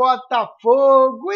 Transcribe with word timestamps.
Botafogo! 0.00 1.30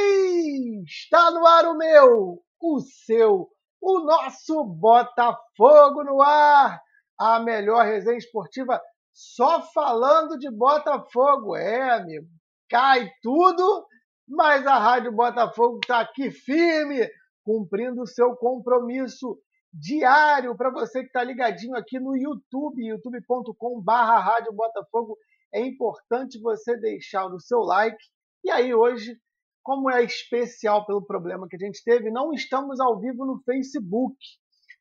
está 0.87 1.31
no 1.31 1.47
ar 1.47 1.67
o 1.67 1.77
meu, 1.77 2.43
o 2.59 2.81
seu, 2.81 3.51
o 3.79 4.01
nosso 4.01 4.65
Botafogo 4.65 6.03
no 6.03 6.23
ar! 6.23 6.81
A 7.21 7.41
melhor 7.41 7.85
resenha 7.85 8.17
esportiva 8.17 8.81
só 9.13 9.61
falando 9.61 10.39
de 10.39 10.51
Botafogo. 10.51 11.55
É, 11.55 11.91
amigo, 11.91 12.27
cai 12.71 13.11
tudo, 13.23 13.87
mas 14.27 14.67
a 14.67 14.79
Rádio 14.79 15.13
Botafogo 15.13 15.81
está 15.83 16.01
aqui 16.01 16.31
firme, 16.31 17.07
cumprindo 17.45 18.01
o 18.01 18.07
seu 18.07 18.35
compromisso 18.35 19.39
diário 19.75 20.57
para 20.57 20.71
você 20.71 21.01
que 21.01 21.09
está 21.09 21.23
ligadinho 21.23 21.77
aqui 21.77 22.01
no 22.01 22.17
YouTube, 22.17 22.83
youtube.com.br 22.83 23.93
Rádio 23.93 24.55
Botafogo. 24.55 25.19
É 25.53 25.61
importante 25.61 26.41
você 26.41 26.79
deixar 26.79 27.27
o 27.27 27.39
seu 27.39 27.59
like. 27.59 28.14
E 28.45 28.51
aí, 28.51 28.75
hoje, 28.75 29.19
como 29.63 29.91
é 29.91 30.05
especial 30.05 30.85
pelo 30.85 31.05
problema 31.05 31.49
que 31.49 31.57
a 31.57 31.59
gente 31.59 31.83
teve, 31.83 32.11
não 32.11 32.35
estamos 32.35 32.79
ao 32.79 33.01
vivo 33.01 33.25
no 33.25 33.43
Facebook. 33.43 34.15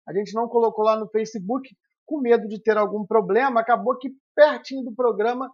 A 0.05 0.13
gente 0.13 0.33
não 0.33 0.49
colocou 0.49 0.83
lá 0.83 0.99
no 0.99 1.07
Facebook 1.07 1.69
com 2.05 2.19
medo 2.19 2.45
de 2.49 2.61
ter 2.61 2.77
algum 2.77 3.05
problema. 3.05 3.61
Acabou 3.61 3.97
que 3.97 4.11
pertinho 4.35 4.83
do 4.83 4.93
programa 4.93 5.49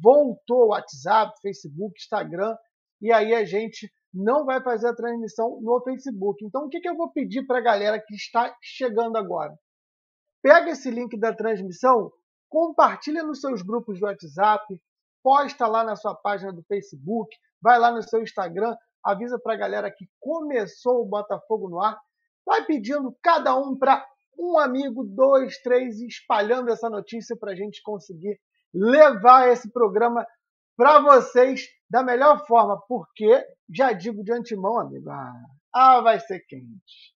voltou 0.00 0.66
o 0.66 0.68
WhatsApp, 0.68 1.34
Facebook, 1.42 1.98
Instagram. 1.98 2.56
E 3.02 3.12
aí 3.12 3.34
a 3.34 3.44
gente 3.44 3.92
não 4.14 4.44
vai 4.44 4.62
fazer 4.62 4.88
a 4.88 4.94
transmissão 4.94 5.60
no 5.60 5.82
Facebook. 5.82 6.44
Então, 6.44 6.66
o 6.66 6.68
que, 6.68 6.80
que 6.80 6.88
eu 6.88 6.96
vou 6.96 7.10
pedir 7.10 7.44
para 7.44 7.58
a 7.58 7.62
galera 7.62 8.00
que 8.00 8.14
está 8.14 8.54
chegando 8.62 9.16
agora? 9.16 9.58
Pega 10.40 10.70
esse 10.70 10.88
link 10.88 11.18
da 11.18 11.34
transmissão, 11.34 12.12
compartilha 12.48 13.24
nos 13.24 13.40
seus 13.40 13.62
grupos 13.62 13.98
do 13.98 14.06
WhatsApp, 14.06 14.80
posta 15.22 15.66
lá 15.66 15.82
na 15.82 15.96
sua 15.96 16.14
página 16.14 16.52
do 16.52 16.62
Facebook, 16.62 17.36
vai 17.60 17.78
lá 17.78 17.90
no 17.90 18.02
seu 18.02 18.22
Instagram, 18.22 18.76
avisa 19.04 19.38
para 19.38 19.54
a 19.54 19.58
galera 19.58 19.90
que 19.90 20.08
começou 20.20 21.02
o 21.02 21.08
Botafogo 21.08 21.68
no 21.68 21.80
ar, 21.80 21.98
vai 22.44 22.64
pedindo 22.64 23.16
cada 23.22 23.56
um 23.56 23.76
para 23.76 24.04
um 24.38 24.58
amigo, 24.58 25.04
dois, 25.04 25.58
três, 25.58 26.00
espalhando 26.00 26.70
essa 26.70 26.88
notícia 26.88 27.36
para 27.36 27.52
a 27.52 27.56
gente 27.56 27.82
conseguir 27.82 28.38
levar 28.72 29.48
esse 29.48 29.70
programa 29.70 30.26
para 30.76 31.00
vocês 31.00 31.66
da 31.90 32.04
melhor 32.04 32.46
forma, 32.46 32.80
porque 32.86 33.44
já 33.74 33.92
digo 33.92 34.22
de 34.22 34.32
antemão, 34.32 34.78
amigo, 34.78 35.10
ah, 35.10 35.32
ah, 35.74 36.00
vai 36.00 36.20
ser 36.20 36.40
quente. 36.46 37.14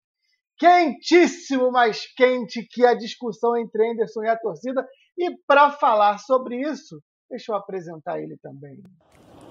Quentíssimo, 0.56 1.70
mais 1.70 2.06
quente 2.14 2.67
que 2.69 2.84
a 2.84 2.95
discussão 2.95 3.56
entre 3.56 3.91
Anderson 3.91 4.23
e 4.25 4.28
a 4.28 4.36
torcida. 4.36 4.86
E 5.17 5.36
para 5.47 5.70
falar 5.73 6.19
sobre 6.19 6.61
isso, 6.61 7.02
deixa 7.28 7.52
eu 7.52 7.56
apresentar 7.56 8.20
ele 8.20 8.36
também. 8.39 8.80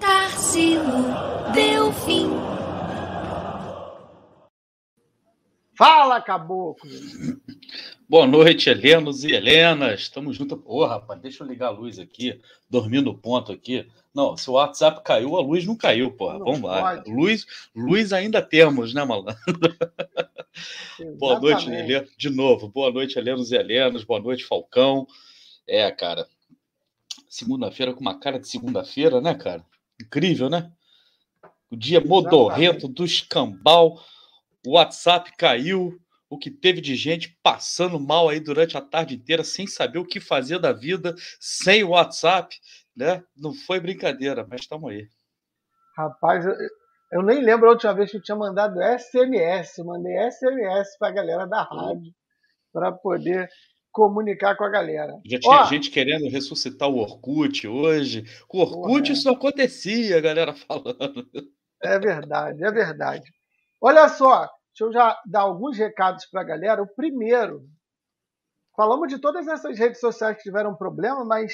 Tarsilo 0.00 1.04
deu 1.54 1.92
fim. 1.92 2.28
Fala, 5.76 6.20
caboclo! 6.20 6.90
Boa 8.08 8.26
noite, 8.26 8.68
Helenos 8.68 9.22
e 9.22 9.32
Helenas. 9.32 10.00
Estamos 10.00 10.36
juntos. 10.36 10.58
Ô, 10.64 10.82
oh, 10.82 10.86
rapaz, 10.86 11.20
deixa 11.20 11.44
eu 11.44 11.46
ligar 11.46 11.68
a 11.68 11.70
luz 11.70 11.98
aqui. 11.98 12.40
Dormindo 12.68 13.14
ponto 13.14 13.52
aqui. 13.52 13.86
Não, 14.14 14.36
se 14.36 14.48
o 14.50 14.54
WhatsApp 14.54 15.02
caiu, 15.04 15.36
a 15.36 15.40
luz 15.40 15.64
não 15.64 15.76
caiu, 15.76 16.10
porra. 16.10 16.38
Não 16.38 16.46
Vamos 16.46 16.62
lá. 16.62 17.02
Luz, 17.06 17.46
luz 17.74 18.12
ainda 18.12 18.42
temos, 18.42 18.92
né, 18.92 19.04
malandro? 19.04 19.36
boa 21.18 21.38
noite, 21.38 21.70
Helena. 21.70 22.08
De 22.16 22.30
novo, 22.30 22.68
boa 22.68 22.90
noite, 22.90 23.18
Helenos 23.18 23.52
e 23.52 23.56
Helenas. 23.56 24.02
Boa 24.02 24.20
noite, 24.20 24.44
Falcão. 24.44 25.06
É, 25.66 25.90
cara. 25.90 26.26
Segunda-feira 27.28 27.92
com 27.92 28.00
uma 28.00 28.18
cara 28.18 28.40
de 28.40 28.48
segunda-feira, 28.48 29.20
né, 29.20 29.34
cara? 29.34 29.64
Incrível, 30.00 30.48
né? 30.48 30.70
O 31.70 31.76
dia 31.76 32.00
modorrento 32.00 32.88
do 32.88 33.04
escambau. 33.04 34.00
O 34.66 34.72
WhatsApp 34.72 35.32
caiu 35.36 35.98
o 36.30 36.38
que 36.38 36.50
teve 36.50 36.80
de 36.80 36.94
gente 36.94 37.38
passando 37.42 37.98
mal 37.98 38.28
aí 38.28 38.38
durante 38.38 38.76
a 38.76 38.82
tarde 38.82 39.14
inteira, 39.14 39.42
sem 39.42 39.66
saber 39.66 39.98
o 39.98 40.04
que 40.04 40.20
fazer 40.20 40.58
da 40.58 40.72
vida, 40.72 41.14
sem 41.40 41.82
o 41.82 41.90
WhatsApp, 41.90 42.54
né? 42.94 43.24
Não 43.36 43.54
foi 43.54 43.80
brincadeira, 43.80 44.46
mas 44.48 44.62
estamos 44.62 44.90
aí. 44.90 45.08
Rapaz, 45.96 46.44
eu, 46.44 46.54
eu, 47.12 47.22
nem 47.22 47.42
lembro 47.42 47.68
a 47.68 47.72
última 47.72 47.94
vez 47.94 48.10
que 48.10 48.18
eu 48.18 48.22
tinha 48.22 48.36
mandado 48.36 48.80
SMS. 48.80 49.78
Eu 49.78 49.86
mandei 49.86 50.30
SMS 50.30 50.98
para 50.98 51.08
a 51.08 51.12
galera 51.12 51.46
da 51.46 51.62
rádio 51.62 52.12
para 52.72 52.92
poder 52.92 53.48
comunicar 53.98 54.56
com 54.56 54.62
a 54.62 54.70
galera. 54.70 55.20
Já 55.26 55.40
tinha 55.40 55.60
Ó, 55.60 55.64
gente 55.64 55.90
querendo 55.90 56.28
ressuscitar 56.28 56.88
o 56.88 56.98
Orkut 56.98 57.66
hoje. 57.66 58.24
Com 58.46 58.58
o 58.58 58.60
Orkut 58.60 59.02
porra, 59.02 59.12
isso 59.12 59.28
acontecia, 59.28 60.16
a 60.16 60.20
galera 60.20 60.54
falando. 60.54 61.26
É 61.82 61.98
verdade, 61.98 62.64
é 62.64 62.70
verdade. 62.70 63.28
Olha 63.80 64.08
só, 64.08 64.40
deixa 64.40 64.84
eu 64.84 64.92
já 64.92 65.20
dar 65.26 65.40
alguns 65.40 65.76
recados 65.76 66.26
para 66.26 66.42
a 66.42 66.44
galera. 66.44 66.80
O 66.80 66.94
primeiro, 66.94 67.62
falamos 68.76 69.08
de 69.08 69.20
todas 69.20 69.48
essas 69.48 69.76
redes 69.76 69.98
sociais 69.98 70.36
que 70.36 70.44
tiveram 70.44 70.76
problema, 70.76 71.24
mas 71.24 71.52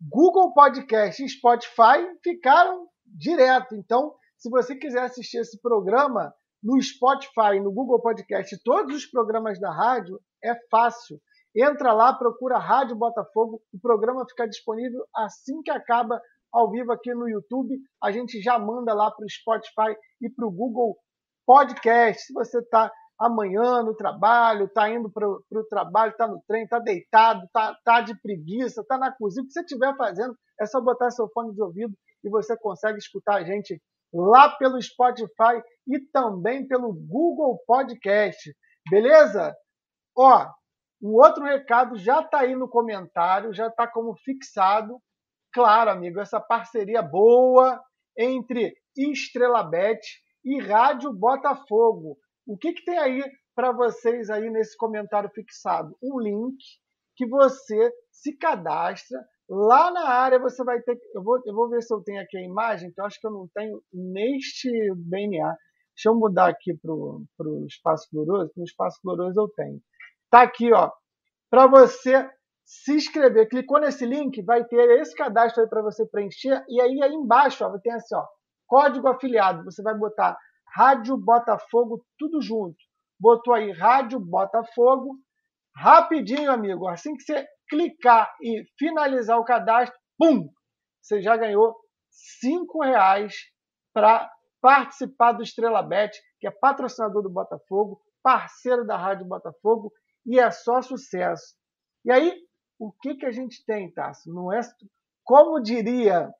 Google 0.00 0.52
Podcast 0.52 1.22
e 1.22 1.28
Spotify 1.28 2.06
ficaram 2.22 2.86
direto. 3.06 3.74
Então, 3.74 4.14
se 4.36 4.50
você 4.50 4.76
quiser 4.76 5.04
assistir 5.04 5.38
esse 5.38 5.58
programa 5.62 6.34
no 6.62 6.80
Spotify, 6.82 7.58
no 7.62 7.72
Google 7.72 8.00
Podcast, 8.00 8.56
todos 8.62 8.94
os 8.94 9.06
programas 9.06 9.58
da 9.58 9.72
rádio, 9.72 10.20
é 10.42 10.54
fácil. 10.70 11.18
Entra 11.60 11.92
lá, 11.92 12.12
procura 12.12 12.56
Rádio 12.56 12.94
Botafogo, 12.94 13.60
o 13.72 13.80
programa 13.80 14.24
fica 14.28 14.48
disponível 14.48 15.04
assim 15.12 15.60
que 15.60 15.72
acaba 15.72 16.20
ao 16.52 16.70
vivo 16.70 16.92
aqui 16.92 17.12
no 17.12 17.28
YouTube. 17.28 17.76
A 18.00 18.12
gente 18.12 18.40
já 18.40 18.56
manda 18.60 18.94
lá 18.94 19.10
para 19.10 19.24
o 19.24 19.28
Spotify 19.28 19.98
e 20.22 20.30
para 20.30 20.46
o 20.46 20.52
Google 20.52 20.96
Podcast. 21.44 22.26
Se 22.26 22.32
você 22.32 22.60
está 22.60 22.92
amanhã 23.18 23.82
no 23.82 23.92
trabalho, 23.96 24.66
está 24.66 24.88
indo 24.88 25.10
para 25.10 25.28
o 25.28 25.64
trabalho, 25.68 26.12
está 26.12 26.28
no 26.28 26.40
trem, 26.46 26.62
está 26.62 26.78
deitado, 26.78 27.44
está 27.46 27.76
tá 27.84 28.00
de 28.02 28.16
preguiça, 28.20 28.82
está 28.82 28.96
na 28.96 29.12
cozinha, 29.12 29.42
o 29.42 29.46
que 29.46 29.52
você 29.52 29.60
estiver 29.60 29.96
fazendo, 29.96 30.36
é 30.60 30.66
só 30.66 30.80
botar 30.80 31.10
seu 31.10 31.28
fone 31.30 31.52
de 31.52 31.60
ouvido 31.60 31.92
e 32.22 32.30
você 32.30 32.56
consegue 32.56 32.98
escutar 32.98 33.36
a 33.36 33.44
gente 33.44 33.82
lá 34.12 34.48
pelo 34.56 34.80
Spotify 34.80 35.60
e 35.88 35.98
também 36.12 36.68
pelo 36.68 36.92
Google 36.92 37.58
Podcast. 37.66 38.54
Beleza? 38.88 39.52
Ó, 40.16 40.46
um 41.00 41.14
outro 41.14 41.44
recado 41.44 41.96
já 41.96 42.20
está 42.20 42.40
aí 42.40 42.54
no 42.56 42.68
comentário, 42.68 43.52
já 43.52 43.68
está 43.68 43.86
como 43.86 44.16
fixado. 44.16 45.00
Claro, 45.52 45.90
amigo, 45.90 46.20
essa 46.20 46.40
parceria 46.40 47.00
boa 47.02 47.80
entre 48.16 48.74
Estrela 48.96 49.62
Bet 49.62 50.00
e 50.44 50.60
Rádio 50.60 51.12
Botafogo. 51.12 52.18
O 52.46 52.56
que, 52.56 52.72
que 52.72 52.84
tem 52.84 52.98
aí 52.98 53.22
para 53.54 53.72
vocês 53.72 54.28
aí 54.28 54.50
nesse 54.50 54.76
comentário 54.76 55.30
fixado? 55.30 55.96
Um 56.02 56.18
link 56.18 56.56
que 57.16 57.26
você 57.26 57.92
se 58.10 58.36
cadastra. 58.36 59.20
Lá 59.48 59.90
na 59.90 60.08
área 60.08 60.38
você 60.38 60.62
vai 60.64 60.80
ter. 60.82 60.98
Eu 61.14 61.22
vou, 61.22 61.40
eu 61.46 61.54
vou 61.54 61.68
ver 61.68 61.82
se 61.82 61.94
eu 61.94 62.02
tenho 62.02 62.20
aqui 62.20 62.36
a 62.36 62.44
imagem, 62.44 62.92
que 62.92 63.00
eu 63.00 63.04
acho 63.04 63.20
que 63.20 63.26
eu 63.26 63.30
não 63.30 63.48
tenho 63.54 63.80
neste 63.92 64.70
BNA. 64.94 65.56
Deixa 65.94 66.08
eu 66.08 66.14
mudar 66.14 66.48
aqui 66.48 66.74
para 66.74 66.92
o 66.92 67.66
espaço 67.66 68.08
glorioso. 68.12 68.52
No 68.56 68.64
espaço 68.64 68.98
glorioso 69.02 69.40
eu 69.40 69.48
tenho. 69.48 69.80
Tá 70.30 70.42
aqui, 70.42 70.72
ó. 70.72 70.90
Para 71.50 71.66
você 71.66 72.28
se 72.64 72.92
inscrever. 72.94 73.48
Clicou 73.48 73.80
nesse 73.80 74.04
link, 74.04 74.42
vai 74.42 74.62
ter 74.64 75.00
esse 75.00 75.14
cadastro 75.14 75.62
aí 75.62 75.68
para 75.68 75.82
você 75.82 76.06
preencher. 76.06 76.62
E 76.68 76.80
aí, 76.80 77.02
aí 77.02 77.14
embaixo, 77.14 77.64
ó, 77.64 77.78
tem 77.78 77.92
assim, 77.92 78.14
ó, 78.14 78.24
código 78.66 79.08
afiliado. 79.08 79.64
Você 79.64 79.82
vai 79.82 79.96
botar 79.96 80.36
Rádio 80.74 81.16
Botafogo, 81.16 82.04
tudo 82.18 82.42
junto. 82.42 82.76
Botou 83.18 83.54
aí 83.54 83.72
Rádio 83.72 84.20
Botafogo. 84.20 85.16
Rapidinho, 85.74 86.50
amigo. 86.50 86.86
Assim 86.86 87.14
que 87.14 87.22
você 87.22 87.46
clicar 87.70 88.30
e 88.42 88.64
finalizar 88.78 89.38
o 89.38 89.44
cadastro, 89.44 89.98
pum! 90.18 90.48
Você 91.00 91.22
já 91.22 91.36
ganhou 91.36 91.74
cinco 92.10 92.82
reais 92.82 93.34
para 93.94 94.30
participar 94.60 95.32
do 95.32 95.42
Estrela 95.42 95.82
Bet, 95.82 96.18
que 96.40 96.46
é 96.46 96.50
patrocinador 96.50 97.22
do 97.22 97.30
Botafogo, 97.30 98.00
parceiro 98.22 98.84
da 98.86 98.96
Rádio 98.96 99.26
Botafogo, 99.26 99.90
e 100.28 100.38
é 100.38 100.48
só 100.50 100.82
sucesso. 100.82 101.56
E 102.04 102.12
aí, 102.12 102.38
o 102.78 102.92
que, 102.92 103.14
que 103.14 103.24
a 103.24 103.32
gente 103.32 103.64
tem, 103.64 103.90
Tássio? 103.90 104.30
Não 104.32 104.52
é, 104.52 104.60
como 105.24 105.58
diria 105.60 106.30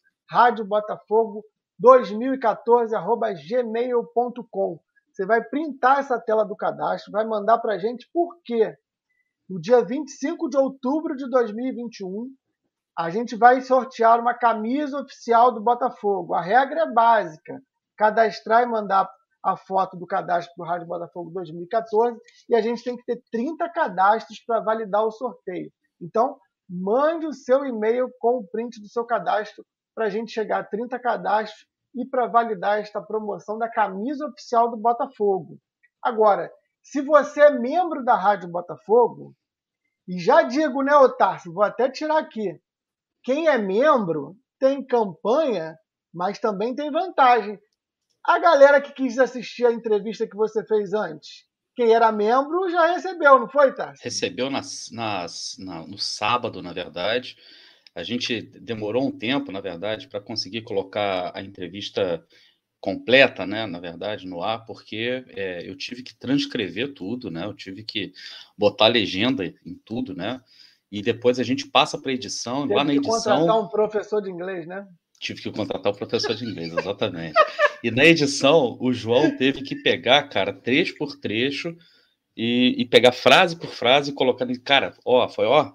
radiobotafogo2014@gmail.com. 1.83 4.81
Você 5.13 5.27
vai 5.27 5.43
printar 5.43 6.01
essa 6.01 6.21
tela 6.21 6.45
do 6.45 6.57
cadastro, 6.57 7.13
vai 7.13 7.25
mandar 7.25 7.59
para 7.59 7.75
a 7.75 7.79
gente, 7.79 8.09
por 8.13 8.37
quê? 8.45 8.77
no 9.49 9.61
dia 9.61 9.83
25 9.83 10.49
de 10.49 10.59
outubro 10.59 11.17
de 11.17 11.29
2021, 11.31 12.31
a 12.97 13.11
gente 13.11 13.35
vai 13.35 13.61
sortear 13.63 14.21
uma 14.21 14.35
camisa 14.35 15.01
oficial 15.01 15.53
do 15.53 15.61
Botafogo. 15.61 16.35
A 16.35 16.43
regra 16.43 16.83
é 16.83 16.93
básica: 16.93 17.61
cadastrar 17.97 18.63
e 18.63 18.67
mandar 18.67 19.09
a 19.43 19.57
foto 19.57 19.97
do 19.97 20.07
cadastro 20.07 20.53
do 20.57 20.65
Rádio 20.65 20.87
Botafogo 20.87 21.31
2014 21.31 22.19
e 22.49 22.55
a 22.55 22.61
gente 22.61 22.83
tem 22.83 22.97
que 22.97 23.05
ter 23.05 23.23
30 23.31 23.69
cadastros 23.71 24.41
para 24.45 24.61
validar 24.61 25.05
o 25.05 25.13
sorteio. 25.13 25.73
Então, 26.01 26.37
mande 26.69 27.27
o 27.27 27.33
seu 27.33 27.65
e-mail 27.65 28.11
com 28.19 28.39
o 28.39 28.47
print 28.49 28.81
do 28.81 28.89
seu 28.89 29.07
cadastro 29.07 29.65
para 29.95 30.07
a 30.07 30.11
gente 30.11 30.33
chegar 30.33 30.59
a 30.59 30.65
30 30.65 30.99
cadastros 30.99 31.67
e 31.95 32.05
para 32.05 32.27
validar 32.27 32.81
esta 32.81 33.01
promoção 33.01 33.59
da 33.59 33.69
camisa 33.69 34.27
oficial 34.27 34.71
do 34.71 34.77
Botafogo. 34.77 35.59
Agora, 36.03 36.51
se 36.83 37.01
você 37.01 37.41
é 37.41 37.51
membro 37.51 38.05
da 38.05 38.15
Rádio 38.15 38.49
Botafogo, 38.49 39.35
e 40.07 40.19
já 40.19 40.43
digo, 40.43 40.83
né, 40.83 40.97
Otácio, 40.97 41.53
vou 41.53 41.63
até 41.63 41.91
tirar 41.91 42.19
aqui. 42.19 42.59
Quem 43.23 43.49
é 43.49 43.59
membro 43.59 44.37
tem 44.59 44.85
campanha, 44.85 45.77
mas 46.13 46.39
também 46.39 46.75
tem 46.75 46.91
vantagem. 46.91 47.59
A 48.25 48.39
galera 48.39 48.81
que 48.81 48.93
quis 48.93 49.19
assistir 49.19 49.67
a 49.67 49.73
entrevista 49.73 50.27
que 50.27 50.37
você 50.37 50.65
fez 50.65 50.93
antes, 50.95 51.47
quem 51.79 51.95
era 51.95 52.11
membro 52.11 52.69
já 52.71 52.87
recebeu, 52.87 53.39
não 53.39 53.49
foi, 53.49 53.73
Tarso? 53.73 54.03
Recebeu 54.03 54.51
nas, 54.51 54.91
nas, 54.91 55.57
na, 55.59 55.87
no 55.87 55.97
sábado, 55.97 56.61
na 56.61 56.73
verdade. 56.73 57.37
A 57.99 58.05
gente 58.05 58.41
demorou 58.41 59.09
um 59.09 59.11
tempo, 59.11 59.51
na 59.51 59.61
verdade, 59.61 60.07
para 60.07 60.21
conseguir 60.21 60.63
colocar 60.63 61.33
a 61.35 61.43
entrevista 61.43 62.25
completa, 62.81 63.45
né, 63.45 63.67
na 63.67 63.81
verdade, 63.81 64.25
no 64.25 64.41
ar, 64.41 64.65
porque 64.65 65.25
é, 65.31 65.69
eu 65.69 65.77
tive 65.77 66.05
que 66.05 66.15
transcrever 66.15 66.95
tudo, 66.95 67.29
né, 67.29 67.45
eu 67.45 67.53
tive 67.53 67.83
que 67.83 68.13
botar 68.57 68.87
legenda 68.87 69.45
em 69.45 69.75
tudo, 69.85 70.15
né, 70.15 70.41
e 70.93 71.03
depois 71.03 71.41
a 71.41 71.43
gente 71.43 71.67
passa 71.67 71.99
para 71.99 72.13
edição, 72.13 72.63
Teve 72.63 72.75
lá 72.75 72.85
na 72.85 72.95
edição... 72.95 73.19
Tive 73.19 73.25
que 73.25 73.31
contratar 73.31 73.61
um 73.61 73.69
professor 73.69 74.23
de 74.23 74.31
inglês, 74.31 74.67
né? 74.69 74.87
Tive 75.19 75.43
que 75.43 75.51
contratar 75.51 75.93
um 75.93 75.97
professor 75.97 76.37
de 76.37 76.45
inglês, 76.45 76.73
exatamente. 76.73 77.35
e 77.83 77.91
na 77.91 78.05
edição, 78.05 78.79
o 78.81 78.93
João 78.93 79.37
teve 79.37 79.63
que 79.63 79.75
pegar, 79.75 80.29
cara, 80.29 80.53
trecho 80.53 80.97
por 80.97 81.17
trecho 81.17 81.77
e, 82.37 82.77
e 82.79 82.85
pegar 82.85 83.11
frase 83.11 83.59
por 83.59 83.71
frase 83.71 84.13
e 84.13 84.15
colocar... 84.15 84.47
Cara, 84.63 84.95
ó, 85.05 85.29
foi, 85.29 85.47
ó, 85.47 85.73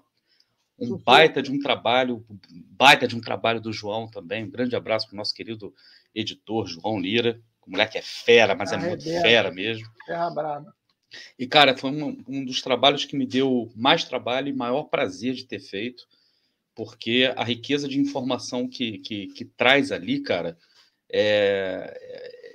um 0.83 0.97
baita 0.97 1.41
de 1.41 1.51
um 1.51 1.59
trabalho, 1.59 2.25
baita 2.50 3.07
de 3.07 3.15
um 3.15 3.21
trabalho 3.21 3.62
do 3.62 3.71
João 3.71 4.07
também. 4.07 4.44
Um 4.44 4.51
grande 4.51 4.75
abraço 4.75 5.07
para 5.07 5.15
o 5.15 5.18
nosso 5.18 5.33
querido 5.33 5.74
editor 6.13 6.68
João 6.68 7.00
Lira. 7.00 7.41
O 7.65 7.71
moleque 7.71 7.97
é 7.97 8.01
fera, 8.01 8.56
mas 8.56 8.71
é 8.71 8.77
muito 8.77 9.03
fera 9.03 9.51
mesmo. 9.51 9.88
Terra 10.06 10.30
brava. 10.30 10.75
E, 11.38 11.47
cara, 11.47 11.77
foi 11.77 11.91
um, 11.91 12.18
um 12.27 12.45
dos 12.45 12.62
trabalhos 12.62 13.06
que 13.06 13.15
me 13.15 13.25
deu 13.25 13.71
mais 13.75 14.03
trabalho 14.03 14.50
e 14.50 14.53
maior 14.53 14.83
prazer 14.83 15.33
de 15.33 15.45
ter 15.45 15.59
feito, 15.59 16.07
porque 16.75 17.31
a 17.36 17.44
riqueza 17.44 17.88
de 17.88 18.00
informação 18.00 18.68
que, 18.68 18.97
que, 19.00 19.27
que 19.27 19.45
traz 19.45 19.91
ali, 19.91 20.21
cara, 20.21 20.57
é, 21.12 21.94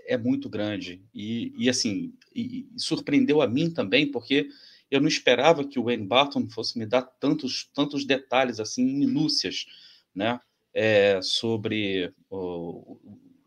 é, 0.08 0.14
é 0.14 0.18
muito 0.18 0.48
grande. 0.48 1.02
E, 1.14 1.52
e 1.56 1.68
assim, 1.68 2.12
e, 2.34 2.68
e 2.74 2.80
surpreendeu 2.80 3.40
a 3.40 3.46
mim 3.46 3.70
também, 3.70 4.10
porque 4.10 4.48
eu 4.90 5.00
não 5.00 5.08
esperava 5.08 5.66
que 5.66 5.78
o 5.78 5.84
Wayne 5.84 6.06
Barton 6.06 6.48
fosse 6.48 6.78
me 6.78 6.86
dar 6.86 7.02
tantos, 7.02 7.68
tantos 7.74 8.04
detalhes, 8.04 8.60
assim, 8.60 8.84
minúcias, 8.84 9.66
né, 10.14 10.40
é, 10.72 11.20
sobre 11.22 12.12
o, 12.30 12.98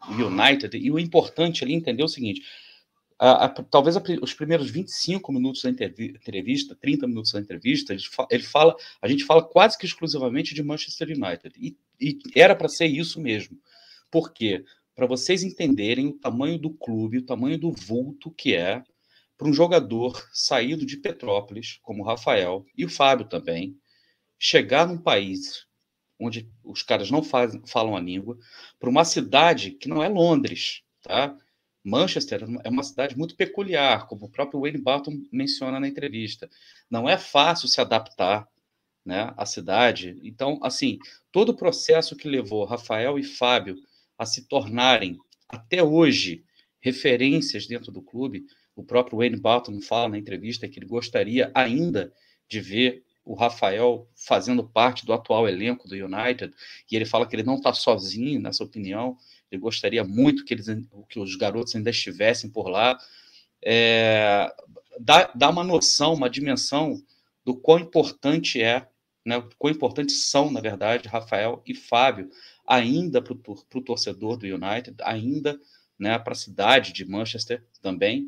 United. 0.09 0.77
E 0.77 0.91
o 0.91 0.99
importante 0.99 1.63
ali 1.63 1.73
entender 1.73 2.03
o 2.03 2.07
seguinte: 2.07 2.41
a, 3.19 3.45
a, 3.45 3.49
talvez 3.49 3.95
a, 3.95 4.03
os 4.21 4.33
primeiros 4.33 4.69
25 4.69 5.31
minutos 5.31 5.61
da 5.61 5.69
entrevista, 5.69 6.75
30 6.75 7.07
minutos 7.07 7.31
da 7.31 7.39
entrevista, 7.39 7.93
ele, 7.93 8.01
fa, 8.01 8.27
ele, 8.31 8.43
fala, 8.43 8.75
a 9.01 9.07
gente 9.07 9.23
fala 9.23 9.43
quase 9.43 9.77
que 9.77 9.85
exclusivamente 9.85 10.53
de 10.53 10.63
Manchester 10.63 11.09
United. 11.09 11.53
E, 11.59 11.77
e 11.99 12.19
era 12.35 12.55
para 12.55 12.67
ser 12.67 12.87
isso 12.87 13.21
mesmo. 13.21 13.57
Por 14.09 14.33
quê? 14.33 14.63
Para 14.95 15.05
vocês 15.05 15.43
entenderem 15.43 16.07
o 16.07 16.13
tamanho 16.13 16.57
do 16.57 16.69
clube, 16.69 17.19
o 17.19 17.25
tamanho 17.25 17.57
do 17.57 17.71
vulto 17.71 18.31
que 18.31 18.55
é, 18.55 18.83
para 19.41 19.49
um 19.49 19.53
jogador 19.53 20.29
saído 20.31 20.85
de 20.85 20.97
Petrópolis, 20.97 21.79
como 21.81 22.03
o 22.03 22.05
Rafael 22.05 22.63
e 22.77 22.85
o 22.85 22.89
Fábio 22.89 23.27
também, 23.27 23.75
chegar 24.37 24.87
num 24.87 24.99
país 24.99 25.65
onde 26.19 26.47
os 26.63 26.83
caras 26.83 27.09
não 27.09 27.23
falam 27.23 27.97
a 27.97 27.99
língua, 27.99 28.37
para 28.79 28.87
uma 28.87 29.03
cidade 29.03 29.71
que 29.71 29.89
não 29.89 30.03
é 30.03 30.07
Londres, 30.07 30.83
tá? 31.01 31.35
Manchester 31.83 32.45
é 32.63 32.69
uma 32.69 32.83
cidade 32.83 33.17
muito 33.17 33.35
peculiar, 33.35 34.05
como 34.05 34.27
o 34.27 34.29
próprio 34.29 34.61
Wayne 34.61 34.77
Barton 34.77 35.23
menciona 35.31 35.79
na 35.79 35.87
entrevista. 35.87 36.47
Não 36.87 37.09
é 37.09 37.17
fácil 37.17 37.67
se 37.67 37.81
adaptar 37.81 38.47
né, 39.03 39.33
à 39.35 39.47
cidade. 39.47 40.19
Então, 40.21 40.59
assim, 40.61 40.99
todo 41.31 41.49
o 41.49 41.57
processo 41.57 42.15
que 42.15 42.29
levou 42.29 42.63
Rafael 42.63 43.17
e 43.17 43.23
Fábio 43.23 43.75
a 44.19 44.23
se 44.23 44.47
tornarem, 44.47 45.17
até 45.49 45.81
hoje, 45.81 46.45
referências 46.79 47.65
dentro 47.65 47.91
do 47.91 48.03
clube, 48.03 48.45
o 48.75 48.83
próprio 48.83 49.17
Wayne 49.17 49.37
Barton 49.37 49.81
fala 49.81 50.09
na 50.09 50.17
entrevista 50.17 50.67
que 50.67 50.79
ele 50.79 50.85
gostaria 50.85 51.51
ainda 51.53 52.13
de 52.47 52.59
ver 52.59 53.03
o 53.23 53.35
Rafael 53.35 54.07
fazendo 54.15 54.63
parte 54.63 55.05
do 55.05 55.13
atual 55.13 55.47
elenco 55.47 55.87
do 55.87 55.95
United, 55.95 56.53
e 56.89 56.95
ele 56.95 57.05
fala 57.05 57.27
que 57.27 57.35
ele 57.35 57.43
não 57.43 57.55
está 57.55 57.73
sozinho 57.73 58.39
nessa 58.39 58.63
opinião, 58.63 59.17
ele 59.51 59.61
gostaria 59.61 60.03
muito 60.03 60.43
que, 60.45 60.53
eles, 60.53 60.67
que 61.09 61.19
os 61.19 61.35
garotos 61.35 61.75
ainda 61.75 61.89
estivessem 61.89 62.49
por 62.49 62.67
lá. 62.69 62.97
É, 63.63 64.51
dá, 64.99 65.31
dá 65.35 65.49
uma 65.49 65.63
noção, 65.63 66.13
uma 66.13 66.29
dimensão 66.29 67.01
do 67.45 67.55
quão 67.55 67.79
importante 67.79 68.61
é, 68.61 68.87
né, 69.25 69.43
quão 69.57 69.71
importantes 69.71 70.29
são, 70.29 70.49
na 70.49 70.61
verdade, 70.61 71.07
Rafael 71.07 71.61
e 71.65 71.75
Fábio, 71.75 72.29
ainda 72.65 73.21
para 73.21 73.33
o 73.33 73.81
torcedor 73.81 74.37
do 74.37 74.45
United, 74.45 74.95
ainda 75.03 75.59
né, 75.99 76.17
para 76.17 76.33
a 76.33 76.35
cidade 76.35 76.93
de 76.93 77.05
Manchester 77.05 77.63
também. 77.81 78.27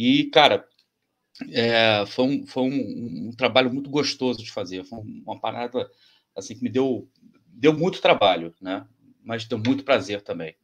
E, 0.00 0.30
cara, 0.30 0.64
é, 1.52 2.06
foi, 2.06 2.24
um, 2.24 2.46
foi 2.46 2.62
um, 2.62 3.26
um, 3.26 3.30
trabalho 3.36 3.68
muito 3.68 3.90
gostoso 3.90 4.38
de 4.38 4.52
fazer. 4.52 4.84
Foi 4.84 5.00
uma 5.00 5.40
parada 5.40 5.90
assim 6.36 6.54
que 6.54 6.62
me 6.62 6.70
deu, 6.70 7.08
deu 7.48 7.76
muito 7.76 8.00
trabalho, 8.00 8.54
né? 8.62 8.86
Mas 9.24 9.44
deu 9.44 9.58
muito 9.58 9.82
prazer 9.82 10.22
também. 10.22 10.56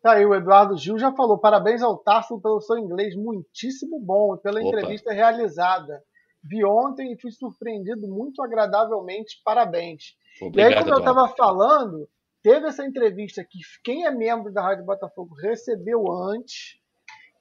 Tá 0.00 0.12
aí, 0.12 0.24
o 0.24 0.34
Eduardo 0.34 0.78
Gil 0.78 0.98
já 0.98 1.12
falou. 1.12 1.36
Parabéns 1.36 1.82
ao 1.82 1.98
Tarso 1.98 2.40
pelo 2.40 2.58
seu 2.62 2.78
inglês 2.78 3.14
muitíssimo 3.14 4.00
bom 4.00 4.34
e 4.34 4.40
pela 4.40 4.60
Opa. 4.60 4.68
entrevista 4.68 5.12
realizada. 5.12 6.02
Vi 6.42 6.64
ontem 6.64 7.12
e 7.12 7.20
fui 7.20 7.32
surpreendido 7.32 8.08
muito 8.08 8.42
agradavelmente. 8.42 9.42
Parabéns. 9.44 10.16
Obrigado, 10.40 10.72
e 10.72 10.74
aí, 10.74 10.82
como 10.82 10.94
eu 10.94 11.00
estava 11.00 11.28
falando, 11.28 12.08
teve 12.42 12.66
essa 12.66 12.86
entrevista 12.86 13.44
que 13.44 13.58
quem 13.84 14.06
é 14.06 14.10
membro 14.10 14.50
da 14.50 14.62
Rádio 14.62 14.86
Botafogo 14.86 15.34
recebeu 15.34 16.10
antes 16.10 16.82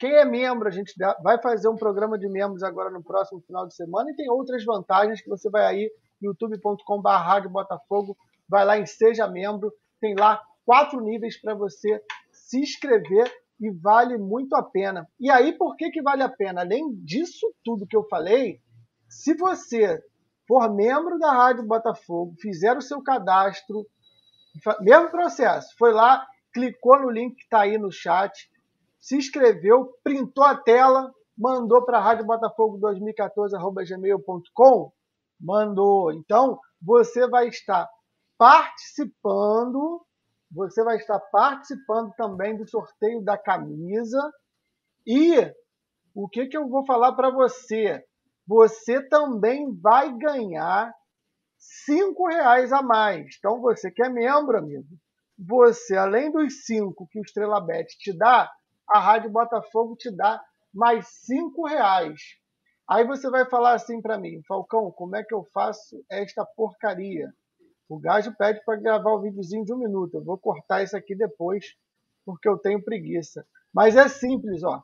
quem 0.03 0.15
é 0.15 0.25
membro, 0.25 0.67
a 0.67 0.71
gente 0.71 0.93
vai 1.23 1.41
fazer 1.41 1.69
um 1.69 1.77
programa 1.77 2.19
de 2.19 2.27
membros 2.27 2.61
agora 2.61 2.89
no 2.89 3.01
próximo 3.01 3.39
final 3.39 3.65
de 3.65 3.73
semana 3.73 4.11
e 4.11 4.15
tem 4.17 4.29
outras 4.29 4.61
vantagens 4.65 5.21
que 5.21 5.29
você 5.29 5.49
vai 5.49 5.65
aí 5.65 5.89
youtube.com.br 6.21 7.47
Botafogo, 7.49 8.17
vai 8.45 8.65
lá 8.65 8.77
em 8.77 8.85
Seja 8.85 9.29
Membro, 9.29 9.71
tem 10.01 10.13
lá 10.13 10.41
quatro 10.65 10.99
níveis 10.99 11.39
para 11.39 11.55
você 11.55 12.03
se 12.33 12.59
inscrever 12.59 13.31
e 13.61 13.71
vale 13.71 14.17
muito 14.17 14.53
a 14.57 14.61
pena. 14.61 15.07
E 15.17 15.31
aí, 15.31 15.57
por 15.57 15.77
que, 15.77 15.89
que 15.89 16.01
vale 16.01 16.21
a 16.21 16.27
pena? 16.27 16.59
Além 16.59 16.93
disso 16.95 17.55
tudo 17.63 17.87
que 17.87 17.95
eu 17.95 18.03
falei, 18.09 18.59
se 19.07 19.33
você 19.33 20.03
for 20.45 20.69
membro 20.75 21.17
da 21.17 21.31
Rádio 21.31 21.65
Botafogo, 21.65 22.35
fizer 22.41 22.75
o 22.75 22.81
seu 22.81 23.01
cadastro, 23.01 23.87
mesmo 24.81 25.09
processo, 25.09 25.73
foi 25.77 25.93
lá, 25.93 26.27
clicou 26.53 26.99
no 26.99 27.09
link 27.09 27.35
que 27.35 27.43
está 27.43 27.61
aí 27.61 27.77
no 27.77 27.89
chat, 27.89 28.51
se 29.03 29.15
inscreveu, 29.17 29.93
printou 30.01 30.45
a 30.45 30.55
tela, 30.55 31.13
mandou 31.37 31.85
para 31.85 31.99
Rádio 31.99 32.25
Botafogo 32.25 32.79
2014@gmail.com, 32.79 34.93
mandou. 35.41 36.13
Então, 36.13 36.57
você 36.81 37.27
vai 37.27 37.49
estar 37.49 37.85
participando, 38.37 40.01
você 40.49 40.81
vai 40.85 40.95
estar 40.95 41.19
participando 41.19 42.13
também 42.15 42.55
do 42.55 42.65
sorteio 42.65 43.21
da 43.21 43.37
camisa 43.37 44.21
e 45.05 45.53
o 46.15 46.29
que 46.29 46.47
que 46.47 46.55
eu 46.55 46.69
vou 46.69 46.85
falar 46.85 47.11
para 47.11 47.29
você? 47.29 48.01
Você 48.47 49.05
também 49.09 49.77
vai 49.81 50.17
ganhar 50.17 50.95
cinco 51.57 52.29
reais 52.29 52.71
a 52.71 52.81
mais. 52.81 53.35
Então, 53.37 53.59
você 53.59 53.91
que 53.91 54.01
é 54.01 54.07
membro, 54.07 54.57
amigo, 54.57 54.87
você, 55.37 55.97
além 55.97 56.31
dos 56.31 56.65
cinco 56.65 57.05
que 57.11 57.19
o 57.19 57.23
Estrela 57.23 57.59
Bet 57.59 57.97
te 57.97 58.17
dá, 58.17 58.49
a 58.93 58.99
Rádio 58.99 59.31
Botafogo 59.31 59.95
te 59.95 60.11
dá 60.11 60.39
mais 60.71 61.07
cinco 61.07 61.65
reais. 61.65 62.21
Aí 62.87 63.03
você 63.03 63.27
vai 63.27 63.49
falar 63.49 63.73
assim 63.73 63.99
para 63.99 64.19
mim, 64.19 64.43
Falcão, 64.47 64.91
como 64.91 65.15
é 65.15 65.23
que 65.23 65.33
eu 65.33 65.43
faço 65.51 66.05
esta 66.07 66.45
porcaria? 66.45 67.33
O 67.89 67.97
Gajo 67.97 68.35
pede 68.37 68.63
para 68.63 68.79
gravar 68.79 69.09
o 69.11 69.17
um 69.17 69.21
videozinho 69.21 69.65
de 69.65 69.73
um 69.73 69.77
minuto. 69.77 70.13
Eu 70.15 70.23
vou 70.23 70.37
cortar 70.37 70.83
isso 70.83 70.95
aqui 70.95 71.15
depois, 71.15 71.75
porque 72.23 72.47
eu 72.47 72.55
tenho 72.55 72.83
preguiça. 72.83 73.43
Mas 73.73 73.95
é 73.95 74.07
simples, 74.07 74.63
ó. 74.63 74.83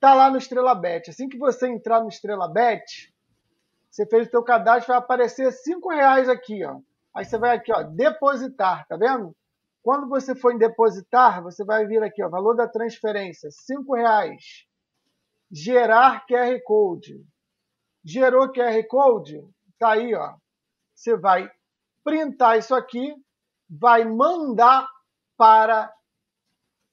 Tá 0.00 0.14
lá 0.14 0.30
no 0.30 0.38
Estrela 0.38 0.74
Bet. 0.74 1.08
Assim 1.08 1.28
que 1.28 1.38
você 1.38 1.68
entrar 1.68 2.00
no 2.00 2.08
Estrela 2.08 2.48
Bet, 2.48 3.14
Você 3.88 4.04
fez 4.04 4.26
o 4.26 4.30
seu 4.30 4.42
cadastro, 4.42 4.88
vai 4.88 4.98
aparecer 4.98 5.52
cinco 5.52 5.90
reais 5.90 6.28
aqui, 6.28 6.64
ó. 6.64 6.80
Aí 7.14 7.24
você 7.24 7.38
vai 7.38 7.56
aqui, 7.56 7.72
ó, 7.72 7.82
depositar, 7.84 8.86
tá 8.88 8.96
vendo? 8.96 9.34
Quando 9.88 10.06
você 10.06 10.34
for 10.34 10.52
em 10.52 10.58
depositar, 10.58 11.42
você 11.42 11.64
vai 11.64 11.86
vir 11.86 12.02
aqui, 12.02 12.22
ó, 12.22 12.28
valor 12.28 12.54
da 12.54 12.68
transferência, 12.68 13.48
cinco 13.50 13.94
reais. 13.94 14.66
Gerar 15.50 16.26
QR 16.26 16.60
Code. 16.62 17.24
Gerou 18.04 18.52
QR 18.52 18.86
Code? 18.86 19.42
Tá 19.78 19.92
aí, 19.92 20.14
ó. 20.14 20.34
Você 20.94 21.16
vai 21.16 21.50
printar 22.04 22.58
isso 22.58 22.74
aqui, 22.74 23.14
vai 23.66 24.04
mandar 24.04 24.86
para 25.38 25.90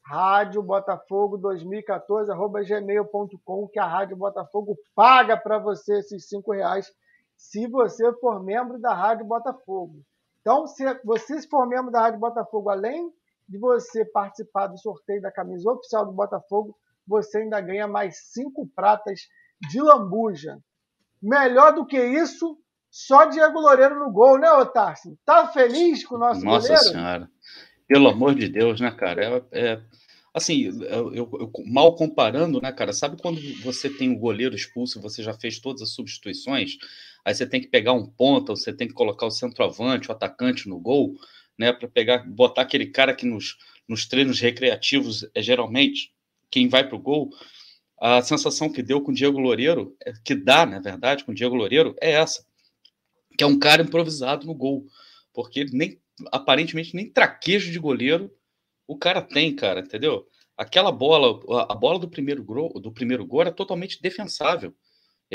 Rádio 0.06 0.64
Botafogo 0.64 1.38
2014 1.38 2.32
gmail.com 2.66 3.68
que 3.68 3.78
a 3.78 3.86
Rádio 3.86 4.16
Botafogo 4.16 4.78
paga 4.96 5.36
para 5.36 5.60
você 5.60 6.00
esses 6.00 6.30
cinco 6.30 6.54
reais 6.54 6.90
se 7.36 7.68
você 7.68 8.14
for 8.22 8.42
membro 8.42 8.80
da 8.80 8.94
Rádio 8.94 9.26
Botafogo. 9.26 10.02
Então, 10.46 10.68
se 10.68 10.84
você 11.04 11.42
for 11.48 11.68
membro 11.68 11.92
da 11.92 12.02
Rádio 12.02 12.20
Botafogo, 12.20 12.70
além 12.70 13.12
de 13.50 13.58
você 13.58 14.06
participar 14.06 14.68
do 14.68 14.78
sorteio 14.78 15.20
da 15.20 15.32
camisa 15.32 15.72
oficial 15.72 16.06
do 16.06 16.12
Botafogo, 16.12 16.78
você 17.08 17.40
ainda 17.40 17.60
ganha 17.60 17.88
mais 17.88 18.30
cinco 18.32 18.70
pratas 18.76 19.22
de 19.72 19.82
lambuja. 19.82 20.60
Melhor 21.20 21.74
do 21.74 21.84
que 21.84 22.00
isso, 22.00 22.60
só 22.92 23.26
Diego 23.26 23.60
Loureiro 23.60 23.98
no 23.98 24.12
gol, 24.12 24.38
né, 24.38 24.52
Otárcio? 24.52 25.18
Tá 25.26 25.48
feliz 25.48 26.06
com 26.06 26.14
o 26.14 26.20
nosso 26.20 26.46
Nossa 26.46 26.68
goleiro? 26.68 26.90
Senhora. 26.90 27.32
Pelo 27.88 28.08
amor 28.10 28.36
de 28.36 28.48
Deus, 28.48 28.80
né, 28.80 28.92
cara? 28.92 29.44
É, 29.52 29.72
é 29.72 29.82
assim, 30.32 30.62
eu, 30.62 31.12
eu, 31.12 31.30
eu, 31.40 31.52
mal 31.66 31.96
comparando, 31.96 32.62
né, 32.62 32.72
cara? 32.72 32.94
Sabe 32.94 33.20
quando 33.20 33.42
você 33.64 33.90
tem 33.90 34.12
o 34.12 34.20
goleiro 34.20 34.56
expulso, 34.56 35.02
você 35.02 35.24
já 35.24 35.34
fez 35.34 35.60
todas 35.60 35.82
as 35.82 35.90
substituições, 35.90 36.78
aí 37.26 37.34
você 37.34 37.48
tem 37.48 37.60
que 37.60 37.68
pegar 37.68 37.94
um 37.94 38.06
ponta, 38.06 38.56
você 38.56 38.72
tem 38.72 38.88
que 38.88 38.94
colocar 38.94 39.26
o 39.26 39.32
centroavante, 39.32 40.10
o 40.10 40.12
atacante 40.12 40.70
no 40.70 40.80
gol, 40.80 41.16
né, 41.58 41.74
para 41.74 41.88
pegar, 41.88 42.20
botar 42.20 42.62
aquele 42.62 42.86
cara 42.86 43.16
que 43.16 43.26
nos, 43.26 43.58
nos 43.88 44.08
treinos 44.08 44.40
recreativos 44.40 45.28
é 45.34 45.42
geralmente 45.42 46.14
quem 46.52 46.70
vai 46.70 46.88
para 46.88 46.96
o 46.96 47.02
gol. 47.02 47.32
A 48.00 48.22
sensação 48.22 48.72
que 48.72 48.84
deu 48.84 49.02
com 49.02 49.12
o 49.12 49.16
Diego 49.16 49.40
Loureiro, 49.40 49.96
é, 50.06 50.14
que 50.24 50.36
dá, 50.36 50.66
na 50.66 50.80
verdade, 50.80 51.24
com 51.24 51.32
o 51.32 51.36
Diego 51.36 51.56
Loureiro, 51.56 51.96
é 52.00 52.12
essa, 52.12 52.46
que 53.36 53.44
é 53.44 53.48
um 53.48 53.58
cara 53.58 53.82
improvisado 53.82 54.46
no 54.46 54.54
gol, 54.54 54.86
porque 55.34 55.66
nem 55.72 56.00
aparentemente 56.32 56.96
nem 56.96 57.10
traquejo 57.10 57.72
de 57.72 57.80
goleiro 57.80 58.32
o 58.88 58.98
cara 58.98 59.22
tem, 59.22 59.56
cara, 59.56 59.80
entendeu? 59.80 60.28
Aquela 60.56 60.92
bola, 60.92 61.40
a 61.68 61.76
bola 61.76 62.00
do 62.00 62.08
primeiro 62.08 62.44
gol, 62.44 62.70
do 62.80 62.92
primeiro 62.92 63.26
gol 63.26 63.42
era 63.42 63.52
totalmente 63.52 64.02
defensável. 64.02 64.74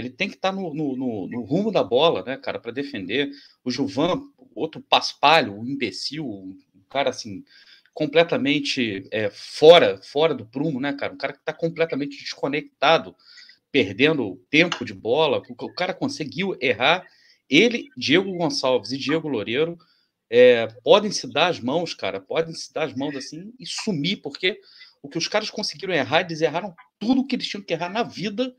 Ele 0.01 0.11
tem 0.11 0.29
que 0.29 0.37
estar 0.37 0.51
tá 0.51 0.57
no, 0.57 0.75
no, 0.75 0.97
no, 0.97 1.29
no, 1.29 1.43
rumo 1.43 1.71
da 1.71 1.83
bola, 1.83 2.25
né, 2.25 2.37
cara, 2.37 2.59
para 2.59 2.73
defender. 2.73 3.31
O 3.65 3.71
Juvan, 3.71 4.23
outro 4.55 4.81
paspalho, 4.81 5.55
um 5.55 5.67
imbecil, 5.67 6.27
um 6.27 6.59
cara 6.89 7.11
assim, 7.11 7.45
completamente 7.95 9.07
é, 9.11 9.31
fora, 9.31 10.01
fora 10.03 10.35
do 10.35 10.47
prumo, 10.47 10.81
né, 10.81 10.93
cara? 10.93 11.13
Um 11.13 11.19
cara 11.19 11.33
que 11.33 11.41
está 11.41 11.53
completamente 11.53 12.19
desconectado, 12.19 13.15
perdendo 13.71 14.43
tempo 14.51 14.85
de 14.85 14.95
bola. 14.95 15.43
O 15.49 15.75
cara 15.75 15.95
conseguiu 15.95 16.57
errar. 16.61 17.07
Ele, 17.49 17.89
Diego 17.97 18.33
Gonçalves 18.33 18.93
e 18.93 18.99
Diego 18.99 19.29
Loureiro 19.29 19.79
é, 20.31 20.69
podem 20.85 21.11
se 21.11 21.27
dar 21.27 21.49
as 21.49 21.59
mãos, 21.59 21.93
cara, 21.93 22.21
podem 22.21 22.55
se 22.55 22.73
dar 22.73 22.85
as 22.85 22.95
mãos 22.95 23.17
assim 23.17 23.53
e 23.59 23.67
sumir, 23.67 24.23
porque 24.23 24.61
o 25.03 25.09
que 25.09 25.19
os 25.19 25.27
caras 25.27 25.51
conseguiram 25.51 25.93
errar, 25.93 26.21
eles 26.21 26.41
erraram 26.41 26.75
tudo 26.99 27.23
o 27.23 27.27
que 27.27 27.35
eles 27.35 27.49
tinham 27.49 27.65
que 27.65 27.73
errar 27.73 27.89
na 27.89 28.05
vida 28.05 28.55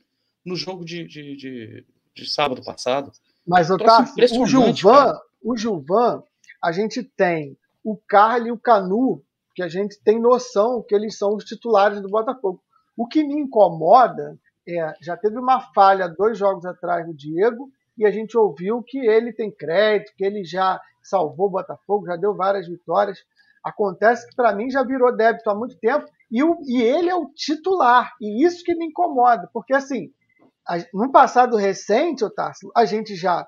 no 0.46 0.56
jogo 0.56 0.84
de, 0.84 1.06
de, 1.06 1.36
de, 1.36 1.86
de 2.16 2.30
sábado 2.30 2.64
passado. 2.64 3.12
Mas, 3.46 3.70
Otávio, 3.70 4.14
o 4.40 4.46
Gilvan, 4.46 5.20
o 5.44 5.58
Gilvan, 5.58 6.24
a 6.64 6.72
gente 6.72 7.04
tem 7.04 7.58
o 7.84 7.98
Carly 8.08 8.50
e 8.50 8.52
o 8.52 8.60
Canu, 8.60 9.24
que 9.56 9.64
a 9.64 9.68
gente 9.68 10.00
tem 10.04 10.20
noção 10.20 10.84
que 10.88 10.96
eles 10.96 11.18
são 11.18 11.36
os 11.36 11.44
titulares 11.44 12.02
do 12.02 12.10
Botafogo. 12.10 12.62
O 12.96 13.08
que 13.08 13.24
me 13.24 13.34
incomoda 13.34 14.38
é, 14.68 14.94
já 15.02 15.18
teve 15.18 15.38
uma 15.38 15.62
falha 15.74 16.08
dois 16.08 16.38
jogos 16.38 16.66
atrás 16.66 17.06
do 17.06 17.14
Diego, 17.14 17.70
e 17.98 18.06
a 18.06 18.12
gente 18.12 18.38
ouviu 18.38 18.82
que 18.82 19.00
ele 19.00 19.34
tem 19.34 19.52
crédito, 19.52 20.14
que 20.16 20.24
ele 20.24 20.44
já 20.44 20.80
salvou 21.04 21.48
o 21.48 21.52
Botafogo, 21.52 22.06
já 22.06 22.16
deu 22.16 22.36
várias 22.36 22.68
vitórias. 22.68 23.20
Acontece 23.64 24.28
que 24.28 24.36
para 24.36 24.56
mim 24.56 24.70
já 24.70 24.84
virou 24.84 25.16
débito 25.16 25.50
há 25.50 25.56
muito 25.56 25.78
tempo 25.78 26.06
e, 26.32 26.44
o, 26.44 26.58
e 26.66 26.82
ele 26.82 27.10
é 27.10 27.16
o 27.16 27.28
titular. 27.28 28.12
E 28.20 28.44
isso 28.44 28.64
que 28.64 28.74
me 28.74 28.88
incomoda, 28.88 29.50
porque 29.54 29.74
assim, 29.74 30.12
no 30.94 31.12
passado 31.12 31.58
recente, 31.58 32.24
Otácio, 32.24 32.72
a 32.76 32.86
gente 32.86 33.16
já. 33.16 33.48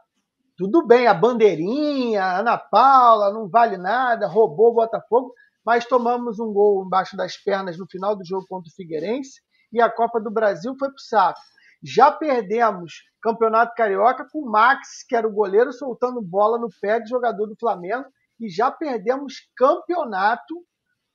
Tudo 0.55 0.85
bem, 0.85 1.07
a 1.07 1.13
bandeirinha, 1.13 2.23
a 2.23 2.39
Ana 2.39 2.57
Paula, 2.57 3.33
não 3.33 3.49
vale 3.49 3.77
nada, 3.77 4.27
roubou 4.27 4.71
o 4.71 4.75
Botafogo, 4.75 5.33
mas 5.65 5.85
tomamos 5.85 6.39
um 6.39 6.53
gol 6.53 6.85
embaixo 6.85 7.17
das 7.17 7.35
pernas 7.37 7.77
no 7.77 7.87
final 7.89 8.15
do 8.15 8.25
jogo 8.25 8.45
contra 8.47 8.69
o 8.69 8.75
Figueirense 8.75 9.41
e 9.71 9.81
a 9.81 9.89
Copa 9.89 10.19
do 10.21 10.29
Brasil 10.29 10.75
foi 10.77 10.89
para 10.89 10.95
o 10.95 10.99
saco. 10.99 11.39
Já 11.83 12.11
perdemos 12.11 12.93
Campeonato 13.21 13.73
Carioca 13.75 14.27
com 14.31 14.39
o 14.39 14.49
Max, 14.49 15.03
que 15.07 15.15
era 15.15 15.27
o 15.27 15.33
goleiro, 15.33 15.71
soltando 15.73 16.21
bola 16.21 16.59
no 16.59 16.67
pé 16.81 16.99
de 16.99 17.09
jogador 17.09 17.47
do 17.47 17.55
Flamengo. 17.57 18.05
E 18.39 18.49
já 18.49 18.69
perdemos 18.69 19.35
campeonato 19.55 20.55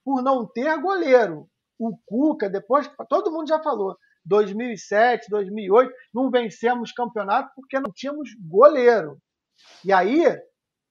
por 0.04 0.22
não 0.22 0.46
ter 0.46 0.80
goleiro. 0.80 1.46
O 1.78 1.96
Cuca, 2.06 2.48
depois, 2.48 2.90
todo 3.08 3.30
mundo 3.30 3.46
já 3.46 3.62
falou, 3.62 3.96
2007, 4.28 5.28
2008, 5.30 5.92
não 6.14 6.30
vencemos 6.30 6.92
campeonato 6.92 7.50
porque 7.56 7.80
não 7.80 7.90
tínhamos 7.92 8.30
goleiro. 8.48 9.18
E 9.84 9.92
aí, 9.92 10.24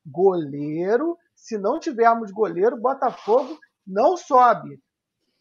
goleiro, 0.05 1.17
se 1.35 1.57
não 1.57 1.79
tivermos 1.79 2.31
goleiro, 2.31 2.81
Botafogo 2.81 3.57
não 3.85 4.17
sobe. 4.17 4.79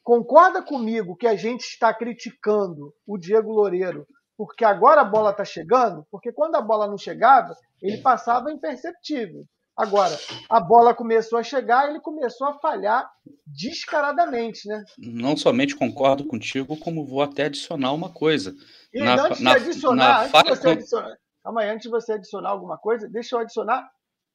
Concorda 0.03 0.63
comigo 0.63 1.17
que 1.17 1.27
a 1.27 1.35
gente 1.35 1.63
está 1.63 1.93
criticando 1.93 2.95
o 3.07 3.19
Diego 3.19 3.51
Loureiro 3.51 4.07
porque 4.37 4.65
agora 4.65 5.01
a 5.01 5.05
bola 5.05 5.31
está 5.31 5.45
chegando, 5.45 6.07
porque 6.11 6.31
quando 6.31 6.57
a 6.57 6.61
bola 6.61 6.87
não 6.87 6.99
chegava, 6.99 7.57
ele 7.81 8.03
passava 8.03 8.53
imperceptível. 8.53 9.45
Agora, 9.77 10.19
a 10.49 10.59
bola 10.59 10.95
começou 10.95 11.39
a 11.39 11.43
chegar, 11.43 11.91
ele 11.91 12.01
começou 12.01 12.47
a 12.47 12.55
falhar 12.55 13.11
descaradamente, 13.47 14.67
né? 14.67 14.83
Não 14.97 15.37
somente 15.37 15.77
concordo 15.77 16.25
contigo, 16.25 16.79
como 16.79 17.05
vou 17.05 17.21
até 17.21 17.45
adicionar 17.45 17.93
uma 17.93 18.09
coisa. 18.09 18.55
E 18.93 19.03
na, 19.03 19.27
antes 19.27 19.41
na, 19.41 19.59
de 19.59 19.65
adicionar, 19.65 20.23
antes 20.23 20.43
de 20.43 20.49
você 20.49 20.69
adicionar, 20.71 21.19
calma 21.45 21.61
aí, 21.61 21.69
antes 21.69 21.83
de 21.83 21.91
você 21.91 22.13
adicionar 22.15 22.49
alguma 22.49 22.79
coisa, 22.79 23.07
deixa 23.07 23.37
eu 23.37 23.41
adicionar 23.41 23.87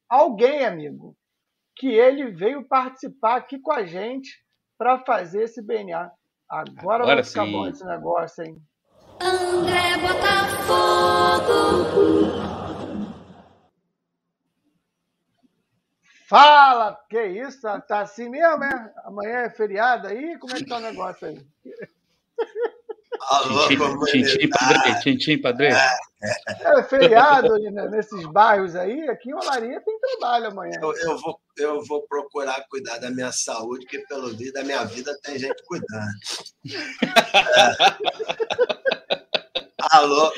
alguém, 0.08 0.64
amigo, 0.64 1.18
que 1.76 1.88
ele 1.88 2.30
veio 2.32 2.68
participar 2.68 3.38
aqui 3.38 3.58
com 3.58 3.72
a 3.72 3.84
gente 3.84 4.30
para 4.78 5.00
fazer 5.00 5.46
esse 5.46 5.60
BNA. 5.60 6.12
Agora, 6.48 7.04
Agora 7.04 7.16
vai 7.16 7.24
ficar 7.24 7.46
sim. 7.46 7.52
bom 7.52 7.68
esse 7.68 7.84
negócio, 7.84 8.44
hein? 8.44 8.62
André 9.20 9.98
Botafogo. 9.98 11.32
Fala, 16.32 16.98
que 17.10 17.22
isso? 17.22 17.60
Tá, 17.62 17.82
tá 17.82 18.00
assim 18.00 18.30
mesmo, 18.30 18.64
é? 18.64 18.94
Amanhã 19.04 19.40
é 19.40 19.50
feriado 19.50 20.08
aí? 20.08 20.40
Como 20.40 20.56
é 20.56 20.60
que 20.60 20.66
tá 20.66 20.78
o 20.78 20.80
negócio 20.80 21.28
aí? 21.28 21.46
Alô, 23.20 23.68
Tintim, 24.06 24.48
Padre, 24.48 25.00
Tintim, 25.02 25.42
Padre. 25.42 25.68
É 25.68 26.84
feriado 26.84 27.60
né, 27.60 27.90
nesses 27.90 28.26
bairros 28.28 28.78
aí. 28.78 29.10
Aqui 29.10 29.30
em 29.30 29.34
Olaria 29.34 29.82
tem 29.82 30.00
trabalho 30.00 30.48
amanhã. 30.48 30.80
Eu, 30.82 30.96
eu, 30.96 31.18
vou, 31.18 31.38
eu 31.58 31.84
vou 31.84 32.08
procurar 32.08 32.66
cuidar 32.70 32.98
da 33.00 33.12
minha 33.12 33.34
saúde, 33.34 33.84
porque 33.86 34.00
pelo 34.08 34.30
visto 34.30 34.54
da 34.54 34.64
minha 34.64 34.86
vida 34.86 35.14
tem 35.24 35.38
gente 35.38 35.62
cuidando. 35.66 36.16
É. 36.74 37.42
Alô, 39.92 40.32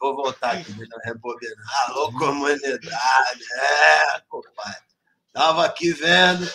vou 0.00 0.16
voltar 0.16 0.52
aqui, 0.52 0.70
eu 0.70 0.98
rebobinar. 1.04 1.88
Alô, 1.88 2.10
comunidade. 2.12 2.80
É, 3.52 4.20
compadre. 4.30 4.85
Tava 5.36 5.66
aqui 5.66 5.92
vendo, 5.92 6.50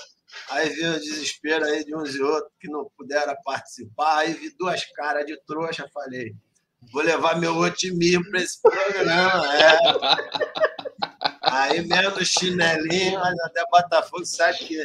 aí 0.50 0.68
vi 0.70 0.84
o 0.88 1.00
desespero 1.00 1.64
aí 1.66 1.86
de 1.86 1.96
uns 1.96 2.16
e 2.16 2.22
outros 2.24 2.52
que 2.60 2.68
não 2.68 2.90
puderam 2.98 3.36
participar, 3.46 4.18
aí 4.18 4.34
vi 4.34 4.50
duas 4.58 4.84
caras 4.94 5.24
de 5.24 5.40
trouxa, 5.46 5.88
falei, 5.94 6.34
vou 6.92 7.04
levar 7.04 7.40
meu 7.40 7.56
otimismo 7.58 8.28
para 8.32 8.42
esse 8.42 8.60
programa. 8.60 9.56
É. 9.56 9.78
Aí 11.44 11.86
menos 11.86 12.28
chinelinho, 12.28 13.20
mas 13.20 13.40
até 13.42 13.64
Botafogo 13.70 14.26
sabe 14.26 14.58
que 14.60 14.78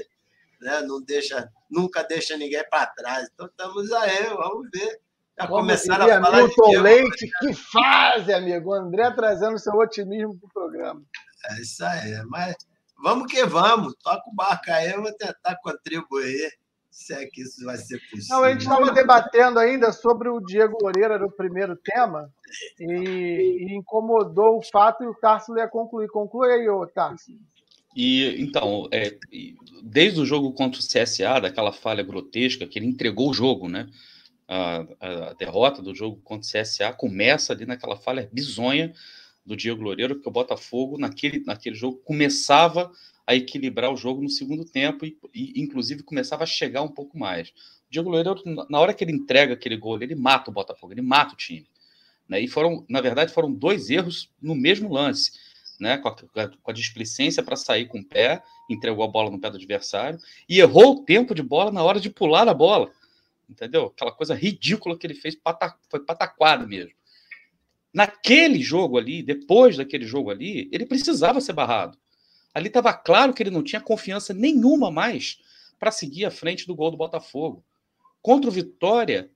né, 0.61 0.83
não 0.83 1.01
deixa, 1.01 1.49
nunca 1.71 2.03
deixa 2.03 2.37
ninguém 2.37 2.65
para 2.69 2.87
trás. 2.87 3.29
Então 3.33 3.47
estamos 3.47 3.93
aí, 3.93 4.25
vamos 4.25 4.69
ver. 4.73 5.01
Já 5.39 5.47
começaram 5.47 6.07
a 6.07 6.21
falar 6.21 6.43
Milton 6.43 6.71
de 6.71 6.79
Leite, 6.79 7.31
que 7.41 7.55
fase, 7.55 8.33
amigo. 8.33 8.71
O 8.71 8.75
André 8.75 9.11
trazendo 9.13 9.59
seu 9.59 9.75
otimismo 9.75 10.37
para 10.39 10.49
o 10.49 10.53
programa. 10.53 11.03
É 11.51 11.61
isso 11.61 11.85
aí. 11.85 12.23
Mas 12.27 12.57
vamos 13.03 13.33
que 13.33 13.45
vamos. 13.45 13.95
Toca 14.03 14.29
o 14.29 14.35
barco 14.35 14.71
aí, 14.71 14.91
eu 14.91 15.03
vou 15.03 15.13
tentar 15.13 15.57
contribuir. 15.63 16.51
Se 16.91 17.13
é 17.13 17.27
que 17.27 17.43
isso 17.43 17.63
vai 17.63 17.77
ser 17.77 18.01
possível. 18.11 18.37
Não, 18.37 18.43
a 18.43 18.53
gente 18.53 18.63
estava 18.63 18.91
debatendo 18.91 19.59
ainda 19.59 19.93
sobre 19.93 20.31
o 20.31 20.41
Diego 20.41 20.79
Moreira 20.81 21.19
no 21.19 21.31
primeiro 21.31 21.77
tema 21.77 22.33
e, 22.81 23.67
e 23.69 23.77
incomodou 23.77 24.57
o 24.57 24.63
fato 24.63 25.05
e 25.05 25.07
o 25.07 25.15
Tarso 25.15 25.55
ia 25.59 25.69
concluir. 25.69 26.09
Conclui 26.09 26.51
aí, 26.51 26.67
ô 26.71 26.87
Tarso. 26.87 27.33
E 27.95 28.43
então, 28.43 28.89
é, 28.91 29.15
desde 29.83 30.21
o 30.21 30.25
jogo 30.25 30.53
contra 30.53 30.81
o 30.81 30.83
CSA, 30.83 31.41
daquela 31.41 31.73
falha 31.73 32.03
grotesca, 32.03 32.67
que 32.67 32.79
ele 32.79 32.87
entregou 32.87 33.31
o 33.31 33.35
jogo, 33.35 33.69
né? 33.69 33.89
A, 34.49 34.87
a, 35.01 35.33
derrota 35.35 35.83
do 35.83 35.95
jogo 35.95 36.21
contra 36.23 36.47
o 36.47 36.63
CSA 36.63 36.93
começa 36.93 37.53
ali 37.53 37.67
naquela 37.67 37.97
falha 37.97 38.29
bizonha 38.33 38.93
do 39.47 39.57
Diego 39.57 39.83
Loureiro, 39.83 40.17
porque 40.17 40.29
o 40.29 40.33
Botafogo, 40.33 40.99
naquele, 40.99 41.45
naquele 41.45 41.77
jogo, 41.77 41.99
começava 42.05 42.91
a 43.27 43.35
equilibrar 43.35 43.93
o 43.93 43.97
jogo 43.97 44.23
no 44.23 44.29
segundo 44.29 44.65
tempo 44.65 45.07
e, 45.07 45.17
e, 45.33 45.61
inclusive, 45.61 46.03
começava 46.03 46.43
a 46.43 46.47
chegar 46.47 46.83
um 46.83 46.89
pouco 46.89 47.17
mais. 47.19 47.51
O 47.51 47.91
Diego 47.91 48.11
Loureiro, 48.11 48.43
na 48.69 48.81
hora 48.81 48.93
que 48.93 49.05
ele 49.05 49.13
entrega 49.13 49.55
aquele 49.55 49.77
gol, 49.77 50.03
ele 50.03 50.15
mata 50.15 50.51
o 50.51 50.55
Botafogo, 50.55 50.93
ele 50.93 51.03
mata 51.03 51.35
o 51.35 51.37
time. 51.37 51.67
Né? 52.29 52.41
E 52.41 52.49
foram, 52.49 52.85
na 52.89 53.01
verdade, 53.01 53.33
foram 53.33 53.53
dois 53.53 53.89
erros 53.89 54.29
no 54.43 54.55
mesmo 54.55 54.93
lance. 54.93 55.33
Né, 55.79 55.99
com 55.99 56.09
a, 56.09 56.17
com 56.63 56.71
a 56.71 56.73
displicência 56.73 57.43
para 57.43 57.55
sair 57.55 57.87
com 57.87 57.99
o 57.99 58.05
pé, 58.05 58.43
entregou 58.71 59.05
a 59.05 59.09
bola 59.09 59.31
no 59.31 59.39
pé 59.39 59.51
do 59.51 59.59
adversário 59.59 60.19
e 60.49 60.59
errou 60.59 60.95
o 60.95 61.05
tempo 61.05 61.35
de 61.35 61.43
bola 61.43 61.71
na 61.71 61.83
hora 61.83 62.01
de 62.01 62.09
pular 62.09 62.49
a 62.49 62.55
bola 62.55 62.91
entendeu? 63.49 63.87
Aquela 63.87 64.13
coisa 64.13 64.35
ridícula 64.35 64.99
que 64.99 65.07
ele 65.07 65.15
fez, 65.15 65.35
pata, 65.35 65.75
foi 65.89 66.01
pataquada 66.01 66.67
mesmo. 66.67 66.93
Naquele 67.97 68.61
jogo 68.61 68.99
ali, 68.99 69.23
depois 69.23 69.79
daquele 69.79 70.05
jogo 70.05 70.31
ali, 70.31 70.69
ele 70.71 70.85
precisava 70.85 71.41
ser 71.41 71.55
barrado. 71.55 71.97
Ali 72.53 72.67
estava 72.67 72.93
claro 72.93 73.33
que 73.33 73.43
ele 73.43 73.49
não 73.49 73.63
tinha 73.63 73.81
confiança 73.81 74.35
nenhuma 74.35 74.91
mais 74.91 75.39
para 75.79 75.91
seguir 75.91 76.27
à 76.27 76.31
frente 76.31 76.67
do 76.67 76.75
gol 76.75 76.91
do 76.91 76.99
Botafogo. 76.99 77.65
Contra 78.21 78.51
o 78.51 78.53
Vitória, 78.53 79.31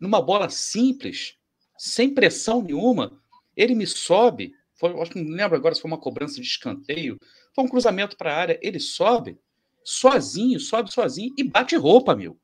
numa 0.00 0.22
bola 0.22 0.48
simples, 0.48 1.36
sem 1.76 2.14
pressão 2.14 2.62
nenhuma, 2.62 3.20
ele 3.54 3.74
me 3.74 3.86
sobe. 3.86 4.54
Foi, 4.76 4.98
acho 4.98 5.10
que 5.10 5.20
não 5.20 5.36
lembro 5.36 5.54
agora 5.58 5.74
se 5.74 5.82
foi 5.82 5.90
uma 5.90 6.00
cobrança 6.00 6.40
de 6.40 6.46
escanteio, 6.46 7.20
foi 7.54 7.62
um 7.62 7.68
cruzamento 7.68 8.16
para 8.16 8.32
a 8.32 8.38
área. 8.38 8.58
Ele 8.62 8.80
sobe 8.80 9.38
sozinho, 9.84 10.58
sobe 10.58 10.90
sozinho 10.90 11.34
e 11.36 11.44
bate 11.44 11.76
roupa, 11.76 12.16
meu 12.16 12.38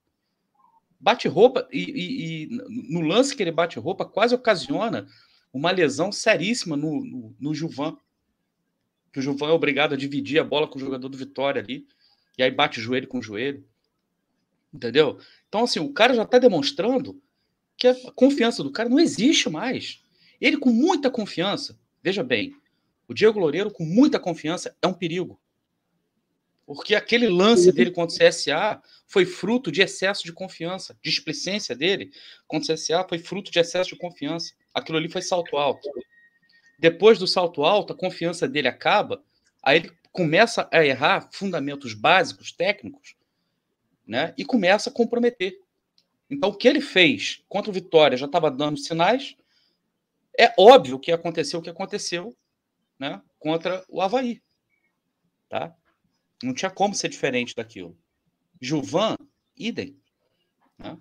bate 1.02 1.26
roupa 1.26 1.68
e, 1.73 1.80
e, 1.80 2.44
e, 2.44 2.49
no 2.92 3.00
lance 3.00 3.35
que 3.35 3.42
ele 3.42 3.50
bate 3.50 3.76
roupa 3.78 4.04
quase 4.04 4.35
ocasiona 4.37 5.09
uma 5.52 5.73
lesão 5.73 6.12
seríssima 6.12 6.76
no, 6.76 7.04
no, 7.04 7.37
no 7.40 7.54
Juvan. 7.54 7.97
Que 9.12 9.18
o 9.18 9.23
Juvan 9.23 9.49
é 9.49 9.52
obrigado 9.52 9.94
a 9.94 9.97
dividir 9.97 10.40
a 10.40 10.44
bola 10.44 10.68
com 10.68 10.78
o 10.78 10.80
jogador 10.80 11.09
do 11.09 11.18
Vitória 11.18 11.61
ali. 11.61 11.87
E 12.38 12.42
aí 12.42 12.50
bate 12.50 12.80
joelho 12.80 13.09
com 13.09 13.21
joelho. 13.21 13.66
Entendeu? 14.73 15.18
Então, 15.49 15.64
assim, 15.64 15.80
o 15.80 15.92
cara 15.92 16.14
já 16.14 16.23
está 16.23 16.38
demonstrando 16.38 17.21
que 17.76 17.88
a 17.88 17.94
confiança 18.12 18.62
do 18.62 18.71
cara 18.71 18.88
não 18.88 19.00
existe 19.00 19.50
mais. 19.50 20.02
Ele 20.40 20.56
com 20.56 20.71
muita 20.71 21.11
confiança, 21.11 21.78
veja 22.02 22.23
bem, 22.23 22.54
o 23.08 23.12
Diego 23.12 23.41
Loureiro 23.41 23.71
com 23.71 23.84
muita 23.84 24.19
confiança 24.19 24.75
é 24.80 24.86
um 24.86 24.95
perigo. 24.95 25.38
Porque 26.75 26.95
aquele 26.95 27.28
lance 27.28 27.71
dele 27.71 27.91
contra 27.91 28.17
o 28.17 28.28
CSA 28.28 28.82
foi 29.06 29.26
fruto 29.26 29.71
de 29.71 29.82
excesso 29.82 30.25
de 30.25 30.32
confiança. 30.32 30.97
Displicência 31.02 31.76
dele 31.76 32.11
contra 32.47 32.73
o 32.73 32.75
CSA 32.75 33.04
foi 33.06 33.19
fruto 33.19 33.50
de 33.50 33.58
excesso 33.58 33.91
de 33.91 33.97
confiança. 33.97 34.54
Aquilo 34.73 34.97
ali 34.97 35.08
foi 35.08 35.21
salto 35.21 35.58
alto. 35.58 35.87
Depois 36.78 37.19
do 37.19 37.26
salto 37.26 37.63
alto, 37.63 37.93
a 37.93 37.97
confiança 37.97 38.49
dele 38.49 38.69
acaba, 38.69 39.23
aí 39.63 39.80
ele 39.80 39.93
começa 40.11 40.67
a 40.73 40.85
errar 40.85 41.28
fundamentos 41.30 41.93
básicos, 41.93 42.52
técnicos, 42.52 43.17
né? 44.06 44.32
E 44.39 44.45
começa 44.45 44.89
a 44.89 44.93
comprometer. 44.93 45.58
Então, 46.30 46.49
o 46.49 46.54
que 46.54 46.67
ele 46.67 46.80
fez 46.80 47.43
contra 47.49 47.71
o 47.71 47.75
Vitória 47.75 48.17
já 48.17 48.25
estava 48.25 48.50
dando 48.50 48.78
sinais. 48.78 49.37
É 50.39 50.54
óbvio 50.58 50.99
que 50.99 51.13
aconteceu 51.13 51.61
o 51.61 51.63
que 51.63 51.69
aconteceu 51.69 52.35
né, 52.99 53.21
contra 53.39 53.85
o 53.91 54.00
Havaí. 54.00 54.41
Tá? 55.50 55.76
Não 56.43 56.55
tinha 56.55 56.71
como 56.71 56.95
ser 56.95 57.09
diferente 57.09 57.55
daquilo. 57.55 57.97
Juvan, 58.61 59.17
idem. 59.57 59.97
Né? 60.78 60.97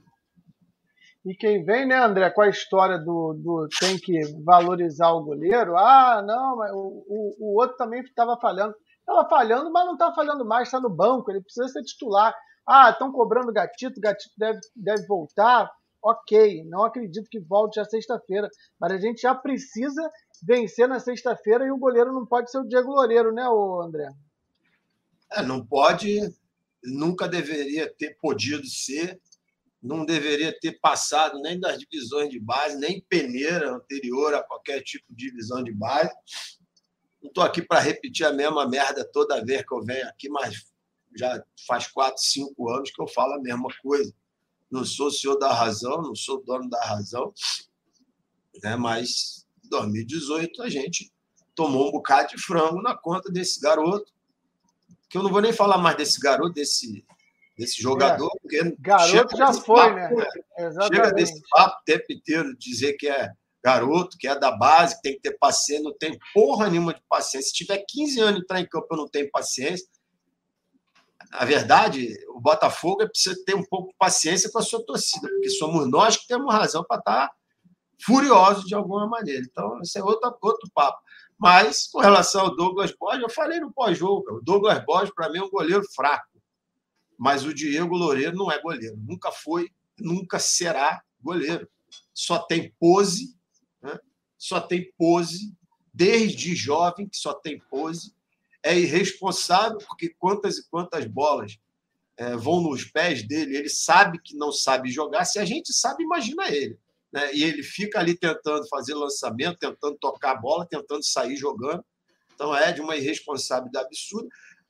E 1.23 1.35
quem 1.35 1.63
vem, 1.63 1.85
né, 1.85 1.97
André, 1.97 2.29
com 2.31 2.41
a 2.41 2.49
história 2.49 2.97
do, 2.97 3.33
do 3.33 3.67
tem 3.79 3.97
que 3.97 4.19
valorizar 4.43 5.11
o 5.11 5.23
goleiro, 5.23 5.77
ah, 5.77 6.23
não, 6.25 6.57
mas 6.57 6.71
o, 6.71 7.05
o, 7.07 7.35
o 7.39 7.59
outro 7.59 7.77
também 7.77 8.01
estava 8.01 8.37
falhando. 8.39 8.73
Estava 8.99 9.29
falhando, 9.29 9.71
mas 9.71 9.85
não 9.85 9.93
está 9.93 10.11
falhando 10.13 10.45
mais, 10.45 10.67
está 10.67 10.79
no 10.79 10.89
banco, 10.89 11.29
ele 11.29 11.41
precisa 11.41 11.67
ser 11.67 11.83
titular. 11.83 12.33
Ah, 12.67 12.89
estão 12.89 13.11
cobrando 13.11 13.53
gatito, 13.53 13.99
gatito 13.99 14.33
deve, 14.37 14.59
deve 14.75 15.05
voltar. 15.05 15.69
Ok, 16.03 16.63
não 16.65 16.85
acredito 16.85 17.29
que 17.29 17.39
volte 17.39 17.79
a 17.79 17.85
sexta-feira, 17.85 18.49
mas 18.79 18.91
a 18.91 18.97
gente 18.97 19.21
já 19.21 19.35
precisa 19.35 20.01
vencer 20.43 20.87
na 20.87 20.99
sexta-feira 20.99 21.63
e 21.65 21.71
o 21.71 21.77
goleiro 21.77 22.11
não 22.11 22.25
pode 22.25 22.49
ser 22.49 22.57
o 22.57 22.67
Diego 22.67 22.91
Loureiro, 22.91 23.31
né, 23.31 23.43
André? 23.83 24.09
É, 25.33 25.41
não 25.41 25.65
pode, 25.65 26.19
nunca 26.83 27.27
deveria 27.27 27.91
ter 27.93 28.17
podido 28.19 28.65
ser, 28.67 29.19
não 29.81 30.05
deveria 30.05 30.57
ter 30.59 30.79
passado 30.79 31.39
nem 31.41 31.59
das 31.59 31.79
divisões 31.79 32.29
de 32.29 32.39
base, 32.39 32.77
nem 32.77 33.01
peneira 33.09 33.73
anterior 33.73 34.33
a 34.33 34.43
qualquer 34.43 34.81
tipo 34.81 35.05
de 35.09 35.29
divisão 35.29 35.63
de 35.63 35.71
base. 35.71 36.11
Não 37.21 37.29
estou 37.29 37.43
aqui 37.43 37.61
para 37.61 37.79
repetir 37.79 38.25
a 38.25 38.33
mesma 38.33 38.67
merda 38.67 39.03
toda 39.11 39.43
vez 39.43 39.63
que 39.65 39.73
eu 39.73 39.83
venho 39.83 40.07
aqui, 40.07 40.29
mas 40.29 40.65
já 41.15 41.43
faz 41.67 41.87
quatro, 41.87 42.21
cinco 42.21 42.69
anos 42.69 42.91
que 42.91 43.01
eu 43.01 43.07
falo 43.07 43.33
a 43.33 43.41
mesma 43.41 43.69
coisa. 43.81 44.13
Não 44.69 44.85
sou 44.85 45.07
o 45.07 45.11
senhor 45.11 45.37
da 45.37 45.51
razão, 45.51 46.01
não 46.01 46.15
sou 46.15 46.43
dono 46.43 46.69
da 46.69 46.81
razão, 46.83 47.33
né? 48.63 48.75
mas 48.75 49.45
em 49.65 49.69
2018 49.69 50.61
a 50.61 50.69
gente 50.69 51.11
tomou 51.55 51.89
um 51.89 51.91
bocado 51.91 52.29
de 52.29 52.41
frango 52.41 52.81
na 52.81 52.95
conta 52.95 53.31
desse 53.31 53.59
garoto 53.59 54.11
que 55.11 55.17
eu 55.17 55.23
não 55.23 55.29
vou 55.29 55.41
nem 55.41 55.51
falar 55.51 55.77
mais 55.77 55.97
desse 55.97 56.19
garoto, 56.21 56.53
desse, 56.53 57.05
desse 57.57 57.81
jogador, 57.81 58.31
é, 58.33 58.39
porque 58.39 58.75
garoto 58.79 59.35
já 59.35 59.53
foi, 59.53 59.75
papo, 59.75 59.95
né? 59.95 60.27
né? 60.57 60.71
Chega 60.87 61.11
desse 61.11 61.41
papo 61.49 61.77
o 61.81 61.83
tempo 61.83 62.05
inteiro 62.09 62.57
dizer 62.57 62.93
que 62.93 63.09
é 63.09 63.29
garoto, 63.63 64.17
que 64.17 64.25
é 64.25 64.39
da 64.39 64.51
base, 64.51 64.95
que 64.95 65.01
tem 65.01 65.13
que 65.15 65.21
ter 65.21 65.37
paciência, 65.37 65.83
não 65.83 65.97
tem 65.97 66.17
porra 66.33 66.69
nenhuma 66.69 66.93
de 66.93 67.01
paciência. 67.09 67.49
Se 67.49 67.53
tiver 67.53 67.83
15 67.87 68.19
anos 68.21 68.39
e 68.39 68.43
entrar 68.43 68.61
em 68.61 68.65
campo, 68.65 68.87
eu 68.89 68.97
não 68.97 69.07
tenho 69.07 69.29
paciência. 69.29 69.85
A 71.33 71.43
verdade, 71.43 72.15
o 72.29 72.39
Botafogo 72.39 73.03
é 73.03 73.07
precisa 73.07 73.35
ter 73.45 73.55
um 73.55 73.63
pouco 73.63 73.89
de 73.89 73.95
paciência 73.97 74.49
com 74.49 74.59
a 74.59 74.63
sua 74.63 74.83
torcida, 74.83 75.27
porque 75.27 75.49
somos 75.49 75.89
nós 75.89 76.15
que 76.15 76.25
temos 76.25 76.51
razão 76.51 76.83
para 76.85 76.99
estar 76.99 77.31
furiosos 78.03 78.63
de 78.65 78.73
alguma 78.73 79.07
maneira. 79.07 79.43
Então, 79.45 79.79
esse 79.81 79.99
é 79.99 80.03
outro, 80.03 80.35
outro 80.41 80.69
papo. 80.73 80.99
Mas, 81.41 81.87
com 81.87 81.99
relação 81.99 82.41
ao 82.41 82.55
Douglas 82.55 82.91
Borges, 82.91 83.23
eu 83.23 83.29
falei 83.31 83.59
no 83.59 83.73
pós-jogo. 83.73 84.35
O 84.35 84.41
Douglas 84.41 84.85
Borges, 84.85 85.11
para 85.11 85.27
mim, 85.27 85.39
é 85.39 85.43
um 85.43 85.49
goleiro 85.49 85.83
fraco. 85.91 86.39
Mas 87.17 87.43
o 87.43 87.51
Diego 87.51 87.97
Loureiro 87.97 88.37
não 88.37 88.51
é 88.51 88.61
goleiro. 88.61 88.95
Nunca 88.95 89.31
foi, 89.31 89.67
nunca 89.99 90.37
será 90.37 91.01
goleiro. 91.19 91.67
Só 92.13 92.37
tem 92.37 92.71
pose, 92.79 93.35
né? 93.81 93.97
só 94.37 94.61
tem 94.61 94.93
pose, 94.95 95.51
desde 95.91 96.53
jovem 96.53 97.09
que 97.09 97.17
só 97.17 97.33
tem 97.33 97.59
pose. 97.71 98.13
É 98.61 98.77
irresponsável, 98.77 99.79
porque 99.79 100.09
quantas 100.19 100.59
e 100.59 100.69
quantas 100.69 101.07
bolas 101.07 101.57
é, 102.17 102.35
vão 102.35 102.61
nos 102.61 102.83
pés 102.83 103.27
dele, 103.27 103.57
ele 103.57 103.69
sabe 103.69 104.21
que 104.23 104.37
não 104.37 104.51
sabe 104.51 104.91
jogar. 104.91 105.25
Se 105.25 105.39
a 105.39 105.45
gente 105.45 105.73
sabe, 105.73 106.03
imagina 106.03 106.47
ele 106.49 106.77
né? 107.11 107.33
e 107.33 107.43
ele 107.43 107.63
fica 107.63 107.99
ali 107.99 108.17
tentando 108.17 108.67
fazer 108.67 108.93
lançamento, 108.93 109.57
tentando 109.57 109.97
tocar 109.97 110.31
a 110.31 110.39
bola, 110.39 110.65
tentando 110.65 111.03
sair 111.03 111.35
jogando. 111.35 111.83
Então 112.33 112.55
é 112.55 112.71
de 112.71 112.81
uma 112.81 112.95
irresponsabilidade 112.95 113.85
absurda. 113.85 114.27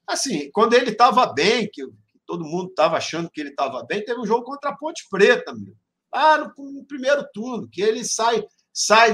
Assim, 0.07 0.49
quando 0.51 0.73
ele 0.73 0.91
estava 0.91 1.25
bem, 1.31 1.69
que 1.71 1.83
todo 2.25 2.43
mundo 2.43 2.69
estava 2.69 2.97
achando 2.97 3.29
que 3.29 3.39
ele 3.39 3.51
estava 3.51 3.83
bem, 3.85 4.03
teve 4.03 4.19
um 4.19 4.25
jogo 4.25 4.43
contra 4.43 4.71
a 4.71 4.77
Ponte 4.77 5.05
Preta, 5.09 5.53
meu. 5.53 5.75
Ah, 6.11 6.37
no, 6.37 6.71
no 6.71 6.85
primeiro 6.85 7.25
turno, 7.33 7.69
que 7.69 7.81
ele 7.81 8.03
sai, 8.03 8.43
sai, 8.73 9.13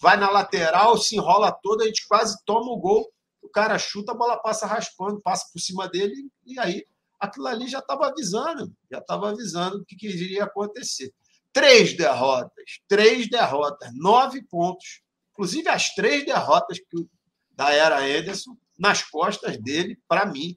vai 0.00 0.16
na 0.16 0.30
lateral, 0.30 0.98
se 0.98 1.16
enrola 1.16 1.52
todo, 1.62 1.82
a 1.82 1.86
gente 1.86 2.06
quase 2.06 2.36
toma 2.44 2.70
o 2.70 2.78
gol. 2.78 3.10
O 3.40 3.48
cara 3.48 3.78
chuta, 3.78 4.12
a 4.12 4.14
bola 4.14 4.36
passa 4.36 4.66
raspando, 4.66 5.20
passa 5.20 5.46
por 5.52 5.60
cima 5.60 5.88
dele, 5.88 6.14
e 6.44 6.58
aí 6.58 6.84
aquilo 7.18 7.46
ali 7.46 7.68
já 7.68 7.78
estava 7.78 8.08
avisando, 8.08 8.70
já 8.90 8.98
estava 8.98 9.30
avisando 9.30 9.78
o 9.78 9.84
que, 9.84 9.96
que 9.96 10.08
iria 10.08 10.44
acontecer. 10.44 11.12
Três 11.54 11.96
derrotas, 11.96 12.80
três 12.86 13.30
derrotas, 13.30 13.88
nove 13.94 14.42
pontos. 14.42 15.00
Inclusive 15.32 15.68
as 15.68 15.94
três 15.94 16.26
derrotas 16.26 16.78
que, 16.78 17.08
da 17.52 17.72
era 17.72 18.06
Ederson 18.06 18.56
nas 18.78 19.02
costas 19.02 19.56
dele, 19.62 19.98
para 20.06 20.26
mim. 20.26 20.56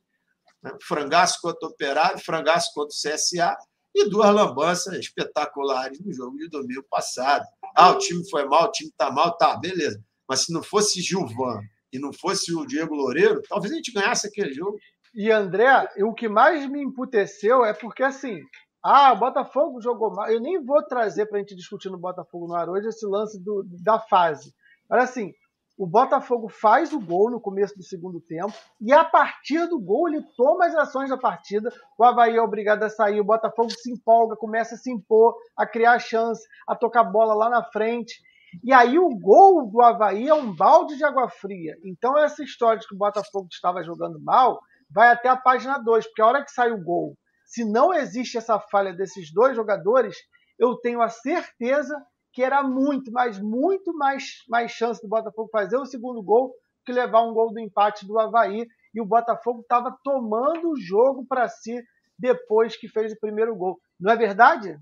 Né? 0.62 0.72
Frangaço 0.82 1.40
contra 1.42 1.68
o 1.68 1.72
Operário, 1.72 2.20
frangaço 2.20 2.72
contra 2.74 2.94
o 2.94 3.16
CSA 3.16 3.56
e 3.94 4.10
duas 4.10 4.34
lambanças 4.34 4.94
espetaculares 4.96 6.00
no 6.00 6.14
jogo 6.14 6.38
de 6.38 6.50
domingo 6.50 6.84
passado. 6.90 7.46
Ah, 7.76 7.92
o 7.92 7.98
time 7.98 8.28
foi 8.30 8.46
mal, 8.46 8.66
o 8.66 8.72
time 8.72 8.90
está 8.90 9.12
mal, 9.12 9.38
tá, 9.38 9.56
beleza. 9.58 10.04
Mas 10.28 10.42
se 10.42 10.54
não 10.54 10.62
fosse 10.62 11.02
Gilvan 11.02 11.62
e 11.92 12.00
não 12.00 12.12
fosse 12.12 12.54
o 12.54 12.66
Diego 12.66 12.96
Loureiro, 12.96 13.42
talvez 13.48 13.72
a 13.72 13.76
gente 13.78 13.92
ganhasse 13.92 14.28
aquele 14.28 14.54
jogo. 14.54 14.78
e 15.14 15.32
André, 15.32 15.90
o 16.00 16.14
que 16.14 16.28
mais 16.28 16.70
me 16.70 16.82
emputeceu 16.82 17.64
é 17.64 17.74
porque 17.74 18.04
assim, 18.04 18.40
ah, 18.90 19.12
o 19.12 19.20
Botafogo 19.20 19.82
jogou 19.82 20.14
mal. 20.14 20.30
Eu 20.30 20.40
nem 20.40 20.64
vou 20.64 20.82
trazer 20.82 21.26
para 21.26 21.38
a 21.38 21.42
gente 21.42 21.56
discutir 21.58 21.90
no 21.90 21.98
Botafogo 21.98 22.48
no 22.48 22.56
ar 22.56 22.70
hoje 22.70 22.88
esse 22.88 23.06
lance 23.06 23.38
do, 23.44 23.66
da 23.84 24.00
fase. 24.00 24.54
Mas 24.90 25.10
assim, 25.10 25.34
o 25.78 25.86
Botafogo 25.86 26.48
faz 26.48 26.94
o 26.94 27.00
gol 27.00 27.30
no 27.30 27.42
começo 27.42 27.76
do 27.76 27.84
segundo 27.84 28.22
tempo 28.22 28.54
e 28.80 28.94
a 28.94 29.04
partir 29.04 29.68
do 29.68 29.78
gol 29.78 30.08
ele 30.08 30.24
toma 30.38 30.68
as 30.68 30.76
ações 30.76 31.10
da 31.10 31.18
partida. 31.18 31.70
O 32.00 32.04
Havaí 32.06 32.38
é 32.38 32.42
obrigado 32.42 32.82
a 32.84 32.90
sair, 32.90 33.20
o 33.20 33.26
Botafogo 33.26 33.70
se 33.72 33.92
empolga, 33.92 34.38
começa 34.38 34.76
a 34.76 34.78
se 34.78 34.90
impor, 34.90 35.36
a 35.58 35.68
criar 35.68 36.00
chance, 36.00 36.42
a 36.66 36.74
tocar 36.74 37.04
bola 37.04 37.34
lá 37.34 37.50
na 37.50 37.64
frente. 37.66 38.16
E 38.64 38.72
aí 38.72 38.98
o 38.98 39.10
gol 39.20 39.70
do 39.70 39.82
Havaí 39.82 40.30
é 40.30 40.34
um 40.34 40.56
balde 40.56 40.96
de 40.96 41.04
água 41.04 41.28
fria. 41.28 41.76
Então 41.84 42.18
essa 42.18 42.42
história 42.42 42.80
de 42.80 42.88
que 42.88 42.96
o 42.96 42.98
Botafogo 42.98 43.50
estava 43.52 43.84
jogando 43.84 44.18
mal 44.24 44.62
vai 44.90 45.12
até 45.12 45.28
a 45.28 45.36
página 45.36 45.78
2, 45.78 46.08
porque 46.08 46.22
a 46.22 46.28
hora 46.28 46.44
que 46.46 46.52
sai 46.52 46.72
o 46.72 46.82
gol, 46.82 47.18
se 47.48 47.64
não 47.64 47.94
existe 47.94 48.38
essa 48.38 48.60
falha 48.60 48.94
desses 48.94 49.32
dois 49.32 49.56
jogadores, 49.56 50.16
eu 50.60 50.76
tenho 50.76 51.02
a 51.02 51.10
certeza 51.10 51.96
que 52.34 52.44
era 52.44 52.62
muito, 52.62 53.12
mas 53.12 53.40
muito 53.40 53.94
mais, 53.94 54.44
mais 54.48 54.72
chance 54.72 55.02
do 55.02 55.08
Botafogo 55.08 55.50
fazer 55.52 55.78
o 55.78 55.86
segundo 55.86 56.22
gol 56.22 56.54
que 56.86 56.92
levar 56.92 57.24
um 57.24 57.34
gol 57.34 57.52
do 57.52 57.60
empate 57.60 58.06
do 58.06 58.20
Havaí. 58.20 58.68
E 58.94 59.02
o 59.02 59.06
Botafogo 59.06 59.62
estava 59.62 59.98
tomando 60.04 60.72
o 60.72 60.80
jogo 60.80 61.26
para 61.26 61.48
si 61.48 61.82
depois 62.20 62.76
que 62.76 62.88
fez 62.88 63.14
o 63.14 63.20
primeiro 63.20 63.56
gol. 63.56 63.80
Não 64.00 64.12
é 64.12 64.16
verdade? 64.16 64.78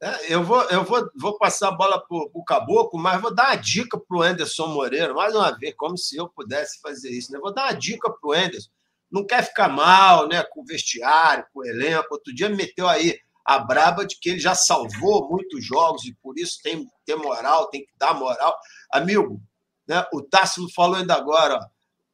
É, 0.00 0.32
eu 0.32 0.44
vou, 0.44 0.62
eu 0.70 0.84
vou, 0.84 1.10
vou 1.16 1.36
passar 1.36 1.68
a 1.68 1.76
bola 1.76 1.98
para 1.98 2.16
o 2.32 2.44
Caboclo, 2.44 3.00
mas 3.00 3.20
vou 3.20 3.34
dar 3.34 3.48
uma 3.48 3.56
dica 3.56 3.98
para 3.98 4.16
o 4.16 4.22
Anderson 4.22 4.68
Moreira, 4.68 5.12
mais 5.12 5.34
uma 5.34 5.50
vez, 5.50 5.74
como 5.76 5.98
se 5.98 6.16
eu 6.16 6.28
pudesse 6.28 6.80
fazer 6.80 7.10
isso. 7.10 7.32
Né? 7.32 7.38
Vou 7.40 7.52
dar 7.52 7.64
uma 7.64 7.72
dica 7.72 8.08
para 8.08 8.28
o 8.28 8.32
Anderson. 8.32 8.70
Não 9.10 9.26
quer 9.26 9.42
ficar 9.42 9.68
mal 9.68 10.28
né, 10.28 10.42
com 10.42 10.60
o 10.60 10.64
vestiário, 10.64 11.46
com 11.52 11.60
o 11.60 11.66
elenco. 11.66 12.08
Outro 12.10 12.34
dia 12.34 12.48
meteu 12.48 12.88
aí 12.88 13.18
a 13.44 13.58
braba 13.58 14.06
de 14.06 14.18
que 14.20 14.30
ele 14.30 14.38
já 14.38 14.54
salvou 14.54 15.28
muitos 15.30 15.64
jogos 15.64 16.04
e 16.04 16.14
por 16.14 16.38
isso 16.38 16.58
tem 16.62 16.84
que 16.84 16.90
ter 17.06 17.16
moral, 17.16 17.70
tem 17.70 17.80
que 17.80 17.92
dar 17.96 18.12
moral. 18.12 18.54
Amigo, 18.92 19.40
né, 19.86 20.04
o 20.12 20.20
Tássilo 20.20 20.70
falou 20.70 20.96
ainda 20.96 21.14
agora, 21.14 21.54
ó, 21.54 21.66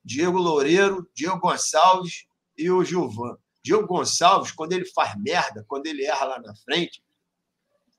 Diego 0.04 0.38
Loureiro, 0.38 1.08
Diego 1.12 1.40
Gonçalves 1.40 2.26
e 2.56 2.70
o 2.70 2.84
Gilvan. 2.84 3.36
Diego 3.64 3.86
Gonçalves, 3.86 4.52
quando 4.52 4.74
ele 4.74 4.84
faz 4.84 5.14
merda, 5.20 5.64
quando 5.66 5.86
ele 5.86 6.04
erra 6.04 6.24
lá 6.24 6.38
na 6.38 6.54
frente, 6.54 7.02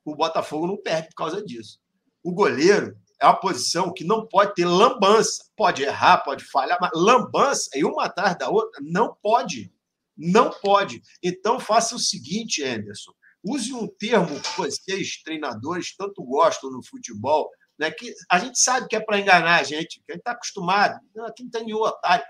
o 0.05 0.15
Botafogo 0.15 0.67
não 0.67 0.77
perde 0.77 1.10
por 1.10 1.15
causa 1.15 1.43
disso. 1.43 1.79
O 2.23 2.31
goleiro 2.31 2.95
é 3.21 3.25
uma 3.25 3.39
posição 3.39 3.93
que 3.93 4.04
não 4.04 4.28
pode 4.28 4.54
ter 4.56 4.65
lambança. 4.65 5.45
Pode 5.56 5.84
errar, 5.84 6.19
pode 6.19 6.43
falhar, 6.45 6.78
mas 6.82 6.91
lambança 6.93 7.69
e 7.75 7.84
uma 7.84 8.06
atrás 8.06 8.38
da 8.38 8.49
outra 8.49 8.82
não 8.84 9.15
pode. 9.21 9.71
Não 10.17 10.49
pode. 10.49 11.01
Então 11.23 11.60
faça 11.60 11.95
o 11.95 11.99
seguinte, 11.99 12.63
Anderson 12.63 13.12
use 13.45 13.71
um 13.73 13.88
termo 13.88 14.41
que 14.41 14.58
vocês, 14.58 15.21
treinadores, 15.23 15.95
tanto 15.95 16.23
gostam 16.23 16.71
no 16.71 16.84
futebol, 16.84 17.49
né, 17.78 17.91
que 17.91 18.12
a 18.30 18.39
gente 18.39 18.60
sabe 18.60 18.88
que 18.88 18.95
é 18.95 18.99
para 18.99 19.19
enganar 19.19 19.60
a 19.60 19.63
gente, 19.63 20.01
que 20.04 20.12
a 20.12 20.15
gente 20.15 20.21
está 20.21 20.32
acostumado, 20.32 20.95
aqui 21.28 21.43
não 21.43 21.51
tem 21.51 21.65
nenhum 21.65 21.82
otário. 21.82 22.25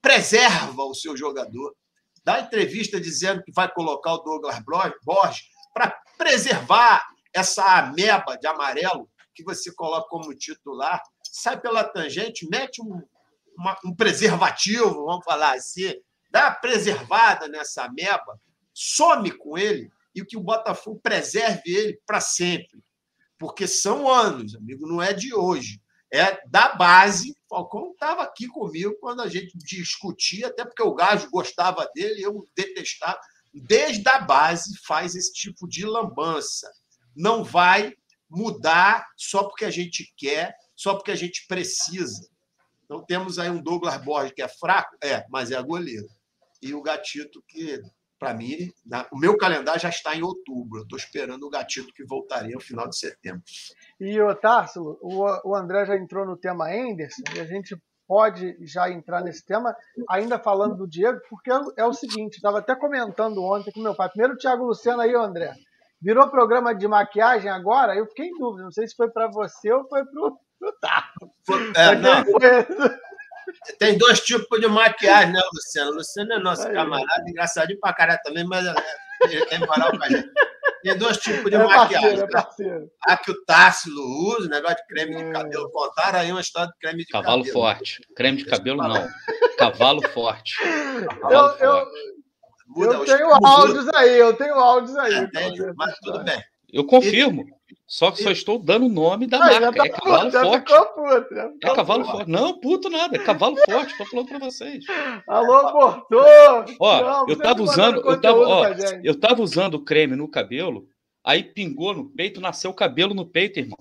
Preserva 0.00 0.82
o 0.82 0.94
seu 0.94 1.14
jogador. 1.14 1.76
Dá 2.24 2.40
entrevista 2.40 2.98
dizendo 2.98 3.42
que 3.42 3.52
vai 3.52 3.70
colocar 3.70 4.14
o 4.14 4.18
Douglas 4.18 4.58
Borges 5.04 5.42
para 5.74 5.90
preservar 6.16 7.06
essa 7.34 7.78
ameba 7.78 8.36
de 8.36 8.46
amarelo 8.46 9.09
que 9.34 9.44
você 9.44 9.72
coloca 9.72 10.08
como 10.08 10.34
titular. 10.34 11.02
Sai 11.30 11.60
pela 11.60 11.84
tangente, 11.84 12.48
mete 12.50 12.82
um, 12.82 13.02
uma, 13.56 13.76
um 13.84 13.94
preservativo, 13.94 15.04
vamos 15.04 15.24
falar 15.24 15.54
assim, 15.56 15.94
dá 16.30 16.48
uma 16.48 16.54
preservada 16.54 17.48
nessa 17.48 17.84
ameba, 17.84 18.40
some 18.72 19.30
com 19.30 19.56
ele 19.56 19.90
e 20.14 20.24
que 20.24 20.36
o 20.36 20.42
Botafogo 20.42 21.00
preserve 21.02 21.62
ele 21.66 22.00
para 22.06 22.20
sempre. 22.20 22.82
Porque 23.38 23.66
são 23.66 24.08
anos, 24.08 24.54
amigo, 24.54 24.86
não 24.86 25.00
é 25.00 25.12
de 25.12 25.34
hoje. 25.34 25.80
É 26.12 26.44
da 26.48 26.74
base. 26.74 27.30
O 27.30 27.56
Falcão 27.56 27.92
estava 27.92 28.22
aqui 28.22 28.48
comigo 28.48 28.96
quando 29.00 29.22
a 29.22 29.28
gente 29.28 29.56
discutia, 29.56 30.48
até 30.48 30.64
porque 30.64 30.82
o 30.82 30.94
Gajo 30.94 31.30
gostava 31.30 31.88
dele, 31.94 32.22
eu 32.22 32.48
detestava. 32.54 33.18
Desde 33.52 34.06
a 34.08 34.20
base 34.20 34.78
faz 34.84 35.14
esse 35.14 35.32
tipo 35.32 35.68
de 35.68 35.86
lambança. 35.86 36.70
Não 37.16 37.42
vai 37.44 37.94
mudar 38.30 39.06
só 39.16 39.44
porque 39.44 39.64
a 39.64 39.70
gente 39.70 40.12
quer, 40.16 40.54
só 40.76 40.94
porque 40.94 41.10
a 41.10 41.16
gente 41.16 41.46
precisa. 41.46 42.28
Então 42.84 43.04
temos 43.04 43.38
aí 43.38 43.50
um 43.50 43.62
Douglas 43.62 44.02
Borges 44.02 44.32
que 44.32 44.42
é 44.42 44.48
fraco, 44.48 44.96
é, 45.02 45.24
mas 45.28 45.50
é 45.50 45.62
goleiro. 45.62 46.08
E 46.62 46.74
o 46.74 46.82
Gatito 46.82 47.42
que 47.48 47.80
para 48.20 48.34
mim, 48.34 48.70
na, 48.84 49.08
o 49.10 49.18
meu 49.18 49.34
calendário 49.38 49.80
já 49.80 49.88
está 49.88 50.14
em 50.14 50.22
outubro. 50.22 50.82
Estou 50.82 50.98
esperando 50.98 51.42
o 51.44 51.50
gatito 51.50 51.90
que 51.94 52.04
voltaria 52.04 52.54
no 52.54 52.60
final 52.60 52.86
de 52.86 52.98
setembro. 52.98 53.42
E 53.98 54.20
o 54.20 54.34
Társilo, 54.34 54.98
o, 55.00 55.56
André 55.56 55.86
já 55.86 55.96
entrou 55.96 56.26
no 56.26 56.36
tema 56.36 56.70
Anderson, 56.70 57.22
e 57.34 57.40
a 57.40 57.46
gente 57.46 57.74
pode 58.06 58.56
já 58.66 58.90
entrar 58.90 59.22
nesse 59.22 59.44
tema, 59.46 59.74
ainda 60.08 60.38
falando 60.38 60.76
do 60.76 60.86
Diego, 60.86 61.18
porque 61.30 61.50
é, 61.50 61.58
é 61.78 61.84
o 61.86 61.94
seguinte, 61.94 62.36
estava 62.36 62.58
até 62.58 62.76
comentando 62.76 63.42
ontem 63.42 63.72
com 63.72 63.80
meu 63.80 63.94
pai. 63.94 64.10
Primeiro 64.10 64.34
o 64.34 64.36
Thiago 64.36 64.64
Luciano 64.64 65.00
aí, 65.00 65.14
André. 65.14 65.54
Virou 66.02 66.28
programa 66.28 66.74
de 66.74 66.88
maquiagem 66.88 67.50
agora? 67.50 67.94
Eu 67.94 68.06
fiquei 68.06 68.26
em 68.26 68.38
dúvida, 68.38 68.64
não 68.64 68.70
sei 68.70 68.88
se 68.88 68.96
foi 68.96 69.10
para 69.10 69.28
você 69.28 69.70
ou 69.72 69.86
foi 69.86 70.04
para 70.04 70.20
o 70.22 70.72
Tássilo. 70.80 71.72
É, 71.76 71.94
não. 71.96 72.24
Foi... 72.24 72.98
Tem 73.78 73.98
dois 73.98 74.20
tipos 74.20 74.60
de 74.60 74.66
maquiagem, 74.66 75.32
né, 75.32 75.40
Luciano? 75.52 75.92
Luciano 75.92 76.32
é 76.32 76.38
nosso 76.38 76.66
Aí. 76.66 76.74
camarada, 76.74 77.24
engraçadinho 77.28 77.80
pra 77.80 77.92
caralho 77.92 78.20
também, 78.22 78.44
mas 78.44 78.64
é, 78.66 78.74
ele 79.24 79.44
tem 79.46 79.58
moral 79.58 79.90
com 79.90 80.02
a 80.02 80.08
gente. 80.08 80.30
Tem 80.82 80.96
dois 80.96 81.18
tipos 81.18 81.50
de 81.50 81.56
é 81.56 81.58
maquiagem. 81.58 82.26
Parceiro, 82.28 82.72
é 82.72 82.78
né? 82.78 82.86
A 83.06 83.16
que 83.16 83.30
o 83.30 83.44
Tássilo 83.44 84.02
usa, 84.34 84.48
negócio 84.48 84.76
de 84.76 84.86
creme 84.86 85.16
de 85.16 85.30
cabelo. 85.30 85.70
Contaram 85.70 86.20
aí 86.20 86.30
uma 86.30 86.40
história 86.40 86.70
de 86.70 86.78
creme 86.78 87.04
de 87.04 87.10
Cavalo 87.10 87.44
cabelo. 87.44 87.44
Cavalo 87.44 87.74
forte. 87.74 88.00
Creme 88.16 88.38
de 88.38 88.44
cabelo, 88.46 88.82
não. 88.82 89.08
Cavalo 89.58 90.08
forte. 90.08 90.54
Cavalo 91.20 91.48
eu, 91.48 91.58
forte. 91.58 91.62
Eu, 91.62 92.19
eu 92.76 93.04
tenho 93.04 93.46
áudios 93.46 93.88
aí, 93.94 94.18
eu 94.18 94.36
tenho 94.36 94.54
áudios 94.54 94.96
aí. 94.96 95.14
É, 95.14 95.72
mas 95.76 95.98
tudo 95.98 96.24
bem. 96.24 96.42
Eu 96.72 96.84
confirmo. 96.84 97.44
Só 97.86 98.12
que 98.12 98.22
só 98.22 98.30
estou 98.30 98.58
dando 98.58 98.86
o 98.86 98.88
nome 98.88 99.26
da 99.26 99.38
ah, 99.38 99.60
marca. 99.60 99.72
Tá 99.72 99.86
é 99.86 99.88
cavalo 99.88 100.30
forte. 100.30 100.72
Puto, 100.94 101.34
é 101.64 101.74
cavalo 101.74 102.04
forte. 102.04 102.30
Não, 102.30 102.60
puto 102.60 102.88
nada. 102.88 103.16
É 103.16 103.18
cavalo 103.18 103.56
forte. 103.56 103.90
Estou 103.90 104.06
falando 104.06 104.28
para 104.28 104.38
vocês. 104.38 104.84
Alô, 105.26 105.72
Porto! 105.72 106.76
Ó, 106.78 107.02
não, 107.02 107.28
eu 107.28 107.36
tava 107.36 107.62
usando, 107.62 108.00
eu 108.08 108.20
tava, 108.20 108.38
ó, 108.38 108.64
eu 109.02 109.18
tava 109.18 109.42
usando 109.42 109.84
creme 109.84 110.14
no 110.14 110.28
cabelo, 110.28 110.86
aí 111.24 111.42
pingou 111.42 111.92
no 111.92 112.08
peito, 112.10 112.40
nasceu 112.40 112.72
cabelo 112.72 113.12
no 113.12 113.26
peito, 113.26 113.58
irmão. 113.58 113.78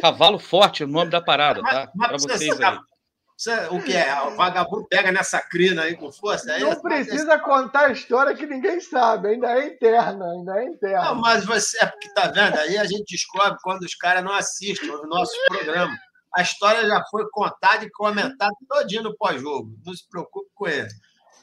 Cavalo 0.00 0.38
forte 0.38 0.82
é 0.82 0.86
o 0.86 0.88
nome 0.88 1.10
da 1.10 1.20
parada, 1.20 1.62
tá? 1.62 1.90
Para 1.98 2.16
vocês 2.16 2.60
aí. 2.60 2.78
O 3.72 3.82
que 3.82 3.92
é? 3.92 4.22
O 4.22 4.36
vagabundo 4.36 4.86
pega 4.86 5.10
nessa 5.10 5.40
crina 5.40 5.82
aí 5.82 5.96
com 5.96 6.12
força? 6.12 6.52
É 6.52 6.60
não 6.60 6.72
isso? 6.72 6.82
precisa 6.82 7.38
contar 7.38 7.86
a 7.86 7.92
história 7.92 8.34
que 8.34 8.46
ninguém 8.46 8.80
sabe, 8.80 9.28
ainda 9.28 9.58
é 9.58 9.66
interna, 9.66 10.30
ainda 10.30 10.60
é 10.60 10.64
interna. 10.66 11.04
Não, 11.06 11.16
mas 11.16 11.44
você 11.44 11.82
é 11.82 11.86
porque 11.86 12.12
tá 12.14 12.28
vendo? 12.28 12.56
Aí 12.58 12.78
a 12.78 12.84
gente 12.84 13.04
descobre 13.10 13.58
quando 13.62 13.82
os 13.82 13.94
caras 13.96 14.22
não 14.22 14.32
assistem 14.32 14.88
os 14.88 15.08
nossos 15.08 15.36
programas. 15.48 15.98
A 16.36 16.42
história 16.42 16.86
já 16.86 17.02
foi 17.10 17.28
contada 17.30 17.84
e 17.84 17.90
comentada 17.90 18.52
todinho 18.68 19.02
no 19.02 19.16
pós-jogo. 19.16 19.76
Não 19.84 19.94
se 19.94 20.08
preocupe 20.08 20.50
com 20.54 20.68
ele. 20.68 20.88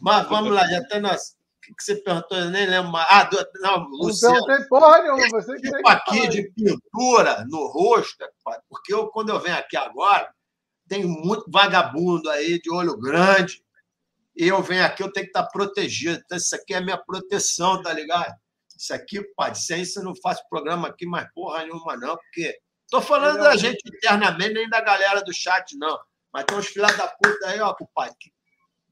Mas 0.01 0.27
vamos 0.27 0.51
lá, 0.51 0.65
já 0.67 0.83
tem 0.85 1.01
nosso. 1.01 1.35
O 1.69 1.75
que 1.75 1.83
você 1.83 1.95
perguntou? 1.95 2.37
Eu 2.37 2.49
nem 2.49 2.65
lembro 2.65 2.91
mais. 2.91 3.07
Ah, 3.09 3.23
do... 3.23 3.37
não, 3.61 3.87
Luciano. 3.89 4.35
Não 4.35 4.45
tem 4.45 4.67
porra 4.67 5.01
nenhuma. 5.03 5.29
Você 5.29 5.55
que 5.55 5.71
tipo 5.71 5.87
aqui 5.87 6.27
de 6.27 6.51
pintura 6.51 7.45
no 7.47 7.67
rosto, 7.67 8.25
porque 8.67 8.93
eu, 8.93 9.07
quando 9.09 9.29
eu 9.29 9.39
venho 9.39 9.57
aqui 9.57 9.77
agora, 9.77 10.33
tem 10.91 11.05
muito 11.05 11.49
vagabundo 11.49 12.29
aí 12.29 12.59
de 12.59 12.69
olho 12.69 12.97
grande. 12.97 13.63
E 14.35 14.45
eu 14.45 14.61
venho 14.61 14.83
aqui, 14.83 15.01
eu 15.01 15.09
tenho 15.09 15.25
que 15.25 15.29
estar 15.29 15.47
protegido. 15.47 16.21
Então, 16.25 16.37
isso 16.37 16.53
aqui 16.53 16.73
é 16.73 16.81
minha 16.81 16.97
proteção, 16.97 17.81
tá 17.81 17.93
ligado? 17.93 18.35
Isso 18.77 18.93
aqui, 18.93 19.23
pai, 19.33 19.55
sem 19.55 19.83
isso 19.83 19.99
eu 19.99 20.03
não 20.03 20.13
faço 20.13 20.43
programa 20.49 20.89
aqui 20.89 21.05
mais 21.05 21.31
porra 21.33 21.63
nenhuma, 21.63 21.95
não, 21.95 22.17
porque. 22.17 22.59
Tô 22.89 22.99
falando 22.99 23.37
da 23.39 23.55
gente 23.55 23.81
internamente, 23.87 24.53
nem 24.53 24.67
da 24.67 24.81
galera 24.81 25.21
do 25.23 25.33
chat, 25.33 25.77
não. 25.77 25.97
Mas 26.33 26.43
tem 26.43 26.57
uns 26.57 26.67
filhos 26.67 26.97
da 26.97 27.07
puta 27.07 27.47
aí, 27.47 27.61
ó, 27.61 27.73
compadre. 27.73 28.13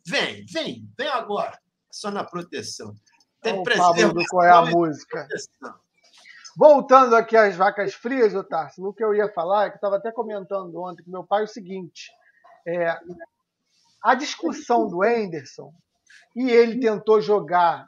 Vem, 0.08 0.46
vem, 0.46 0.90
vem 0.98 1.08
agora. 1.10 1.60
Só 1.92 2.10
na 2.10 2.24
proteção. 2.24 2.96
Tem 3.42 3.62
preservação. 3.62 4.26
Qual 4.30 4.46
é 4.46 4.52
a 4.52 4.62
música? 4.62 5.28
Proteção. 5.28 5.80
Voltando 6.60 7.16
aqui 7.16 7.38
às 7.38 7.56
vacas 7.56 7.94
frias, 7.94 8.36
Otácio, 8.36 8.86
o 8.86 8.94
que 8.94 9.02
eu 9.02 9.16
ia 9.16 9.30
falar, 9.30 9.68
é 9.68 9.70
que 9.70 9.76
eu 9.76 9.78
estava 9.78 9.96
até 9.96 10.12
comentando 10.12 10.76
ontem 10.82 11.02
com 11.06 11.10
meu 11.10 11.24
pai, 11.24 11.40
é 11.40 11.46
o 11.46 11.48
seguinte: 11.48 12.12
é, 12.68 13.00
a 14.04 14.14
discussão 14.14 14.86
do 14.86 15.02
Anderson, 15.02 15.72
e 16.36 16.52
ele 16.52 16.82
tentou 16.82 17.22
jogar 17.22 17.88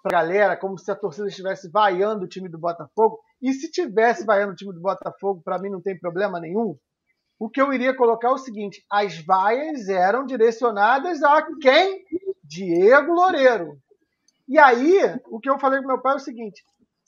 para 0.00 0.16
a 0.16 0.22
galera 0.22 0.56
como 0.56 0.78
se 0.78 0.88
a 0.92 0.94
torcida 0.94 1.26
estivesse 1.26 1.68
vaiando 1.68 2.24
o 2.24 2.28
time 2.28 2.48
do 2.48 2.56
Botafogo, 2.56 3.18
e 3.42 3.52
se 3.52 3.68
tivesse 3.68 4.24
vaiando 4.24 4.52
o 4.52 4.56
time 4.56 4.72
do 4.72 4.80
Botafogo, 4.80 5.42
para 5.44 5.58
mim 5.58 5.70
não 5.70 5.82
tem 5.82 5.98
problema 5.98 6.38
nenhum. 6.38 6.78
O 7.36 7.50
que 7.50 7.60
eu 7.60 7.72
iria 7.72 7.96
colocar 7.96 8.28
é 8.28 8.34
o 8.34 8.38
seguinte: 8.38 8.86
as 8.88 9.18
vaias 9.24 9.88
eram 9.88 10.24
direcionadas 10.24 11.20
a 11.20 11.44
quem 11.60 12.04
Diego 12.44 13.12
Loureiro. 13.12 13.76
E 14.46 14.56
aí, 14.56 15.00
o 15.26 15.40
que 15.40 15.50
eu 15.50 15.58
falei 15.58 15.80
com 15.80 15.88
meu 15.88 16.00
pai 16.00 16.12
é 16.12 16.16
o 16.16 16.20
seguinte: 16.20 16.62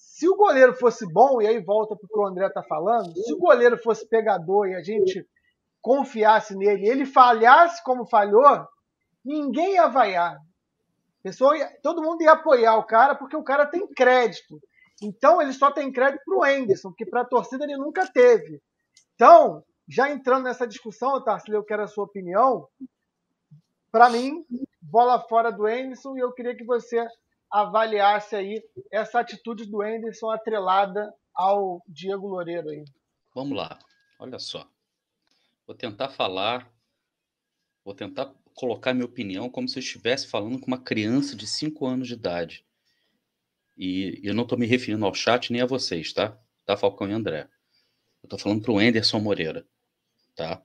se 0.07 0.29
o 0.29 0.37
goleiro 0.37 0.73
fosse 0.73 1.05
bom, 1.13 1.43
e 1.43 1.47
aí 1.47 1.61
volta 1.61 1.97
para 1.97 2.07
o 2.07 2.09
que 2.09 2.19
o 2.19 2.27
André 2.27 2.47
está 2.47 2.63
falando, 2.63 3.13
se 3.13 3.35
o 3.35 3.39
goleiro 3.39 3.77
fosse 3.77 4.09
pegador 4.09 4.69
e 4.69 4.75
a 4.75 4.83
gente 4.83 5.29
confiasse 5.83 6.57
nele, 6.57 6.89
ele 6.89 7.05
falhasse 7.05 7.83
como 7.83 8.07
falhou, 8.07 8.67
ninguém 9.23 9.75
ia 9.75 9.89
vaiar. 9.89 10.39
Pessoa, 11.23 11.55
todo 11.83 12.03
mundo 12.03 12.23
ia 12.23 12.33
apoiar 12.33 12.77
o 12.77 12.87
cara 12.87 13.17
porque 13.17 13.37
o 13.37 13.43
cara 13.43 13.67
tem 13.67 13.87
crédito. 13.89 14.59
Então 15.03 15.43
ele 15.43 15.53
só 15.53 15.71
tem 15.73 15.93
crédito 15.93 16.23
para 16.25 16.37
o 16.37 16.45
Anderson, 16.45 16.93
que 16.97 17.05
para 17.05 17.23
a 17.23 17.29
torcida 17.29 17.65
ele 17.65 17.77
nunca 17.77 18.07
teve. 18.07 18.63
Então, 19.17 19.63
já 19.89 20.09
entrando 20.09 20.45
nessa 20.45 20.67
discussão, 20.67 21.23
Tarsila, 21.23 21.59
eu 21.59 21.65
quero 21.65 21.83
a 21.83 21.89
sua 21.89 22.05
opinião. 22.05 22.67
Para 23.91 24.09
mim, 24.09 24.47
bola 24.81 25.21
fora 25.29 25.51
do 25.51 25.67
Anderson 25.67 26.17
e 26.17 26.21
eu 26.21 26.33
queria 26.33 26.57
que 26.57 26.65
você 26.65 27.07
avaliasse 27.61 28.37
aí 28.37 28.63
essa 28.91 29.21
atitude 29.21 29.65
do 29.67 29.81
Anderson 29.81 30.31
atrelada 30.31 31.13
ao 31.35 31.83
Diego 31.89 32.29
Loureiro 32.29 32.69
aí. 32.69 32.85
Vamos 33.35 33.57
lá, 33.57 33.79
olha 34.19 34.39
só. 34.39 34.69
Vou 35.67 35.75
tentar 35.75 36.11
falar, 36.11 36.71
vou 37.85 37.95
tentar 37.95 38.33
colocar 38.55 38.93
minha 38.95 39.07
opinião 39.07 39.49
como 39.51 39.69
se 39.69 39.79
eu 39.79 39.81
estivesse 39.81 40.27
falando 40.27 40.61
com 40.61 40.67
uma 40.67 40.83
criança 40.83 41.35
de 41.35 41.47
5 41.47 41.87
anos 41.87 42.09
de 42.09 42.15
idade. 42.15 42.65
E 43.77 44.21
eu 44.23 44.35
não 44.35 44.45
estou 44.45 44.59
me 44.59 44.67
referindo 44.67 45.05
ao 45.05 45.15
chat 45.15 45.53
nem 45.53 45.61
a 45.61 45.67
vocês, 45.67 46.13
tá? 46.13 46.39
Tá, 46.65 46.77
Falcão 46.77 47.09
e 47.09 47.13
André. 47.13 47.49
Eu 48.23 48.27
estou 48.27 48.39
falando 48.39 48.63
para 48.63 48.73
o 48.73 48.79
Anderson 48.79 49.21
Moreira, 49.21 49.67
tá? 50.35 50.63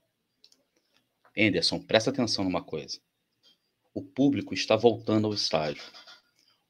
Anderson, 1.36 1.80
presta 1.80 2.10
atenção 2.10 2.44
numa 2.44 2.62
coisa. 2.62 2.98
O 3.94 4.02
público 4.02 4.54
está 4.54 4.76
voltando 4.76 5.26
ao 5.26 5.34
estádio. 5.34 5.82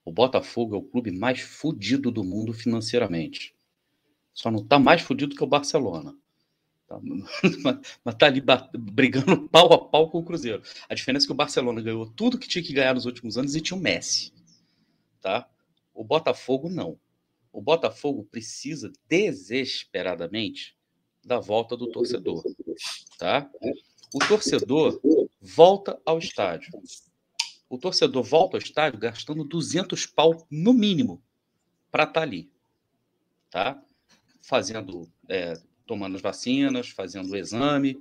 O 0.04 0.12
Botafogo 0.12 0.74
é 0.74 0.78
o 0.78 0.82
clube 0.82 1.10
mais 1.10 1.40
fudido 1.40 2.10
do 2.10 2.24
mundo 2.24 2.52
financeiramente. 2.52 3.54
Só 4.34 4.50
não 4.50 4.60
está 4.60 4.78
mais 4.78 5.02
fudido 5.02 5.36
que 5.36 5.44
o 5.44 5.46
Barcelona. 5.46 6.16
Tá? 6.86 6.98
Mas 8.04 8.14
está 8.14 8.26
ali 8.26 8.42
brigando 8.74 9.48
pau 9.48 9.72
a 9.72 9.78
pau 9.78 10.10
com 10.10 10.18
o 10.18 10.24
Cruzeiro. 10.24 10.62
A 10.88 10.94
diferença 10.94 11.26
é 11.26 11.28
que 11.28 11.32
o 11.32 11.36
Barcelona 11.36 11.80
ganhou 11.80 12.06
tudo 12.06 12.38
que 12.38 12.48
tinha 12.48 12.64
que 12.64 12.72
ganhar 12.72 12.94
nos 12.94 13.06
últimos 13.06 13.38
anos 13.38 13.54
e 13.54 13.60
tinha 13.60 13.76
o 13.76 13.80
Messi. 13.80 14.32
Tá? 15.20 15.48
O 15.94 16.02
Botafogo 16.02 16.68
não. 16.68 16.98
O 17.52 17.60
Botafogo 17.60 18.24
precisa 18.24 18.90
desesperadamente 19.08 20.76
da 21.24 21.38
volta 21.38 21.76
do 21.76 21.86
torcedor, 21.86 22.42
tá? 23.18 23.48
O 24.12 24.18
torcedor 24.26 25.00
volta 25.40 26.00
ao 26.04 26.18
estádio. 26.18 26.72
O 27.72 27.78
torcedor 27.78 28.22
volta 28.22 28.58
ao 28.58 28.62
estádio 28.62 29.00
gastando 29.00 29.42
200 29.44 30.04
pau 30.04 30.46
no 30.50 30.74
mínimo 30.74 31.24
para 31.90 32.02
estar 32.02 32.12
tá 32.12 32.20
ali, 32.20 32.52
tá? 33.50 33.82
Fazendo, 34.42 35.10
é, 35.26 35.54
tomando 35.86 36.16
as 36.16 36.20
vacinas, 36.20 36.90
fazendo 36.90 37.30
o 37.30 37.34
exame, 37.34 37.98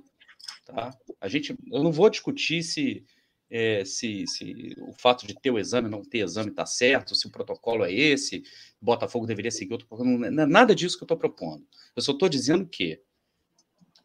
tá? 0.66 0.94
A 1.18 1.26
gente, 1.26 1.56
eu 1.72 1.82
não 1.82 1.90
vou 1.90 2.10
discutir 2.10 2.62
se 2.62 3.02
é, 3.48 3.82
se, 3.82 4.26
se, 4.26 4.76
o 4.78 4.92
fato 4.92 5.26
de 5.26 5.34
ter 5.40 5.50
o 5.50 5.58
exame, 5.58 5.88
não 5.88 6.04
ter 6.04 6.18
exame 6.18 6.50
está 6.50 6.66
certo, 6.66 7.14
se 7.14 7.26
o 7.26 7.30
protocolo 7.30 7.82
é 7.82 7.90
esse, 7.90 8.42
Botafogo 8.78 9.26
deveria 9.26 9.50
seguir 9.50 9.72
outro 9.72 9.88
protocolo. 9.88 10.18
Não 10.18 10.42
é 10.42 10.46
nada 10.46 10.74
disso 10.74 10.98
que 10.98 11.02
eu 11.02 11.06
estou 11.06 11.16
propondo. 11.16 11.66
Eu 11.96 12.02
só 12.02 12.12
estou 12.12 12.28
dizendo 12.28 12.66
que 12.66 13.00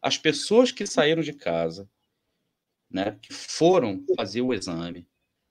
as 0.00 0.16
pessoas 0.16 0.72
que 0.72 0.86
saíram 0.86 1.22
de 1.22 1.34
casa, 1.34 1.86
né, 2.90 3.18
que 3.20 3.34
foram 3.34 4.02
fazer 4.16 4.40
o 4.40 4.54
exame, 4.54 5.06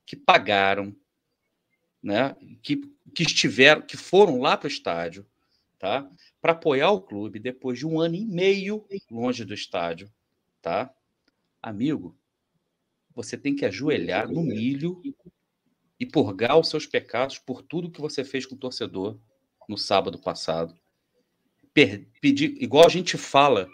que 0.08 0.16
pagaram, 0.16 0.96
né, 2.02 2.36
que, 2.64 2.78
que 3.14 3.24
estiveram, 3.24 3.82
que 3.82 3.98
foram 3.98 4.40
lá 4.40 4.56
para 4.56 4.68
o 4.68 4.72
estádio, 4.72 5.28
tá, 5.78 6.10
para 6.42 6.54
apoiar 6.54 6.92
o 6.92 7.02
clube 7.02 7.38
depois 7.38 7.78
de 7.78 7.86
um 7.86 8.00
ano 8.00 8.16
e 8.16 8.26
meio 8.26 8.88
longe 9.12 9.44
do 9.44 9.54
estádio, 9.54 10.10
tá, 10.62 10.92
amigo, 11.62 12.18
você 13.14 13.38
tem 13.38 13.54
que 13.54 13.66
ajoelhar 13.66 14.32
no 14.32 14.42
milho 14.42 15.02
e 16.00 16.06
purgar 16.06 16.58
os 16.58 16.70
seus 16.70 16.86
pecados 16.86 17.38
por 17.38 17.62
tudo 17.62 17.92
que 17.92 18.00
você 18.00 18.24
fez 18.24 18.46
com 18.46 18.56
o 18.56 18.60
torcedor 18.60 19.20
no 19.68 19.78
sábado 19.78 20.18
passado. 20.18 20.74
pedir, 21.74 22.56
igual 22.64 22.86
a 22.86 22.90
gente 22.90 23.18
fala 23.18 23.68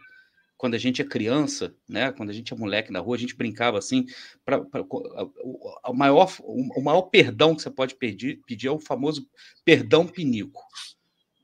quando 0.64 0.76
a 0.76 0.78
gente 0.78 1.02
é 1.02 1.06
criança, 1.06 1.76
né? 1.90 2.14
Quando 2.14 2.30
a 2.30 2.34
gente 2.34 2.54
é 2.54 2.56
moleque 2.56 2.90
na 2.90 3.02
rua, 3.02 3.18
a 3.18 3.20
gente 3.20 3.36
brincava 3.36 3.78
assim. 3.78 4.06
Pra, 4.46 4.64
pra 4.64 4.82
o, 4.90 5.94
maior, 5.94 6.34
o, 6.40 6.82
maior 6.82 7.02
perdão 7.02 7.54
que 7.54 7.62
você 7.62 7.70
pode 7.70 7.96
pedir, 7.96 8.40
pedir 8.48 8.68
é 8.68 8.72
o 8.72 8.80
famoso 8.80 9.30
perdão 9.66 10.08
pinico. 10.08 10.64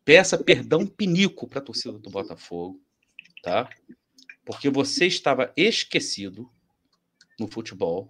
Peça 0.06 0.42
perdão 0.42 0.88
pinico 0.88 1.50
para 1.50 1.60
a 1.60 1.62
torcida 1.62 2.00
do 2.00 2.10
Botafogo, 2.10 2.82
tá? 3.44 3.70
Porque 4.46 4.70
você 4.70 5.06
estava 5.06 5.52
esquecido 5.58 6.50
no 7.38 7.52
futebol, 7.52 8.10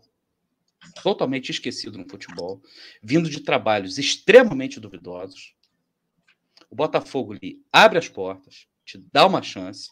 totalmente 1.01 1.49
esquecido 1.49 1.97
no 1.97 2.07
futebol, 2.07 2.61
vindo 3.01 3.31
de 3.31 3.39
trabalhos 3.39 3.97
extremamente 3.97 4.79
duvidosos. 4.79 5.55
O 6.69 6.75
Botafogo 6.75 7.33
lhe 7.33 7.59
abre 7.73 7.97
as 7.97 8.07
portas, 8.07 8.67
te 8.85 9.03
dá 9.11 9.25
uma 9.25 9.41
chance. 9.41 9.89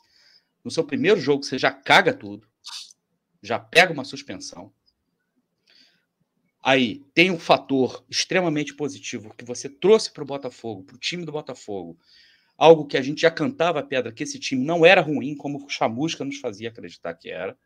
No 0.67 0.71
seu 0.71 0.83
primeiro 0.83 1.17
jogo, 1.17 1.45
você 1.45 1.57
já 1.57 1.71
caga 1.71 2.13
tudo, 2.13 2.45
já 3.41 3.57
pega 3.57 3.93
uma 3.93 4.03
suspensão. 4.03 4.69
Aí 6.61 7.05
tem 7.13 7.31
um 7.31 7.39
fator 7.39 8.03
extremamente 8.09 8.75
positivo 8.75 9.33
que 9.33 9.45
você 9.45 9.69
trouxe 9.69 10.11
para 10.11 10.23
o 10.23 10.27
Botafogo, 10.27 10.83
para 10.83 10.97
o 10.97 10.99
time 10.99 11.23
do 11.23 11.31
Botafogo, 11.31 11.97
algo 12.57 12.85
que 12.85 12.97
a 12.97 13.01
gente 13.01 13.21
já 13.21 13.31
cantava 13.31 13.79
a 13.79 13.83
pedra, 13.83 14.11
que 14.11 14.23
esse 14.23 14.37
time 14.37 14.65
não 14.65 14.85
era 14.85 14.99
ruim, 14.99 15.37
como 15.37 15.65
o 15.65 15.69
Chamusca 15.69 16.25
nos 16.25 16.35
fazia 16.37 16.67
acreditar 16.67 17.13
que 17.13 17.29
era 17.29 17.57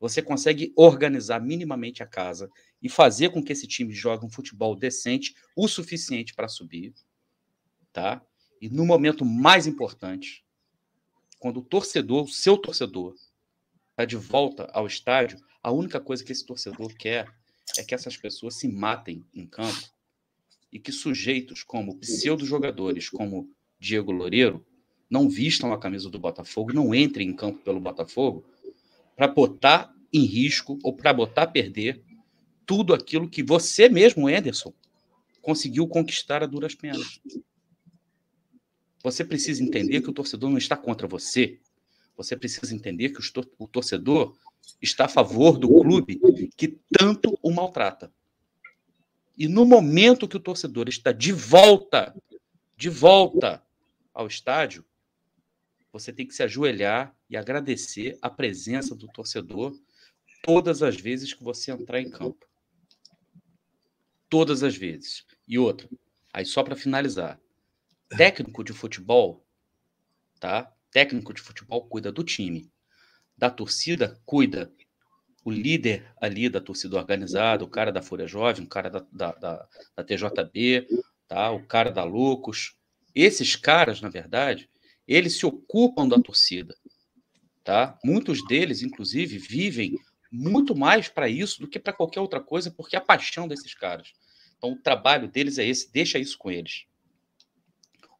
você 0.00 0.20
consegue 0.20 0.72
organizar 0.74 1.40
minimamente 1.40 2.02
a 2.02 2.06
casa 2.06 2.50
e 2.82 2.88
fazer 2.88 3.30
com 3.30 3.40
que 3.40 3.52
esse 3.52 3.68
time 3.68 3.94
jogue 3.94 4.26
um 4.26 4.28
futebol 4.28 4.74
decente 4.74 5.36
o 5.54 5.68
suficiente 5.68 6.34
para 6.34 6.48
subir, 6.48 6.92
tá? 7.92 8.20
E 8.60 8.68
no 8.68 8.84
momento 8.84 9.24
mais 9.24 9.68
importante, 9.68 10.43
quando 11.44 11.58
o 11.58 11.62
torcedor, 11.62 12.24
o 12.24 12.28
seu 12.28 12.56
torcedor, 12.56 13.14
está 13.90 14.06
de 14.06 14.16
volta 14.16 14.64
ao 14.72 14.86
estádio, 14.86 15.38
a 15.62 15.70
única 15.70 16.00
coisa 16.00 16.24
que 16.24 16.32
esse 16.32 16.46
torcedor 16.46 16.94
quer 16.94 17.28
é 17.76 17.84
que 17.84 17.94
essas 17.94 18.16
pessoas 18.16 18.54
se 18.54 18.66
matem 18.66 19.22
em 19.34 19.46
campo 19.46 19.90
e 20.72 20.78
que 20.78 20.90
sujeitos 20.90 21.62
como 21.62 21.98
pseudo-jogadores, 21.98 23.10
como 23.10 23.50
Diego 23.78 24.10
Loureiro, 24.10 24.64
não 25.10 25.28
vistam 25.28 25.70
a 25.70 25.78
camisa 25.78 26.08
do 26.08 26.18
Botafogo, 26.18 26.72
não 26.72 26.94
entrem 26.94 27.28
em 27.28 27.36
campo 27.36 27.58
pelo 27.58 27.78
Botafogo, 27.78 28.42
para 29.14 29.28
botar 29.28 29.94
em 30.10 30.24
risco 30.24 30.78
ou 30.82 30.96
para 30.96 31.12
botar 31.12 31.42
a 31.42 31.46
perder 31.46 32.02
tudo 32.64 32.94
aquilo 32.94 33.28
que 33.28 33.42
você 33.42 33.90
mesmo, 33.90 34.28
Anderson, 34.28 34.72
conseguiu 35.42 35.86
conquistar 35.86 36.42
a 36.42 36.46
duras 36.46 36.74
penas. 36.74 37.20
Você 39.04 39.22
precisa 39.22 39.62
entender 39.62 40.00
que 40.00 40.08
o 40.08 40.14
torcedor 40.14 40.48
não 40.48 40.56
está 40.56 40.78
contra 40.78 41.06
você. 41.06 41.60
Você 42.16 42.34
precisa 42.34 42.74
entender 42.74 43.10
que 43.10 43.20
o 43.58 43.68
torcedor 43.68 44.34
está 44.80 45.04
a 45.04 45.08
favor 45.08 45.58
do 45.58 45.68
clube 45.68 46.18
que 46.56 46.80
tanto 46.98 47.38
o 47.42 47.50
maltrata. 47.52 48.10
E 49.36 49.46
no 49.46 49.66
momento 49.66 50.26
que 50.26 50.38
o 50.38 50.40
torcedor 50.40 50.88
está 50.88 51.12
de 51.12 51.32
volta, 51.32 52.16
de 52.78 52.88
volta 52.88 53.62
ao 54.14 54.26
estádio, 54.26 54.82
você 55.92 56.10
tem 56.10 56.26
que 56.26 56.34
se 56.34 56.42
ajoelhar 56.42 57.14
e 57.28 57.36
agradecer 57.36 58.16
a 58.22 58.30
presença 58.30 58.94
do 58.94 59.06
torcedor 59.08 59.78
todas 60.42 60.82
as 60.82 60.96
vezes 60.96 61.34
que 61.34 61.44
você 61.44 61.70
entrar 61.70 62.00
em 62.00 62.08
campo. 62.08 62.46
Todas 64.30 64.62
as 64.62 64.74
vezes. 64.74 65.26
E 65.46 65.58
outra, 65.58 65.90
aí 66.32 66.46
só 66.46 66.62
para 66.62 66.74
finalizar, 66.74 67.38
técnico 68.16 68.62
de 68.64 68.72
futebol, 68.72 69.44
tá? 70.40 70.72
Técnico 70.90 71.34
de 71.34 71.40
futebol 71.40 71.86
cuida 71.86 72.12
do 72.12 72.22
time. 72.22 72.70
Da 73.36 73.50
torcida, 73.50 74.20
cuida 74.24 74.72
o 75.44 75.50
líder 75.50 76.06
ali 76.20 76.48
da 76.48 76.60
torcida 76.60 76.96
organizada, 76.96 77.64
o 77.64 77.68
cara 77.68 77.92
da 77.92 78.00
Fúria 78.00 78.26
Jovem, 78.26 78.64
o 78.64 78.68
cara 78.68 78.88
da, 78.88 79.04
da, 79.12 79.32
da, 79.32 79.68
da 79.96 80.04
TJB, 80.04 80.86
tá? 81.28 81.50
o 81.50 81.66
cara 81.66 81.90
da 81.90 82.04
Loucos. 82.04 82.76
Esses 83.14 83.54
caras, 83.54 84.00
na 84.00 84.08
verdade, 84.08 84.70
eles 85.06 85.36
se 85.36 85.44
ocupam 85.44 86.08
da 86.08 86.18
torcida, 86.18 86.74
tá? 87.62 87.98
Muitos 88.02 88.44
deles, 88.46 88.82
inclusive, 88.82 89.38
vivem 89.38 89.98
muito 90.32 90.74
mais 90.74 91.08
para 91.08 91.28
isso 91.28 91.60
do 91.60 91.68
que 91.68 91.78
para 91.78 91.92
qualquer 91.92 92.20
outra 92.20 92.40
coisa, 92.40 92.70
porque 92.70 92.96
a 92.96 93.00
paixão 93.00 93.46
desses 93.46 93.74
caras. 93.74 94.12
Então, 94.56 94.72
o 94.72 94.82
trabalho 94.82 95.28
deles 95.28 95.58
é 95.58 95.66
esse, 95.66 95.92
deixa 95.92 96.18
isso 96.18 96.38
com 96.38 96.50
eles. 96.50 96.86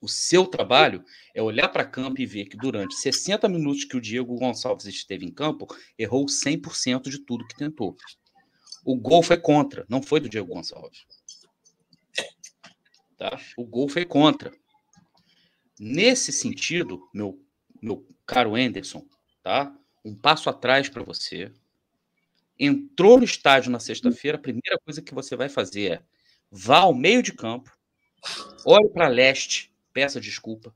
O 0.05 0.09
seu 0.09 0.47
trabalho 0.47 1.03
é 1.35 1.41
olhar 1.41 1.67
para 1.71 1.83
campo 1.83 2.21
e 2.21 2.27
ver 2.27 2.45
que 2.45 2.59
durante 2.59 2.95
60 2.95 3.49
minutos 3.49 3.85
que 3.85 3.97
o 3.97 4.01
Diego 4.03 4.37
Gonçalves 4.37 4.85
esteve 4.85 5.25
em 5.25 5.33
campo, 5.33 5.67
errou 5.99 6.27
100% 6.27 7.09
de 7.09 7.21
tudo 7.21 7.47
que 7.47 7.57
tentou. 7.57 7.97
O 8.85 8.95
gol 8.97 9.23
foi 9.23 9.39
contra, 9.39 9.87
não 9.89 10.03
foi 10.03 10.21
do 10.21 10.29
Diego 10.29 10.53
Gonçalves. 10.53 11.07
Tá? 13.17 13.41
O 13.57 13.65
gol 13.65 13.89
foi 13.89 14.05
contra. 14.05 14.53
Nesse 15.81 16.33
sentido, 16.33 17.09
meu, 17.15 17.43
meu 17.81 18.07
caro 18.27 18.57
Anderson, 18.57 19.07
tá? 19.43 19.75
um 20.05 20.15
passo 20.15 20.51
atrás 20.51 20.87
para 20.87 21.03
você. 21.03 21.51
Entrou 22.61 23.17
no 23.17 23.25
estádio 23.25 23.71
na 23.71 23.81
sexta-feira, 23.81 24.37
a 24.37 24.43
primeira 24.43 24.79
coisa 24.85 25.01
que 25.01 25.15
você 25.15 25.35
vai 25.35 25.49
fazer 25.49 25.93
é 25.93 26.03
vá 26.51 26.81
ao 26.81 26.93
meio 26.93 27.23
de 27.23 27.33
campo, 27.33 27.73
olhe 28.67 28.91
para 28.91 29.09
leste, 29.09 29.74
peça 29.95 30.21
desculpa, 30.21 30.75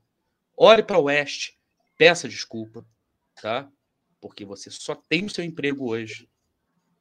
olhe 0.57 0.81
para 0.81 0.97
oeste, 0.97 1.59
peça 1.97 2.27
desculpa, 2.27 2.83
tá? 3.39 3.69
Porque 4.19 4.45
você 4.45 4.71
só 4.71 4.95
tem 4.95 5.25
o 5.25 5.29
seu 5.29 5.43
emprego 5.43 5.89
hoje. 5.89 6.27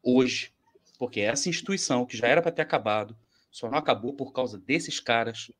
Hoje. 0.02 0.52
Porque 0.98 1.20
essa 1.20 1.48
instituição, 1.48 2.04
que 2.04 2.16
já 2.16 2.26
era 2.26 2.42
para 2.42 2.50
ter 2.50 2.62
acabado, 2.62 3.16
só 3.50 3.70
não 3.70 3.78
acabou 3.78 4.14
por 4.14 4.32
causa 4.32 4.58
desses 4.58 4.98
caras, 4.98 5.50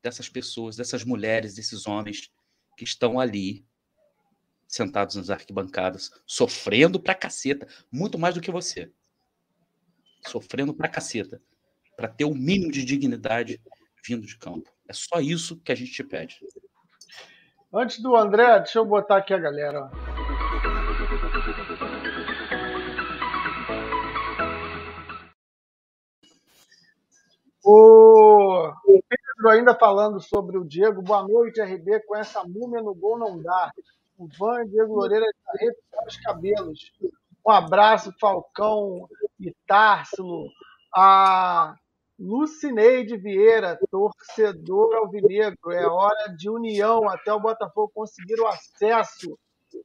dessas 0.00 0.28
pessoas, 0.28 0.76
dessas 0.76 1.04
mulheres, 1.04 1.54
desses 1.54 1.86
homens 1.86 2.30
que 2.76 2.84
estão 2.84 3.18
ali 3.18 3.66
sentados 4.68 5.16
nas 5.16 5.30
arquibancadas, 5.30 6.10
sofrendo 6.26 7.00
pra 7.00 7.14
caceta, 7.14 7.66
muito 7.90 8.18
mais 8.18 8.34
do 8.34 8.40
que 8.40 8.50
você. 8.50 8.92
Sofrendo 10.26 10.74
pra 10.74 10.88
caceta, 10.88 11.42
para 11.96 12.06
ter 12.06 12.24
o 12.24 12.30
um 12.30 12.34
mínimo 12.34 12.70
de 12.70 12.84
dignidade 12.84 13.60
vindo 14.04 14.26
de 14.26 14.36
campo. 14.36 14.70
É 14.88 14.92
só 14.94 15.20
isso 15.20 15.60
que 15.60 15.70
a 15.70 15.74
gente 15.74 15.92
te 15.92 16.02
pede. 16.02 16.40
Antes 17.72 18.00
do 18.00 18.16
André, 18.16 18.60
deixa 18.60 18.78
eu 18.78 18.86
botar 18.86 19.18
aqui 19.18 19.34
a 19.34 19.38
galera. 19.38 19.90
O 27.62 28.72
Pedro 29.06 29.50
ainda 29.50 29.74
falando 29.74 30.18
sobre 30.20 30.56
o 30.56 30.64
Diego. 30.64 31.02
Boa 31.02 31.22
noite, 31.28 31.60
RB. 31.60 32.00
Com 32.06 32.16
essa 32.16 32.42
múmia 32.44 32.80
no 32.80 32.94
gol 32.94 33.18
não 33.18 33.42
dá 33.42 33.70
o 34.16 34.26
Van 34.38 34.64
Diego 34.66 34.94
Loureira 34.94 35.26
arrepiar 35.48 36.06
os 36.06 36.16
cabelos. 36.16 36.92
Um 37.46 37.50
abraço, 37.50 38.10
Falcão 38.18 39.06
e 39.38 39.54
Társilo. 39.66 40.48
A 40.96 41.74
Lucineide 42.18 43.16
Vieira, 43.16 43.78
torcedor 43.90 44.96
alvinegro. 44.96 45.70
É 45.70 45.86
hora 45.86 46.34
de 46.36 46.50
união 46.50 47.08
até 47.08 47.32
o 47.32 47.40
Botafogo 47.40 47.92
conseguir 47.94 48.40
o 48.40 48.46
acesso. 48.46 49.38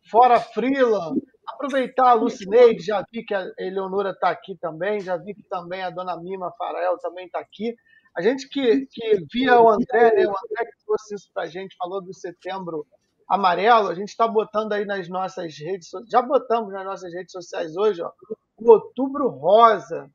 Fora 0.09 0.39
Freeland. 0.39 1.21
Aproveitar 1.45 2.11
a 2.11 2.13
Lucineide, 2.13 2.83
já 2.83 3.05
vi 3.11 3.23
que 3.23 3.35
a 3.35 3.45
Eleonora 3.59 4.11
está 4.11 4.29
aqui 4.29 4.57
também, 4.57 5.01
já 5.01 5.17
vi 5.17 5.35
que 5.35 5.43
também 5.43 5.83
a 5.83 5.89
dona 5.89 6.17
Mima 6.17 6.51
Farel 6.57 6.97
também 6.99 7.25
está 7.25 7.39
aqui. 7.39 7.75
A 8.15 8.21
gente 8.21 8.47
que, 8.47 8.85
que 8.89 9.25
via 9.31 9.59
o 9.59 9.69
André, 9.69 10.13
né? 10.15 10.25
O 10.25 10.29
André 10.29 10.65
que 10.65 10.85
trouxe 10.85 11.15
isso 11.15 11.29
para 11.33 11.43
a 11.43 11.47
gente, 11.47 11.75
falou 11.75 12.01
do 12.01 12.13
setembro 12.13 12.87
amarelo, 13.27 13.89
a 13.89 13.95
gente 13.95 14.09
está 14.09 14.27
botando 14.27 14.73
aí 14.73 14.85
nas 14.85 15.07
nossas 15.09 15.57
redes 15.57 15.89
já 16.09 16.21
botamos 16.21 16.71
nas 16.71 16.85
nossas 16.85 17.13
redes 17.13 17.31
sociais 17.31 17.75
hoje, 17.75 18.01
ó, 18.01 18.11
o 18.57 18.71
outubro 18.71 19.27
rosa. 19.29 20.09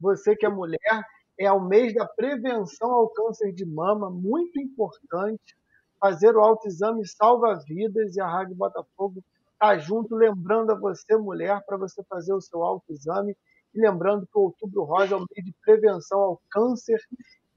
Você 0.00 0.34
que 0.34 0.44
é 0.44 0.48
mulher, 0.48 0.78
é 1.38 1.50
o 1.50 1.60
mês 1.60 1.94
da 1.94 2.06
prevenção 2.06 2.90
ao 2.90 3.08
câncer 3.08 3.52
de 3.52 3.64
mama, 3.64 4.10
muito 4.10 4.60
importante. 4.60 5.56
Fazer 6.00 6.36
o 6.36 6.40
autoexame 6.40 7.06
salva 7.06 7.58
vidas 7.66 8.16
e 8.16 8.20
a 8.20 8.26
Rádio 8.26 8.56
Botafogo 8.56 9.22
está 9.52 9.78
junto, 9.78 10.14
lembrando 10.16 10.72
a 10.72 10.78
você, 10.78 11.16
mulher, 11.16 11.62
para 11.64 11.76
você 11.76 12.02
fazer 12.04 12.34
o 12.34 12.40
seu 12.40 12.62
autoexame. 12.62 13.36
E 13.74 13.80
lembrando 13.80 14.26
que 14.26 14.36
o 14.36 14.42
Outubro 14.42 14.84
Rosa 14.84 15.14
é 15.14 15.16
o 15.16 15.20
mês 15.20 15.44
de 15.44 15.54
prevenção 15.64 16.20
ao 16.20 16.42
câncer 16.50 17.00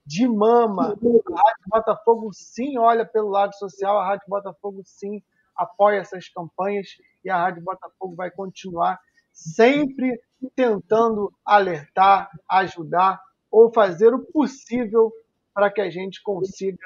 de 0.06 0.28
mama. 0.28 0.84
A 0.84 0.88
Rádio 0.88 1.66
Botafogo 1.68 2.30
sim 2.34 2.78
olha 2.78 3.06
pelo 3.06 3.30
lado 3.30 3.54
social, 3.56 4.00
a 4.00 4.06
Rádio 4.06 4.26
Botafogo 4.28 4.82
sim 4.86 5.22
apoia 5.56 6.00
essas 6.00 6.30
campanhas 6.30 6.88
e 7.24 7.30
a 7.30 7.38
Rádio 7.38 7.64
Botafogo 7.64 8.16
vai 8.16 8.30
continuar 8.30 9.00
sempre 9.32 10.22
tentando 10.56 11.34
alertar, 11.46 12.30
ajudar 12.50 13.20
ou 13.56 13.72
fazer 13.72 14.14
o 14.14 14.20
possível 14.20 15.14
para 15.54 15.72
que 15.72 15.80
a 15.80 15.90
gente 15.90 16.22
consiga 16.22 16.78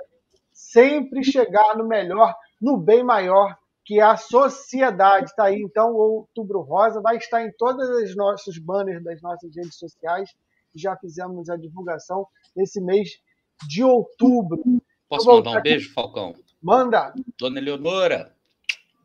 sempre 0.54 1.24
chegar 1.24 1.76
no 1.76 1.88
melhor, 1.88 2.36
no 2.62 2.78
bem 2.78 3.04
maior, 3.04 3.58
que 3.84 4.00
é 4.00 4.04
a 4.04 4.16
sociedade. 4.16 5.32
Está 5.32 5.46
aí, 5.46 5.60
então, 5.60 5.94
o 5.94 5.98
Outubro 5.98 6.62
Rosa 6.62 7.02
vai 7.02 7.18
estar 7.18 7.44
em 7.44 7.52
todos 7.54 7.90
os 7.90 8.16
nossos 8.16 8.60
banners 8.60 9.04
das 9.04 9.20
nossas 9.20 9.56
redes 9.56 9.80
sociais. 9.80 10.30
Já 10.76 10.96
fizemos 10.96 11.50
a 11.50 11.58
divulgação 11.58 12.28
esse 12.56 12.80
mês 12.80 13.20
de 13.68 13.84
outubro. 13.84 14.62
Posso 15.10 15.26
mandar 15.26 15.50
um 15.50 15.54
aqui. 15.54 15.70
beijo, 15.70 15.92
Falcão? 15.92 16.36
Manda. 16.62 17.12
Dona 17.40 17.60
Eleonora, 17.60 18.32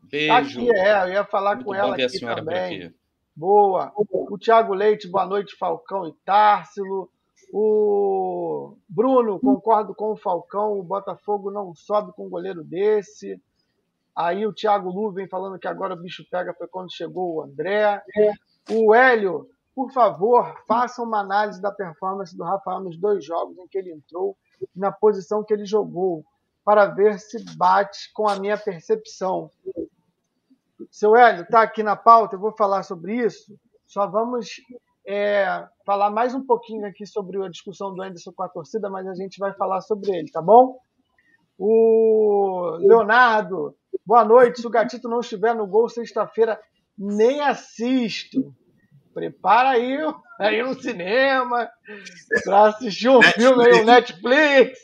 beijo. 0.03 0.59
Aqui, 0.59 0.69
é, 0.71 1.03
eu 1.05 1.13
ia 1.13 1.25
falar 1.25 1.55
Muito 1.55 1.65
com 1.65 1.73
ela 1.73 1.95
aqui 1.95 2.19
também. 2.19 2.85
Aqui. 2.85 2.95
Boa. 3.35 3.91
O 3.95 4.37
Tiago 4.37 4.75
Leite, 4.75 5.07
boa 5.07 5.25
noite, 5.25 5.57
Falcão 5.57 6.07
e 6.07 6.13
Társilo. 6.23 7.09
O 7.57 8.75
Bruno, 8.89 9.39
concordo 9.39 9.95
com 9.95 10.11
o 10.11 10.17
Falcão, 10.17 10.77
o 10.77 10.83
Botafogo 10.83 11.49
não 11.49 11.73
sobe 11.73 12.11
com 12.11 12.25
um 12.25 12.29
goleiro 12.29 12.61
desse. 12.65 13.41
Aí 14.13 14.45
o 14.45 14.51
Thiago 14.51 14.89
Lu 14.89 15.09
vem 15.13 15.25
falando 15.25 15.57
que 15.57 15.65
agora 15.65 15.93
o 15.93 15.97
bicho 15.97 16.25
pega 16.29 16.53
foi 16.53 16.67
quando 16.67 16.93
chegou 16.93 17.35
o 17.35 17.43
André. 17.43 18.03
O 18.69 18.93
Hélio, 18.93 19.49
por 19.73 19.89
favor, 19.93 20.53
façam 20.67 21.05
uma 21.05 21.21
análise 21.21 21.61
da 21.61 21.71
performance 21.71 22.35
do 22.35 22.43
Rafael 22.43 22.81
nos 22.81 22.97
dois 22.97 23.23
jogos 23.23 23.57
em 23.57 23.69
que 23.69 23.77
ele 23.77 23.93
entrou 23.93 24.35
e 24.61 24.77
na 24.77 24.91
posição 24.91 25.41
que 25.41 25.53
ele 25.53 25.65
jogou, 25.65 26.25
para 26.65 26.87
ver 26.87 27.17
se 27.19 27.41
bate 27.55 28.11
com 28.13 28.27
a 28.27 28.37
minha 28.37 28.57
percepção. 28.57 29.49
Seu 30.91 31.15
Hélio, 31.15 31.43
está 31.43 31.61
aqui 31.61 31.81
na 31.81 31.95
pauta, 31.95 32.35
eu 32.35 32.39
vou 32.39 32.51
falar 32.51 32.83
sobre 32.83 33.15
isso. 33.15 33.57
Só 33.85 34.05
vamos 34.07 34.59
é, 35.07 35.65
falar 35.85 36.09
mais 36.09 36.33
um 36.33 36.45
pouquinho 36.45 36.85
aqui 36.85 37.05
sobre 37.05 37.43
a 37.43 37.49
discussão 37.49 37.93
do 37.93 38.01
Anderson 38.01 38.31
com 38.33 38.43
a 38.43 38.49
torcida, 38.49 38.89
mas 38.89 39.07
a 39.07 39.13
gente 39.13 39.37
vai 39.37 39.53
falar 39.53 39.81
sobre 39.81 40.11
ele, 40.11 40.31
tá 40.31 40.41
bom? 40.41 40.77
O 41.57 42.77
Leonardo, 42.79 43.75
boa 44.05 44.25
noite. 44.25 44.61
Se 44.61 44.67
o 44.67 44.69
Gatito 44.69 45.07
não 45.07 45.19
estiver 45.19 45.55
no 45.55 45.67
gol 45.67 45.87
sexta-feira, 45.87 46.59
nem 46.97 47.41
assisto 47.41 48.53
prepara 49.15 49.69
aí, 49.69 49.97
aí 50.37 50.61
no 50.61 50.79
cinema 50.79 51.69
para 52.43 52.67
assistir 52.67 53.07
um 53.07 53.19
Netflix. 53.19 53.43
filme 53.47 53.65
aí, 53.65 53.81
o 53.81 53.85
Netflix. 53.85 54.79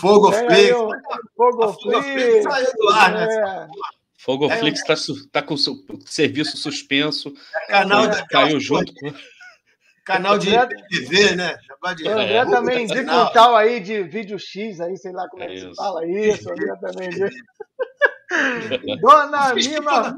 Fogo 0.00 0.32
Flix. 0.32 0.76
Fogo 1.36 1.72
Flix. 1.74 2.72
Do 2.76 2.88
ar, 2.88 3.12
né? 3.12 3.26
É. 3.26 3.66
Fogo 4.18 4.50
Flix 4.50 4.80
está 4.80 5.14
tá 5.30 5.42
com 5.46 5.54
o 5.54 5.58
serviço 6.04 6.56
suspenso. 6.56 7.32
É 7.68 7.72
canal 7.72 8.08
da 8.08 8.26
caiu 8.26 8.58
junto 8.58 8.92
com 8.94 9.12
canal 10.08 10.38
de 10.38 10.50
TV, 10.88 11.36
né? 11.36 11.58
De... 11.96 12.08
André 12.08 12.34
é, 12.34 12.44
também 12.46 12.84
indica 12.84 13.14
um 13.14 13.32
tal 13.32 13.54
aí 13.54 13.78
de 13.78 14.02
vídeo 14.02 14.38
X 14.38 14.80
aí, 14.80 14.96
sei 14.96 15.12
lá 15.12 15.28
como 15.28 15.42
é, 15.42 15.46
é 15.46 15.48
que 15.50 15.60
se 15.60 15.74
fala 15.76 16.06
isso. 16.06 16.50
André 16.50 16.74
também 16.80 17.08
indica. 17.08 17.30
Dona 19.00 19.54
Mima. 19.54 20.16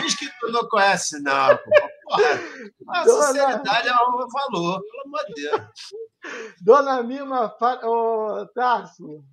Fiz 0.00 0.14
que 0.16 0.28
tu 0.40 0.50
não 0.50 0.66
conhece, 0.68 1.20
não. 1.20 1.58
Porra, 2.04 2.40
a 2.88 3.04
Dona... 3.04 3.26
sinceridade 3.26 3.88
é 3.88 3.92
um 3.92 4.26
valor, 4.28 4.80
pelo 4.80 5.02
amor 5.06 5.24
de 5.28 5.34
Deus. 5.34 5.62
Dona 6.60 7.02
Mima, 7.02 7.54
ô, 7.84 8.46
Tarso. 8.54 9.24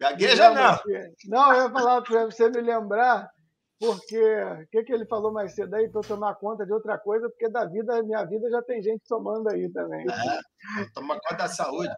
Gagueja 0.00 0.50
não. 0.50 0.80
Não, 1.26 1.52
eu 1.52 1.64
ia 1.64 1.70
falar 1.70 2.02
para 2.02 2.24
você 2.24 2.48
me 2.48 2.60
lembrar, 2.60 3.30
porque 3.80 4.20
o 4.20 4.66
que, 4.70 4.82
que 4.84 4.92
ele 4.92 5.06
falou 5.06 5.32
mais 5.32 5.54
cedo 5.54 5.74
aí, 5.74 5.88
para 5.88 6.00
eu 6.02 6.06
tomar 6.06 6.34
conta 6.34 6.66
de 6.66 6.72
outra 6.72 6.98
coisa, 6.98 7.30
porque 7.30 7.48
da 7.48 7.64
vida, 7.64 8.02
minha 8.02 8.22
vida 8.26 8.50
já 8.50 8.60
tem 8.60 8.82
gente 8.82 9.02
tomando 9.08 9.48
aí 9.48 9.72
também. 9.72 10.04
É, 10.06 10.84
toma 10.94 11.18
conta 11.18 11.34
da 11.34 11.48
saúde. 11.48 11.90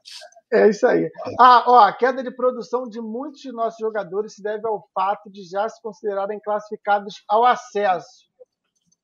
É 0.53 0.69
isso 0.69 0.87
aí. 0.87 1.11
Ah, 1.41 1.65
ó, 1.67 1.81
a 1.81 1.93
queda 1.93 2.23
de 2.23 2.31
produção 2.31 2.85
de 2.89 3.01
muitos 3.01 3.41
de 3.41 3.51
nossos 3.51 3.81
jogadores 3.81 4.35
se 4.35 4.43
deve 4.43 4.65
ao 4.65 4.89
fato 4.95 5.29
de 5.29 5.43
já 5.43 5.69
se 5.69 5.83
considerarem 5.83 6.39
classificados 6.39 7.25
ao 7.29 7.45
acesso. 7.45 8.31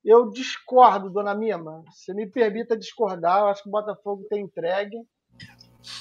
Eu 0.05 0.29
discordo, 0.29 1.09
dona 1.09 1.35
Mima. 1.35 1.83
Se 1.91 2.13
me 2.13 2.31
permita 2.31 2.77
discordar, 2.77 3.41
eu 3.41 3.47
acho 3.47 3.61
que 3.61 3.67
o 3.67 3.73
Botafogo 3.73 4.25
tem 4.29 4.45
entregue 4.45 4.97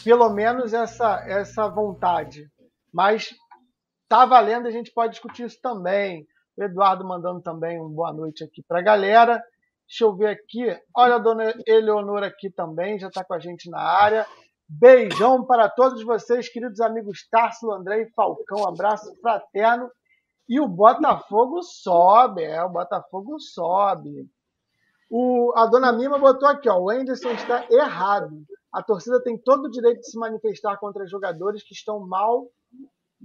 pelo 0.04 0.30
menos 0.30 0.72
essa, 0.72 1.24
essa 1.26 1.68
vontade. 1.68 2.48
Mas 2.92 3.34
tá 4.08 4.24
valendo, 4.24 4.68
a 4.68 4.70
gente 4.70 4.92
pode 4.92 5.14
discutir 5.14 5.44
isso 5.44 5.58
também. 5.60 6.24
O 6.58 6.64
Eduardo 6.64 7.04
mandando 7.04 7.40
também 7.40 7.78
uma 7.78 7.88
boa 7.88 8.12
noite 8.12 8.42
aqui 8.42 8.60
para 8.60 8.80
a 8.80 8.82
galera. 8.82 9.40
Deixa 9.86 10.02
eu 10.02 10.12
ver 10.16 10.30
aqui. 10.30 10.76
Olha 10.92 11.14
a 11.14 11.18
dona 11.18 11.54
Eleonora 11.64 12.26
aqui 12.26 12.50
também, 12.50 12.98
já 12.98 13.06
está 13.06 13.22
com 13.22 13.32
a 13.32 13.38
gente 13.38 13.70
na 13.70 13.78
área. 13.78 14.26
Beijão 14.68 15.44
para 15.44 15.68
todos 15.68 16.02
vocês, 16.02 16.48
queridos 16.48 16.80
amigos 16.80 17.28
Tarso, 17.30 17.70
André 17.70 18.02
e 18.02 18.10
Falcão. 18.10 18.66
Abraço 18.66 19.14
fraterno. 19.20 19.88
E 20.48 20.58
o 20.58 20.66
Botafogo 20.66 21.62
sobe, 21.62 22.42
é, 22.42 22.60
o 22.64 22.70
Botafogo 22.70 23.38
sobe. 23.38 24.28
O, 25.08 25.52
a 25.54 25.64
dona 25.66 25.92
Mima 25.92 26.18
botou 26.18 26.48
aqui, 26.48 26.68
ó, 26.68 26.76
o 26.76 26.90
Anderson 26.90 27.30
está 27.30 27.66
errado. 27.70 28.36
A 28.72 28.82
torcida 28.82 29.22
tem 29.22 29.38
todo 29.38 29.66
o 29.66 29.70
direito 29.70 30.00
de 30.00 30.10
se 30.10 30.18
manifestar 30.18 30.76
contra 30.78 31.06
jogadores 31.06 31.62
que 31.62 31.72
estão 31.72 32.00
mal, 32.00 32.48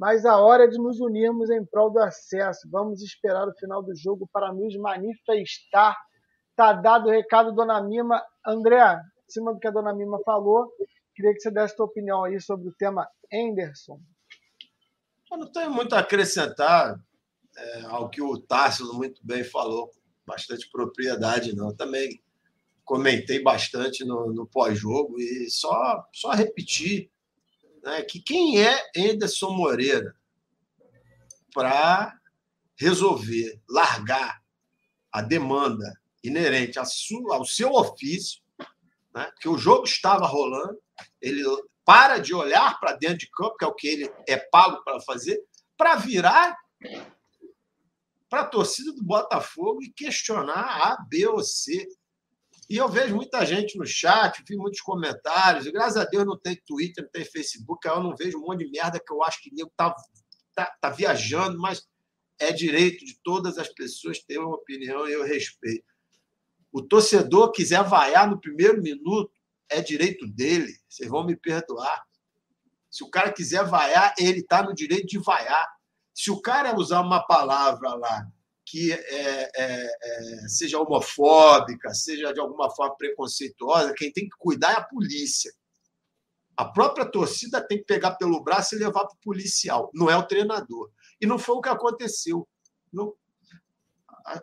mas 0.04 0.26
a 0.26 0.38
hora 0.38 0.66
é 0.66 0.68
de 0.68 0.78
nos 0.78 1.00
unirmos 1.00 1.50
em 1.50 1.64
prol 1.64 1.90
do 1.90 2.00
acesso. 2.00 2.70
Vamos 2.70 3.02
esperar 3.02 3.48
o 3.48 3.54
final 3.54 3.82
do 3.82 3.96
jogo 3.96 4.30
para 4.34 4.52
nos 4.52 4.76
manifestar. 4.76 5.96
Tá 6.58 6.74
dado 6.74 7.08
o 7.08 7.10
recado, 7.10 7.54
dona 7.54 7.82
Mima. 7.82 8.22
André, 8.46 8.84
em 8.84 9.32
cima 9.32 9.54
do 9.54 9.60
que 9.62 9.68
a 9.70 9.72
dona 9.72 9.96
Mima 9.96 10.20
falou, 10.26 10.70
queria 11.16 11.32
que 11.34 11.40
você 11.40 11.50
desse 11.50 11.78
sua 11.78 11.86
opinião 11.86 12.26
aí 12.26 12.38
sobre 12.42 12.68
o 12.68 12.76
tema 12.78 13.08
Anderson. 13.34 13.98
Eu 15.32 15.38
não 15.38 15.50
tenho 15.50 15.72
muito 15.72 15.96
a 15.96 16.00
acrescentar 16.00 17.00
é, 17.56 17.82
ao 17.84 18.10
que 18.10 18.22
o 18.22 18.38
Tássio 18.38 18.94
muito 18.94 19.26
bem 19.26 19.46
falou, 19.46 19.90
bastante 20.28 20.70
propriedade, 20.70 21.56
não. 21.56 21.70
Eu 21.70 21.78
também 21.78 22.22
comentei 22.84 23.42
bastante 23.42 24.04
no, 24.04 24.34
no 24.34 24.46
pós-jogo 24.46 25.18
e 25.18 25.50
só, 25.50 26.06
só 26.12 26.32
repetir 26.32 27.10
né, 27.84 28.02
que 28.04 28.22
quem 28.22 28.62
é 28.62 28.92
Anderson 28.96 29.52
Moreira 29.52 30.16
para 31.54 32.18
resolver, 32.76 33.62
largar 33.70 34.42
a 35.12 35.22
demanda 35.22 35.94
inerente 36.24 36.80
ao 36.80 37.46
seu 37.46 37.72
ofício, 37.74 38.42
né, 39.14 39.30
que 39.40 39.48
o 39.48 39.58
jogo 39.58 39.84
estava 39.84 40.26
rolando, 40.26 40.82
ele 41.22 41.44
para 41.86 42.18
de 42.18 42.34
olhar 42.34 42.80
para 42.80 42.94
dentro 42.94 43.18
de 43.18 43.30
campo, 43.30 43.58
que 43.58 43.66
é 43.66 43.68
o 43.68 43.76
que 43.76 43.88
ele 43.88 44.12
é 44.28 44.38
pago 44.38 44.84
para 44.84 45.02
fazer, 45.02 45.40
para 45.78 45.96
virar 45.96 46.58
para 48.30 48.42
a 48.42 48.48
torcida 48.48 48.92
do 48.94 49.04
Botafogo 49.04 49.84
e 49.84 49.92
questionar 49.92 50.56
A, 50.56 50.98
B 51.08 51.28
ou 51.28 51.44
C. 51.44 51.88
E 52.74 52.78
eu 52.78 52.90
vejo 52.90 53.16
muita 53.16 53.46
gente 53.46 53.78
no 53.78 53.86
chat, 53.86 54.44
vi 54.50 54.58
muitos 54.58 54.82
comentários, 54.82 55.68
e 55.68 55.72
graças 55.72 55.96
a 55.96 56.06
Deus 56.06 56.26
não 56.26 56.36
tem 56.36 56.60
Twitter, 56.66 57.04
não 57.04 57.12
tem 57.12 57.24
Facebook, 57.24 57.88
eu 57.88 58.02
não 58.02 58.16
vejo 58.16 58.40
um 58.40 58.48
monte 58.48 58.66
de 58.66 58.72
merda 58.72 59.00
que 59.00 59.14
eu 59.14 59.22
acho 59.22 59.44
que 59.44 59.54
nego 59.54 59.72
tá, 59.78 59.94
tá, 60.56 60.76
tá 60.82 60.90
viajando, 60.90 61.60
mas 61.60 61.88
é 62.40 62.52
direito 62.52 63.06
de 63.06 63.16
todas 63.24 63.60
as 63.60 63.70
pessoas 63.70 64.24
ter 64.24 64.40
uma 64.40 64.56
opinião 64.56 65.08
e 65.08 65.14
eu 65.14 65.24
respeito. 65.24 65.86
O 66.72 66.82
torcedor 66.82 67.52
quiser 67.52 67.84
vaiar 67.84 68.28
no 68.28 68.42
primeiro 68.42 68.82
minuto, 68.82 69.32
é 69.70 69.80
direito 69.80 70.26
dele. 70.26 70.74
Vocês 70.90 71.08
vão 71.08 71.24
me 71.24 71.36
perdoar. 71.36 72.04
Se 72.90 73.04
o 73.04 73.10
cara 73.12 73.32
quiser 73.32 73.64
vaiar, 73.68 74.16
ele 74.18 74.40
está 74.40 74.64
no 74.64 74.74
direito 74.74 75.06
de 75.06 75.20
vaiar. 75.20 75.68
Se 76.12 76.32
o 76.32 76.42
cara 76.42 76.76
usar 76.76 77.02
uma 77.02 77.24
palavra 77.24 77.94
lá 77.94 78.28
que 78.74 78.92
é, 78.92 79.52
é, 79.56 79.86
é, 79.86 80.48
seja 80.48 80.80
homofóbica, 80.80 81.94
seja 81.94 82.34
de 82.34 82.40
alguma 82.40 82.72
forma 82.72 82.98
preconceituosa, 82.98 83.94
quem 83.96 84.12
tem 84.12 84.24
que 84.24 84.36
cuidar 84.36 84.72
é 84.72 84.78
a 84.78 84.84
polícia. 84.84 85.54
A 86.58 86.66
própria 86.66 87.06
torcida 87.06 87.62
tem 87.62 87.78
que 87.78 87.84
pegar 87.84 88.16
pelo 88.16 88.44
braço 88.44 88.74
e 88.74 88.80
levar 88.80 89.06
para 89.06 89.14
o 89.14 89.22
policial, 89.22 89.92
não 89.94 90.10
é 90.10 90.18
o 90.18 90.26
treinador. 90.26 90.90
E 91.22 91.28
não 91.28 91.38
foi 91.38 91.54
o 91.54 91.62
que 91.62 91.70
aconteceu. 91.70 92.50
Não... 92.92 93.14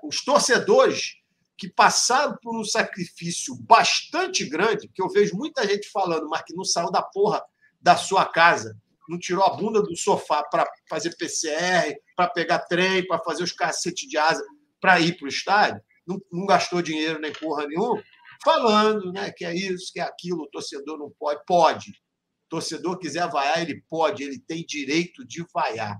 Os 0.04 0.22
torcedores 0.22 1.16
que 1.58 1.68
passaram 1.68 2.38
por 2.40 2.56
um 2.56 2.62
sacrifício 2.64 3.56
bastante 3.56 4.48
grande, 4.48 4.88
que 4.94 5.02
eu 5.02 5.08
vejo 5.08 5.34
muita 5.34 5.66
gente 5.66 5.90
falando, 5.90 6.28
mas 6.28 6.42
que 6.42 6.54
não 6.54 6.62
saiu 6.62 6.92
da 6.92 7.02
porra 7.02 7.42
da 7.80 7.96
sua 7.96 8.24
casa, 8.24 8.78
não 9.08 9.18
tirou 9.18 9.42
a 9.42 9.56
bunda 9.56 9.82
do 9.82 9.96
sofá 9.96 10.44
para 10.44 10.64
fazer 10.88 11.16
PCR, 11.16 11.96
para 12.20 12.28
pegar 12.28 12.58
trem, 12.58 13.06
para 13.06 13.18
fazer 13.20 13.42
os 13.42 13.52
cacete 13.52 14.06
de 14.06 14.18
asa 14.18 14.44
para 14.78 15.00
ir 15.00 15.16
para 15.16 15.24
o 15.24 15.28
estádio, 15.28 15.80
não, 16.06 16.20
não, 16.30 16.44
gastou 16.44 16.82
dinheiro 16.82 17.18
nem 17.18 17.32
porra 17.32 17.66
nenhuma, 17.66 18.02
falando 18.44 19.10
né, 19.10 19.30
que 19.30 19.42
é 19.42 19.54
isso, 19.54 19.90
que 19.90 20.00
é 20.00 20.02
aquilo, 20.02 20.42
o 20.42 20.50
torcedor 20.50 20.98
não 20.98 21.10
pode. 21.18 21.40
Pode. 21.46 21.90
O 21.90 22.50
torcedor 22.50 22.98
quiser 22.98 23.26
vaiar, 23.30 23.62
ele 23.62 23.82
pode, 23.88 24.22
ele 24.22 24.38
tem 24.38 24.66
direito 24.66 25.26
de 25.26 25.42
vaiar. 25.54 25.98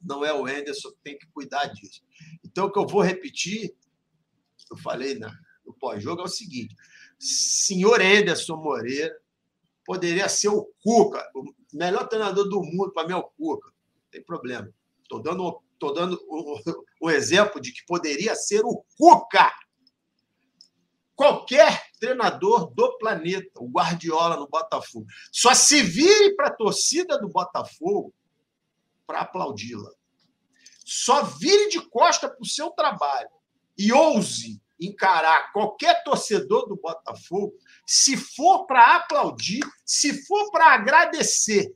Não 0.00 0.24
é 0.24 0.32
o 0.32 0.48
Enderson 0.48 0.90
que 0.90 0.98
tem 1.04 1.18
que 1.18 1.26
cuidar 1.32 1.66
disso. 1.66 2.02
Então, 2.44 2.66
o 2.66 2.72
que 2.72 2.78
eu 2.78 2.86
vou 2.86 3.00
repetir, 3.00 3.72
eu 4.72 4.76
falei 4.78 5.20
no 5.64 5.74
pós-jogo, 5.78 6.22
é 6.22 6.24
o 6.24 6.28
seguinte: 6.28 6.74
senhor 7.18 8.00
Enderson 8.00 8.56
Moreira 8.56 9.16
poderia 9.84 10.28
ser 10.28 10.48
o 10.48 10.64
Cuca, 10.82 11.24
o 11.32 11.44
melhor 11.72 12.08
treinador 12.08 12.48
do 12.48 12.60
mundo 12.60 12.92
para 12.92 13.06
mim 13.06 13.12
é 13.12 13.16
o 13.16 13.22
Cuca. 13.22 13.68
Não 13.68 14.02
tem 14.10 14.24
problema. 14.24 14.72
Estou 15.04 15.22
dando, 15.22 15.62
tô 15.78 15.92
dando 15.92 16.20
o, 16.28 16.60
o 17.00 17.10
exemplo 17.10 17.60
de 17.60 17.72
que 17.72 17.84
poderia 17.86 18.34
ser 18.34 18.62
o 18.64 18.84
Cuca. 18.98 19.52
Qualquer 21.14 21.84
treinador 22.00 22.74
do 22.74 22.98
planeta, 22.98 23.60
o 23.60 23.68
Guardiola 23.68 24.36
no 24.36 24.48
Botafogo, 24.48 25.06
só 25.30 25.54
se 25.54 25.80
vire 25.80 26.34
para 26.34 26.48
a 26.48 26.54
torcida 26.54 27.18
do 27.18 27.28
Botafogo 27.28 28.12
para 29.06 29.20
aplaudi-la. 29.20 29.90
Só 30.84 31.22
vire 31.22 31.68
de 31.68 31.80
costa 31.88 32.28
para 32.28 32.42
o 32.42 32.46
seu 32.46 32.70
trabalho 32.70 33.30
e 33.78 33.92
ouse 33.92 34.60
encarar 34.80 35.52
qualquer 35.52 36.02
torcedor 36.02 36.66
do 36.68 36.76
Botafogo, 36.76 37.54
se 37.86 38.16
for 38.16 38.66
para 38.66 38.96
aplaudir, 38.96 39.62
se 39.84 40.26
for 40.26 40.50
para 40.50 40.74
agradecer. 40.74 41.72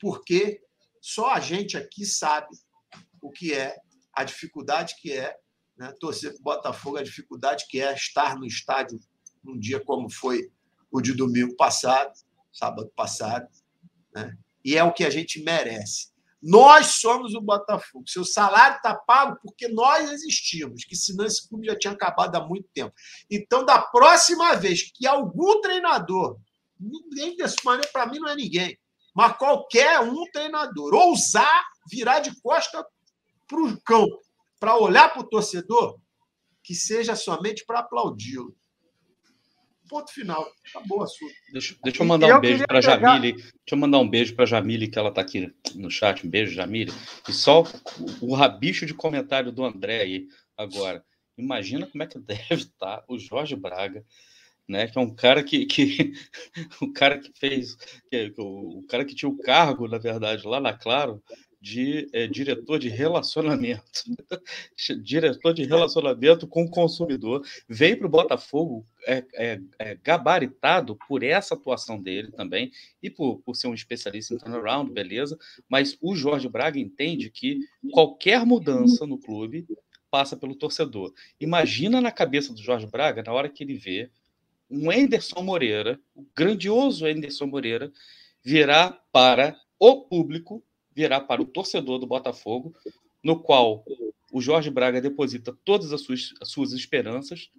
Porque 0.00 0.65
só 1.06 1.30
a 1.30 1.38
gente 1.38 1.76
aqui 1.76 2.04
sabe 2.04 2.48
o 3.22 3.30
que 3.30 3.54
é, 3.54 3.76
a 4.12 4.24
dificuldade 4.24 4.96
que 5.00 5.12
é 5.12 5.36
né, 5.78 5.94
torcer 6.00 6.32
para 6.32 6.40
o 6.40 6.42
Botafogo, 6.42 6.96
a 6.96 7.02
dificuldade 7.04 7.64
que 7.68 7.80
é 7.80 7.94
estar 7.94 8.36
no 8.36 8.44
estádio 8.44 8.98
num 9.40 9.56
dia 9.56 9.78
como 9.78 10.10
foi 10.10 10.50
o 10.90 11.00
de 11.00 11.12
domingo 11.12 11.54
passado, 11.54 12.12
sábado 12.52 12.90
passado, 12.96 13.46
né? 14.12 14.36
e 14.64 14.76
é 14.76 14.82
o 14.82 14.92
que 14.92 15.04
a 15.04 15.10
gente 15.10 15.40
merece. 15.44 16.10
Nós 16.42 16.86
somos 16.96 17.36
o 17.36 17.40
Botafogo. 17.40 18.08
Seu 18.08 18.24
salário 18.24 18.78
está 18.78 18.92
pago 18.92 19.38
porque 19.40 19.68
nós 19.68 20.10
existimos, 20.10 20.84
que 20.84 20.96
senão 20.96 21.24
esse 21.24 21.48
clube 21.48 21.68
já 21.68 21.78
tinha 21.78 21.92
acabado 21.92 22.34
há 22.34 22.44
muito 22.44 22.68
tempo. 22.74 22.92
Então, 23.30 23.64
da 23.64 23.80
próxima 23.80 24.56
vez 24.56 24.90
que 24.92 25.06
algum 25.06 25.60
treinador, 25.60 26.36
ninguém 26.80 27.36
desse 27.36 27.64
maneira, 27.64 27.88
para 27.92 28.06
mim 28.06 28.18
não 28.18 28.28
é 28.28 28.34
ninguém, 28.34 28.76
mas 29.16 29.34
qualquer 29.38 29.98
um 30.00 30.30
treinador 30.30 30.92
ousar 30.92 31.64
virar 31.90 32.20
de 32.20 32.38
costa 32.42 32.86
para 33.48 33.58
o 33.58 33.80
campo, 33.80 34.20
para 34.60 34.76
olhar 34.76 35.08
para 35.08 35.22
o 35.22 35.26
torcedor, 35.26 35.98
que 36.62 36.74
seja 36.74 37.16
somente 37.16 37.64
para 37.64 37.78
aplaudi-lo. 37.78 38.54
Ponto 39.88 40.12
final. 40.12 40.46
Acabou 40.68 40.98
o 40.98 41.02
assunto. 41.04 41.32
Deixa, 41.50 41.76
deixa 41.82 42.02
eu 42.02 42.06
mandar 42.06 42.36
um 42.36 42.40
beijo 42.40 42.64
para 42.66 42.80
pegar... 42.80 43.00
Jamile. 43.00 43.32
Deixa 43.32 43.54
eu 43.70 43.78
mandar 43.78 43.98
um 44.00 44.08
beijo 44.08 44.34
para 44.34 44.44
Jamile, 44.44 44.88
que 44.88 44.98
ela 44.98 45.08
está 45.08 45.22
aqui 45.22 45.54
no 45.74 45.90
chat. 45.90 46.26
Um 46.26 46.28
beijo, 46.28 46.52
Jamile. 46.52 46.92
E 47.26 47.32
só 47.32 47.62
o, 47.62 48.32
o 48.32 48.34
rabicho 48.34 48.84
de 48.84 48.92
comentário 48.92 49.50
do 49.50 49.64
André 49.64 50.02
aí 50.02 50.26
agora. 50.58 51.02
Imagina 51.38 51.86
como 51.86 52.02
é 52.02 52.06
que 52.06 52.18
deve 52.20 52.54
estar 52.54 52.98
tá 52.98 53.04
o 53.08 53.18
Jorge 53.18 53.56
Braga, 53.56 54.04
né? 54.68 54.86
Que 54.86 54.98
é 54.98 55.00
um 55.00 55.14
cara 55.14 55.42
que, 55.42 55.66
que 55.66 56.12
o 56.80 56.92
cara 56.92 57.18
que 57.18 57.32
fez, 57.38 57.76
que, 58.10 58.34
o, 58.38 58.78
o 58.78 58.82
cara 58.86 59.04
que 59.04 59.14
tinha 59.14 59.28
o 59.28 59.38
cargo, 59.38 59.88
na 59.88 59.98
verdade, 59.98 60.46
lá 60.46 60.60
na 60.60 60.72
Claro, 60.72 61.22
de 61.66 62.08
é, 62.12 62.28
diretor 62.28 62.78
de 62.78 62.88
relacionamento. 62.88 64.04
diretor 65.02 65.52
de 65.52 65.64
relacionamento 65.64 66.46
com 66.46 66.64
o 66.64 66.70
consumidor. 66.70 67.44
Veio 67.68 67.98
para 67.98 68.06
o 68.06 68.10
Botafogo 68.10 68.86
é, 69.04 69.24
é, 69.34 69.60
é, 69.78 69.94
gabaritado 69.96 70.96
por 71.08 71.24
essa 71.24 71.54
atuação 71.54 72.00
dele 72.00 72.30
também 72.30 72.70
e 73.02 73.10
por, 73.10 73.40
por 73.40 73.56
ser 73.56 73.66
um 73.66 73.74
especialista 73.74 74.34
em 74.34 74.38
turnaround, 74.38 74.92
beleza. 74.92 75.36
Mas 75.68 75.98
o 76.00 76.14
Jorge 76.14 76.48
Braga 76.48 76.78
entende 76.78 77.30
que 77.30 77.58
qualquer 77.90 78.46
mudança 78.46 79.04
no 79.04 79.18
clube 79.18 79.66
passa 80.08 80.36
pelo 80.36 80.54
torcedor. 80.54 81.12
Imagina 81.40 82.00
na 82.00 82.12
cabeça 82.12 82.52
do 82.52 82.62
Jorge 82.62 82.86
Braga 82.86 83.24
na 83.24 83.32
hora 83.32 83.48
que 83.48 83.64
ele 83.64 83.74
vê 83.74 84.08
um 84.70 84.90
Enderson 84.92 85.42
Moreira, 85.42 86.00
o 86.14 86.24
grandioso 86.34 87.06
Enderson 87.06 87.46
Moreira, 87.46 87.92
virar 88.42 89.00
para 89.12 89.56
o 89.78 90.02
público 90.02 90.62
virá 90.94 91.20
para 91.20 91.42
o 91.42 91.46
torcedor 91.46 91.98
do 91.98 92.06
Botafogo, 92.06 92.74
no 93.22 93.38
qual 93.42 93.84
o 94.32 94.40
Jorge 94.40 94.70
Braga 94.70 95.00
deposita 95.00 95.54
todas 95.62 95.92
as 95.92 96.00
suas, 96.00 96.32
as 96.40 96.50
suas 96.50 96.72
esperanças 96.72 97.50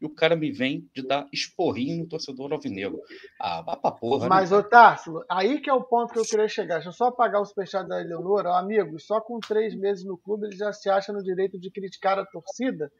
e 0.00 0.06
o 0.06 0.10
cara 0.10 0.34
me 0.34 0.50
vem 0.50 0.88
de 0.94 1.02
dar 1.02 1.26
esporrinho 1.32 1.98
no 1.98 2.08
torcedor 2.08 2.52
alvinegro. 2.52 3.00
Ah, 3.40 3.62
vá 3.62 3.76
pra 3.76 3.90
porra. 3.90 4.24
Né? 4.24 4.28
Mas, 4.28 4.50
né? 4.50 4.58
Otársilo, 4.58 5.24
aí 5.28 5.60
que 5.60 5.70
é 5.70 5.72
o 5.72 5.82
ponto 5.82 6.12
que 6.12 6.18
eu 6.18 6.24
queria 6.24 6.48
chegar. 6.48 6.76
Deixa 6.76 6.88
eu 6.88 6.92
só 6.92 7.06
apagar 7.06 7.40
o 7.40 7.44
superchat 7.44 7.86
da 7.86 8.00
Eleonora. 8.00 8.58
Amigo, 8.58 8.98
só 8.98 9.20
com 9.20 9.38
três 9.40 9.74
meses 9.74 10.04
no 10.04 10.18
clube 10.18 10.46
ele 10.46 10.56
já 10.56 10.72
se 10.72 10.88
acha 10.88 11.12
no 11.12 11.22
direito 11.22 11.58
de 11.58 11.70
criticar 11.70 12.18
a 12.18 12.26
torcida? 12.26 12.90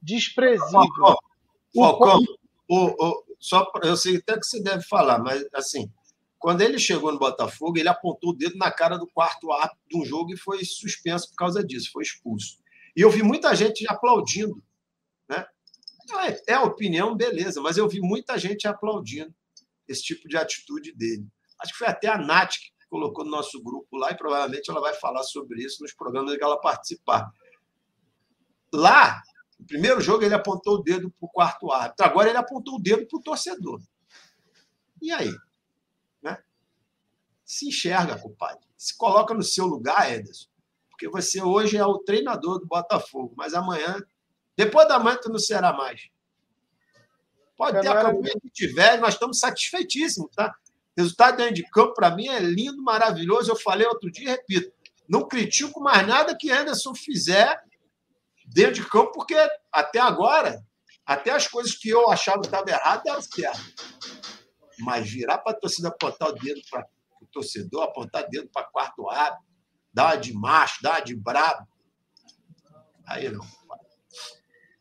Desprezível. 0.00 0.70
Falcão, 0.70 1.16
Falcão 1.74 2.20
o, 2.68 3.06
o, 3.06 3.24
só 3.38 3.70
eu 3.82 3.96
sei 3.96 4.16
até 4.16 4.38
que 4.38 4.46
você 4.46 4.62
deve 4.62 4.84
falar, 4.84 5.18
mas 5.18 5.44
assim, 5.52 5.90
quando 6.38 6.60
ele 6.60 6.78
chegou 6.78 7.12
no 7.12 7.18
Botafogo, 7.18 7.78
ele 7.78 7.88
apontou 7.88 8.30
o 8.30 8.36
dedo 8.36 8.56
na 8.56 8.70
cara 8.70 8.96
do 8.96 9.06
quarto 9.06 9.52
árbitro 9.52 9.80
de 9.88 9.96
um 9.96 10.04
jogo 10.04 10.32
e 10.32 10.36
foi 10.36 10.64
suspenso 10.64 11.28
por 11.30 11.36
causa 11.36 11.64
disso, 11.64 11.92
foi 11.92 12.02
expulso. 12.02 12.58
E 12.96 13.00
eu 13.00 13.10
vi 13.10 13.22
muita 13.22 13.54
gente 13.54 13.88
aplaudindo, 13.88 14.62
né? 15.28 15.46
É, 16.46 16.54
é 16.54 16.58
opinião, 16.58 17.14
beleza, 17.14 17.60
mas 17.60 17.76
eu 17.76 17.88
vi 17.88 18.00
muita 18.00 18.36
gente 18.38 18.66
aplaudindo 18.66 19.32
esse 19.86 20.02
tipo 20.02 20.28
de 20.28 20.36
atitude 20.36 20.92
dele. 20.92 21.26
Acho 21.60 21.72
que 21.72 21.78
foi 21.78 21.86
até 21.86 22.08
a 22.08 22.18
Nath 22.18 22.54
que 22.54 22.72
colocou 22.90 23.24
no 23.24 23.30
nosso 23.30 23.62
grupo 23.62 23.96
lá 23.96 24.10
e 24.10 24.16
provavelmente 24.16 24.68
ela 24.68 24.80
vai 24.80 24.94
falar 24.94 25.22
sobre 25.22 25.62
isso 25.62 25.82
nos 25.82 25.94
programas 25.94 26.36
que 26.36 26.42
ela 26.42 26.60
participar. 26.60 27.30
Lá, 28.74 29.22
no 29.62 29.66
primeiro 29.66 30.00
jogo, 30.00 30.24
ele 30.24 30.34
apontou 30.34 30.74
o 30.74 30.82
dedo 30.82 31.08
para 31.10 31.26
o 31.26 31.28
quarto 31.28 31.70
árbitro, 31.70 32.04
agora 32.04 32.28
ele 32.28 32.38
apontou 32.38 32.74
o 32.74 32.82
dedo 32.82 33.06
para 33.06 33.16
o 33.16 33.22
torcedor. 33.22 33.80
E 35.00 35.12
aí? 35.12 35.32
Né? 36.20 36.36
Se 37.44 37.68
enxerga, 37.68 38.18
compadre. 38.18 38.64
Se 38.76 38.96
coloca 38.96 39.32
no 39.32 39.42
seu 39.42 39.64
lugar, 39.64 40.12
Ederson, 40.12 40.48
porque 40.90 41.08
você 41.08 41.40
hoje 41.40 41.76
é 41.76 41.86
o 41.86 42.00
treinador 42.00 42.58
do 42.58 42.66
Botafogo, 42.66 43.32
mas 43.36 43.54
amanhã, 43.54 44.02
depois 44.56 44.88
da 44.88 44.98
manhã, 44.98 45.16
tu 45.22 45.28
não 45.30 45.38
será 45.38 45.72
mais. 45.72 46.10
Pode 47.56 47.80
ter 47.80 47.88
a 47.88 48.02
campanha 48.02 48.34
que 48.42 48.50
tiver, 48.50 48.98
nós 48.98 49.14
estamos 49.14 49.38
satisfeitíssimos, 49.38 50.30
tá? 50.34 50.52
Resultado 50.96 51.36
dentro 51.36 51.54
de 51.54 51.62
campo, 51.70 51.94
para 51.94 52.14
mim, 52.14 52.26
é 52.26 52.40
lindo, 52.40 52.82
maravilhoso. 52.82 53.52
Eu 53.52 53.56
falei 53.56 53.86
outro 53.86 54.10
dia 54.10 54.24
e 54.24 54.30
repito: 54.30 54.72
não 55.08 55.26
critico 55.28 55.80
mais 55.80 56.06
nada 56.06 56.36
que 56.36 56.50
Anderson 56.50 56.94
fizer 56.94 57.62
dentro 58.52 58.74
de 58.74 58.88
campo, 58.88 59.12
porque 59.12 59.34
até 59.72 59.98
agora, 59.98 60.62
até 61.06 61.30
as 61.30 61.46
coisas 61.46 61.74
que 61.74 61.88
eu 61.88 62.10
achava 62.10 62.40
que 62.40 62.46
estavam 62.46 62.68
erradas 62.68 63.02
deram 63.04 63.22
certo. 63.22 63.60
Mas 64.80 65.10
virar 65.10 65.38
para 65.38 65.52
a 65.52 65.60
torcida 65.60 65.88
apontar 65.88 66.28
o 66.28 66.32
dedo 66.32 66.60
para 66.70 66.86
o 67.20 67.26
torcedor, 67.26 67.84
apontar 67.84 68.24
o 68.24 68.28
dedo 68.28 68.48
para 68.52 68.66
quarto 68.66 69.08
árbitro, 69.08 69.44
dar 69.92 70.14
uma 70.14 70.16
de 70.16 70.32
macho, 70.32 70.82
dar 70.82 70.92
uma 70.92 71.00
de 71.00 71.14
brabo. 71.16 71.66
Aí 73.06 73.30
não. 73.30 73.44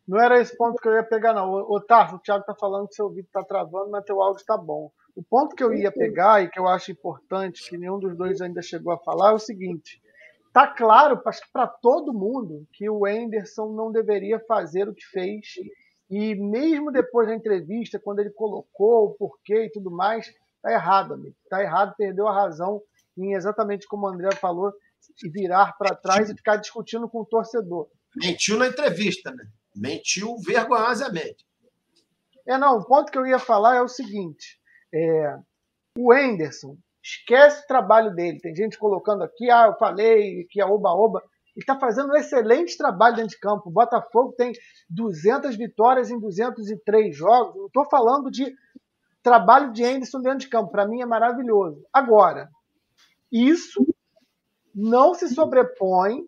Não 0.07 0.19
era 0.19 0.39
esse 0.41 0.55
ponto 0.57 0.81
que 0.81 0.87
eu 0.87 0.93
ia 0.93 1.03
pegar, 1.03 1.33
não. 1.33 1.49
Ô, 1.49 1.79
Tarso, 1.79 2.15
o 2.15 2.19
Thiago 2.19 2.41
está 2.41 2.55
falando 2.55 2.87
que 2.87 2.95
seu 2.95 3.09
vídeo 3.09 3.27
está 3.27 3.43
travando, 3.43 3.89
mas 3.89 4.03
teu 4.03 4.21
áudio 4.21 4.41
está 4.41 4.57
bom. 4.57 4.91
O 5.15 5.23
ponto 5.23 5.55
que 5.55 5.63
eu 5.63 5.73
ia 5.73 5.91
pegar 5.91 6.41
e 6.41 6.49
que 6.49 6.59
eu 6.59 6.67
acho 6.67 6.91
importante, 6.91 7.69
que 7.69 7.77
nenhum 7.77 7.99
dos 7.99 8.17
dois 8.17 8.41
ainda 8.41 8.61
chegou 8.61 8.93
a 8.93 8.97
falar, 8.97 9.31
é 9.31 9.33
o 9.33 9.39
seguinte: 9.39 10.01
tá 10.53 10.67
claro, 10.67 11.21
acho 11.25 11.41
que 11.41 11.51
para 11.51 11.67
todo 11.67 12.13
mundo, 12.13 12.67
que 12.73 12.89
o 12.89 13.05
Anderson 13.05 13.73
não 13.73 13.91
deveria 13.91 14.39
fazer 14.39 14.87
o 14.87 14.93
que 14.93 15.05
fez. 15.05 15.53
E 16.09 16.35
mesmo 16.35 16.91
depois 16.91 17.27
da 17.27 17.35
entrevista, 17.35 17.99
quando 17.99 18.19
ele 18.19 18.31
colocou 18.31 19.05
o 19.05 19.13
porquê 19.13 19.65
e 19.65 19.71
tudo 19.71 19.89
mais, 19.89 20.31
tá 20.61 20.71
errado, 20.71 21.13
amigo. 21.13 21.35
Tá 21.49 21.61
errado, 21.61 21.95
perdeu 21.97 22.27
a 22.27 22.33
razão 22.33 22.81
em 23.17 23.33
exatamente 23.33 23.87
como 23.87 24.05
o 24.05 24.09
André 24.09 24.31
falou, 24.35 24.73
e 25.23 25.29
virar 25.29 25.77
para 25.77 25.95
trás 25.95 26.29
e 26.29 26.35
ficar 26.35 26.57
discutindo 26.57 27.09
com 27.09 27.21
o 27.21 27.25
torcedor. 27.25 27.87
Mentiu 28.15 28.57
na 28.57 28.67
entrevista, 28.67 29.31
né? 29.31 29.43
Mentiu 29.75 30.37
vergonhosamente. 30.37 31.45
É, 32.45 32.57
não, 32.57 32.77
o 32.77 32.85
ponto 32.85 33.11
que 33.11 33.17
eu 33.17 33.25
ia 33.25 33.39
falar 33.39 33.75
é 33.75 33.81
o 33.81 33.87
seguinte: 33.87 34.59
é, 34.93 35.37
o 35.97 36.13
Enderson, 36.13 36.77
esquece 37.03 37.63
o 37.63 37.67
trabalho 37.67 38.13
dele. 38.13 38.39
Tem 38.39 38.55
gente 38.55 38.77
colocando 38.77 39.23
aqui, 39.23 39.49
ah, 39.49 39.67
eu 39.67 39.77
falei 39.77 40.45
que 40.49 40.61
é 40.61 40.65
oba-oba. 40.65 41.21
Ele 41.55 41.63
está 41.63 41.77
fazendo 41.77 42.11
um 42.11 42.15
excelente 42.15 42.77
trabalho 42.77 43.15
dentro 43.15 43.31
de 43.31 43.39
campo. 43.39 43.69
O 43.69 43.73
Botafogo 43.73 44.33
tem 44.37 44.53
200 44.89 45.55
vitórias 45.55 46.09
em 46.09 46.19
203 46.19 47.15
jogos. 47.15 47.55
Não 47.55 47.65
estou 47.65 47.85
falando 47.89 48.31
de 48.31 48.55
trabalho 49.21 49.71
de 49.73 49.83
Anderson 49.83 50.21
dentro 50.21 50.39
de 50.39 50.49
campo. 50.49 50.71
Para 50.71 50.87
mim 50.87 51.01
é 51.01 51.05
maravilhoso. 51.05 51.83
Agora, 51.91 52.49
isso 53.31 53.85
não 54.73 55.13
se 55.13 55.27
sobrepõe 55.27 56.25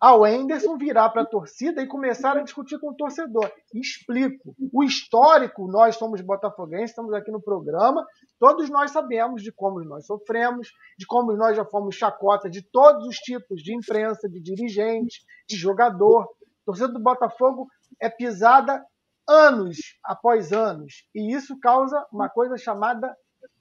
ao 0.00 0.26
Enderson 0.26 0.78
virar 0.78 1.10
para 1.10 1.22
a 1.22 1.26
torcida 1.26 1.82
e 1.82 1.86
começar 1.86 2.36
a 2.36 2.42
discutir 2.42 2.78
com 2.80 2.90
o 2.90 2.96
torcedor. 2.96 3.52
Explico. 3.74 4.56
O 4.72 4.82
histórico, 4.82 5.70
nós 5.70 5.96
somos 5.96 6.22
botafoguenses, 6.22 6.90
estamos 6.90 7.12
aqui 7.12 7.30
no 7.30 7.42
programa, 7.42 8.06
todos 8.38 8.70
nós 8.70 8.92
sabemos 8.92 9.42
de 9.42 9.52
como 9.52 9.84
nós 9.84 10.06
sofremos, 10.06 10.68
de 10.98 11.06
como 11.06 11.32
nós 11.34 11.54
já 11.54 11.66
fomos 11.66 11.96
chacota 11.96 12.48
de 12.48 12.62
todos 12.62 13.06
os 13.06 13.16
tipos 13.16 13.62
de 13.62 13.76
imprensa, 13.76 14.26
de 14.26 14.40
dirigente, 14.40 15.20
de 15.46 15.56
jogador. 15.56 16.26
Torcida 16.64 16.88
do 16.88 17.00
Botafogo 17.00 17.68
é 18.00 18.08
pisada 18.08 18.82
anos 19.28 19.76
após 20.02 20.50
anos. 20.50 21.06
E 21.14 21.34
isso 21.34 21.58
causa 21.60 22.06
uma 22.10 22.30
coisa 22.30 22.56
chamada 22.56 23.14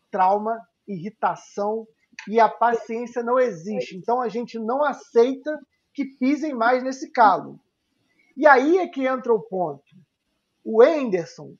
trauma, 0.10 0.58
irritação, 0.88 1.86
e 2.28 2.40
a 2.40 2.50
paciência 2.50 3.22
não 3.24 3.40
existe. 3.40 3.96
Então 3.98 4.22
a 4.22 4.30
gente 4.30 4.58
não 4.58 4.84
aceita 4.84 5.52
que 6.00 6.06
pisem 6.06 6.54
mais 6.54 6.82
nesse 6.82 7.12
calo. 7.12 7.60
E 8.38 8.48
aí 8.48 8.78
é 8.78 8.88
que 8.88 9.06
entra 9.06 9.34
o 9.34 9.42
ponto. 9.42 9.84
O 10.64 10.82
Enderson 10.82 11.58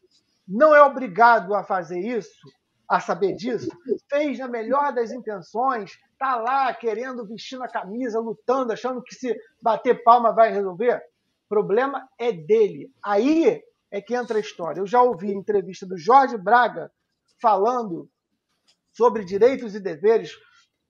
não 0.48 0.74
é 0.74 0.82
obrigado 0.82 1.54
a 1.54 1.62
fazer 1.62 2.00
isso, 2.00 2.48
a 2.88 3.02
saber 3.02 3.36
disso. 3.36 3.68
Fez 4.10 4.40
na 4.40 4.48
melhor 4.48 4.94
das 4.94 5.12
intenções, 5.12 6.00
tá 6.18 6.38
lá 6.38 6.74
querendo 6.74 7.28
vestir 7.28 7.62
a 7.62 7.68
camisa, 7.68 8.22
lutando, 8.22 8.72
achando 8.72 9.04
que 9.04 9.14
se 9.14 9.38
bater 9.62 10.04
palma 10.06 10.32
vai 10.32 10.54
resolver. 10.54 11.04
O 11.46 11.50
problema 11.50 12.08
é 12.18 12.32
dele. 12.32 12.90
Aí 13.04 13.62
é 13.92 14.02
que 14.02 14.16
entra 14.16 14.38
a 14.38 14.42
história. 14.42 14.80
Eu 14.80 14.88
já 14.88 15.02
ouvi 15.02 15.34
entrevista 15.34 15.86
do 15.86 15.98
Jorge 15.98 16.38
Braga 16.38 16.90
falando 17.42 18.10
sobre 18.94 19.26
direitos 19.26 19.76
e 19.76 19.82
deveres, 19.82 20.32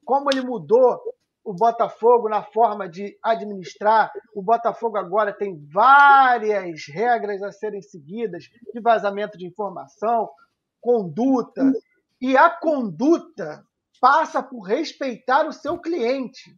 como 0.06 0.30
ele 0.32 0.42
mudou 0.42 1.02
o 1.50 1.54
Botafogo 1.54 2.30
na 2.30 2.44
forma 2.44 2.88
de 2.88 3.18
administrar. 3.24 4.12
O 4.36 4.42
Botafogo 4.44 4.98
agora 4.98 5.34
tem 5.34 5.58
várias 5.74 6.86
regras 6.88 7.42
a 7.42 7.52
serem 7.52 7.82
seguidas 7.82 8.44
de 8.72 8.80
vazamento 8.80 9.36
de 9.36 9.48
informação, 9.48 10.30
conduta. 10.80 11.64
E 12.22 12.38
a 12.38 12.52
conduta 12.52 13.66
passa 14.00 14.44
por 14.44 14.60
respeitar 14.60 15.48
o 15.48 15.52
seu 15.52 15.80
cliente. 15.80 16.56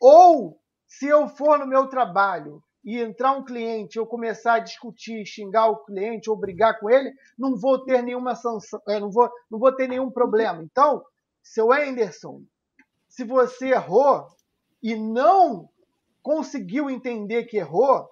Ou, 0.00 0.60
se 0.86 1.08
eu 1.08 1.26
for 1.26 1.58
no 1.58 1.66
meu 1.66 1.88
trabalho 1.88 2.62
e 2.84 3.00
entrar 3.00 3.32
um 3.32 3.44
cliente, 3.44 3.98
eu 3.98 4.06
começar 4.06 4.54
a 4.54 4.60
discutir, 4.60 5.26
xingar 5.26 5.66
o 5.66 5.82
cliente 5.84 6.30
ou 6.30 6.36
brigar 6.36 6.78
com 6.78 6.88
ele, 6.88 7.12
não 7.36 7.56
vou 7.56 7.84
ter 7.84 8.04
nenhuma 8.04 8.36
sanção, 8.36 8.80
é, 8.86 9.00
não 9.00 9.10
vou, 9.10 9.28
não 9.50 9.58
vou 9.58 9.74
ter 9.74 9.88
nenhum 9.88 10.12
problema. 10.12 10.62
Então, 10.62 11.02
seu 11.42 11.72
Anderson, 11.72 12.44
se 13.18 13.24
você 13.24 13.70
errou 13.70 14.28
e 14.80 14.94
não 14.94 15.68
conseguiu 16.22 16.88
entender 16.88 17.46
que 17.46 17.56
errou, 17.56 18.08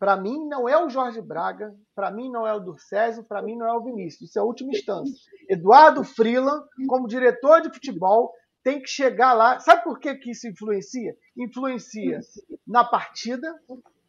para 0.00 0.16
mim 0.16 0.48
não 0.48 0.68
é 0.68 0.84
o 0.84 0.90
Jorge 0.90 1.20
Braga, 1.20 1.72
para 1.94 2.10
mim 2.10 2.28
não 2.28 2.44
é 2.44 2.52
o 2.52 2.58
Durcésio, 2.58 3.22
para 3.22 3.40
mim 3.40 3.56
não 3.56 3.68
é 3.68 3.72
o 3.72 3.84
Vinícius. 3.84 4.30
Isso 4.30 4.38
é 4.40 4.42
a 4.42 4.44
última 4.44 4.72
instância. 4.72 5.14
Eduardo 5.48 6.02
Freeland, 6.02 6.66
como 6.88 7.06
diretor 7.06 7.60
de 7.60 7.72
futebol, 7.72 8.32
tem 8.64 8.82
que 8.82 8.88
chegar 8.88 9.32
lá. 9.32 9.60
Sabe 9.60 9.84
por 9.84 10.00
que, 10.00 10.16
que 10.16 10.32
isso 10.32 10.48
influencia? 10.48 11.16
Influencia 11.36 12.18
na 12.66 12.82
partida, 12.82 13.48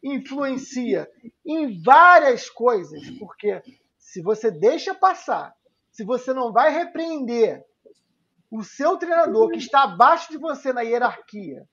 influencia 0.02 1.08
em 1.46 1.80
várias 1.80 2.50
coisas, 2.50 3.08
porque 3.20 3.62
se 3.96 4.20
você 4.20 4.50
deixa 4.50 4.96
passar, 4.96 5.54
se 5.92 6.02
você 6.02 6.34
não 6.34 6.52
vai 6.52 6.72
repreender 6.72 7.64
o 8.50 8.62
seu 8.62 8.96
treinador, 8.96 9.50
que 9.50 9.58
está 9.58 9.82
abaixo 9.82 10.30
de 10.30 10.38
você 10.38 10.72
na 10.72 10.82
hierarquia, 10.82 11.66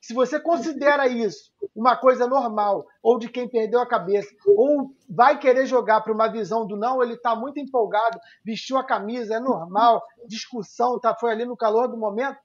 se 0.00 0.14
você 0.14 0.40
considera 0.40 1.06
isso 1.06 1.52
uma 1.74 1.94
coisa 1.94 2.26
normal, 2.26 2.86
ou 3.02 3.18
de 3.18 3.28
quem 3.28 3.48
perdeu 3.48 3.80
a 3.80 3.86
cabeça, 3.86 4.30
ou 4.46 4.94
vai 5.08 5.38
querer 5.38 5.66
jogar 5.66 6.00
para 6.00 6.12
uma 6.12 6.28
visão 6.28 6.66
do 6.66 6.76
não, 6.76 7.02
ele 7.02 7.14
está 7.14 7.36
muito 7.36 7.60
empolgado, 7.60 8.18
vestiu 8.44 8.78
a 8.78 8.84
camisa, 8.84 9.34
é 9.34 9.40
normal, 9.40 10.02
discussão, 10.26 10.98
tá, 10.98 11.14
foi 11.14 11.32
ali 11.32 11.44
no 11.44 11.56
calor 11.56 11.86
do 11.88 11.98
momento. 11.98 12.38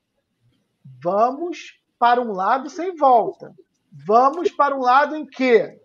Vamos 1.01 1.79
para 1.97 2.21
um 2.21 2.33
lado 2.33 2.69
sem 2.69 2.93
volta. 2.95 3.53
Vamos 4.05 4.51
para 4.51 4.75
um 4.75 4.81
lado 4.81 5.15
em 5.15 5.25
que 5.25 5.79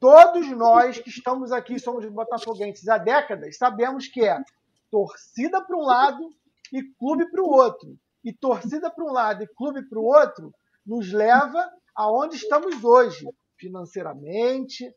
todos 0.00 0.48
nós 0.50 0.98
que 0.98 1.10
estamos 1.10 1.52
aqui, 1.52 1.78
somos 1.78 2.04
botafoguenses 2.06 2.88
há 2.88 2.96
décadas, 2.96 3.58
sabemos 3.58 4.08
que 4.08 4.24
é 4.24 4.42
torcida 4.90 5.60
para 5.60 5.76
um 5.76 5.82
lado 5.82 6.30
e 6.72 6.82
clube 6.98 7.30
para 7.30 7.42
o 7.42 7.48
outro. 7.48 7.96
E 8.24 8.32
torcida 8.32 8.90
para 8.90 9.04
um 9.04 9.12
lado 9.12 9.42
e 9.42 9.48
clube 9.48 9.86
para 9.88 9.98
o 9.98 10.04
outro 10.04 10.52
nos 10.86 11.12
leva 11.12 11.70
aonde 11.94 12.36
estamos 12.36 12.82
hoje, 12.82 13.26
financeiramente, 13.58 14.92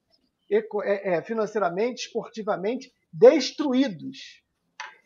eco, 0.50 0.82
é, 0.84 1.16
é, 1.16 1.22
financeiramente, 1.22 2.06
esportivamente, 2.06 2.92
destruídos. 3.12 4.42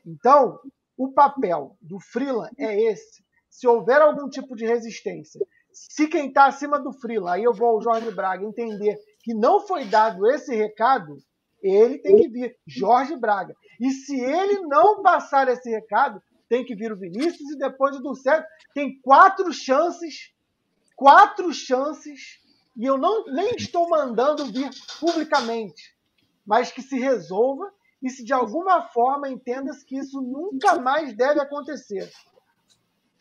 Então, 0.06 0.60
o 0.98 1.12
papel 1.12 1.78
do 1.82 2.00
Freeland 2.00 2.54
é 2.58 2.80
esse. 2.92 3.24
Se 3.50 3.68
houver 3.68 4.02
algum 4.02 4.30
tipo 4.30 4.56
de 4.56 4.66
resistência, 4.66 5.42
se 5.72 6.08
quem 6.08 6.28
está 6.28 6.46
acima 6.46 6.80
do 6.80 6.92
Freeland, 6.94 7.38
aí 7.38 7.44
eu 7.44 7.54
vou 7.54 7.70
ao 7.70 7.82
Jorge 7.82 8.12
Braga 8.12 8.46
entender 8.46 8.98
que 9.24 9.34
não 9.34 9.66
foi 9.66 9.86
dado 9.86 10.30
esse 10.30 10.56
recado, 10.56 11.18
ele 11.62 12.00
tem 12.00 12.16
que 12.16 12.28
vir, 12.28 12.58
Jorge 12.66 13.16
Braga. 13.16 13.54
E 13.80 13.92
se 13.92 14.20
ele 14.20 14.62
não 14.62 15.02
passar 15.02 15.48
esse 15.48 15.70
recado, 15.70 16.22
tem 16.52 16.66
que 16.66 16.76
vir 16.76 16.92
o 16.92 16.98
Vinícius 16.98 17.50
e 17.50 17.58
depois 17.58 17.96
o 17.96 18.02
Dulcero. 18.02 18.44
Tem 18.74 19.00
quatro 19.00 19.54
chances, 19.54 20.34
quatro 20.98 21.54
chances 21.54 22.42
e 22.76 22.86
eu 22.86 22.98
não, 22.98 23.24
nem 23.28 23.56
estou 23.56 23.88
mandando 23.88 24.52
vir 24.52 24.70
publicamente, 25.00 25.96
mas 26.46 26.70
que 26.70 26.82
se 26.82 27.00
resolva 27.00 27.72
e 28.04 28.10
se 28.10 28.26
de 28.26 28.34
alguma 28.34 28.82
forma 28.82 29.30
entenda-se 29.30 29.86
que 29.86 29.98
isso 29.98 30.22
nunca 30.22 30.78
mais 30.78 31.16
deve 31.16 31.40
acontecer. 31.40 32.12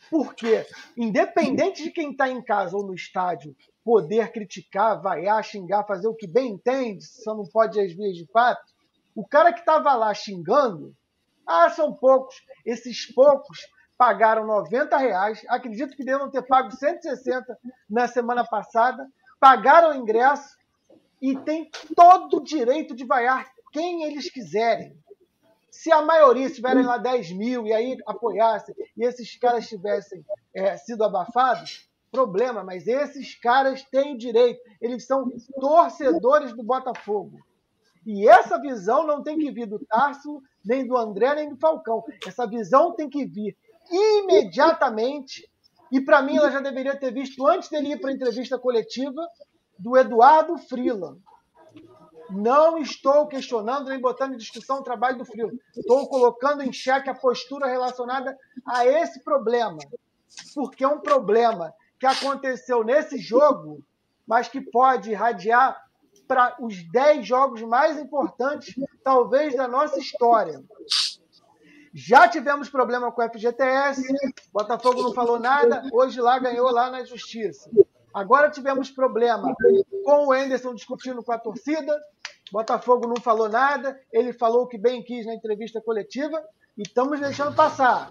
Porque, 0.09 0.67
independente 0.97 1.83
de 1.83 1.91
quem 1.91 2.11
está 2.11 2.27
em 2.27 2.41
casa 2.41 2.75
ou 2.75 2.85
no 2.85 2.93
estádio 2.93 3.55
poder 3.81 4.33
criticar, 4.33 5.01
vaiar, 5.01 5.41
xingar, 5.41 5.87
fazer 5.87 6.09
o 6.09 6.15
que 6.15 6.27
bem 6.27 6.51
entende, 6.51 7.05
só 7.05 7.33
não 7.33 7.45
pode 7.45 7.79
as 7.79 7.93
vias 7.93 8.17
de 8.17 8.25
fato, 8.25 8.73
o 9.15 9.25
cara 9.25 9.53
que 9.53 9.61
estava 9.61 9.95
lá 9.95 10.13
xingando, 10.13 10.93
ah, 11.45 11.69
são 11.69 11.93
poucos. 11.93 12.35
Esses 12.65 13.05
poucos 13.13 13.59
pagaram 13.97 14.45
90 14.47 14.97
reais, 14.97 15.43
acredito 15.47 15.95
que 15.95 16.03
devam 16.03 16.29
ter 16.29 16.41
pago 16.41 16.71
160 16.71 17.57
na 17.89 18.07
semana 18.07 18.43
passada, 18.43 19.07
pagaram 19.39 19.91
o 19.91 19.95
ingresso 19.95 20.57
e 21.21 21.37
têm 21.37 21.69
todo 21.95 22.37
o 22.37 22.43
direito 22.43 22.95
de 22.95 23.05
vaiar 23.05 23.45
quem 23.71 24.03
eles 24.03 24.29
quiserem. 24.29 24.97
Se 25.69 25.91
a 25.91 26.01
maioria 26.01 26.47
estiverem 26.47 26.83
lá 26.83 26.97
10 26.97 27.31
mil 27.33 27.65
e 27.65 27.73
aí 27.73 27.97
apoiassem 28.05 28.75
e 28.97 29.03
esses 29.03 29.37
caras 29.37 29.67
tivessem 29.67 30.25
é, 30.53 30.75
sido 30.77 31.03
abafados, 31.03 31.87
problema, 32.11 32.63
mas 32.63 32.87
esses 32.87 33.35
caras 33.35 33.83
têm 33.83 34.15
o 34.15 34.17
direito. 34.17 34.61
Eles 34.81 35.05
são 35.05 35.31
torcedores 35.59 36.53
do 36.53 36.61
Botafogo. 36.61 37.39
E 38.05 38.27
essa 38.27 38.59
visão 38.59 39.05
não 39.05 39.21
tem 39.21 39.37
que 39.37 39.51
vir 39.51 39.67
do 39.67 39.79
Tarso, 39.79 40.41
nem 40.65 40.85
do 40.85 40.97
André, 40.97 41.35
nem 41.35 41.49
do 41.49 41.57
Falcão. 41.57 42.03
Essa 42.25 42.47
visão 42.47 42.93
tem 42.95 43.09
que 43.09 43.25
vir 43.25 43.55
imediatamente. 43.91 45.49
E 45.91 45.99
para 46.01 46.21
mim, 46.21 46.37
ela 46.37 46.49
já 46.49 46.59
deveria 46.59 46.95
ter 46.95 47.13
visto 47.13 47.45
antes 47.45 47.69
dele 47.69 47.93
ir 47.93 47.99
para 47.99 48.09
a 48.09 48.13
entrevista 48.13 48.57
coletiva 48.57 49.27
do 49.77 49.97
Eduardo 49.97 50.57
Frila. 50.57 51.17
Não 52.29 52.77
estou 52.77 53.27
questionando 53.27 53.89
nem 53.89 53.99
botando 53.99 54.33
em 54.33 54.37
discussão 54.37 54.79
o 54.79 54.83
trabalho 54.83 55.17
do 55.17 55.25
Frila. 55.25 55.51
Estou 55.75 56.07
colocando 56.07 56.63
em 56.63 56.71
xeque 56.71 57.09
a 57.09 57.13
postura 57.13 57.67
relacionada 57.67 58.37
a 58.65 58.85
esse 58.85 59.21
problema. 59.21 59.79
Porque 60.55 60.83
é 60.83 60.87
um 60.87 61.01
problema 61.01 61.73
que 61.99 62.05
aconteceu 62.05 62.83
nesse 62.83 63.17
jogo, 63.17 63.83
mas 64.25 64.47
que 64.47 64.61
pode 64.61 65.11
irradiar 65.11 65.77
para 66.31 66.55
os 66.61 66.81
10 66.89 67.27
jogos 67.27 67.61
mais 67.61 67.99
importantes, 67.99 68.73
talvez, 69.03 69.53
da 69.53 69.67
nossa 69.67 69.99
história. 69.99 70.63
Já 71.93 72.25
tivemos 72.29 72.69
problema 72.69 73.11
com 73.11 73.21
o 73.21 73.29
FGTS, 73.29 74.01
Botafogo 74.53 75.01
não 75.01 75.13
falou 75.13 75.37
nada, 75.37 75.83
hoje 75.91 76.21
lá 76.21 76.39
ganhou 76.39 76.71
lá 76.71 76.89
na 76.89 77.03
justiça. 77.03 77.69
Agora 78.13 78.49
tivemos 78.49 78.89
problema 78.89 79.53
com 80.05 80.27
o 80.27 80.33
Enderson 80.33 80.73
discutindo 80.73 81.21
com 81.21 81.33
a 81.33 81.37
torcida, 81.37 81.99
Botafogo 82.49 83.07
não 83.07 83.21
falou 83.21 83.49
nada, 83.49 83.99
ele 84.09 84.31
falou 84.31 84.63
o 84.63 84.67
que 84.67 84.77
bem 84.77 85.03
quis 85.03 85.25
na 85.25 85.35
entrevista 85.35 85.81
coletiva 85.81 86.41
e 86.77 86.83
estamos 86.83 87.19
deixando 87.19 87.53
passar. 87.53 88.09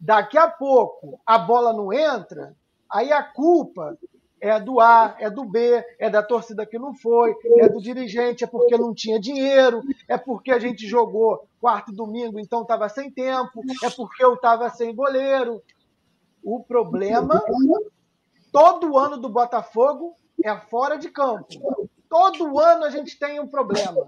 Daqui 0.00 0.38
a 0.38 0.48
pouco 0.48 1.20
a 1.26 1.36
bola 1.36 1.72
não 1.72 1.92
entra, 1.92 2.54
Aí 2.90 3.12
a 3.12 3.22
culpa 3.22 3.98
é 4.40 4.60
do 4.60 4.80
A, 4.80 5.16
é 5.18 5.30
do 5.30 5.44
B, 5.44 5.84
é 5.98 6.10
da 6.10 6.22
torcida 6.22 6.66
que 6.66 6.78
não 6.78 6.94
foi, 6.94 7.34
é 7.58 7.68
do 7.68 7.80
dirigente, 7.80 8.44
é 8.44 8.46
porque 8.46 8.76
não 8.76 8.94
tinha 8.94 9.18
dinheiro, 9.18 9.82
é 10.08 10.16
porque 10.18 10.50
a 10.50 10.58
gente 10.58 10.86
jogou 10.86 11.48
quarto 11.60 11.92
e 11.92 11.94
domingo, 11.94 12.38
então 12.38 12.62
estava 12.62 12.88
sem 12.88 13.10
tempo, 13.10 13.62
é 13.82 13.90
porque 13.90 14.22
eu 14.22 14.34
estava 14.34 14.68
sem 14.70 14.94
goleiro. 14.94 15.62
O 16.44 16.62
problema, 16.62 17.42
todo 18.52 18.96
ano 18.96 19.16
do 19.16 19.28
Botafogo 19.28 20.14
é 20.44 20.54
fora 20.56 20.96
de 20.96 21.10
campo. 21.10 21.46
Todo 22.08 22.58
ano 22.60 22.84
a 22.84 22.90
gente 22.90 23.18
tem 23.18 23.40
um 23.40 23.48
problema 23.48 24.06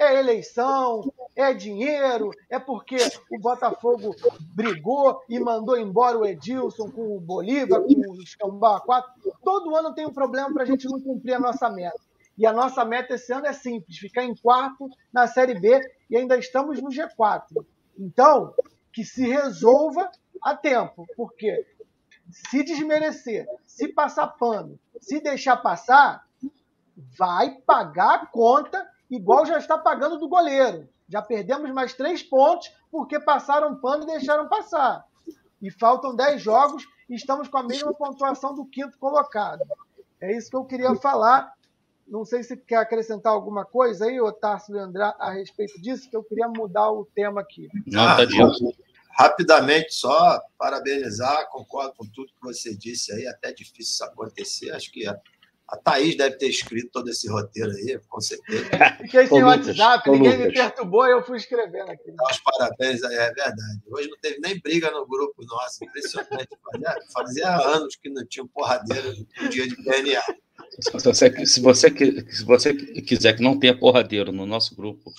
é 0.00 0.18
eleição, 0.18 1.12
é 1.36 1.52
dinheiro, 1.52 2.30
é 2.48 2.58
porque 2.58 2.96
o 3.30 3.38
Botafogo 3.38 4.16
brigou 4.54 5.22
e 5.28 5.38
mandou 5.38 5.76
embora 5.78 6.16
o 6.16 6.24
Edilson 6.24 6.90
com 6.90 7.16
o 7.16 7.20
Bolívar, 7.20 7.82
com 7.82 8.12
o 8.12 8.22
Escambau 8.22 8.80
4. 8.80 9.12
Todo 9.44 9.76
ano 9.76 9.94
tem 9.94 10.06
um 10.06 10.12
problema 10.12 10.52
para 10.54 10.62
a 10.62 10.66
gente 10.66 10.88
não 10.88 10.98
cumprir 11.00 11.34
a 11.34 11.38
nossa 11.40 11.68
meta. 11.68 12.00
E 12.38 12.46
a 12.46 12.52
nossa 12.52 12.82
meta 12.82 13.14
esse 13.14 13.30
ano 13.30 13.46
é 13.46 13.52
simples: 13.52 13.98
ficar 13.98 14.24
em 14.24 14.34
quarto 14.34 14.88
na 15.12 15.26
Série 15.26 15.60
B 15.60 15.78
e 16.08 16.16
ainda 16.16 16.38
estamos 16.38 16.80
no 16.80 16.88
G4. 16.88 17.44
Então, 17.98 18.54
que 18.90 19.04
se 19.04 19.28
resolva 19.28 20.10
a 20.42 20.56
tempo, 20.56 21.06
porque 21.14 21.66
se 22.30 22.64
desmerecer, 22.64 23.46
se 23.66 23.88
passar 23.88 24.28
pano, 24.28 24.78
se 24.98 25.20
deixar 25.20 25.58
passar, 25.58 26.24
vai 27.18 27.58
pagar 27.66 28.14
a 28.14 28.26
conta 28.26 28.88
igual 29.10 29.44
já 29.44 29.58
está 29.58 29.76
pagando 29.76 30.18
do 30.18 30.28
goleiro. 30.28 30.88
Já 31.08 31.20
perdemos 31.20 31.70
mais 31.72 31.92
três 31.92 32.22
pontos 32.22 32.72
porque 32.90 33.18
passaram 33.18 33.76
pano 33.76 34.04
e 34.04 34.06
deixaram 34.06 34.48
passar. 34.48 35.04
E 35.60 35.70
faltam 35.70 36.14
dez 36.14 36.40
jogos 36.40 36.86
e 37.08 37.14
estamos 37.14 37.48
com 37.48 37.58
a 37.58 37.62
mesma 37.62 37.92
pontuação 37.92 38.54
do 38.54 38.64
quinto 38.64 38.96
colocado. 38.98 39.62
É 40.20 40.36
isso 40.36 40.50
que 40.50 40.56
eu 40.56 40.64
queria 40.64 40.94
falar. 40.94 41.52
Não 42.06 42.24
sei 42.24 42.42
se 42.42 42.56
quer 42.56 42.76
acrescentar 42.76 43.32
alguma 43.32 43.64
coisa 43.64 44.06
aí, 44.06 44.20
Otácio 44.20 44.74
Leandrá, 44.74 45.14
a 45.18 45.30
respeito 45.30 45.80
disso, 45.80 46.08
que 46.10 46.16
eu 46.16 46.24
queria 46.24 46.48
mudar 46.48 46.90
o 46.90 47.04
tema 47.14 47.40
aqui. 47.40 47.68
Não, 47.86 48.04
tá 48.04 48.24
Rapidamente, 49.12 49.94
só 49.94 50.40
parabenizar, 50.58 51.48
concordo 51.50 51.94
com 51.96 52.06
tudo 52.06 52.32
que 52.32 52.42
você 52.42 52.74
disse 52.74 53.12
aí, 53.12 53.26
até 53.26 53.52
difícil 53.52 53.92
isso 53.92 54.04
acontecer. 54.04 54.70
Acho 54.72 54.90
que 54.90 55.04
a 55.70 55.76
Thaís 55.76 56.16
deve 56.16 56.36
ter 56.36 56.48
escrito 56.48 56.90
todo 56.90 57.08
esse 57.08 57.28
roteiro 57.28 57.70
aí, 57.70 57.98
com 58.08 58.20
certeza. 58.20 58.68
Fiquei 59.02 59.26
sem 59.28 59.42
WhatsApp, 59.42 60.10
ninguém 60.10 60.36
me 60.36 60.52
perturbou 60.52 61.06
e 61.06 61.12
eu 61.12 61.24
fui 61.24 61.36
escrevendo 61.36 61.90
aqui. 61.92 62.10
Dá 62.10 62.24
os 62.28 62.40
parabéns, 62.40 63.02
é 63.04 63.32
verdade. 63.32 63.80
Hoje 63.88 64.08
não 64.08 64.18
teve 64.18 64.40
nem 64.40 64.58
briga 64.60 64.90
no 64.90 65.06
grupo 65.06 65.44
nosso, 65.46 65.84
impressionante. 65.84 66.48
Fazia, 66.64 66.96
fazia 67.12 67.56
anos 67.56 67.96
que 67.96 68.10
não 68.10 68.26
tinha 68.26 68.44
um 68.44 68.48
porradeiro 68.48 69.14
no 69.40 69.48
dia 69.48 69.68
de 69.68 69.76
DNA. 69.76 70.22
Se 70.80 70.90
você, 70.92 71.46
se, 71.46 71.60
você, 71.60 71.88
se 72.30 72.44
você 72.44 72.74
quiser 72.74 73.36
que 73.36 73.42
não 73.42 73.58
tenha 73.58 73.78
porradeiro 73.78 74.32
no 74.32 74.46
nosso 74.46 74.74
grupo, 74.74 75.12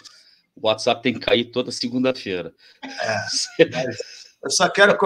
o 0.55 0.67
WhatsApp 0.67 1.01
tem 1.01 1.13
que 1.13 1.21
cair 1.21 1.45
toda 1.45 1.71
segunda-feira. 1.71 2.53
É, 2.83 3.85
eu 4.43 4.51
só 4.51 4.67
quero 4.69 4.97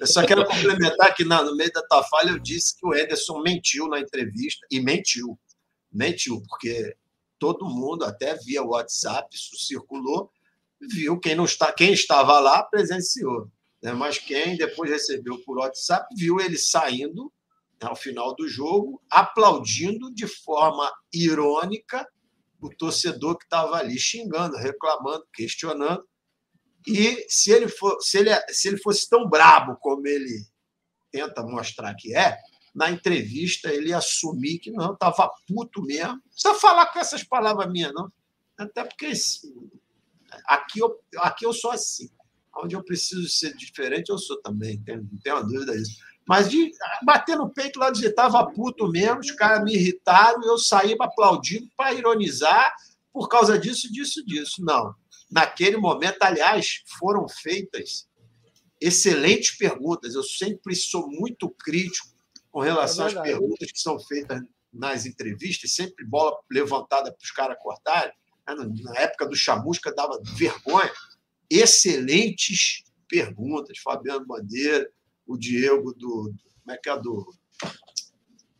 eu 0.00 0.06
só 0.06 0.24
quero 0.26 0.46
complementar 0.46 1.14
que 1.14 1.24
no 1.24 1.56
meio 1.56 1.72
da 1.72 1.82
tua 1.82 2.02
falha 2.04 2.30
eu 2.30 2.38
disse 2.38 2.78
que 2.78 2.86
o 2.86 2.94
Ederson 2.94 3.40
mentiu 3.40 3.88
na 3.88 4.00
entrevista, 4.00 4.66
e 4.70 4.80
mentiu. 4.80 5.38
Mentiu, 5.92 6.42
porque 6.48 6.96
todo 7.38 7.68
mundo, 7.68 8.04
até 8.04 8.34
via 8.36 8.62
WhatsApp, 8.62 9.34
isso 9.34 9.56
circulou, 9.56 10.30
viu 10.80 11.18
quem, 11.18 11.34
não 11.34 11.44
está, 11.44 11.72
quem 11.72 11.92
estava 11.92 12.38
lá 12.40 12.62
presenciou. 12.62 13.50
Né? 13.82 13.92
Mas 13.92 14.18
quem 14.18 14.56
depois 14.56 14.90
recebeu 14.90 15.38
por 15.44 15.58
WhatsApp 15.58 16.06
viu 16.16 16.40
ele 16.40 16.58
saindo 16.58 17.32
né, 17.80 17.88
ao 17.88 17.96
final 17.96 18.34
do 18.34 18.48
jogo, 18.48 19.02
aplaudindo 19.10 20.12
de 20.12 20.26
forma 20.26 20.90
irônica 21.12 22.06
o 22.60 22.70
torcedor 22.70 23.36
que 23.36 23.44
estava 23.44 23.76
ali 23.76 23.98
xingando, 23.98 24.56
reclamando, 24.56 25.24
questionando. 25.32 26.02
E 26.86 27.26
se 27.28 27.50
ele, 27.50 27.68
for, 27.68 28.00
se 28.00 28.18
ele, 28.18 28.30
se 28.48 28.68
ele 28.68 28.78
fosse 28.78 29.08
tão 29.08 29.28
brabo 29.28 29.76
como 29.80 30.06
ele 30.06 30.46
tenta 31.10 31.42
mostrar 31.42 31.94
que 31.94 32.14
é, 32.14 32.38
na 32.74 32.90
entrevista 32.90 33.72
ele 33.72 33.92
assumir 33.92 34.58
que 34.58 34.70
não, 34.70 34.92
estava 34.92 35.30
puto 35.48 35.82
mesmo. 35.82 36.12
Não 36.12 36.20
precisa 36.20 36.54
falar 36.54 36.86
com 36.86 36.98
essas 36.98 37.24
palavras 37.24 37.70
minhas, 37.72 37.92
não. 37.92 38.12
Até 38.56 38.84
porque 38.84 39.10
aqui 40.46 40.78
eu, 40.78 41.00
aqui 41.18 41.44
eu 41.44 41.52
sou 41.52 41.70
assim. 41.70 42.08
Onde 42.58 42.76
eu 42.76 42.82
preciso 42.82 43.28
ser 43.28 43.54
diferente, 43.54 44.10
eu 44.10 44.18
sou 44.18 44.40
também, 44.40 44.82
não 44.86 45.18
tenho 45.22 45.36
uma 45.36 45.42
dúvida 45.42 45.76
disso. 45.76 45.98
Mas 46.26 46.48
de 46.48 46.70
bater 47.02 47.36
no 47.36 47.50
peito 47.50 47.78
lá, 47.78 47.90
dizer, 47.90 48.10
estava 48.10 48.44
puto 48.50 48.88
mesmo, 48.88 49.20
os 49.20 49.30
caras 49.32 49.62
me 49.62 49.74
irritaram, 49.74 50.42
eu 50.44 50.58
saí 50.58 50.96
aplaudindo 50.98 51.68
para 51.76 51.92
ironizar 51.92 52.74
por 53.12 53.28
causa 53.28 53.58
disso, 53.58 53.92
disso, 53.92 54.24
disso. 54.24 54.64
Não 54.64 54.94
naquele 55.30 55.76
momento. 55.76 56.22
Aliás, 56.22 56.82
foram 56.98 57.28
feitas 57.28 58.08
excelentes 58.80 59.56
perguntas. 59.56 60.14
Eu 60.14 60.22
sempre 60.22 60.74
sou 60.74 61.08
muito 61.08 61.48
crítico 61.50 62.08
com 62.50 62.60
relação 62.60 63.06
é 63.06 63.08
às 63.08 63.14
perguntas 63.14 63.70
que 63.70 63.78
são 63.78 63.98
feitas 63.98 64.40
nas 64.72 65.06
entrevistas, 65.06 65.74
sempre 65.74 66.04
bola 66.04 66.38
levantada 66.50 67.12
para 67.12 67.22
os 67.22 67.30
caras 67.30 67.56
cortarem. 67.60 68.12
Né, 68.46 68.54
na 68.82 69.00
época 69.00 69.26
do 69.26 69.34
Chamusca 69.34 69.92
dava 69.94 70.20
vergonha. 70.36 70.92
Excelentes 71.50 72.84
perguntas. 73.08 73.78
Fabiano 73.78 74.26
Bandeira, 74.26 74.88
o 75.26 75.36
Diego 75.36 75.92
do. 75.94 76.34
Como 76.62 76.74
é 76.74 76.76
que 76.76 76.88
é 76.88 76.98
do. 76.98 77.32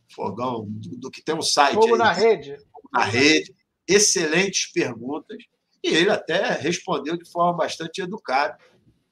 Fogão, 0.09 0.67
do, 0.69 0.97
do 0.97 1.11
que 1.11 1.23
tem 1.23 1.35
um 1.35 1.43
site. 1.43 1.75
Fogo 1.75 1.95
aí, 1.95 1.99
na 1.99 2.12
rede. 2.12 2.57
Na 2.93 3.05
rede. 3.05 3.55
Excelentes 3.87 4.73
perguntas. 4.73 5.39
E 5.83 5.89
ele 5.89 6.11
até 6.11 6.53
respondeu 6.53 7.16
de 7.16 7.31
forma 7.31 7.57
bastante 7.57 8.01
educada, 8.01 8.59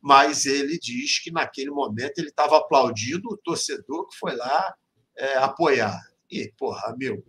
mas 0.01 0.45
ele 0.45 0.79
diz 0.79 1.19
que 1.19 1.31
naquele 1.31 1.71
momento 1.71 2.19
ele 2.19 2.29
estava 2.29 2.59
aplaudindo 2.59 3.29
o 3.31 3.37
torcedor 3.37 4.09
que 4.09 4.17
foi 4.19 4.37
lá 4.37 4.75
é, 5.17 5.37
apoiar. 5.39 5.99
E, 6.31 6.53
porra, 6.59 6.95
meu, 6.99 7.25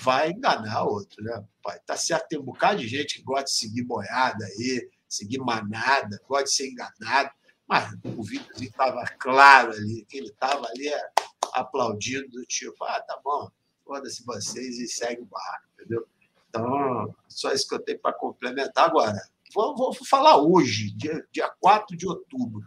vai 0.00 0.30
enganar 0.30 0.84
outro, 0.84 1.22
né? 1.22 1.44
Pai, 1.62 1.78
tá 1.86 1.96
certo, 1.96 2.28
tem 2.28 2.38
um 2.38 2.44
bocado 2.44 2.80
de 2.80 2.88
gente 2.88 3.16
que 3.16 3.22
gosta 3.22 3.44
de 3.44 3.52
seguir 3.52 3.82
boiada 3.82 4.44
aí, 4.44 4.88
seguir 5.08 5.38
manada, 5.38 6.20
gosta 6.28 6.44
de 6.44 6.52
ser 6.52 6.68
enganado, 6.68 7.30
mas 7.66 7.94
o 8.04 8.22
Vitor 8.22 8.62
estava 8.62 9.04
claro 9.18 9.72
ali, 9.72 10.04
que 10.08 10.18
ele 10.18 10.28
estava 10.28 10.66
ali 10.66 10.88
é, 10.88 11.10
aplaudindo, 11.54 12.28
do 12.28 12.44
tipo, 12.44 12.84
ah, 12.84 13.00
tá 13.00 13.18
bom, 13.22 13.50
foda-se 13.84 14.24
vocês 14.24 14.78
e 14.78 14.86
segue 14.86 15.22
o 15.22 15.26
barco, 15.26 15.66
entendeu? 15.74 16.06
Então, 16.48 17.14
só 17.28 17.52
isso 17.52 17.68
que 17.68 17.74
eu 17.74 17.82
tenho 17.82 18.00
para 18.00 18.12
complementar 18.12 18.88
agora. 18.88 19.18
Vou, 19.54 19.76
vou, 19.76 19.94
falar 19.94 20.36
hoje, 20.36 20.94
dia, 20.96 21.26
dia 21.32 21.48
4 21.60 21.96
de 21.96 22.06
outubro. 22.06 22.62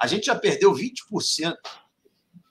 A 0.00 0.06
gente 0.06 0.26
já 0.26 0.34
perdeu 0.34 0.72
20% 0.72 1.54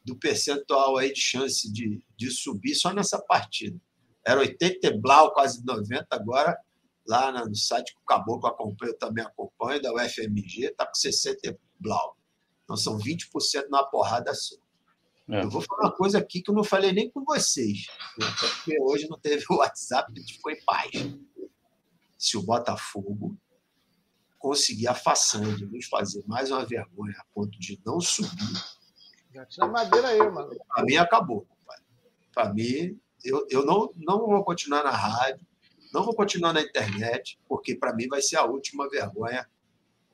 do 0.04 0.18
percentual 0.18 0.98
aí 0.98 1.12
de 1.12 1.20
chance 1.20 1.72
de, 1.72 2.04
de 2.16 2.32
subir 2.32 2.76
só 2.76 2.94
nessa 2.94 3.22
partida. 3.22 3.80
Era 4.26 4.40
80 4.40 4.98
blau, 5.00 5.34
quase 5.34 5.64
90, 5.66 6.08
agora 6.12 6.58
lá 7.08 7.46
no 7.46 7.56
site 7.56 7.94
que 7.94 8.02
o 8.02 8.06
Caboclo 8.06 8.48
acompanha, 8.48 8.92
eu 8.92 8.98
também 8.98 9.24
acompanho, 9.24 9.82
da 9.82 9.94
UFMG, 9.94 10.66
está 10.66 10.86
com 10.86 10.94
60 10.94 11.58
blau. 11.80 12.18
Então 12.64 12.76
são 12.76 12.98
20% 12.98 13.66
numa 13.70 13.90
porrada 13.90 14.34
só. 14.34 14.56
É. 15.30 15.44
Eu 15.44 15.50
vou 15.50 15.62
falar 15.62 15.90
uma 15.90 15.96
coisa 15.96 16.18
aqui 16.20 16.42
que 16.42 16.50
eu 16.50 16.56
não 16.56 16.64
falei 16.64 16.94
nem 16.94 17.10
com 17.10 17.24
vocês, 17.26 17.88
porque 18.16 18.80
hoje 18.80 19.10
não 19.10 19.20
teve 19.20 19.46
o 19.50 19.58
WhatsApp, 19.58 20.12
a 20.12 20.20
gente 20.20 20.36
ficou 20.36 20.52
em 20.52 20.64
paz. 20.64 20.92
Se 22.18 22.38
o 22.38 22.44
Botafogo 22.44 23.38
conseguir 24.40 24.88
a 24.88 24.94
façanha 24.94 25.54
de 25.56 25.66
nos 25.66 25.86
fazer 25.86 26.24
mais 26.26 26.52
uma 26.52 26.66
vergonha 26.66 27.16
a 27.20 27.26
ponto 27.34 27.60
de 27.60 27.80
não 27.86 28.00
subir. 28.00 28.64
Já 29.34 29.46
tira 29.46 29.68
madeira 29.68 30.08
aí, 30.08 30.32
mano. 30.32 30.56
Para 30.68 30.84
mim, 30.84 30.96
acabou. 30.96 31.46
Para 32.34 32.54
mim, 32.54 33.00
eu, 33.24 33.46
eu 33.50 33.66
não, 33.66 33.92
não 33.96 34.20
vou 34.20 34.44
continuar 34.44 34.84
na 34.84 34.92
rádio, 34.92 35.46
não 35.94 36.04
vou 36.04 36.16
continuar 36.16 36.54
na 36.54 36.62
internet, 36.62 37.40
porque 37.48 37.76
para 37.76 37.94
mim 37.94 38.08
vai 38.08 38.22
ser 38.22 38.38
a 38.38 38.46
última 38.46 38.90
vergonha 38.90 39.48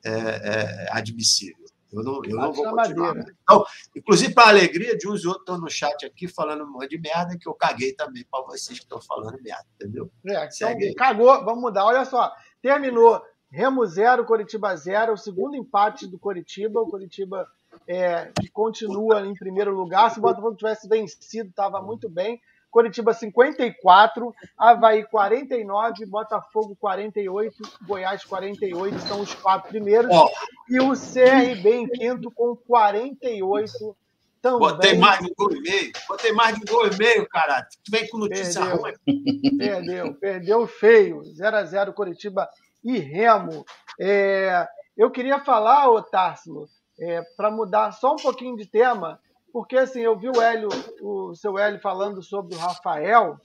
é, 0.03 0.11
é, 0.11 0.87
admissível. 0.91 1.62
Eu 1.93 2.03
não, 2.03 2.21
eu 2.25 2.35
não 2.35 2.51
vou 2.51 2.69
continuar. 2.71 3.15
Então, 3.43 3.63
inclusive, 3.95 4.33
para 4.33 4.45
a 4.45 4.49
alegria 4.49 4.97
de 4.97 5.07
uns 5.07 5.23
e 5.23 5.27
outros 5.27 5.43
estão 5.43 5.57
no 5.59 5.69
chat 5.69 6.05
aqui 6.05 6.27
falando 6.27 6.63
um 6.63 6.71
monte 6.71 6.89
de 6.89 6.99
merda, 6.99 7.37
que 7.37 7.47
eu 7.47 7.53
caguei 7.53 7.93
também 7.93 8.25
para 8.29 8.43
vocês 8.43 8.79
que 8.79 8.85
estão 8.85 8.99
falando 9.01 9.41
merda, 9.41 9.65
entendeu? 9.75 10.11
É, 10.25 10.49
então, 10.51 10.93
cagou, 10.97 11.45
vamos 11.45 11.61
mudar. 11.61 11.85
Olha 11.85 12.03
só, 12.05 12.31
terminou 12.61 13.21
Remo 13.51 13.85
0, 13.85 14.25
Coritiba 14.25 14.75
0, 14.75 15.13
o 15.13 15.17
segundo 15.17 15.55
empate 15.55 16.07
do 16.07 16.17
Coritiba. 16.17 16.81
O 16.81 16.89
Coritiba 16.89 17.47
é, 17.87 18.31
que 18.41 18.49
continua 18.49 19.25
em 19.25 19.35
primeiro 19.35 19.75
lugar. 19.75 20.09
Se 20.09 20.17
o 20.17 20.21
Botafogo 20.23 20.55
tivesse 20.55 20.87
vencido, 20.87 21.49
estava 21.49 21.79
muito 21.79 22.09
bem. 22.09 22.41
Coritiba 22.73 23.13
54, 23.13 24.33
Havaí 24.57 25.05
49, 25.05 26.07
Botafogo 26.07 26.75
48, 26.79 27.55
Goiás 27.85 28.25
48, 28.25 28.99
são 29.01 29.21
os 29.21 29.31
quatro 29.35 29.69
primeiros. 29.69 30.09
Oh. 30.11 30.27
E 30.67 30.79
o 30.79 30.93
CRB 30.93 31.69
em 31.69 31.87
quinto 31.87 32.31
com 32.31 32.55
48 32.55 33.95
também. 34.41 34.59
Botei 34.59 34.97
mais 34.97 35.19
de 35.19 35.25
um 35.25 35.33
gol 35.37 35.55
e 35.55 35.61
meio. 35.61 35.91
Botei 36.07 36.31
mais 36.31 36.55
de 36.55 36.61
um 36.63 36.65
gol 36.65 36.87
e 36.87 36.97
meio, 36.97 37.29
cara. 37.29 37.61
Tu 37.61 37.91
vem 37.91 38.09
com 38.09 38.17
notícia 38.17 38.59
perdeu, 38.59 38.81
ruim. 38.81 39.57
Perdeu, 39.57 40.13
perdeu 40.15 40.67
feio. 40.67 41.21
0x0 41.21 41.93
Coritiba 41.93 42.49
e 42.83 42.97
Remo. 42.97 43.63
É, 43.99 44.67
eu 44.97 45.11
queria 45.11 45.39
falar, 45.39 45.91
ô 45.91 46.01
Társilo, 46.01 46.67
é, 46.99 47.21
para 47.37 47.51
mudar 47.51 47.91
só 47.91 48.13
um 48.13 48.17
pouquinho 48.17 48.57
de 48.57 48.65
tema, 48.65 49.19
porque 49.53 49.77
assim, 49.77 50.01
eu 50.01 50.17
vi 50.17 50.27
o 50.27 50.41
Hélio, 50.41 50.67
o 50.99 51.35
seu 51.35 51.59
Hélio 51.59 51.79
falando 51.79 52.23
sobre 52.23 52.55
o 52.55 52.57
Rafael. 52.57 53.37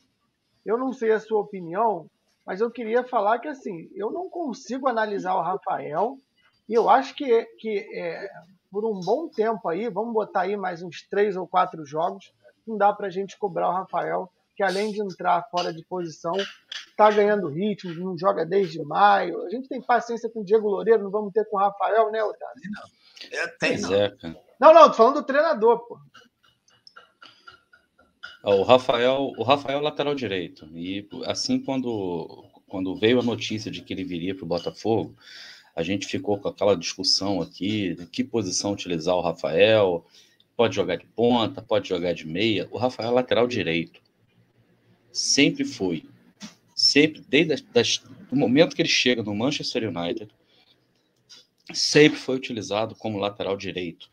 Eu 0.64 0.78
não 0.78 0.90
sei 0.90 1.12
a 1.12 1.20
sua 1.20 1.40
opinião, 1.40 2.10
mas 2.46 2.62
eu 2.62 2.70
queria 2.70 3.04
falar 3.04 3.38
que 3.38 3.46
assim, 3.46 3.90
eu 3.94 4.10
não 4.10 4.30
consigo 4.30 4.88
analisar 4.88 5.34
o 5.34 5.42
Rafael 5.42 6.16
e 6.66 6.72
eu 6.72 6.88
acho 6.88 7.14
que, 7.14 7.44
que 7.58 7.86
é, 7.94 8.26
por 8.70 8.86
um 8.86 9.00
bom 9.00 9.28
tempo 9.28 9.68
aí, 9.68 9.90
vamos 9.90 10.14
botar 10.14 10.42
aí 10.42 10.56
mais 10.56 10.82
uns 10.82 11.02
três 11.02 11.36
ou 11.36 11.46
quatro 11.46 11.84
jogos, 11.84 12.32
não 12.66 12.78
dá 12.78 12.90
para 12.90 13.08
a 13.08 13.10
gente 13.10 13.38
cobrar 13.38 13.68
o 13.68 13.74
Rafael, 13.74 14.30
que 14.56 14.62
além 14.62 14.90
de 14.90 15.02
entrar 15.02 15.46
fora 15.50 15.72
de 15.72 15.84
posição, 15.84 16.32
está 16.90 17.10
ganhando 17.10 17.48
ritmo, 17.48 17.94
não 17.94 18.18
joga 18.18 18.44
desde 18.44 18.82
maio. 18.82 19.42
A 19.42 19.50
gente 19.50 19.68
tem 19.68 19.80
paciência 19.80 20.28
com 20.28 20.40
o 20.40 20.44
Diego 20.44 20.68
Loureiro, 20.68 21.04
não 21.04 21.10
vamos 21.10 21.32
ter 21.32 21.44
com 21.48 21.56
o 21.56 21.60
Rafael, 21.60 22.10
né, 22.10 22.22
Otávio? 22.22 22.62
Não. 22.72 22.97
É, 23.30 23.46
tem, 23.58 23.80
não. 23.80 23.94
É, 23.94 24.10
cara. 24.10 24.40
Não, 24.60 24.74
não, 24.74 24.88
tô 24.88 24.94
falando 24.94 25.14
do 25.14 25.22
treinador, 25.22 25.78
pô. 25.86 25.98
O 28.42 28.62
Rafael, 28.62 29.32
o 29.36 29.42
Rafael 29.42 29.78
é 29.78 29.82
lateral 29.82 30.14
direito. 30.14 30.66
E 30.74 31.06
assim 31.26 31.60
quando, 31.60 32.44
quando 32.66 32.96
veio 32.96 33.20
a 33.20 33.22
notícia 33.22 33.70
de 33.70 33.82
que 33.82 33.92
ele 33.92 34.04
viria 34.04 34.34
para 34.34 34.44
o 34.44 34.48
Botafogo, 34.48 35.14
a 35.74 35.82
gente 35.82 36.06
ficou 36.06 36.38
com 36.38 36.48
aquela 36.48 36.76
discussão 36.76 37.42
aqui, 37.42 37.94
de 37.94 38.06
que 38.06 38.24
posição 38.24 38.72
utilizar 38.72 39.14
o 39.14 39.20
Rafael, 39.20 40.04
pode 40.56 40.74
jogar 40.74 40.96
de 40.96 41.06
ponta, 41.06 41.62
pode 41.62 41.88
jogar 41.88 42.14
de 42.14 42.26
meia. 42.26 42.66
O 42.70 42.78
Rafael 42.78 43.10
é 43.10 43.12
lateral 43.12 43.46
direito. 43.46 44.00
Sempre 45.12 45.64
foi. 45.64 46.04
Sempre, 46.74 47.22
desde 47.28 47.62
das, 47.62 48.02
o 48.30 48.36
momento 48.36 48.74
que 48.74 48.82
ele 48.82 48.88
chega 48.88 49.22
no 49.22 49.34
Manchester 49.34 49.88
United, 49.88 50.30
sempre 51.72 52.18
foi 52.18 52.36
utilizado 52.36 52.94
como 52.94 53.18
lateral 53.18 53.56
direito 53.56 54.10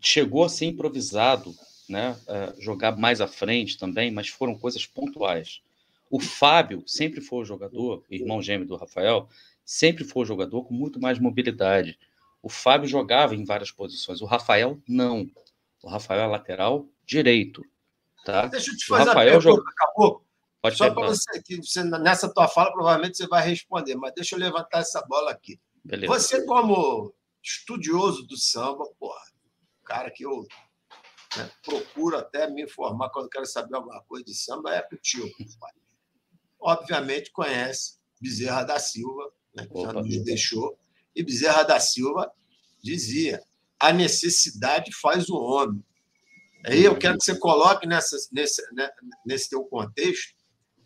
chegou 0.00 0.44
a 0.44 0.48
ser 0.48 0.66
improvisado, 0.66 1.54
né? 1.88 2.16
Uh, 2.26 2.60
jogar 2.60 2.96
mais 2.96 3.20
à 3.20 3.26
frente 3.26 3.78
também, 3.78 4.10
mas 4.10 4.28
foram 4.28 4.56
coisas 4.56 4.86
pontuais. 4.86 5.60
O 6.10 6.20
Fábio 6.20 6.82
sempre 6.86 7.20
foi 7.20 7.40
o 7.40 7.44
jogador, 7.44 8.04
irmão 8.10 8.42
gêmeo 8.42 8.66
do 8.66 8.76
Rafael, 8.76 9.28
sempre 9.64 10.04
foi 10.04 10.22
o 10.22 10.26
jogador 10.26 10.64
com 10.64 10.74
muito 10.74 11.00
mais 11.00 11.18
mobilidade. 11.18 11.98
O 12.42 12.48
Fábio 12.48 12.88
jogava 12.88 13.34
em 13.34 13.44
várias 13.44 13.70
posições, 13.70 14.20
o 14.20 14.26
Rafael 14.26 14.80
não. 14.88 15.28
O 15.82 15.88
Rafael 15.88 16.22
é 16.22 16.26
lateral 16.26 16.86
direito. 17.04 17.64
Tá? 18.24 18.46
Deixa 18.46 18.70
eu 18.70 18.76
te 18.76 18.86
fazer 18.86 19.02
o 19.02 19.06
Rafael 19.06 19.40
pergunta, 19.40 19.70
acabou? 19.70 20.24
Pode 20.60 20.76
Só 20.76 20.90
para 20.92 21.06
você 21.06 21.42
que 21.42 21.56
você, 21.56 21.84
nessa 21.84 22.28
tua 22.32 22.48
fala, 22.48 22.72
provavelmente 22.72 23.16
você 23.16 23.26
vai 23.26 23.46
responder, 23.46 23.94
mas 23.94 24.12
deixa 24.14 24.34
eu 24.34 24.40
levantar 24.40 24.80
essa 24.80 25.00
bola 25.02 25.30
aqui. 25.30 25.58
Beleza. 25.84 26.12
Você, 26.12 26.44
como 26.44 27.14
estudioso 27.42 28.26
do 28.26 28.36
samba, 28.36 28.84
porra, 28.98 29.20
cara 29.84 30.10
que 30.10 30.24
eu 30.24 30.46
né, 31.36 31.50
procuro 31.62 32.16
até 32.16 32.50
me 32.50 32.62
informar 32.62 33.10
quando 33.10 33.28
quero 33.28 33.46
saber 33.46 33.76
alguma 33.76 34.02
coisa 34.02 34.24
de 34.24 34.34
samba 34.34 34.74
é 34.74 34.86
o 34.92 34.96
tio. 34.96 35.30
Obviamente 36.60 37.30
conhece 37.30 37.98
Bezerra 38.20 38.64
da 38.64 38.78
Silva, 38.78 39.32
né, 39.54 39.66
que 39.66 39.80
já 39.80 39.92
nos 39.92 40.24
deixou, 40.24 40.78
e 41.14 41.22
Bezerra 41.22 41.62
da 41.62 41.80
Silva 41.80 42.30
dizia: 42.82 43.42
a 43.78 43.92
necessidade 43.92 44.92
faz 44.92 45.28
o 45.28 45.36
homem. 45.36 45.84
Aí 46.66 46.84
eu 46.84 46.98
quero 46.98 47.16
que 47.16 47.24
você 47.24 47.38
coloque 47.38 47.86
nessa, 47.86 48.16
nesse, 48.32 48.62
né, 48.74 48.90
nesse 49.24 49.48
teu 49.48 49.64
contexto 49.64 50.36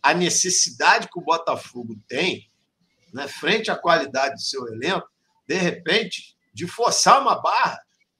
a 0.02 0.12
necessidade 0.12 1.08
que 1.08 1.18
o 1.18 1.22
Botafogo 1.22 1.96
tem, 2.08 2.50
né, 3.12 3.28
frente 3.28 3.70
à 3.70 3.76
qualidade 3.76 4.34
do 4.34 4.40
seu 4.40 4.66
elenco, 4.68 5.08
de 5.46 5.54
repente, 5.54 6.36
de 6.52 6.66
forçar 6.66 7.20
uma 7.20 7.40
barra 7.40 7.78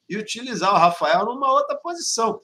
e 0.09 0.17
utilizar 0.17 0.73
o 0.73 0.79
Rafael 0.79 1.25
numa 1.25 1.51
outra 1.51 1.77
posição. 1.77 2.41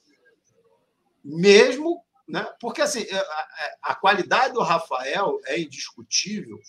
Mesmo, 1.23 2.03
né? 2.27 2.51
porque 2.59 2.81
assim, 2.81 3.01
é, 3.01 3.17
a, 3.19 3.47
a 3.83 3.95
qualidade 3.95 4.53
do 4.53 4.61
Rafael 4.61 5.39
é 5.45 5.59
indiscutível 5.59 6.59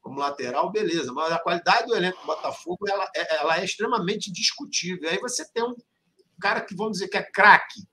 como 0.00 0.18
lateral, 0.18 0.70
beleza, 0.70 1.12
mas 1.12 1.32
a 1.32 1.38
qualidade 1.38 1.86
do 1.86 1.94
elenco 1.94 2.20
do 2.20 2.26
Botafogo 2.26 2.88
ela, 2.88 3.08
é, 3.14 3.36
ela 3.36 3.60
é 3.60 3.64
extremamente 3.64 4.32
discutível. 4.32 5.08
Aí 5.08 5.18
você 5.18 5.48
tem 5.52 5.62
um 5.62 5.76
cara 6.40 6.60
que 6.60 6.74
vamos 6.74 6.94
dizer 6.94 7.08
que 7.08 7.16
é 7.16 7.22
craque. 7.22 7.86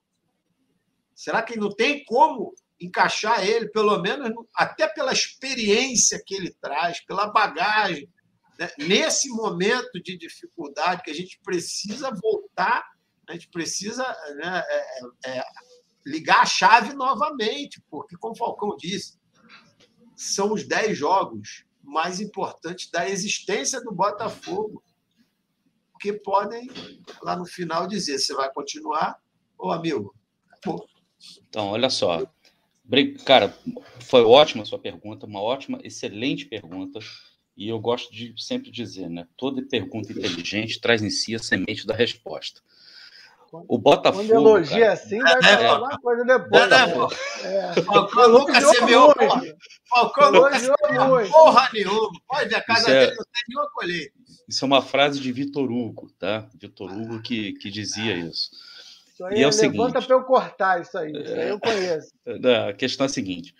Será 1.14 1.44
que 1.44 1.60
não 1.60 1.70
tem 1.70 2.04
como 2.06 2.56
encaixar 2.80 3.46
ele, 3.46 3.70
pelo 3.70 4.00
menos 4.02 4.32
até 4.56 4.88
pela 4.88 5.12
experiência 5.12 6.22
que 6.26 6.36
ele 6.36 6.56
traz, 6.62 7.04
pela 7.06 7.28
bagagem 7.28 8.10
né? 8.60 8.70
Nesse 8.78 9.30
momento 9.30 10.04
de 10.04 10.18
dificuldade 10.18 11.02
que 11.02 11.10
a 11.10 11.14
gente 11.14 11.40
precisa 11.42 12.12
voltar, 12.12 12.86
a 13.30 13.32
gente 13.32 13.48
precisa 13.48 14.04
né, 14.36 14.64
é, 14.68 15.30
é, 15.30 15.38
é, 15.38 15.44
ligar 16.06 16.42
a 16.42 16.46
chave 16.46 16.94
novamente, 16.94 17.82
porque, 17.90 18.18
como 18.18 18.34
o 18.34 18.38
Falcão 18.38 18.76
disse, 18.76 19.18
são 20.14 20.52
os 20.52 20.68
dez 20.68 20.98
jogos 20.98 21.64
mais 21.82 22.20
importantes 22.20 22.92
da 22.92 23.10
existência 23.10 23.82
do 23.82 23.94
Botafogo, 23.94 24.84
que 26.02 26.12
podem, 26.12 26.70
lá 27.22 27.38
no 27.38 27.46
final, 27.46 27.88
dizer 27.88 28.20
se 28.20 28.34
vai 28.34 28.52
continuar 28.52 29.18
ou, 29.58 29.72
amigo. 29.72 30.14
Então, 31.48 31.68
olha 31.68 31.90
só. 31.90 32.26
Cara, 33.26 33.54
foi 34.02 34.24
ótima 34.24 34.64
a 34.64 34.66
sua 34.66 34.80
pergunta, 34.80 35.26
uma 35.26 35.42
ótima, 35.42 35.80
excelente 35.84 36.46
pergunta. 36.46 37.00
E 37.56 37.68
eu 37.68 37.80
gosto 37.80 38.12
de 38.12 38.34
sempre 38.38 38.72
dizer, 38.72 39.10
né? 39.10 39.28
Toda 39.36 39.62
pergunta 39.62 40.12
inteligente 40.12 40.80
traz 40.80 41.04
em 41.04 41.10
si 41.10 41.36
a 41.36 41.40
semente 41.40 41.86
da 41.86 41.94
resposta. 41.94 42.62
O 43.68 43.78
Botafogo. 43.78 44.28
Quando 44.28 44.32
elogia 44.32 44.80
cara, 44.80 44.94
assim, 44.94 45.20
vai 45.20 45.38
É, 45.40 45.68
falar 45.68 45.80
uma 45.80 46.00
coisa 46.00 46.24
depois. 46.24 46.64
É, 46.64 46.68
né? 46.68 47.74
É. 47.78 47.82
Falcão 47.82 48.30
nunca 48.30 48.62
semeou 48.62 49.14
porra. 49.16 49.42
Falcão 49.90 50.32
nunca 50.32 50.60
semeou 50.60 51.30
porra 51.30 51.70
nenhuma. 51.74 52.10
Pode 52.28 52.50
ver, 52.50 52.56
a 52.56 52.62
casa 52.62 52.92
é- 52.92 53.06
dele 53.08 53.18
não 53.18 53.26
tem 53.26 53.44
nenhuma 53.50 53.70
colheita. 53.72 54.14
Isso 54.48 54.66
é 54.66 54.68
uma 54.68 54.82
frase 54.82 55.20
de 55.20 55.32
Vitor 55.32 55.72
Hugo, 55.72 56.10
tá? 56.18 56.48
Vitor 56.56 56.92
Hugo 56.92 57.22
que, 57.22 57.54
que 57.54 57.70
dizia 57.70 58.16
isso. 58.16 58.52
Isso 59.20 59.26
aí 59.26 59.40
E 59.40 59.44
é 59.44 59.48
o 59.48 59.52
levanta 59.52 60.02
pra 60.02 60.16
eu 60.16 60.24
cortar 60.24 60.82
isso 60.82 60.98
aí. 60.98 61.12
Isso 61.12 61.34
aí 61.34 61.50
eu 61.50 61.60
conheço. 61.60 62.14
A 62.70 62.74
questão 62.74 63.06
é 63.06 63.10
a 63.10 63.12
seguinte: 63.12 63.54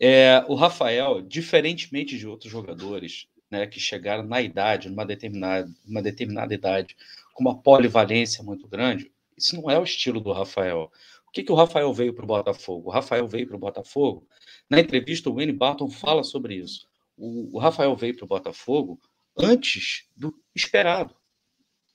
é, 0.00 0.44
o 0.46 0.54
Rafael, 0.54 1.20
diferentemente 1.20 2.16
de 2.16 2.26
outros 2.26 2.50
jogadores 2.50 3.26
né, 3.50 3.66
que 3.66 3.80
chegaram 3.80 4.22
na 4.22 4.40
idade, 4.40 4.88
numa 4.88 5.04
determinada, 5.04 5.68
numa 5.84 6.00
determinada 6.00 6.54
idade, 6.54 6.96
com 7.34 7.42
uma 7.42 7.60
polivalência 7.60 8.44
muito 8.44 8.68
grande, 8.68 9.10
isso 9.36 9.60
não 9.60 9.68
é 9.68 9.78
o 9.78 9.82
estilo 9.82 10.20
do 10.20 10.30
Rafael. 10.30 10.90
O 11.26 11.32
que, 11.32 11.42
que 11.42 11.52
o 11.52 11.56
Rafael 11.56 11.92
veio 11.92 12.14
para 12.14 12.24
o 12.24 12.28
Botafogo? 12.28 12.88
O 12.88 12.92
Rafael 12.92 13.26
veio 13.26 13.46
para 13.46 13.56
o 13.56 13.60
Botafogo. 13.60 14.26
Na 14.68 14.78
entrevista, 14.78 15.30
o 15.30 15.34
Wayne 15.34 15.52
Barton 15.52 15.88
fala 15.88 16.22
sobre 16.22 16.54
isso. 16.54 16.86
O, 17.16 17.56
o 17.56 17.58
Rafael 17.58 17.94
veio 17.96 18.16
para 18.16 18.24
o 18.24 18.28
Botafogo 18.28 19.00
antes 19.36 20.08
do 20.16 20.34
esperado. 20.54 21.14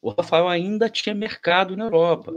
O 0.02 0.12
Rafael 0.12 0.48
ainda 0.48 0.88
tinha 0.88 1.16
mercado 1.16 1.76
na 1.76 1.86
Europa. 1.86 2.32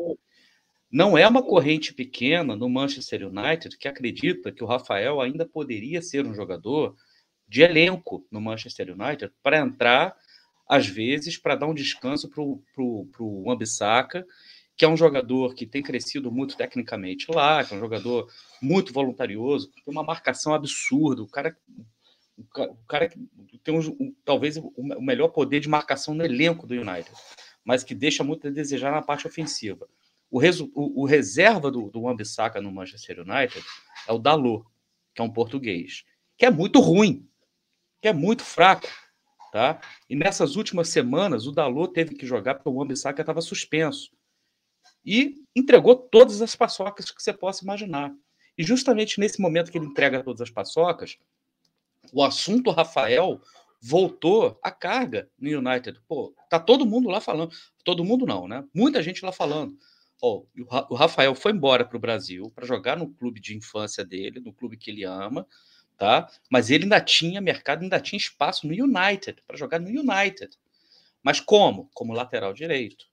Não 0.91 1.19
é 1.19 1.27
uma 1.29 1.43
corrente 1.43 1.93
pequena 1.93 2.57
no 2.57 2.69
Manchester 2.69 3.27
United 3.29 3.77
que 3.77 3.89
acredita 3.89 4.51
que 4.51 4.65
o 4.65 4.67
Rafael 4.67 5.21
ainda 5.21 5.45
poderia 5.47 6.01
ser 6.01 6.27
um 6.27 6.35
jogador 6.35 6.97
de 7.47 7.63
elenco 7.63 8.27
no 8.31 8.41
Manchester 8.41 8.91
United 8.99 9.33
para 9.43 9.59
entrar, 9.59 10.17
às 10.69 10.87
vezes, 10.87 11.37
para 11.37 11.57
dar 11.57 11.67
um 11.67 11.75
descanso 11.75 12.29
para 12.31 12.43
o 12.43 13.45
Wambisaka, 13.47 14.27
que 14.77 14.85
é 14.85 14.89
um 14.89 14.97
jogador 14.97 15.55
que 15.55 15.67
tem 15.67 15.83
crescido 15.83 16.31
muito 16.31 16.57
tecnicamente 16.57 17.27
lá, 17.31 17.65
que 17.65 17.75
é 17.75 17.77
um 17.77 17.81
jogador 17.81 18.31
muito 18.63 18.93
voluntarioso, 18.93 19.71
tem 19.73 19.83
uma 19.93 20.05
marcação 20.05 20.55
absurda, 20.55 21.23
o 21.23 21.27
cara, 21.29 21.57
o 22.37 22.45
ca- 22.45 22.69
o 22.71 22.77
cara 22.87 23.09
que 23.09 23.19
tem 23.65 23.77
um- 23.79 24.15
talvez 24.25 24.57
o 24.57 24.73
melhor 25.03 25.29
poder 25.29 25.61
de 25.61 25.69
marcação 25.69 26.15
no 26.15 26.25
elenco 26.25 26.67
do 26.67 26.75
United, 26.75 27.11
mas 27.65 27.83
que 27.83 27.95
deixa 27.95 28.23
muito 28.23 28.47
a 28.47 28.51
desejar 28.51 28.93
na 28.93 29.03
parte 29.03 29.27
ofensiva. 29.27 29.87
O, 30.31 30.39
resu- 30.39 30.71
o- 30.75 31.03
o 31.03 31.07
reserva 31.07 31.71
do, 31.71 31.91
do 31.91 32.01
Wan-Bissaka 32.03 32.61
no 32.61 32.71
Manchester 32.73 33.21
United 33.21 33.65
é 34.07 34.13
o 34.13 34.19
Dalot, 34.19 34.65
que 35.15 35.21
é 35.23 35.25
um 35.25 35.33
português, 35.33 36.05
que 36.37 36.45
é 36.45 36.51
muito 36.51 36.81
ruim, 36.81 37.27
que 38.01 38.09
é 38.09 38.13
muito 38.13 38.45
fraco, 38.45 38.87
tá? 39.53 39.81
E 40.09 40.15
nessas 40.15 40.55
últimas 40.57 40.89
semanas 40.91 41.47
o 41.47 41.53
Dalot 41.53 41.93
teve 41.93 42.15
que 42.15 42.27
jogar 42.27 42.55
porque 42.57 42.69
o 42.69 42.73
Wan-Bissaka 42.75 43.23
estava 43.23 43.41
suspenso 43.41 44.11
e 45.05 45.37
entregou 45.57 45.97
todas 45.97 46.43
as 46.43 46.55
paçocas 46.55 47.11
que 47.11 47.23
você 47.23 47.33
possa 47.33 47.65
imaginar. 47.65 48.15
E 48.57 48.63
justamente 48.65 49.19
nesse 49.21 49.41
momento 49.41 49.71
que 49.71 49.79
ele 49.79 49.87
entrega 49.87 50.23
todas 50.23 50.41
as 50.41 50.51
paçocas, 50.51 51.17
o 52.13 52.23
assunto 52.23 52.71
Rafael 52.71 53.41
voltou 53.81 54.59
à 54.63 54.71
carga 54.71 55.31
no 55.39 55.49
United. 55.49 56.01
Pô, 56.09 56.35
tá 56.51 56.59
todo 56.59 56.85
mundo 56.85 57.09
lá 57.09 57.21
falando. 57.21 57.53
Todo 57.85 58.05
mundo 58.05 58.27
não, 58.27 58.49
né? 58.49 58.65
Muita 58.75 59.03
gente 59.03 59.25
lá 59.25 59.31
falando. 59.33 59.77
Ó, 60.21 60.45
o 60.59 60.65
Ra- 60.65 60.87
o 60.91 60.95
Rafael 60.95 61.35
foi 61.35 61.53
embora 61.53 61.85
para 61.85 61.97
o 61.97 62.01
Brasil 62.01 62.51
para 62.55 62.67
jogar 62.67 62.97
no 62.97 63.09
clube 63.13 63.41
de 63.41 63.57
infância 63.57 64.05
dele, 64.05 64.41
no 64.41 64.53
clube 64.53 64.77
que 64.77 64.91
ele 64.91 65.05
ama, 65.05 65.47
tá? 65.97 66.29
Mas 66.51 66.71
ele 66.71 66.85
ainda 66.85 67.01
tinha 67.01 67.41
mercado, 67.41 67.83
ainda 67.83 68.01
tinha 68.01 68.19
espaço 68.19 68.67
no 68.67 68.73
United 68.75 69.43
para 69.47 69.57
jogar 69.57 69.79
no 69.81 69.89
United. 69.89 70.57
Mas 71.23 71.41
como? 71.41 71.91
Como 71.95 72.13
lateral 72.15 72.53
direito. 72.55 73.07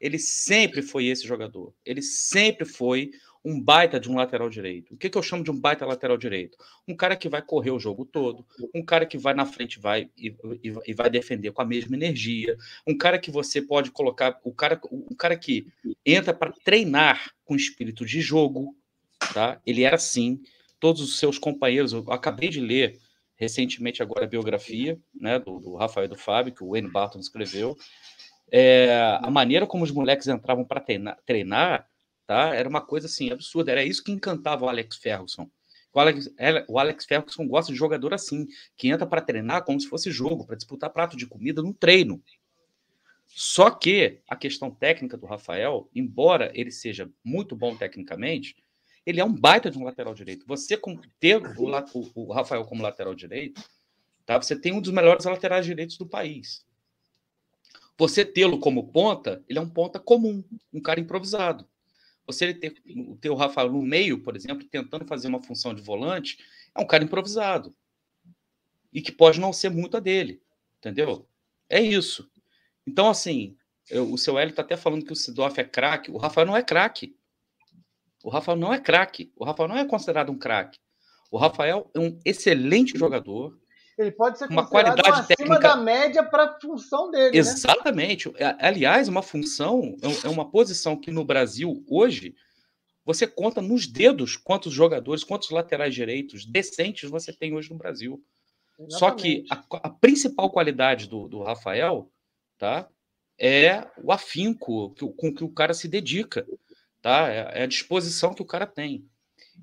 Ele 0.00 0.18
sempre 0.18 0.82
foi 0.82 1.06
esse 1.06 1.26
jogador. 1.26 1.74
Ele 1.84 2.02
sempre 2.02 2.64
foi 2.66 3.10
um 3.44 3.60
baita 3.60 3.98
de 3.98 4.08
um 4.10 4.14
lateral 4.16 4.48
direito. 4.48 4.94
O 4.94 4.96
que, 4.96 5.10
que 5.10 5.18
eu 5.18 5.22
chamo 5.22 5.42
de 5.42 5.50
um 5.50 5.58
baita 5.58 5.84
lateral 5.84 6.16
direito? 6.16 6.56
Um 6.86 6.94
cara 6.94 7.16
que 7.16 7.28
vai 7.28 7.42
correr 7.42 7.70
o 7.72 7.78
jogo 7.78 8.04
todo, 8.04 8.46
um 8.74 8.84
cara 8.84 9.04
que 9.04 9.18
vai 9.18 9.34
na 9.34 9.44
frente 9.44 9.80
vai 9.80 10.08
e, 10.16 10.34
e- 10.62 10.74
e 10.86 10.94
vai 10.94 11.10
defender 11.10 11.50
com 11.52 11.60
a 11.62 11.64
mesma 11.64 11.96
energia, 11.96 12.56
um 12.86 12.96
cara 12.96 13.18
que 13.18 13.30
você 13.30 13.60
pode 13.60 13.90
colocar, 13.90 14.38
o 14.44 14.52
cara, 14.52 14.80
o 14.90 15.14
cara 15.16 15.36
que 15.36 15.66
entra 16.06 16.32
para 16.32 16.52
treinar 16.64 17.32
com 17.44 17.56
espírito 17.56 18.06
de 18.06 18.20
jogo, 18.20 18.76
tá? 19.34 19.60
Ele 19.66 19.82
era 19.82 19.96
assim. 19.96 20.40
Todos 20.78 21.00
os 21.00 21.18
seus 21.18 21.38
companheiros, 21.38 21.92
eu 21.92 22.04
acabei 22.10 22.48
de 22.48 22.60
ler 22.60 22.98
recentemente 23.36 24.02
agora 24.02 24.24
a 24.24 24.28
biografia, 24.28 24.98
né, 25.14 25.38
do, 25.38 25.58
do 25.60 25.74
Rafael 25.76 26.08
do 26.08 26.16
Fábio 26.16 26.52
que 26.54 26.62
o 26.62 26.70
Wayne 26.70 26.90
Barton 26.90 27.18
escreveu. 27.20 27.76
É, 28.50 29.18
a 29.22 29.30
maneira 29.30 29.66
como 29.66 29.82
os 29.84 29.90
moleques 29.90 30.28
entravam 30.28 30.64
para 30.64 30.80
treinar, 30.80 31.18
treinar 31.24 31.88
tá? 32.26 32.54
Era 32.54 32.68
uma 32.68 32.80
coisa 32.80 33.06
assim 33.06 33.30
absurda. 33.30 33.72
Era 33.72 33.84
isso 33.84 34.02
que 34.02 34.12
encantava 34.12 34.64
o 34.64 34.68
Alex 34.68 34.96
Ferguson. 34.96 35.50
O 35.92 36.00
Alex, 36.00 36.32
ele- 36.38 36.64
o 36.68 36.78
Alex 36.78 37.04
Ferguson 37.04 37.46
gosta 37.46 37.70
de 37.72 37.78
jogador 37.78 38.14
assim, 38.14 38.46
que 38.76 38.88
entra 38.88 39.06
para 39.06 39.20
treinar 39.20 39.64
como 39.64 39.78
se 39.80 39.88
fosse 39.88 40.10
jogo, 40.10 40.46
para 40.46 40.56
disputar 40.56 40.90
prato 40.90 41.16
de 41.16 41.26
comida 41.26 41.62
no 41.62 41.74
treino. 41.74 42.22
Só 43.26 43.70
que 43.70 44.20
a 44.28 44.36
questão 44.36 44.70
técnica 44.70 45.16
do 45.16 45.26
Rafael, 45.26 45.88
embora 45.94 46.50
ele 46.54 46.70
seja 46.70 47.10
muito 47.24 47.56
bom 47.56 47.76
tecnicamente, 47.76 48.56
ele 49.04 49.20
é 49.20 49.24
um 49.24 49.32
baita 49.32 49.70
de 49.70 49.78
um 49.78 49.84
lateral 49.84 50.14
direito. 50.14 50.46
Você 50.46 50.78
ter 51.18 51.36
o- 51.36 52.10
o 52.14 52.32
Rafael 52.32 52.64
como 52.64 52.82
lateral 52.82 53.14
direito, 53.14 53.62
tá? 54.24 54.40
Você 54.40 54.54
tem 54.54 54.72
um 54.72 54.80
dos 54.80 54.92
melhores 54.92 55.24
laterais 55.24 55.66
direitos 55.66 55.98
do 55.98 56.06
país. 56.06 56.64
Você 57.98 58.24
tê-lo 58.24 58.58
como 58.58 58.88
ponta, 58.88 59.44
ele 59.48 59.58
é 59.58 59.62
um 59.62 59.68
ponta 59.68 59.98
comum, 59.98 60.42
um 60.72 60.80
cara 60.80 61.00
improvisado. 61.00 61.68
Você 62.26 62.54
ter, 62.54 62.74
ter 63.20 63.30
o 63.30 63.34
Rafael 63.34 63.70
no 63.70 63.82
meio, 63.82 64.22
por 64.22 64.36
exemplo, 64.36 64.66
tentando 64.66 65.04
fazer 65.06 65.28
uma 65.28 65.42
função 65.42 65.74
de 65.74 65.82
volante, 65.82 66.38
é 66.76 66.80
um 66.80 66.86
cara 66.86 67.04
improvisado. 67.04 67.74
E 68.92 69.00
que 69.00 69.10
pode 69.10 69.40
não 69.40 69.52
ser 69.52 69.70
muito 69.70 69.96
a 69.96 70.00
dele. 70.00 70.40
Entendeu? 70.78 71.26
É 71.68 71.80
isso. 71.80 72.30
Então, 72.86 73.08
assim, 73.08 73.56
eu- 73.90 74.12
o 74.12 74.18
seu 74.18 74.38
Hélio 74.38 74.50
está 74.50 74.62
até 74.62 74.76
falando 74.76 75.04
que 75.04 75.12
o 75.12 75.16
Sidoff 75.16 75.58
é 75.60 75.64
craque. 75.64 76.10
O 76.10 76.18
Rafael 76.18 76.46
não 76.46 76.56
é 76.56 76.62
craque. 76.62 77.16
O 78.22 78.30
Rafael 78.30 78.56
não 78.56 78.72
é 78.72 78.78
craque. 78.78 79.32
O 79.36 79.44
Rafael 79.44 79.68
não 79.68 79.76
é 79.76 79.84
considerado 79.84 80.30
um 80.30 80.38
craque. 80.38 80.78
O 81.30 81.38
Rafael 81.38 81.90
é 81.94 81.98
um 81.98 82.18
excelente 82.24 82.96
jogador. 82.98 83.58
Ele 84.02 84.12
pode 84.12 84.38
ser 84.38 84.48
Uma 84.50 84.66
qualidade 84.66 85.08
acima 85.08 85.26
técnica- 85.26 85.58
da 85.60 85.76
média 85.76 86.22
para 86.22 86.44
a 86.44 86.60
função 86.60 87.10
dele, 87.10 87.30
né? 87.32 87.38
Exatamente. 87.38 88.28
A- 88.42 88.68
Aliás, 88.68 89.08
uma 89.08 89.22
função, 89.22 89.96
é- 90.02 90.26
é 90.26 90.30
uma 90.30 90.50
posição 90.50 90.96
que 90.96 91.10
no 91.10 91.24
Brasil, 91.24 91.84
hoje, 91.88 92.34
você 93.04 93.26
conta 93.26 93.60
nos 93.62 93.86
dedos 93.86 94.36
quantos 94.36 94.72
jogadores, 94.72 95.24
quantos 95.24 95.50
laterais 95.50 95.94
direitos 95.94 96.44
decentes 96.44 97.08
você 97.10 97.32
tem 97.32 97.54
hoje 97.54 97.70
no 97.70 97.76
Brasil. 97.76 98.22
Só 98.88 99.10
que 99.10 99.44
Exatamente. 99.44 99.66
a, 99.72 99.88
a 99.88 99.90
principal 99.90 100.50
qualidade 100.50 101.08
do, 101.08 101.28
do 101.28 101.42
Rafael 101.42 102.10
tá, 102.58 102.88
é 103.38 103.86
o 104.02 104.12
afinco 104.12 104.90
que, 104.94 105.06
com 105.14 105.34
que 105.34 105.44
o 105.44 105.48
cara 105.48 105.74
se 105.74 105.88
dedica. 105.88 106.46
Tá? 107.00 107.28
É, 107.28 107.60
é 107.60 107.62
a 107.64 107.66
disposição 107.66 108.32
que 108.32 108.42
o 108.42 108.46
cara 108.46 108.66
tem. 108.66 109.04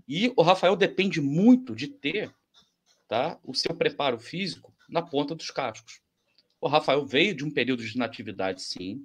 E 0.08 0.32
o 0.36 0.42
Rafael 0.42 0.76
depende 0.76 1.22
muito 1.22 1.74
de 1.76 1.88
ter 1.88 2.32
tá, 3.10 3.38
o 3.44 3.54
seu 3.54 3.76
preparo 3.76 4.18
físico 4.20 4.74
na 4.88 5.02
ponta 5.02 5.36
dos 5.36 5.50
cascos. 5.52 6.00
O 6.62 6.68
Rafael 6.68 7.06
veio 7.06 7.34
de 7.36 7.44
um 7.44 7.52
período 7.52 7.84
de 7.84 7.94
inatividade, 7.96 8.62
sim. 8.62 9.02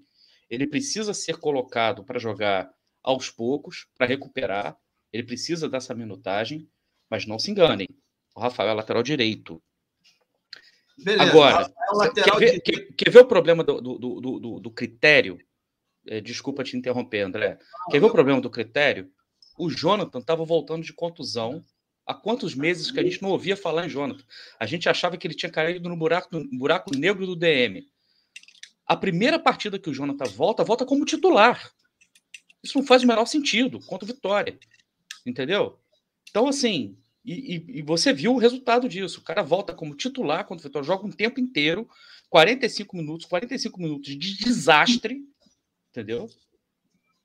Ele 0.51 0.67
precisa 0.67 1.15
ser 1.15 1.39
colocado 1.39 2.05
para 2.05 2.19
jogar 2.19 2.71
aos 3.03 3.31
poucos, 3.31 3.87
para 3.97 4.07
recuperar. 4.07 4.77
Ele 5.13 5.23
precisa 5.23 5.69
dessa 5.69 5.95
minutagem, 5.95 6.69
mas 7.09 7.27
não 7.27 7.39
se 7.39 7.51
enganem. 7.51 7.89
O 8.35 8.41
Rafael 8.41 8.71
é 8.71 8.75
lateral 8.75 9.03
direito. 9.03 9.63
Beleza. 10.99 11.31
Agora, 11.31 11.75
Quer 12.15 12.39
ver, 12.39 12.61
quer- 12.61 12.93
quer 12.93 13.11
ver 13.11 13.19
o 13.21 13.27
problema 13.27 13.63
do- 13.65 13.81
do- 13.81 13.99
do- 14.21 14.61
do 14.61 14.71
critério? 14.71 15.39
É, 16.07 16.21
desculpa 16.21 16.63
te 16.65 16.77
interromper, 16.77 17.21
André. 17.23 17.59
Quer 17.91 18.01
ver 18.01 18.07
o 18.07 18.11
problema 18.13 18.41
do 18.41 18.51
critério? 18.51 19.11
O 19.59 19.71
Jonathan 19.71 20.19
estava 20.19 20.45
voltando 20.45 20.83
de 20.85 20.93
contusão. 20.93 21.65
Há 22.07 22.13
quantos 22.15 22.55
meses 22.55 22.91
que 22.91 23.01
a 23.01 23.03
gente 23.03 23.23
não 23.23 23.31
ouvia 23.31 23.57
falar 23.57 23.87
em 23.87 23.89
Jonathan? 23.89 24.23
A 24.61 24.67
gente 24.67 24.89
achava 24.89 25.17
que 25.17 25.27
ele 25.27 25.35
tinha 25.35 25.51
caído 25.51 25.89
no 25.89 25.97
buraco, 25.97 26.29
no 26.39 26.59
buraco 26.59 26.95
negro 26.97 27.27
do 27.27 27.35
DM. 27.35 27.87
A 28.87 28.95
primeira 28.97 29.39
partida 29.39 29.79
que 29.79 29.89
o 29.89 29.95
Jonathan 29.95 30.25
volta, 30.27 30.63
volta 30.63 30.85
como 30.85 31.05
titular. 31.07 31.71
Isso 32.63 32.79
não 32.79 32.87
faz 32.87 33.03
o 33.03 33.07
menor 33.07 33.25
sentido 33.27 33.79
contra 33.87 34.05
o 34.05 34.13
Vitória. 34.15 34.59
Entendeu? 35.25 35.79
Então, 36.29 36.47
assim, 36.49 36.99
e, 37.25 37.57
e- 37.57 37.79
e 37.79 37.83
você 37.83 38.13
viu 38.13 38.35
o 38.35 38.39
resultado 38.39 38.87
disso. 38.89 39.21
O 39.21 39.25
cara 39.25 39.43
volta 39.43 39.73
como 39.73 39.95
titular 39.95 40.45
contra 40.47 40.67
o 40.67 40.69
Vitória, 40.69 40.87
joga 40.87 41.07
um 41.07 41.11
tempo 41.11 41.41
inteiro, 41.41 41.89
45 42.29 42.97
minutos, 42.97 43.27
45 43.27 43.81
minutos 43.81 44.19
de 44.19 44.37
desastre, 44.37 45.23
entendeu? 45.91 46.29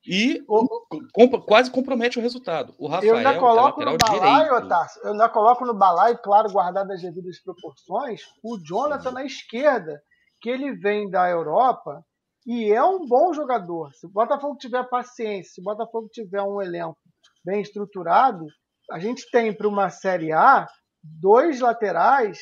E 0.07 0.41
O- 0.47 0.67
com- 1.13 1.41
quase 1.41 1.69
compromete 1.69 2.17
o 2.17 2.21
resultado. 2.21 2.73
O 2.79 2.87
Rafael 2.87 3.11
eu 3.11 3.17
ainda 3.17 3.31
é 3.33 3.39
coloco 3.39 3.83
no 3.83 3.97
balaio. 3.97 4.53
Otávio, 4.55 5.01
eu 5.03 5.11
ainda 5.11 5.29
coloco 5.29 5.65
no 5.65 5.73
balaio, 5.73 6.17
claro, 6.23 6.51
guardado 6.51 6.91
as 6.91 7.01
devidas 7.01 7.41
proporções, 7.43 8.21
o 8.43 8.57
Jonathan 8.63 9.11
na 9.11 9.25
esquerda, 9.25 10.01
que 10.41 10.49
ele 10.49 10.71
vem 10.73 11.09
da 11.09 11.29
Europa 11.29 12.03
E 12.47 12.71
é 12.71 12.81
um 12.83 13.05
bom 13.05 13.33
jogador. 13.33 13.93
Se 13.93 14.07
o 14.07 14.09
Botafogo 14.09 14.55
tiver 14.57 14.83
paciência, 14.89 15.51
se 15.53 15.61
o 15.61 15.63
Botafogo 15.63 16.07
tiver 16.11 16.41
um 16.41 16.61
elenco 16.61 16.97
bem 17.45 17.61
estruturado, 17.61 18.45
a 18.89 18.97
gente 18.97 19.29
tem 19.29 19.53
para 19.53 19.67
uma 19.67 19.89
Série 19.89 20.31
A 20.31 20.65
dois 21.03 21.59
laterais 21.59 22.39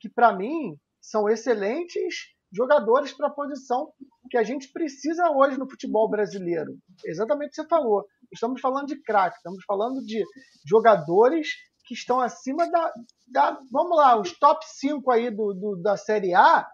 que, 0.00 0.08
para 0.10 0.32
mim, 0.32 0.76
são 1.00 1.28
excelentes 1.28 2.14
jogadores 2.52 3.12
para 3.12 3.28
a 3.28 3.32
posição 3.32 3.92
que 4.30 4.36
a 4.36 4.42
gente 4.42 4.68
precisa 4.72 5.30
hoje 5.30 5.58
no 5.58 5.68
futebol 5.68 6.08
brasileiro. 6.08 6.78
Exatamente 7.04 7.48
o 7.48 7.50
que 7.50 7.56
você 7.56 7.68
falou. 7.68 8.04
Estamos 8.32 8.60
falando 8.60 8.86
de 8.86 9.00
craque, 9.02 9.36
estamos 9.36 9.64
falando 9.64 10.04
de 10.04 10.24
jogadores 10.66 11.48
que 11.86 11.94
estão 11.94 12.20
acima 12.20 12.70
da, 12.70 12.92
da. 13.28 13.58
Vamos 13.72 13.96
lá, 13.96 14.18
os 14.20 14.38
top 14.38 14.64
5 14.64 15.10
aí 15.10 15.30
do, 15.30 15.52
do, 15.52 15.76
da 15.82 15.96
Série 15.96 16.34
A, 16.34 16.68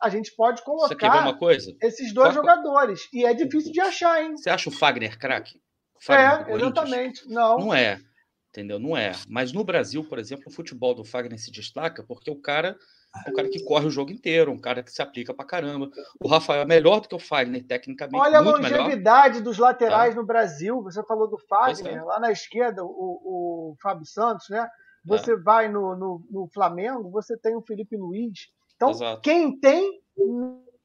a 0.00 0.08
gente 0.08 0.34
pode 0.34 0.62
colocar 0.62 1.38
esses 1.82 2.12
dois 2.12 2.34
Qual... 2.34 2.34
jogadores. 2.34 3.08
E 3.12 3.24
é 3.24 3.32
difícil 3.34 3.72
de 3.72 3.80
achar, 3.80 4.22
hein? 4.22 4.36
Você 4.36 4.50
acha 4.50 4.68
o 4.68 4.72
Fagner 4.72 5.18
craque? 5.18 5.60
É, 6.08 6.54
exatamente. 6.54 7.28
Não. 7.28 7.58
Não 7.58 7.74
é. 7.74 8.00
Entendeu? 8.48 8.78
Não 8.78 8.96
é. 8.96 9.12
Mas 9.28 9.52
no 9.52 9.62
Brasil, 9.62 10.02
por 10.04 10.18
exemplo, 10.18 10.44
o 10.48 10.52
futebol 10.52 10.94
do 10.94 11.04
Fagner 11.04 11.38
se 11.38 11.52
destaca 11.52 12.02
porque 12.02 12.30
o 12.30 12.40
cara 12.40 12.76
um 13.28 13.32
cara 13.32 13.48
que 13.48 13.64
corre 13.64 13.86
o 13.86 13.90
jogo 13.90 14.12
inteiro, 14.12 14.52
um 14.52 14.58
cara 14.58 14.82
que 14.82 14.92
se 14.92 15.02
aplica 15.02 15.34
pra 15.34 15.44
caramba. 15.44 15.90
O 16.20 16.28
Rafael 16.28 16.62
é 16.62 16.64
melhor 16.64 17.00
do 17.00 17.08
que 17.08 17.14
o 17.14 17.18
Fagner, 17.18 17.66
tecnicamente. 17.66 18.20
Olha 18.20 18.38
a 18.38 18.40
longevidade 18.40 19.38
melhor. 19.38 19.44
dos 19.44 19.58
laterais 19.58 20.14
tá. 20.14 20.20
no 20.20 20.26
Brasil. 20.26 20.82
Você 20.82 21.02
falou 21.04 21.28
do 21.28 21.38
Fagner, 21.38 21.96
é. 21.96 22.02
lá 22.02 22.20
na 22.20 22.30
esquerda, 22.30 22.84
o, 22.84 22.88
o 22.88 23.76
Fábio 23.82 24.06
Santos, 24.06 24.48
né? 24.48 24.68
Você 25.04 25.32
é. 25.32 25.36
vai 25.36 25.68
no, 25.68 25.96
no, 25.96 26.26
no, 26.30 26.48
Flamengo, 26.52 27.10
você 27.10 27.36
tem 27.36 27.56
o 27.56 27.62
Felipe 27.62 27.96
Luiz. 27.96 28.48
Então, 28.76 28.90
Exato. 28.90 29.22
quem 29.22 29.58
tem, 29.58 30.00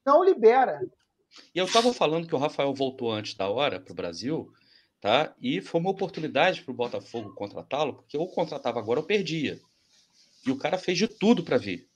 não 0.04 0.24
libera. 0.24 0.80
E 1.54 1.58
eu 1.58 1.66
estava 1.66 1.92
falando 1.92 2.26
que 2.26 2.34
o 2.34 2.38
Rafael 2.38 2.72
voltou 2.74 3.12
antes 3.12 3.34
da 3.34 3.48
hora 3.48 3.78
para 3.78 3.92
o 3.92 3.96
Brasil, 3.96 4.50
tá? 5.00 5.34
E 5.40 5.60
foi 5.60 5.80
uma 5.80 5.90
oportunidade 5.90 6.62
para 6.62 6.72
o 6.72 6.76
Botafogo 6.76 7.34
contratá-lo, 7.34 7.94
porque 7.94 8.16
ou 8.16 8.28
contratava 8.28 8.78
agora 8.78 9.00
ou 9.00 9.06
perdia. 9.06 9.60
E 10.46 10.50
o 10.50 10.58
cara 10.58 10.78
fez 10.78 10.96
de 10.96 11.08
tudo 11.08 11.44
para 11.44 11.58
vir. 11.58 11.86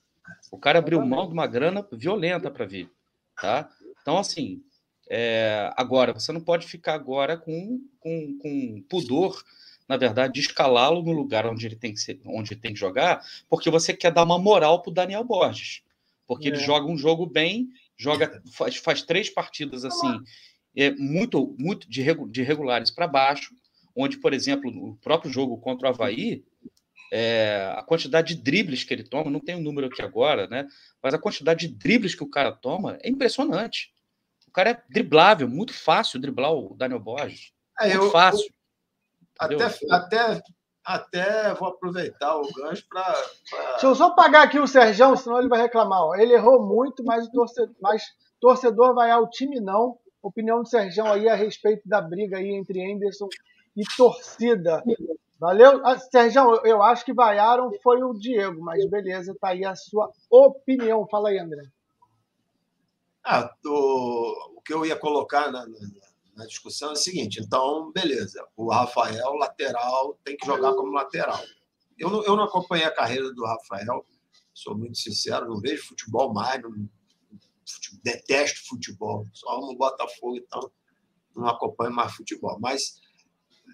O 0.51 0.57
cara 0.57 0.79
abriu 0.79 1.05
mão 1.05 1.27
de 1.27 1.33
uma 1.33 1.47
grana 1.47 1.85
violenta 1.91 2.49
para 2.49 2.65
vir, 2.65 2.89
tá? 3.39 3.69
Então, 4.01 4.17
assim, 4.17 4.61
é, 5.09 5.71
agora, 5.75 6.13
você 6.13 6.31
não 6.31 6.41
pode 6.41 6.65
ficar 6.65 6.93
agora 6.93 7.37
com, 7.37 7.81
com, 7.99 8.37
com 8.39 8.81
pudor, 8.89 9.43
na 9.87 9.97
verdade, 9.97 10.35
de 10.35 10.39
escalá-lo 10.39 11.03
no 11.03 11.11
lugar 11.11 11.45
onde 11.45 11.65
ele 11.65 11.75
tem 11.75 11.93
que 11.93 11.99
ser, 11.99 12.19
onde 12.25 12.55
tem 12.55 12.73
que 12.73 12.79
jogar, 12.79 13.21
porque 13.49 13.69
você 13.69 13.93
quer 13.93 14.11
dar 14.11 14.23
uma 14.23 14.39
moral 14.39 14.81
para 14.81 14.89
o 14.89 14.93
Daniel 14.93 15.23
Borges. 15.23 15.81
Porque 16.25 16.47
é. 16.47 16.51
ele 16.51 16.59
joga 16.59 16.85
um 16.85 16.97
jogo 16.97 17.25
bem, 17.25 17.67
joga, 17.97 18.41
faz, 18.53 18.77
faz 18.77 19.01
três 19.01 19.29
partidas 19.29 19.83
assim, 19.83 20.19
é, 20.75 20.91
muito, 20.91 21.55
muito 21.59 21.89
de, 21.89 22.01
de 22.29 22.41
regulares 22.41 22.89
para 22.89 23.05
baixo, 23.05 23.53
onde, 23.93 24.17
por 24.17 24.33
exemplo, 24.33 24.71
no 24.71 24.95
próprio 24.95 25.29
jogo 25.29 25.57
contra 25.57 25.89
o 25.89 25.91
Havaí, 25.91 26.41
é, 27.11 27.75
a 27.77 27.83
quantidade 27.83 28.33
de 28.33 28.41
dribles 28.41 28.85
que 28.85 28.93
ele 28.93 29.03
toma, 29.03 29.29
não 29.29 29.41
tem 29.41 29.55
o 29.55 29.57
um 29.57 29.61
número 29.61 29.87
aqui 29.87 30.01
agora, 30.01 30.47
né? 30.47 30.65
Mas 31.03 31.13
a 31.13 31.19
quantidade 31.19 31.67
de 31.67 31.75
dribles 31.75 32.15
que 32.15 32.23
o 32.23 32.29
cara 32.29 32.53
toma 32.53 32.97
é 33.01 33.09
impressionante. 33.09 33.93
O 34.47 34.51
cara 34.51 34.71
é 34.71 34.83
driblável, 34.89 35.47
muito 35.49 35.73
fácil 35.73 36.19
driblar 36.21 36.53
o 36.53 36.73
Daniel 36.75 37.01
Borges. 37.01 37.51
É, 37.79 37.89
muito 37.89 38.05
eu, 38.05 38.11
fácil. 38.11 38.45
Eu, 39.49 39.57
até, 39.57 39.65
até, 39.89 40.41
até 40.85 41.53
vou 41.53 41.67
aproveitar 41.67 42.37
o 42.37 42.53
gancho 42.53 42.85
para. 42.89 43.13
Pra... 43.49 43.71
Deixa 43.71 43.87
eu 43.87 43.95
só 43.95 44.11
pagar 44.11 44.43
aqui 44.43 44.59
o 44.59 44.67
Serjão, 44.67 45.15
senão 45.17 45.39
ele 45.39 45.49
vai 45.49 45.61
reclamar. 45.61 46.01
Ó. 46.01 46.15
Ele 46.15 46.33
errou 46.33 46.65
muito, 46.65 47.03
mas 47.03 47.27
o 47.27 47.31
torcedor, 47.31 47.75
mas 47.81 48.03
torcedor 48.39 48.95
vai 48.95 49.11
ao 49.11 49.29
time 49.29 49.59
não. 49.59 49.97
Opinião 50.21 50.61
do 50.61 50.67
Serjão 50.67 51.11
aí 51.11 51.27
a 51.27 51.35
respeito 51.35 51.81
da 51.87 51.99
briga 51.99 52.37
aí 52.37 52.51
entre 52.51 52.79
Anderson 52.93 53.27
e 53.75 53.83
torcida. 53.97 54.83
Valeu? 55.41 55.83
Ah, 55.83 55.97
Sérgio, 55.97 56.63
eu 56.63 56.83
acho 56.83 57.03
que 57.03 57.11
vaiaram 57.11 57.71
foi 57.81 58.03
o 58.03 58.13
Diego, 58.13 58.61
mas 58.61 58.87
beleza, 58.87 59.35
tá 59.41 59.47
aí 59.47 59.65
a 59.65 59.75
sua 59.75 60.11
opinião. 60.29 61.07
Fala 61.09 61.29
aí, 61.29 61.39
André. 61.39 61.63
Ah, 63.25 63.51
o, 63.65 64.57
o 64.57 64.61
que 64.61 64.71
eu 64.71 64.85
ia 64.85 64.95
colocar 64.95 65.51
na, 65.51 65.65
na, 65.65 65.79
na, 66.35 66.45
discussão 66.45 66.89
é 66.89 66.93
o 66.93 66.95
seguinte: 66.95 67.41
então, 67.41 67.91
beleza, 67.91 68.47
o 68.55 68.69
Rafael, 68.69 69.33
lateral, 69.33 70.15
tem 70.23 70.37
que 70.37 70.45
jogar 70.45 70.75
como 70.75 70.91
lateral. 70.91 71.41
Eu 71.97 72.11
não, 72.11 72.23
eu 72.23 72.35
não 72.35 72.43
acompanhei 72.43 72.85
a 72.85 72.93
carreira 72.93 73.33
do 73.33 73.43
Rafael, 73.43 74.05
sou 74.53 74.77
muito 74.77 74.99
sincero, 74.99 75.47
não 75.47 75.59
vejo 75.59 75.87
futebol 75.87 76.31
mais, 76.31 76.61
não, 76.61 76.71
detesto 78.03 78.67
futebol, 78.67 79.25
só 79.33 79.59
no 79.59 79.75
Botafogo, 79.75 80.37
então 80.37 80.71
não 81.35 81.47
acompanho 81.47 81.95
mais 81.95 82.13
futebol. 82.13 82.59
Mas 82.59 83.00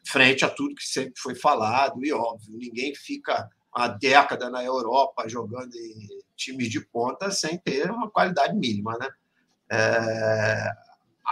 frente 0.06 0.46
a 0.46 0.50
tudo 0.50 0.76
que 0.76 0.84
sempre 0.84 1.14
foi 1.18 1.36
falado, 1.36 2.04
e 2.04 2.12
óbvio, 2.12 2.58
ninguém 2.58 2.94
fica 2.96 3.48
uma 3.76 3.88
década 3.88 4.50
na 4.50 4.64
Europa 4.64 5.28
jogando 5.28 5.74
em 5.76 6.08
times 6.36 6.70
de 6.70 6.82
ponta 6.82 7.32
sem 7.32 7.58
ter 7.58 7.92
uma 7.92 8.10
qualidade 8.10 8.56
mínima. 8.56 8.98
Né? 8.98 9.08
É... 9.72 10.72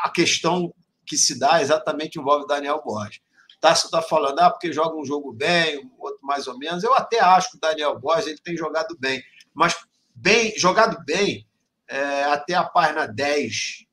a 0.03 0.09
questão 0.09 0.74
que 1.05 1.18
se 1.18 1.39
dá 1.39 1.61
exatamente 1.61 2.20
envolve 2.20 2.47
Daniel 2.47 2.82
Borges. 2.84 3.22
Tássio 3.61 3.86
está 3.86 4.01
falando, 4.01 4.39
ah, 4.39 4.49
porque 4.49 4.74
joga 4.74 4.95
um 4.95 5.05
jogo 5.05 5.32
bem, 5.32 5.89
outro 5.97 6.20
mais 6.22 6.47
ou 6.47 6.57
menos. 6.57 6.84
Eu 6.84 6.93
até 6.93 7.20
acho 7.20 7.51
que 7.51 7.57
o 7.57 7.59
Daniel 7.59 7.99
Borges 7.99 8.28
ele 8.28 8.41
tem 8.43 8.55
jogado 8.55 8.95
bem, 8.99 9.24
mas 9.53 9.76
bem 10.13 10.53
jogado 10.57 11.03
bem 11.03 11.47
é, 11.88 12.24
até 12.26 12.53
a 12.53 12.63
página 12.63 13.07
10, 13.07 13.86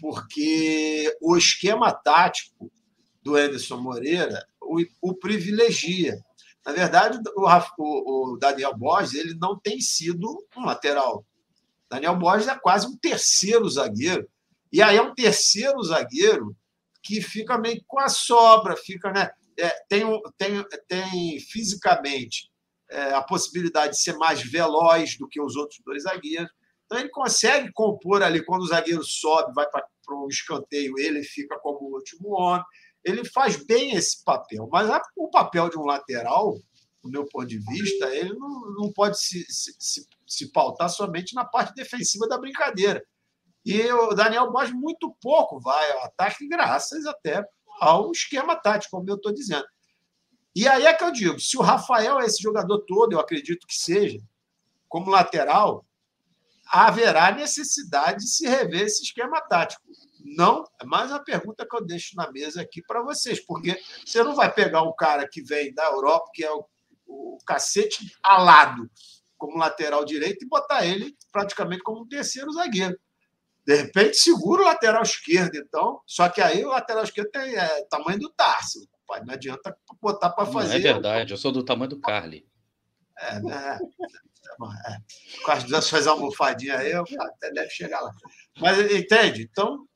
porque 0.00 1.16
o 1.20 1.36
esquema 1.36 1.92
tático 1.92 2.70
do 3.24 3.34
Anderson 3.36 3.78
Moreira 3.78 4.46
o, 4.60 4.84
o 5.00 5.14
privilegia. 5.14 6.18
Na 6.64 6.72
verdade, 6.72 7.18
o, 7.36 7.46
o, 7.78 8.32
o, 8.32 8.38
Daniel 8.38 8.76
Borges 8.76 9.14
ele 9.14 9.34
não 9.34 9.58
tem 9.58 9.80
sido 9.80 10.46
um 10.56 10.64
lateral. 10.64 11.24
Daniel 11.90 12.16
Borges 12.16 12.48
é 12.48 12.54
quase 12.54 12.86
um 12.86 12.96
terceiro 12.96 13.68
zagueiro. 13.68 14.28
E 14.72 14.82
aí 14.82 14.96
é 14.96 15.02
um 15.02 15.14
terceiro 15.14 15.82
zagueiro 15.82 16.56
que 17.02 17.20
fica 17.20 17.58
meio 17.58 17.82
com 17.86 18.00
a 18.00 18.08
sobra, 18.08 18.76
fica, 18.76 19.12
né? 19.12 19.30
É, 19.56 19.68
tem, 19.88 20.04
tem, 20.36 20.64
tem 20.88 21.40
fisicamente 21.40 22.50
é, 22.90 23.14
a 23.14 23.22
possibilidade 23.22 23.92
de 23.92 24.00
ser 24.00 24.16
mais 24.16 24.42
veloz 24.42 25.16
do 25.16 25.28
que 25.28 25.40
os 25.40 25.54
outros 25.54 25.80
dois 25.84 26.02
zagueiros. 26.02 26.50
Então 26.86 26.98
ele 26.98 27.10
consegue 27.10 27.70
compor 27.72 28.22
ali, 28.22 28.44
quando 28.44 28.62
o 28.62 28.66
zagueiro 28.66 29.04
sobe, 29.04 29.52
vai 29.54 29.66
para 29.70 29.86
o 30.10 30.28
escanteio, 30.28 30.98
ele 30.98 31.22
fica 31.22 31.58
como 31.60 31.78
o 31.88 31.94
último 31.94 32.30
homem 32.30 32.64
ele 33.04 33.24
faz 33.24 33.56
bem 33.56 33.94
esse 33.94 34.24
papel. 34.24 34.68
Mas 34.70 34.88
o 35.16 35.28
papel 35.28 35.68
de 35.68 35.78
um 35.78 35.84
lateral, 35.84 36.54
do 37.02 37.10
meu 37.10 37.26
ponto 37.26 37.46
de 37.46 37.58
vista, 37.58 38.06
ele 38.14 38.32
não, 38.34 38.72
não 38.72 38.92
pode 38.92 39.20
se, 39.20 39.44
se, 39.48 40.06
se 40.26 40.52
pautar 40.52 40.88
somente 40.88 41.34
na 41.34 41.44
parte 41.44 41.74
defensiva 41.74 42.26
da 42.26 42.38
brincadeira. 42.38 43.04
E 43.64 43.82
o 43.92 44.14
Daniel 44.14 44.50
Borges 44.50 44.74
muito 44.74 45.14
pouco 45.20 45.60
vai 45.60 45.92
ao 45.92 46.04
ataque, 46.04 46.46
graças 46.48 47.06
até 47.06 47.44
ao 47.80 48.10
esquema 48.12 48.56
tático, 48.56 48.96
como 48.96 49.08
eu 49.08 49.16
estou 49.16 49.32
dizendo. 49.32 49.66
E 50.54 50.68
aí 50.68 50.86
é 50.86 50.94
que 50.94 51.02
eu 51.02 51.10
digo: 51.10 51.40
se 51.40 51.56
o 51.56 51.62
Rafael 51.62 52.20
é 52.20 52.26
esse 52.26 52.42
jogador 52.42 52.80
todo, 52.86 53.12
eu 53.12 53.20
acredito 53.20 53.66
que 53.66 53.74
seja, 53.74 54.18
como 54.88 55.10
lateral, 55.10 55.84
haverá 56.66 57.32
necessidade 57.32 58.18
de 58.18 58.28
se 58.28 58.46
rever 58.46 58.82
esse 58.82 59.02
esquema 59.02 59.40
tático. 59.40 59.82
Não, 60.24 60.64
é 60.80 60.86
mais 60.86 61.10
uma 61.10 61.22
pergunta 61.22 61.66
que 61.68 61.76
eu 61.76 61.84
deixo 61.84 62.16
na 62.16 62.32
mesa 62.32 62.62
aqui 62.62 62.82
para 62.82 63.02
vocês, 63.02 63.44
porque 63.44 63.78
você 64.04 64.22
não 64.22 64.34
vai 64.34 64.50
pegar 64.50 64.82
um 64.82 64.94
cara 64.96 65.28
que 65.28 65.42
vem 65.42 65.74
da 65.74 65.84
Europa, 65.84 66.30
que 66.32 66.42
é 66.42 66.50
o, 66.50 66.64
o 67.06 67.38
cacete 67.46 68.10
alado 68.22 68.90
como 69.36 69.58
lateral 69.58 70.02
direito, 70.02 70.42
e 70.42 70.48
botar 70.48 70.86
ele 70.86 71.14
praticamente 71.30 71.82
como 71.82 72.02
um 72.02 72.08
terceiro 72.08 72.50
zagueiro. 72.52 72.98
De 73.66 73.76
repente, 73.76 74.16
segura 74.16 74.62
o 74.62 74.66
lateral 74.66 75.02
esquerdo, 75.02 75.56
então. 75.56 76.00
Só 76.06 76.28
que 76.30 76.40
aí 76.40 76.64
o 76.64 76.70
lateral 76.70 77.04
esquerdo 77.04 77.30
tem 77.30 77.56
é, 77.56 77.84
tamanho 77.90 78.18
do 78.18 78.30
Tarso. 78.30 78.78
Não 79.26 79.34
adianta 79.34 79.76
botar 80.00 80.30
para 80.30 80.46
fazer. 80.46 80.68
Não 80.68 80.76
é 80.76 80.92
verdade, 80.92 81.34
eu 81.34 81.36
sou 81.36 81.52
do 81.52 81.64
tamanho 81.64 81.90
do 81.90 82.00
Carly. 82.00 82.46
É, 83.18 83.40
né? 83.40 83.78
É. 83.78 85.42
Com 85.44 85.50
as 85.50 85.64
duas 85.64 85.84
suas 85.84 86.06
almofadinhas 86.06 86.80
aí, 86.80 86.92
eu 86.92 87.04
até 87.20 87.52
deve 87.52 87.70
chegar 87.70 88.00
lá. 88.00 88.10
Mas 88.58 88.78
entende? 88.90 89.48
Então, 89.50 89.86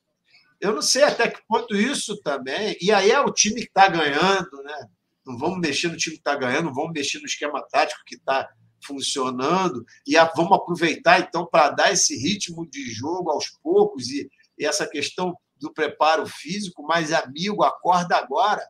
eu 0.59 0.73
não 0.73 0.81
sei 0.81 1.03
até 1.03 1.29
que 1.29 1.41
ponto 1.47 1.75
isso 1.75 2.19
também. 2.21 2.75
E 2.81 2.91
aí 2.91 3.11
é 3.11 3.19
o 3.19 3.31
time 3.31 3.61
que 3.61 3.67
está 3.67 3.87
ganhando, 3.87 4.61
né? 4.63 4.89
Não 5.25 5.37
vamos 5.37 5.59
mexer 5.59 5.87
no 5.87 5.97
time 5.97 6.15
que 6.15 6.21
está 6.21 6.35
ganhando, 6.35 6.65
não 6.65 6.73
vamos 6.73 6.91
mexer 6.91 7.19
no 7.19 7.25
esquema 7.25 7.61
tático 7.69 8.01
que 8.05 8.15
está 8.15 8.49
funcionando. 8.85 9.85
E 10.05 10.17
a, 10.17 10.25
vamos 10.25 10.51
aproveitar, 10.51 11.19
então, 11.19 11.45
para 11.45 11.69
dar 11.69 11.93
esse 11.93 12.17
ritmo 12.17 12.67
de 12.69 12.91
jogo 12.91 13.31
aos 13.31 13.49
poucos 13.61 14.07
e, 14.09 14.29
e 14.57 14.65
essa 14.65 14.87
questão 14.87 15.35
do 15.57 15.71
preparo 15.71 16.25
físico. 16.25 16.83
Mas, 16.83 17.13
amigo, 17.13 17.63
acorda 17.63 18.17
agora. 18.17 18.65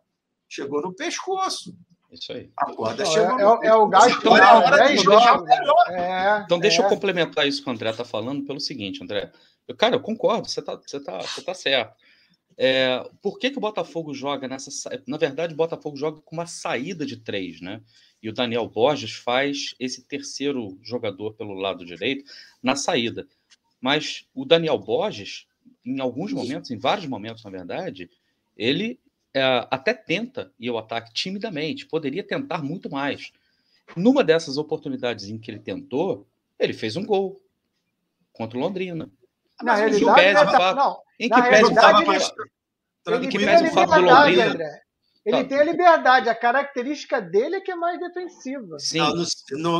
Chegou 0.48 0.82
no 0.82 0.94
pescoço. 0.94 1.76
Isso 2.12 2.32
aí. 2.34 2.50
A 2.58 2.74
corda 2.74 3.04
Não, 3.04 3.12
chegou 3.12 3.40
é, 3.40 3.44
no 3.44 3.64
é, 3.64 3.68
é 3.68 3.74
o 3.76 3.88
gasto 3.88 4.18
Então 4.18 4.36
é 4.38 4.42
a 4.42 4.46
final, 4.48 4.58
hora 4.64 4.78
10 4.78 5.02
de 5.02 5.08
deixar 5.08 5.34
jogos. 5.34 5.48
melhor. 5.50 5.86
É, 5.90 6.42
Então, 6.44 6.60
deixa 6.60 6.82
é. 6.82 6.86
eu 6.86 6.90
complementar 6.90 7.48
isso 7.48 7.62
que 7.64 7.70
o 7.70 7.72
André 7.72 7.90
está 7.92 8.04
falando 8.04 8.44
pelo 8.46 8.60
seguinte, 8.60 9.04
André. 9.04 9.32
Eu, 9.68 9.76
cara, 9.76 9.96
eu 9.96 10.00
concordo, 10.00 10.50
você 10.50 10.60
está 10.60 10.76
você 10.76 11.00
tá, 11.00 11.20
você 11.20 11.42
tá 11.44 11.54
certo. 11.54 11.94
É, 12.58 13.08
por 13.22 13.38
que, 13.40 13.52
que 13.52 13.58
o 13.58 13.62
Botafogo 13.62 14.14
joga 14.14 14.48
nessa. 14.48 14.70
sa- 14.72 14.90
Na 15.08 15.18
verdade, 15.18 15.54
o 15.54 15.58
Botafogo 15.58 15.96
joga 15.96 16.20
com 16.22 16.36
uma 16.36 16.46
saída 16.48 17.06
de 17.06 17.16
três, 17.18 17.62
né? 17.62 17.82
E 18.22 18.28
o 18.28 18.34
Daniel 18.34 18.68
Borges 18.68 19.14
faz 19.14 19.76
esse 19.80 20.04
terceiro 20.04 20.78
jogador 20.84 21.34
pelo 21.36 21.54
lado 21.54 21.86
direito 21.86 22.26
na 22.62 22.76
saída. 22.76 23.28
Mas 23.80 24.26
o 24.36 24.44
Daniel 24.44 24.78
Borges, 24.78 25.46
em 25.86 26.02
alguns 26.02 26.34
momentos, 26.34 26.70
em 26.72 26.78
vários 26.78 27.06
momentos, 27.06 27.44
na 27.46 27.50
verdade, 27.50 28.10
ele 28.58 29.00
é, 29.34 29.68
até 29.70 29.94
tenta 29.94 30.52
ir 30.60 30.70
ao 30.70 30.78
ataque 30.78 31.14
timidamente, 31.14 31.86
poderia 31.86 32.24
tentar 32.24 32.64
muito 32.64 32.90
mais. 32.90 33.32
Numa 33.96 34.24
dessas 34.24 34.58
oportunidades 34.58 35.30
em 35.30 35.38
que 35.38 35.50
ele 35.52 35.60
tentou, 35.60 36.28
ele 36.60 36.74
fez 36.74 36.96
um 36.96 37.06
gol 37.06 37.42
contra 38.34 38.58
o 38.58 38.62
Londrina. 38.62 39.10
Na 39.62 39.74
Mas 39.74 39.80
o 40.02 40.06
realidade, 40.06 40.22
pese 40.22 40.42
o 40.44 40.52
tá- 40.52 40.58
fato- 40.58 40.76
não, 40.78 41.02
Em 41.20 41.30
que 41.30 41.42
pese 41.42 41.64
o 41.66 41.76
fato, 41.76 42.12
ele- 42.12 42.24
ele 43.28 43.28
o 43.68 43.72
fato 43.72 43.94
do 43.96 44.02
Londrina. 44.02 44.46
André. 44.46 44.82
Ele 45.30 45.44
Tá. 45.44 45.50
tem 45.50 45.60
a 45.60 45.64
liberdade. 45.64 46.30
A 46.30 46.36
característica 46.36 47.22
dele 47.22 47.58
é 47.58 47.62
que 47.62 47.72
é 47.72 47.76
mais 47.76 48.00
defensiva. 48.00 48.78
sim, 48.80 48.98
Não, 49.00 49.14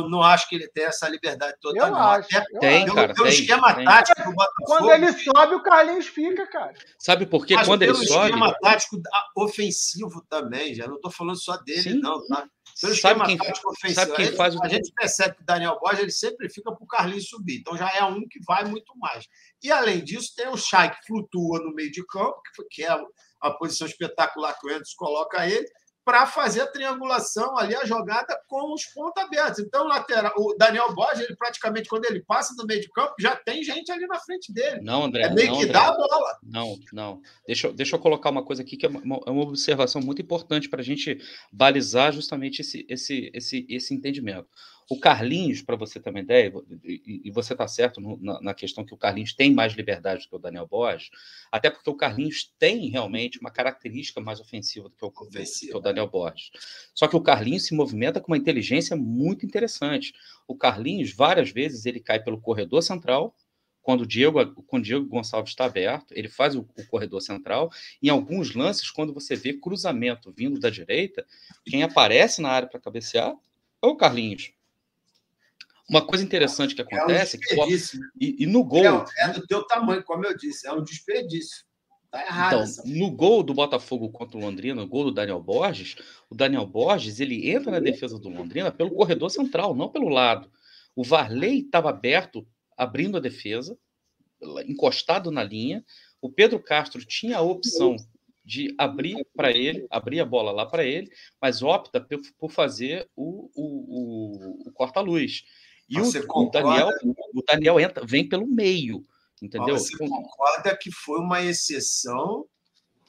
não, 0.02 0.08
não, 0.08 0.22
acho 0.22 0.48
que 0.48 0.54
ele 0.54 0.68
tem 0.68 0.84
essa 0.84 1.08
liberdade 1.08 1.56
toda. 1.60 1.78
Eu 1.78 1.90
não. 1.90 1.98
acho. 1.98 2.28
Até 2.36 2.58
Tem, 2.60 2.84
acho. 2.84 2.94
cara. 2.94 3.14
pelo 3.14 3.26
tem, 3.28 3.38
esquema 3.40 3.74
tem. 3.74 3.84
tático 3.84 4.22
do 4.22 4.32
Botafogo. 4.34 4.64
Quando 4.66 4.90
ele 4.92 5.12
sobe, 5.12 5.54
o 5.54 5.62
Carlinhos 5.62 6.06
fica, 6.06 6.46
cara. 6.46 6.72
sabe 6.98 7.26
por 7.26 7.44
quê? 7.44 7.54
mas 7.56 7.66
Quando 7.66 7.82
ele 7.82 7.92
pelo 7.92 8.06
sobe, 8.06 8.24
esquema 8.26 8.54
tático 8.60 8.96
ofensivo 9.36 10.24
também, 10.28 10.74
já 10.74 10.86
não 10.86 10.96
estou 10.96 11.10
falando 11.10 11.40
só 11.40 11.56
dele, 11.56 11.82
Sim. 11.82 12.00
não, 12.00 12.24
tá? 12.26 12.46
Pelo 12.80 12.94
sabe 12.94 12.94
esquema 12.94 13.26
quem, 13.26 13.36
tático 13.36 13.70
ofensivo. 13.70 14.00
sabe 14.00 14.12
quem 14.16 14.32
faz 14.36 14.54
o 14.54 14.62
A 14.64 14.68
gente 14.68 14.92
percebe 14.94 15.36
que 15.36 15.42
o 15.42 15.46
Daniel 15.46 15.78
Borges 15.80 16.00
ele 16.00 16.12
sempre 16.12 16.48
fica 16.48 16.72
para 16.72 16.82
o 16.84 16.86
Carlinhos 16.86 17.28
subir. 17.28 17.58
Então 17.58 17.76
já 17.76 17.90
é 17.94 18.04
um 18.04 18.20
que 18.28 18.38
vai 18.46 18.64
muito 18.64 18.96
mais. 18.96 19.26
E 19.62 19.70
além 19.70 20.02
disso, 20.02 20.32
tem 20.36 20.48
o 20.48 20.56
Chay 20.56 20.90
que 20.90 21.06
flutua 21.06 21.58
no 21.60 21.74
meio 21.74 21.90
de 21.90 22.04
campo, 22.06 22.40
que 22.70 22.84
é 22.84 22.96
a 23.40 23.50
posição 23.50 23.86
espetacular 23.86 24.58
que 24.58 24.66
o 24.66 24.70
Endos 24.70 24.94
coloca 24.94 25.46
ele, 25.46 25.66
para 26.02 26.26
fazer 26.26 26.62
a 26.62 26.66
triangulação 26.66 27.56
ali, 27.58 27.76
a 27.76 27.84
jogada 27.84 28.36
com 28.48 28.72
os 28.72 28.84
pontos 28.86 29.22
abertos. 29.22 29.58
Então, 29.60 29.84
o 29.84 29.88
lateral, 29.88 30.32
o 30.36 30.54
Daniel 30.58 30.92
Borges, 30.94 31.20
ele 31.20 31.36
praticamente, 31.36 31.88
quando 31.88 32.06
ele 32.06 32.24
passa 32.24 32.54
no 32.56 32.66
meio 32.66 32.80
de 32.80 32.88
campo, 32.88 33.14
já 33.20 33.36
tem 33.36 33.62
gente 33.62 33.92
ali 33.92 34.06
na 34.06 34.18
frente 34.18 34.52
dele. 34.52 34.80
Não, 34.82 35.04
André. 35.04 35.24
É 35.24 35.30
meio 35.30 35.48
não, 35.48 35.58
que 35.58 35.64
André. 35.64 35.72
dá 35.74 35.88
a 35.88 35.96
bola. 35.96 36.38
Não, 36.42 36.76
não. 36.92 37.20
Deixa, 37.46 37.66
eu- 37.68 37.72
deixa 37.74 37.96
eu 37.96 38.00
colocar 38.00 38.30
uma 38.30 38.42
coisa 38.44 38.62
aqui 38.62 38.76
que 38.78 38.86
é 38.86 38.88
uma, 38.88 39.20
é 39.26 39.30
uma 39.30 39.42
observação 39.42 40.00
muito 40.00 40.22
importante 40.22 40.68
para 40.70 40.80
a 40.80 40.84
gente 40.84 41.18
balizar 41.52 42.12
justamente 42.12 42.60
esse, 42.62 42.84
esse, 42.88 43.30
esse, 43.34 43.66
esse 43.68 43.94
entendimento. 43.94 44.48
O 44.92 44.98
Carlinhos, 44.98 45.62
para 45.62 45.76
você 45.76 46.00
ter 46.00 46.10
uma 46.10 46.18
ideia, 46.18 46.52
e, 46.82 47.22
e 47.24 47.30
você 47.30 47.52
está 47.54 47.68
certo 47.68 48.00
no- 48.00 48.18
na, 48.20 48.40
na 48.40 48.52
questão 48.54 48.84
que 48.84 48.92
o 48.92 48.96
Carlinhos 48.96 49.32
tem 49.32 49.54
mais 49.54 49.72
liberdade 49.74 50.24
do 50.24 50.28
que 50.28 50.34
o 50.34 50.38
Daniel 50.40 50.66
Borges, 50.66 51.10
até 51.52 51.70
porque 51.70 51.88
o 51.88 51.94
Carlinhos 51.94 52.52
tem 52.58 52.88
realmente 52.88 53.38
uma 53.38 53.52
característica 53.52 54.20
mais 54.20 54.40
ofensiva 54.40 54.88
do 54.88 54.96
que 54.96 55.04
o, 55.04 55.12
Ofensiva. 55.28 55.70
que 55.72 55.78
o 55.78 55.80
Daniel 55.80 56.08
Borges. 56.08 56.50
Só 56.92 57.06
que 57.06 57.14
o 57.14 57.20
Carlinhos 57.20 57.66
se 57.66 57.74
movimenta 57.74 58.20
com 58.20 58.32
uma 58.32 58.36
inteligência 58.36 58.96
muito 58.96 59.46
interessante. 59.46 60.12
O 60.48 60.56
Carlinhos, 60.56 61.12
várias 61.12 61.50
vezes, 61.52 61.86
ele 61.86 62.00
cai 62.00 62.20
pelo 62.20 62.40
corredor 62.40 62.82
central, 62.82 63.32
quando 63.82 64.00
o 64.02 64.06
Diego, 64.06 64.44
quando 64.66 64.82
Diego 64.84 65.06
Gonçalves 65.06 65.52
está 65.52 65.66
aberto, 65.66 66.12
ele 66.16 66.28
faz 66.28 66.56
o, 66.56 66.60
o 66.76 66.86
corredor 66.88 67.20
central. 67.22 67.70
Em 68.02 68.08
alguns 68.08 68.54
lances, 68.56 68.90
quando 68.90 69.14
você 69.14 69.36
vê 69.36 69.54
cruzamento 69.54 70.32
vindo 70.36 70.58
da 70.58 70.68
direita, 70.68 71.24
quem 71.64 71.84
aparece 71.84 72.42
na 72.42 72.50
área 72.50 72.68
para 72.68 72.80
cabecear 72.80 73.34
é 73.82 73.86
o 73.86 73.96
Carlinhos. 73.96 74.52
Uma 75.90 76.06
coisa 76.06 76.22
interessante 76.24 76.74
que 76.74 76.80
É 76.80 76.84
um 76.84 76.98
acontece 76.98 77.36
é 77.36 77.38
que, 77.40 77.46
desperdício. 77.46 77.98
né? 78.00 78.06
e, 78.20 78.44
e 78.44 78.46
no 78.46 78.62
gol, 78.64 78.82
Não, 78.84 79.04
é 79.18 79.32
do 79.32 79.46
teu 79.46 79.66
tamanho, 79.66 80.02
como 80.04 80.24
eu 80.24 80.36
disse, 80.36 80.66
é 80.66 80.72
um 80.72 80.82
desperdício. 80.84 81.64
Tá 82.10 82.22
errado. 82.24 82.46
Então, 82.54 82.62
essa- 82.62 82.82
no 82.86 83.10
gol 83.10 83.42
do 83.42 83.52
Botafogo 83.54 84.08
contra 84.10 84.36
o 84.36 84.40
Londrina, 84.40 84.80
no 84.82 84.88
gol 84.88 85.04
do 85.04 85.12
Daniel 85.12 85.40
Borges, 85.42 85.96
o 86.30 86.34
Daniel 86.34 86.66
Borges 86.66 87.20
ele 87.20 87.50
entra 87.50 87.70
na 87.72 87.78
defesa 87.80 88.18
do 88.18 88.28
Londrina 88.28 88.70
pelo 88.72 88.90
corredor 88.90 89.30
central, 89.30 89.74
não 89.74 89.88
pelo 89.88 90.08
lado. 90.08 90.50
O 90.96 91.04
Varley 91.04 91.60
estava 91.60 91.90
aberto, 91.90 92.46
abrindo 92.76 93.16
a 93.16 93.20
defesa, 93.20 93.76
encostado 94.66 95.30
na 95.30 95.42
linha. 95.44 95.84
O 96.20 96.30
Pedro 96.30 96.60
Castro 96.60 97.04
tinha 97.04 97.38
a 97.38 97.42
opção 97.42 97.96
de 98.44 98.74
abrir 98.78 99.24
para 99.36 99.50
ele, 99.52 99.86
abrir 99.90 100.18
a 100.20 100.24
bola 100.24 100.50
lá 100.50 100.66
para 100.66 100.84
ele, 100.84 101.08
mas 101.40 101.62
opta 101.62 102.04
por 102.38 102.50
fazer 102.50 103.08
o, 103.14 103.48
o, 103.54 103.64
o- 103.64 104.68
o 104.68 104.72
corta-luz. 104.72 105.44
E 105.90 106.00
o, 106.00 106.04
o? 106.04 106.50
Daniel, 106.50 106.88
o 107.34 107.42
Daniel 107.42 107.80
entra, 107.80 108.06
vem 108.06 108.28
pelo 108.28 108.46
meio, 108.46 109.04
entendeu? 109.42 109.74
Mas 109.74 109.88
Você 109.88 109.98
concorda 109.98 110.76
que 110.76 110.92
foi 110.92 111.18
uma 111.18 111.42
exceção 111.42 112.46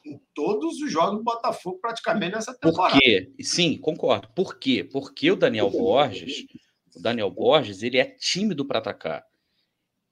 em 0.03 0.19
todos 0.33 0.81
os 0.81 0.91
jogos 0.91 1.19
do 1.19 1.23
Botafogo, 1.23 1.77
praticamente 1.79 2.33
nessa 2.33 2.53
Por 2.53 2.71
temporada. 2.71 2.99
quê? 2.99 3.31
Sim, 3.41 3.77
concordo. 3.77 4.29
Por 4.35 4.57
quê? 4.57 4.83
Porque 4.83 5.29
o 5.29 5.35
Daniel 5.35 5.69
Borges, 5.69 6.45
o 6.95 6.99
Daniel 6.99 7.29
Borges, 7.29 7.83
ele 7.83 7.99
é 7.99 8.05
tímido 8.05 8.65
para 8.65 8.79
atacar. 8.79 9.23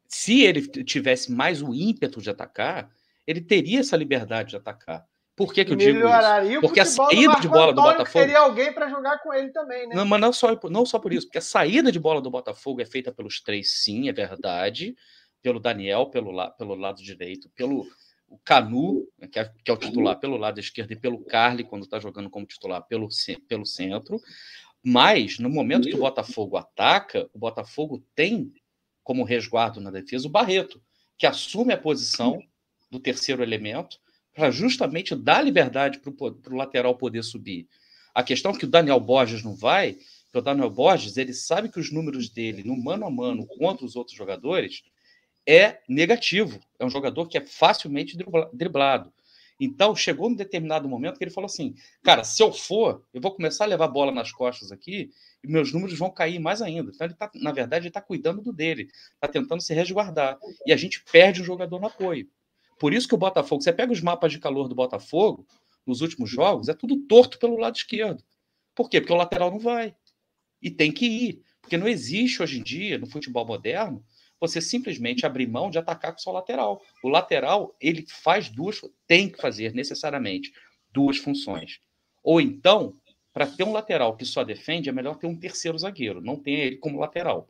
Se 0.07 0.41
ele 0.41 0.67
tivesse 0.83 1.31
mais 1.31 1.63
o 1.63 1.73
ímpeto 1.73 2.21
de 2.21 2.29
atacar, 2.29 2.91
ele 3.25 3.41
teria 3.41 3.79
essa 3.79 3.97
liberdade 3.97 4.51
de 4.51 4.57
atacar. 4.57 5.07
Por 5.39 5.53
que, 5.53 5.63
que 5.63 5.71
eu 5.71 5.77
digo 5.77 5.99
isso? 5.99 6.59
Porque 6.59 6.81
a 6.81 6.85
saída 6.85 7.39
de 7.39 7.47
bola 7.47 7.71
do 7.71 7.81
Botafogo- 7.81 8.25
Teria 8.25 8.39
alguém 8.39 8.73
para 8.73 8.89
jogar 8.89 9.19
com 9.19 9.33
ele 9.33 9.53
também, 9.53 9.87
né? 9.87 9.95
Não, 9.95 10.03
mas 10.03 10.19
não 10.19 10.33
só, 10.33 10.59
não 10.69 10.85
só 10.85 10.99
por 10.99 11.13
isso, 11.13 11.27
porque 11.27 11.37
a 11.37 11.41
saída 11.41 11.93
de 11.93 11.97
bola 11.97 12.21
do 12.21 12.29
Botafogo 12.29 12.81
é 12.81 12.85
feita 12.85 13.09
pelos 13.09 13.39
três, 13.39 13.71
sim, 13.71 14.09
é 14.09 14.11
verdade. 14.11 14.97
Pelo 15.41 15.57
Daniel, 15.57 16.07
pelo, 16.07 16.51
pelo 16.57 16.75
lado 16.75 17.01
direito, 17.01 17.49
pelo 17.55 17.87
o 18.27 18.37
Canu, 18.43 19.07
né, 19.17 19.29
que 19.29 19.39
é, 19.39 19.49
que 19.63 19.71
é 19.71 19.73
o 19.73 19.77
titular 19.77 20.19
pelo 20.19 20.35
lado 20.35 20.59
esquerdo, 20.59 20.91
e 20.91 20.95
pelo 20.97 21.23
Carly, 21.23 21.63
quando 21.63 21.83
está 21.83 21.99
jogando 22.01 22.29
como 22.29 22.45
titular 22.45 22.81
pelo, 22.85 23.07
pelo 23.47 23.65
centro. 23.65 24.19
Mas, 24.83 25.39
no 25.39 25.49
momento 25.49 25.87
que 25.87 25.95
o 25.95 25.99
Botafogo 25.99 26.57
ataca, 26.57 27.29
o 27.33 27.39
Botafogo 27.39 28.03
tem 28.13 28.51
como 29.05 29.23
resguardo 29.23 29.79
na 29.79 29.89
defesa 29.89 30.27
o 30.27 30.29
Barreto, 30.29 30.81
que 31.17 31.25
assume 31.25 31.71
a 31.71 31.77
posição 31.77 32.41
do 32.91 32.99
terceiro 32.99 33.41
elemento 33.41 33.97
para 34.33 34.51
justamente 34.51 35.15
dar 35.15 35.41
liberdade 35.41 35.99
para 35.99 36.11
o 36.53 36.55
lateral 36.55 36.95
poder 36.95 37.23
subir. 37.23 37.67
A 38.13 38.23
questão 38.23 38.51
é 38.51 38.57
que 38.57 38.65
o 38.65 38.69
Daniel 38.69 38.99
Borges 38.99 39.43
não 39.43 39.55
vai, 39.55 39.97
porque 40.25 40.37
o 40.37 40.41
Daniel 40.41 40.69
Borges 40.69 41.17
ele 41.17 41.33
sabe 41.33 41.69
que 41.69 41.79
os 41.79 41.91
números 41.91 42.29
dele 42.29 42.63
no 42.63 42.75
mano 42.75 43.05
a 43.05 43.11
mano 43.11 43.45
contra 43.45 43.85
os 43.85 43.95
outros 43.95 44.15
jogadores 44.15 44.83
é 45.47 45.79
negativo. 45.87 46.59
É 46.77 46.85
um 46.85 46.89
jogador 46.89 47.27
que 47.27 47.37
é 47.37 47.45
facilmente 47.45 48.15
dribla- 48.15 48.49
driblado. 48.53 49.11
Então, 49.59 49.93
chegou 49.95 50.29
num 50.29 50.35
determinado 50.35 50.87
momento 50.87 51.17
que 51.17 51.23
ele 51.23 51.31
falou 51.31 51.47
assim: 51.47 51.75
cara, 52.01 52.23
se 52.23 52.41
eu 52.41 52.53
for, 52.53 53.03
eu 53.13 53.19
vou 53.19 53.33
começar 53.33 53.65
a 53.65 53.67
levar 53.67 53.87
bola 53.89 54.11
nas 54.11 54.31
costas 54.31 54.71
aqui 54.71 55.11
e 55.43 55.47
meus 55.47 55.73
números 55.73 55.97
vão 55.97 56.09
cair 56.09 56.39
mais 56.39 56.61
ainda. 56.61 56.91
Então, 56.93 57.05
ele 57.05 57.15
tá, 57.15 57.29
na 57.35 57.51
verdade, 57.51 57.83
ele 57.83 57.89
está 57.89 58.01
cuidando 58.01 58.41
do 58.41 58.53
dele, 58.53 58.89
está 59.15 59.27
tentando 59.27 59.61
se 59.61 59.73
resguardar. 59.73 60.39
E 60.65 60.71
a 60.71 60.77
gente 60.77 61.03
perde 61.11 61.41
um 61.41 61.45
jogador 61.45 61.79
no 61.79 61.87
apoio. 61.87 62.29
Por 62.79 62.93
isso 62.93 63.07
que 63.07 63.13
o 63.13 63.17
Botafogo, 63.17 63.61
você 63.61 63.73
pega 63.73 63.91
os 63.91 64.01
mapas 64.01 64.31
de 64.31 64.39
calor 64.39 64.69
do 64.69 64.73
Botafogo 64.73 65.45
nos 65.85 66.01
últimos 66.01 66.29
jogos, 66.29 66.69
é 66.69 66.73
tudo 66.73 66.97
torto 67.07 67.37
pelo 67.37 67.57
lado 67.57 67.75
esquerdo. 67.75 68.23
Por 68.73 68.89
quê? 68.89 69.01
Porque 69.01 69.13
o 69.13 69.17
lateral 69.17 69.51
não 69.51 69.59
vai. 69.59 69.93
E 70.61 70.71
tem 70.71 70.91
que 70.91 71.05
ir. 71.05 71.43
Porque 71.61 71.77
não 71.77 71.87
existe 71.87 72.41
hoje 72.41 72.59
em 72.59 72.63
dia, 72.63 72.97
no 72.97 73.05
futebol 73.05 73.45
moderno, 73.45 74.03
você 74.39 74.61
simplesmente 74.61 75.25
abrir 75.25 75.47
mão 75.47 75.69
de 75.69 75.77
atacar 75.77 76.13
com 76.13 76.19
o 76.19 76.21
seu 76.21 76.31
lateral. 76.31 76.81
O 77.03 77.09
lateral, 77.09 77.75
ele 77.81 78.05
faz 78.07 78.49
duas, 78.49 78.79
tem 79.05 79.29
que 79.29 79.41
fazer 79.41 79.73
necessariamente 79.73 80.53
duas 80.91 81.17
funções. 81.17 81.81
Ou 82.23 82.39
então, 82.39 82.95
para 83.33 83.45
ter 83.45 83.63
um 83.63 83.73
lateral 83.73 84.15
que 84.15 84.25
só 84.25 84.43
defende, 84.43 84.89
é 84.89 84.91
melhor 84.91 85.17
ter 85.17 85.27
um 85.27 85.37
terceiro 85.37 85.77
zagueiro, 85.77 86.21
não 86.21 86.37
tenha 86.37 86.63
ele 86.63 86.77
como 86.77 86.99
lateral. 86.99 87.49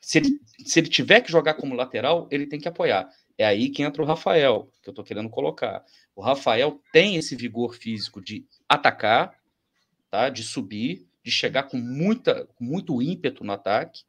Se 0.00 0.18
ele, 0.18 0.40
se 0.64 0.80
ele 0.80 0.88
tiver 0.88 1.20
que 1.20 1.30
jogar 1.30 1.54
como 1.54 1.74
lateral, 1.74 2.28
ele 2.30 2.46
tem 2.46 2.60
que 2.60 2.68
apoiar. 2.68 3.08
É 3.36 3.44
aí 3.44 3.68
que 3.68 3.82
entra 3.82 4.02
o 4.02 4.06
Rafael, 4.06 4.70
que 4.82 4.88
eu 4.88 4.92
estou 4.92 5.04
querendo 5.04 5.28
colocar. 5.28 5.84
O 6.14 6.22
Rafael 6.22 6.80
tem 6.92 7.16
esse 7.16 7.34
vigor 7.34 7.74
físico 7.74 8.22
de 8.22 8.46
atacar, 8.68 9.36
tá? 10.10 10.28
de 10.28 10.44
subir, 10.44 11.06
de 11.24 11.30
chegar 11.30 11.64
com 11.64 11.76
muita, 11.76 12.48
muito 12.60 13.02
ímpeto 13.02 13.42
no 13.42 13.52
ataque, 13.52 14.02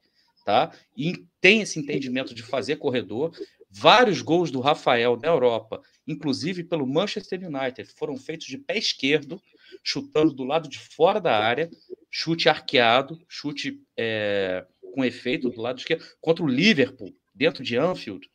tá? 0.46 0.72
E 0.96 1.26
tem 1.42 1.62
esse 1.62 1.80
entendimento 1.80 2.36
de 2.36 2.44
fazer 2.44 2.76
corredor. 2.76 3.36
Vários 3.72 4.22
gols 4.22 4.52
do 4.52 4.60
Rafael 4.60 5.18
na 5.18 5.28
Europa, 5.28 5.82
inclusive 6.08 6.64
pelo 6.64 6.86
Manchester 6.86 7.40
United, 7.44 7.90
foram 7.96 8.16
feitos 8.16 8.46
de 8.46 8.58
pé 8.58 8.78
esquerdo, 8.78 9.42
chutando 9.84 10.34
do 10.34 10.44
lado 10.44 10.70
de 10.70 10.78
fora 10.78 11.20
da 11.20 11.38
área, 11.38 11.70
chute 12.12 12.48
arqueado, 12.48 13.20
chute 13.28 13.82
é, 13.98 14.66
com 14.94 15.04
efeito 15.04 15.50
do 15.50 15.62
lado 15.62 15.80
esquerdo, 15.80 16.06
contra 16.22 16.44
o 16.44 16.48
Liverpool, 16.48 17.14
dentro 17.34 17.64
de 17.64 17.76
Anfield, 17.76 18.30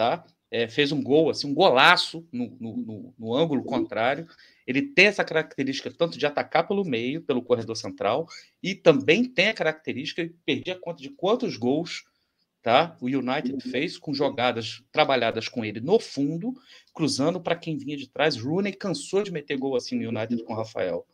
tá? 0.00 0.24
É, 0.50 0.66
fez 0.66 0.92
um 0.92 1.02
gol, 1.02 1.28
assim, 1.28 1.46
um 1.46 1.52
golaço 1.52 2.26
no, 2.32 2.56
no, 2.58 2.76
no, 2.78 3.14
no 3.18 3.36
ângulo 3.36 3.62
contrário. 3.62 4.26
Ele 4.66 4.80
tem 4.80 5.06
essa 5.06 5.22
característica 5.22 5.90
tanto 5.90 6.18
de 6.18 6.24
atacar 6.24 6.66
pelo 6.66 6.86
meio, 6.86 7.20
pelo 7.20 7.42
corredor 7.42 7.76
central, 7.76 8.26
e 8.62 8.74
também 8.74 9.26
tem 9.26 9.48
a 9.48 9.54
característica, 9.54 10.26
perdi 10.46 10.70
a 10.70 10.80
conta 10.80 11.02
de 11.02 11.10
quantos 11.10 11.58
gols 11.58 12.04
tá? 12.62 12.94
O 13.00 13.06
United 13.06 13.58
fez 13.70 13.96
com 13.96 14.12
jogadas 14.12 14.82
trabalhadas 14.92 15.48
com 15.48 15.64
ele 15.64 15.80
no 15.80 15.98
fundo, 15.98 16.52
cruzando 16.92 17.40
para 17.40 17.56
quem 17.56 17.78
vinha 17.78 17.96
de 17.96 18.06
trás. 18.06 18.36
Rooney 18.36 18.74
cansou 18.74 19.22
de 19.22 19.32
meter 19.32 19.56
gol 19.56 19.76
assim 19.76 19.98
no 19.98 20.08
United 20.08 20.44
com 20.44 20.52
o 20.52 20.56
Rafael. 20.56 21.06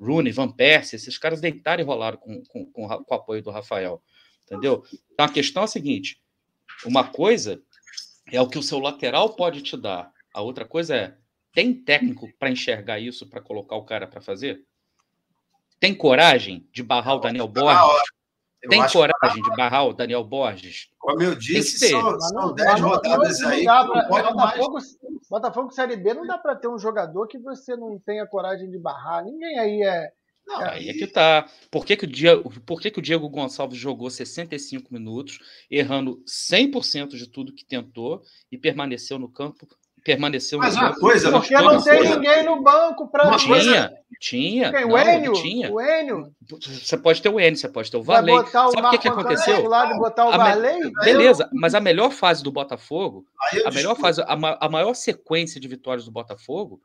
Rooney, 0.00 0.32
Van 0.32 0.48
Persie, 0.48 0.94
esses 0.94 1.18
caras 1.18 1.40
deitaram 1.40 1.82
e 1.82 1.84
rolaram 1.84 2.18
com, 2.18 2.40
com, 2.44 2.66
com, 2.66 2.88
com 2.88 3.14
o 3.14 3.16
apoio 3.16 3.42
do 3.42 3.50
Rafael. 3.50 4.00
Entendeu? 4.44 4.84
Então 5.12 5.26
a 5.26 5.32
questão 5.32 5.62
é 5.62 5.64
a 5.64 5.68
seguinte: 5.68 6.20
uma 6.84 7.02
coisa 7.02 7.60
é 8.32 8.40
o 8.40 8.48
que 8.48 8.58
o 8.58 8.62
seu 8.62 8.78
lateral 8.78 9.30
pode 9.30 9.62
te 9.62 9.76
dar, 9.76 10.12
a 10.34 10.40
outra 10.40 10.64
coisa 10.66 10.94
é: 10.94 11.16
tem 11.52 11.72
técnico 11.72 12.28
para 12.38 12.50
enxergar 12.50 12.98
isso, 12.98 13.28
para 13.28 13.40
colocar 13.40 13.76
o 13.76 13.84
cara 13.84 14.06
para 14.06 14.20
fazer? 14.20 14.62
Tem 15.80 15.94
coragem 15.94 16.68
de 16.72 16.82
barrar 16.82 17.16
o 17.16 17.20
Daniel 17.20 17.48
Borges? 17.48 18.02
Tem 18.68 18.80
coragem 18.88 19.42
que... 19.42 19.50
de 19.50 19.56
barrar 19.56 19.86
o 19.86 19.92
Daniel 19.92 20.24
Borges? 20.24 20.88
Como 20.98 21.22
eu 21.22 21.34
disse, 21.34 21.88
são, 21.88 22.20
são 22.20 22.54
10 22.54 22.80
rodadas 22.80 23.40
aí. 23.42 23.64
Pra, 23.64 23.84
Botafogo. 23.84 24.78
Botafogo 25.30 25.70
Série 25.70 25.96
B 25.96 26.14
não 26.14 26.26
dá 26.26 26.36
para 26.36 26.56
ter 26.56 26.68
um 26.68 26.78
jogador 26.78 27.26
que 27.26 27.38
você 27.38 27.76
não 27.76 27.98
tenha 27.98 28.26
coragem 28.26 28.70
de 28.70 28.78
barrar. 28.78 29.24
Ninguém 29.24 29.58
aí 29.58 29.82
é. 29.82 30.12
Não, 30.46 30.62
é... 30.62 30.74
Aí 30.74 30.88
é 30.88 30.92
que 30.92 31.06
tá. 31.06 31.48
Por 31.70 31.84
que, 31.84 31.96
que, 31.96 32.04
o 32.04 32.08
Diego, 32.08 32.48
por 32.60 32.80
que, 32.80 32.90
que 32.90 32.98
o 32.98 33.02
Diego 33.02 33.28
Gonçalves 33.28 33.78
jogou 33.78 34.08
65 34.08 34.92
minutos, 34.92 35.38
errando 35.70 36.22
100% 36.26 37.16
de 37.16 37.28
tudo 37.28 37.52
que 37.52 37.64
tentou 37.64 38.22
e 38.50 38.56
permaneceu 38.56 39.18
no 39.18 39.28
campo 39.28 39.66
permaneceu 40.06 40.60
Mas 40.60 40.76
uma 40.76 40.94
coisa, 40.94 41.32
porque 41.32 41.52
não 41.52 41.82
tem 41.82 41.96
coisa. 41.96 42.14
ninguém 42.14 42.44
no 42.44 42.62
banco 42.62 43.08
para 43.08 43.36
tinha, 43.38 43.92
tinha, 44.20 44.70
Quem? 44.70 44.84
o 44.84 44.96
Enio, 44.96 45.32
tinha. 45.32 45.72
O 45.72 45.80
Enio. 45.80 46.32
Você 46.48 46.96
pode 46.96 47.20
ter 47.20 47.28
o 47.28 47.40
Enio, 47.40 47.56
você 47.56 47.68
pode 47.68 47.90
ter 47.90 47.96
o 47.96 48.04
Varley. 48.04 48.32
Sabe 48.46 48.86
o 48.86 48.90
que, 48.90 48.98
que 48.98 49.08
aconteceu? 49.08 49.66
Lado, 49.66 49.98
botar 49.98 50.26
o 50.26 50.28
a 50.28 50.36
Varley? 50.36 50.92
Beleza, 51.02 51.50
mas 51.52 51.74
a 51.74 51.80
melhor 51.80 52.12
fase 52.12 52.44
do 52.44 52.52
Botafogo, 52.52 53.26
a 53.64 53.70
melhor 53.72 53.96
fase, 53.96 54.22
a, 54.22 54.58
a 54.60 54.68
maior 54.68 54.94
sequência 54.94 55.60
de 55.60 55.66
vitórias 55.66 56.04
do 56.04 56.12
Botafogo 56.12 56.80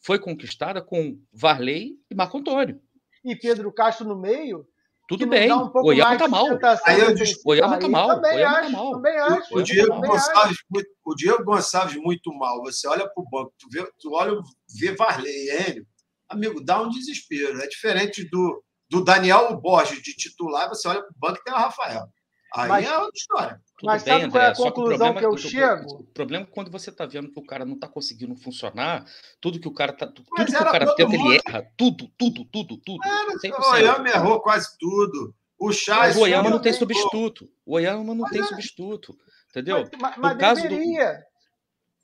foi 0.00 0.18
conquistada 0.18 0.80
com 0.80 1.18
Varley 1.30 1.98
e 2.10 2.14
Marco 2.14 2.38
Antônio. 2.38 2.80
E 3.24 3.36
Pedro 3.36 3.72
Castro 3.72 4.06
no 4.06 4.18
meio, 4.18 4.66
tudo 5.08 5.26
bem. 5.26 5.52
Um 5.52 5.70
o 5.74 5.86
Oyama 5.86 6.16
tá 6.16 6.28
mal. 6.28 6.46
Aí 6.86 7.00
eu 7.00 7.14
o 7.44 7.50
Oyama 7.50 7.78
tá 7.78 7.88
mal. 7.88 8.08
Também 8.08 8.36
Oyama 8.36 8.58
acho, 8.58 8.70
tá 8.70 8.76
mal. 8.76 8.92
Também 8.92 9.18
acho. 9.18 9.58
O 9.58 9.62
Diego, 9.62 10.00
Gonçalves, 10.00 10.58
muito, 10.70 10.90
o 11.04 11.14
Diego 11.14 11.44
Gonçalves 11.44 11.96
muito 11.96 12.32
mal. 12.32 12.62
Você 12.62 12.88
olha 12.88 13.06
para 13.08 13.22
o 13.22 13.28
banco, 13.28 13.52
tu, 13.58 13.68
vê, 13.70 13.86
tu 14.00 14.12
olha, 14.14 14.32
vê 14.78 14.94
Varley, 14.94 15.50
Enio, 15.68 15.86
amigo, 16.28 16.64
dá 16.64 16.80
um 16.80 16.88
desespero. 16.88 17.60
É 17.60 17.66
diferente 17.66 18.28
do, 18.30 18.64
do 18.88 19.04
Daniel 19.04 19.54
Borges 19.60 20.02
de 20.02 20.14
titular, 20.14 20.68
você 20.68 20.88
olha 20.88 21.02
para 21.02 21.10
o 21.10 21.18
banco 21.18 21.40
e 21.40 21.44
tem 21.44 21.52
o 21.52 21.58
Rafael. 21.58 22.06
Aí 22.54 22.68
Mas, 22.68 22.86
é 22.86 22.98
outra 22.98 23.12
história. 23.14 23.60
Tudo 23.78 23.86
Mas 23.86 24.02
bem, 24.02 24.12
sabe 24.12 24.24
André, 24.26 24.54
qual 24.54 24.66
é 24.66 24.68
a 24.68 24.72
conclusão 24.72 25.14
que, 25.14 25.18
que 25.20 25.26
eu 25.26 25.36
chego? 25.38 25.94
O 25.94 26.04
problema 26.04 26.44
é 26.44 26.48
quando 26.50 26.70
você 26.70 26.90
está 26.90 27.06
vendo 27.06 27.32
que 27.32 27.40
o 27.40 27.44
cara 27.44 27.64
não 27.64 27.74
está 27.74 27.88
conseguindo 27.88 28.36
funcionar, 28.36 29.06
tudo 29.40 29.58
que 29.58 29.68
o 29.68 29.72
cara 29.72 29.92
tá, 29.92 30.06
tudo 30.06 30.26
que 30.26 30.42
o 30.42 30.52
cara 30.52 30.94
tenta, 30.94 31.08
mundo. 31.08 31.32
ele 31.32 31.40
erra, 31.46 31.66
tudo, 31.76 32.08
tudo, 32.18 32.44
tudo, 32.44 32.76
tudo. 32.76 33.00
Era, 33.04 33.58
o 33.58 33.70
Oyama 33.70 34.08
errou 34.08 34.40
quase 34.40 34.68
tudo. 34.78 35.34
O 35.58 35.72
Chaz. 35.72 36.16
o 36.16 36.20
Oyama 36.20 36.50
não 36.50 36.60
tem 36.60 36.72
substituto. 36.72 37.48
O 37.64 37.74
Oyama 37.76 38.14
não 38.14 38.28
tem 38.28 38.42
substituto. 38.42 39.16
Entendeu? 39.48 39.88
Mas, 39.98 40.16
mas, 40.18 40.36
mas 40.36 40.62
deveria. 40.62 41.12
Do... 41.12 41.32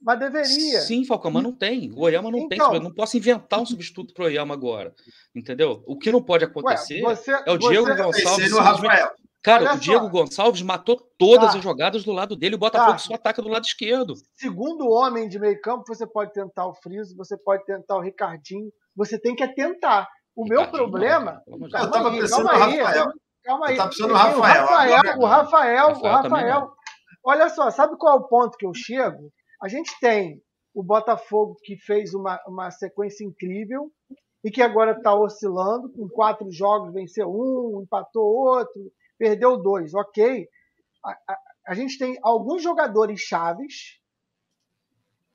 Mas 0.00 0.18
deveria. 0.20 0.80
Sim, 0.80 1.04
Falcão, 1.04 1.30
mas 1.30 1.42
não 1.42 1.52
tem. 1.52 1.90
O 1.92 2.00
Oyama 2.00 2.30
não 2.30 2.38
então, 2.38 2.70
tem. 2.70 2.78
Eu 2.78 2.82
não 2.82 2.94
posso 2.94 3.16
inventar 3.16 3.60
um 3.60 3.66
substituto 3.66 4.14
para 4.14 4.22
o 4.22 4.26
Oyama 4.26 4.54
agora. 4.54 4.94
Entendeu? 5.34 5.82
O 5.86 5.98
que 5.98 6.12
não 6.12 6.22
pode 6.22 6.44
acontecer 6.44 7.02
ué, 7.02 7.16
você, 7.16 7.32
é 7.32 7.50
o 7.50 7.58
Diego 7.58 7.94
Gonçalves. 7.96 8.50
No 8.50 8.60
Rafael. 8.60 9.10
Cara, 9.48 9.64
Olha 9.64 9.74
o 9.74 9.78
Diego 9.78 10.04
só. 10.04 10.10
Gonçalves 10.10 10.62
matou 10.62 11.00
todas 11.18 11.52
tá. 11.52 11.58
as 11.58 11.64
jogadas 11.64 12.04
do 12.04 12.12
lado 12.12 12.36
dele. 12.36 12.56
O 12.56 12.58
Botafogo 12.58 12.92
tá. 12.92 12.98
só 12.98 13.14
ataca 13.14 13.40
do 13.40 13.48
lado 13.48 13.64
esquerdo. 13.64 14.12
Segundo 14.34 14.90
homem 14.90 15.26
de 15.26 15.38
meio 15.38 15.58
campo, 15.62 15.84
você 15.86 16.06
pode 16.06 16.34
tentar 16.34 16.66
o 16.66 16.74
Friso, 16.74 17.16
você 17.16 17.34
pode 17.34 17.64
tentar 17.64 17.96
o 17.96 18.02
Ricardinho. 18.02 18.70
Você 18.94 19.18
tem 19.18 19.34
que 19.34 19.48
tentar. 19.54 20.06
O 20.36 20.44
meu 20.44 20.70
problema. 20.70 21.42
Não, 21.46 21.60
eu 21.60 21.66
estava 21.66 22.10
pensando 22.10 22.42
no 22.42 22.48
Rafael. 22.50 23.12
Calma 23.42 23.68
aí. 23.68 23.76
Tá 23.76 23.86
precisando 23.86 24.10
do 24.10 24.16
Rafael. 24.16 24.38
O 24.38 24.44
Rafael, 24.44 25.18
o 25.18 25.24
Rafael, 25.24 25.88
o 25.88 26.06
Rafael. 26.06 26.72
Olha 27.24 27.48
só, 27.48 27.70
sabe 27.70 27.96
qual 27.96 28.18
é 28.18 28.20
o 28.20 28.28
ponto 28.28 28.56
que 28.58 28.66
eu 28.66 28.74
chego? 28.74 29.32
A 29.62 29.68
gente 29.68 29.98
tem 29.98 30.42
o 30.74 30.82
Botafogo 30.82 31.56
que 31.64 31.76
fez 31.78 32.12
uma, 32.12 32.38
uma 32.46 32.70
sequência 32.70 33.24
incrível 33.24 33.90
e 34.44 34.50
que 34.50 34.62
agora 34.62 34.92
está 34.92 35.14
oscilando, 35.14 35.90
com 35.92 36.06
quatro 36.08 36.50
jogos 36.52 36.92
venceu 36.92 37.28
um, 37.28 37.82
empatou 37.82 38.22
outro, 38.22 38.92
perdeu 39.18 39.56
dois, 39.56 39.92
ok. 39.94 40.48
A, 41.04 41.10
a, 41.10 41.38
a 41.68 41.74
gente 41.74 41.98
tem 41.98 42.18
alguns 42.22 42.62
jogadores 42.62 43.20
chaves 43.20 44.00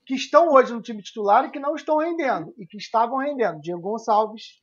que 0.06 0.16
estão 0.16 0.50
hoje 0.50 0.74
no 0.74 0.82
time 0.82 1.02
titular 1.02 1.46
e 1.46 1.52
que 1.52 1.60
não 1.60 1.76
estão 1.76 1.98
rendendo, 1.98 2.54
e 2.58 2.66
que 2.66 2.78
estavam 2.78 3.18
rendendo. 3.18 3.62
Diego 3.62 3.82
Gonçalves, 3.82 4.62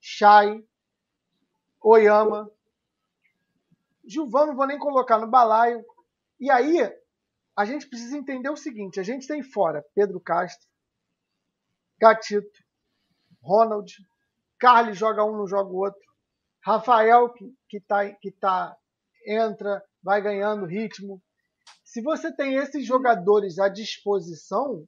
Chay, 0.00 0.62
Oyama, 1.80 2.50
Gilvan 4.04 4.46
não 4.46 4.56
vou 4.56 4.66
nem 4.66 4.78
colocar 4.78 5.18
no 5.18 5.26
balaio. 5.26 5.84
E 6.40 6.50
aí, 6.50 6.78
a 7.56 7.64
gente 7.64 7.86
precisa 7.86 8.16
entender 8.16 8.50
o 8.50 8.56
seguinte: 8.56 8.98
a 8.98 9.02
gente 9.02 9.26
tem 9.26 9.42
fora 9.42 9.84
Pedro 9.94 10.20
Castro, 10.20 10.66
Gatito, 12.00 12.64
Ronald, 13.42 13.92
Carlos 14.58 14.96
joga 14.96 15.24
um, 15.24 15.36
não 15.36 15.46
joga 15.46 15.70
o 15.70 15.76
outro, 15.76 16.07
Rafael, 16.60 17.30
que, 17.30 17.52
que, 17.68 17.80
tá, 17.80 18.10
que 18.10 18.30
tá, 18.30 18.76
entra, 19.26 19.82
vai 20.02 20.20
ganhando 20.20 20.66
ritmo. 20.66 21.22
Se 21.84 22.02
você 22.02 22.30
tem 22.34 22.56
esses 22.56 22.84
jogadores 22.84 23.58
à 23.58 23.68
disposição, 23.68 24.86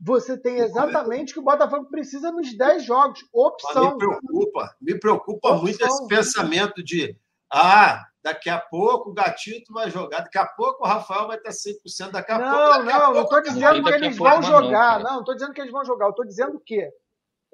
você 0.00 0.36
tem 0.36 0.58
exatamente 0.58 1.32
o 1.32 1.34
que 1.34 1.40
o 1.40 1.44
Botafogo 1.44 1.86
precisa 1.86 2.30
nos 2.30 2.56
10 2.56 2.84
jogos. 2.84 3.24
Opção. 3.32 3.92
me 3.92 3.98
preocupa, 3.98 4.76
me 4.80 4.98
preocupa 4.98 5.48
Opção. 5.48 5.62
muito 5.62 5.84
esse 5.84 6.06
pensamento 6.06 6.82
de 6.82 7.16
ah, 7.52 8.04
daqui 8.22 8.50
a 8.50 8.58
pouco 8.58 9.10
o 9.10 9.14
Gatito 9.14 9.72
vai 9.72 9.90
jogar, 9.90 10.20
daqui 10.20 10.38
a 10.38 10.46
pouco 10.46 10.84
o 10.84 10.88
Rafael 10.88 11.28
vai 11.28 11.38
ter 11.38 11.50
100%, 11.50 12.10
daqui 12.10 12.32
a 12.32 12.38
não, 12.38 12.50
pouco... 12.50 12.78
Não, 12.78 12.98
não, 12.98 13.14
não 13.14 13.22
estou 13.22 13.42
dizendo 13.42 13.82
que 13.84 13.90
eles 13.90 14.16
vão 14.16 14.42
jogar, 14.42 15.00
não, 15.00 15.12
não 15.12 15.20
estou 15.20 15.34
dizendo 15.34 15.52
que 15.52 15.60
eles 15.60 15.72
vão 15.72 15.84
jogar, 15.84 16.06
eu 16.06 16.10
estou 16.10 16.26
dizendo 16.26 16.60
que 16.60 16.90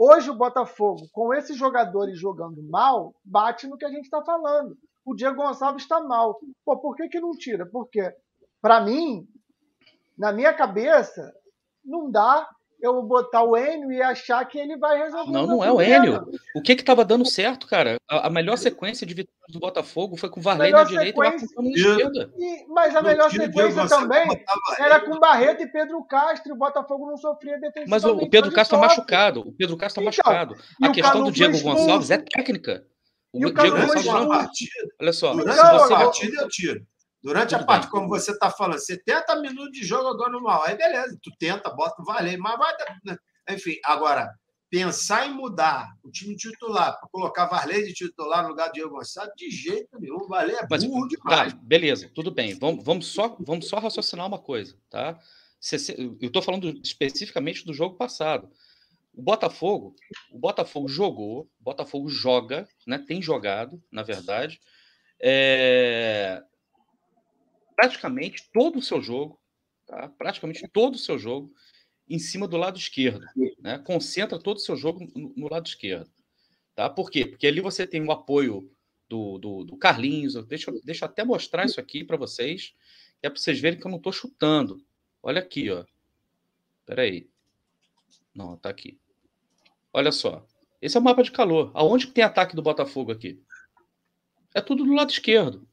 hoje 0.00 0.30
o 0.30 0.34
Botafogo, 0.34 1.06
com 1.12 1.34
esses 1.34 1.58
jogadores 1.58 2.18
jogando 2.18 2.62
mal, 2.62 3.14
bate 3.22 3.66
no 3.66 3.76
que 3.76 3.84
a 3.84 3.90
gente 3.90 4.04
está 4.04 4.24
falando. 4.24 4.74
O 5.04 5.14
Diego 5.14 5.36
Gonçalves 5.36 5.82
está 5.82 6.00
mal. 6.00 6.40
Pô, 6.64 6.78
por 6.78 6.96
que, 6.96 7.06
que 7.08 7.20
não 7.20 7.32
tira? 7.32 7.66
Porque, 7.66 8.10
para 8.62 8.80
mim, 8.80 9.28
na 10.16 10.32
minha 10.32 10.54
cabeça, 10.54 11.30
não 11.84 12.10
dá 12.10 12.48
eu 12.82 12.94
vou 12.94 13.02
botar 13.02 13.42
o 13.42 13.56
Enio 13.56 13.92
e 13.92 14.02
achar 14.02 14.44
que 14.44 14.58
ele 14.58 14.76
vai 14.76 14.98
resolver. 14.98 15.32
Não, 15.32 15.46
não 15.46 15.64
é 15.64 15.70
o 15.70 15.80
Enio. 15.80 16.26
O 16.54 16.62
que 16.62 16.74
que 16.74 16.82
estava 16.82 17.04
dando 17.04 17.24
certo, 17.24 17.66
cara? 17.66 17.96
A, 18.08 18.26
a, 18.26 18.30
melhor 18.30 18.56
sequência 18.56 19.06
de 19.06 19.14
vitórias 19.14 19.52
do 19.52 19.60
Botafogo 19.60 20.16
foi 20.16 20.28
com 20.28 20.40
o 20.40 20.42
Varley 20.42 20.72
na 20.72 20.84
direita 20.84 21.22
sequência... 21.22 21.46
e 21.46 21.58
o 21.58 21.62
na 21.62 21.70
esquerda. 21.70 22.32
E, 22.38 22.66
mas 22.68 22.96
a 22.96 23.02
melhor 23.02 23.30
sequência 23.30 23.88
também 23.88 24.44
era 24.78 25.00
com 25.00 25.18
Barreto 25.18 25.62
e 25.62 25.66
Pedro 25.66 26.02
Castro. 26.04 26.54
O 26.54 26.58
Botafogo 26.58 27.06
não 27.06 27.16
sofria 27.16 27.58
defensivamente. 27.58 27.90
Mas 27.90 28.04
o, 28.04 28.12
o 28.16 28.28
Pedro 28.30 28.52
Castro 28.52 28.76
está 28.76 28.88
machucado. 28.88 29.40
O 29.40 29.52
Pedro 29.52 29.76
Castro 29.76 30.02
está 30.02 30.22
então, 30.22 30.34
machucado. 30.34 30.56
A 30.82 30.90
questão 30.90 31.24
do 31.24 31.30
Diego 31.30 31.60
Gonçalves 31.60 32.10
é 32.10 32.18
técnica. 32.18 32.84
O, 33.32 33.46
o 33.46 33.52
Diego 33.52 33.76
Gonçalves 33.76 34.06
não. 34.06 34.50
Olha 35.00 35.12
só. 35.12 35.34
Durante 35.34 35.60
a 35.60 35.88
partida 35.88 36.42
eu 36.42 36.48
tiro. 36.48 36.86
Durante 37.22 37.54
a 37.54 37.62
parte, 37.62 37.88
como 37.88 38.08
você 38.08 38.32
está 38.32 38.50
falando, 38.50 38.78
70 38.78 39.36
minutos 39.40 39.72
de 39.72 39.84
jogo 39.84 40.08
agora 40.08 40.32
no 40.32 40.42
mal. 40.42 40.64
Aí 40.64 40.76
beleza, 40.76 41.18
tu 41.22 41.30
tenta, 41.38 41.68
bota 41.70 42.00
o 42.00 42.04
valer, 42.04 42.38
mas 42.38 42.58
vai. 42.58 42.72
Né? 43.04 43.16
Enfim, 43.50 43.76
agora, 43.84 44.32
pensar 44.70 45.26
em 45.26 45.34
mudar 45.34 45.88
o 46.02 46.10
time 46.10 46.36
titular 46.36 46.98
para 46.98 47.08
colocar 47.10 47.46
Varley 47.46 47.84
de 47.86 47.92
titular 47.92 48.44
no 48.44 48.50
lugar 48.50 48.68
de 48.68 48.74
Diego 48.74 48.90
Gonçalves, 48.90 49.34
de 49.36 49.50
jeito 49.50 49.98
nenhum. 49.98 50.16
O 50.16 50.28
Varley 50.28 50.54
é 50.54 50.66
Mas, 50.70 50.84
burro 50.84 51.08
demais. 51.08 51.52
Tá, 51.52 51.58
beleza, 51.60 52.10
tudo 52.14 52.30
bem. 52.30 52.54
Vamos, 52.54 52.84
vamos, 52.84 53.06
só, 53.08 53.36
vamos 53.40 53.68
só 53.68 53.78
raciocinar 53.78 54.26
uma 54.26 54.38
coisa, 54.38 54.76
tá? 54.88 55.18
Eu 55.98 56.28
estou 56.28 56.40
falando 56.40 56.80
especificamente 56.82 57.66
do 57.66 57.74
jogo 57.74 57.96
passado. 57.96 58.48
O 59.12 59.20
Botafogo, 59.20 59.94
o 60.32 60.38
Botafogo 60.38 60.88
jogou, 60.88 61.42
o 61.60 61.62
Botafogo 61.62 62.08
joga, 62.08 62.66
né? 62.86 63.04
Tem 63.06 63.20
jogado, 63.20 63.82
na 63.90 64.02
verdade. 64.02 64.60
É... 65.20 66.42
Praticamente 67.80 68.46
todo 68.52 68.78
o 68.78 68.82
seu 68.82 69.00
jogo, 69.00 69.40
tá? 69.86 70.08
Praticamente 70.18 70.68
todo 70.68 70.96
o 70.96 70.98
seu 70.98 71.18
jogo 71.18 71.50
em 72.06 72.18
cima 72.18 72.46
do 72.46 72.58
lado 72.58 72.78
esquerdo. 72.78 73.24
Né? 73.58 73.78
Concentra 73.78 74.38
todo 74.38 74.58
o 74.58 74.60
seu 74.60 74.76
jogo 74.76 75.10
no, 75.14 75.32
no, 75.34 75.48
lado 75.48 75.66
esquerdo. 75.66 76.10
Tá? 76.74 76.90
Por 76.90 77.10
quê? 77.10 77.24
Porque 77.24 77.46
ali 77.46 77.62
você 77.62 77.86
tem 77.86 78.04
o 78.04 78.12
apoio 78.12 78.70
do, 79.08 79.38
do, 79.38 79.64
do 79.64 79.76
Carlinhos. 79.78 80.34
Deixa, 80.46 80.70
deixa 80.84 81.06
eu 81.06 81.08
até 81.08 81.24
mostrar 81.24 81.64
isso 81.64 81.80
aqui 81.80 82.04
para 82.04 82.18
vocês, 82.18 82.74
é 83.22 83.30
para 83.30 83.40
vocês 83.40 83.58
verem 83.58 83.80
que 83.80 83.86
eu 83.86 83.90
não 83.90 83.96
estou 83.96 84.12
chutando. 84.12 84.84
Olha 85.22 85.40
aqui, 85.40 85.70
ó. 85.70 85.86
Espera 86.80 87.02
aí. 87.02 87.30
Não, 88.34 88.58
tá 88.58 88.68
aqui. 88.68 88.98
Olha 89.90 90.12
só. 90.12 90.46
Esse 90.82 90.98
é 90.98 91.00
o 91.00 91.02
mapa 91.02 91.22
de 91.22 91.32
calor. 91.32 91.70
Aonde 91.72 92.08
que 92.08 92.12
tem 92.12 92.24
ataque 92.24 92.54
do 92.54 92.62
Botafogo 92.62 93.10
aqui? 93.10 93.42
É 94.54 94.60
tudo 94.60 94.84
do 94.84 94.92
lado 94.92 95.10
esquerdo. 95.10 95.66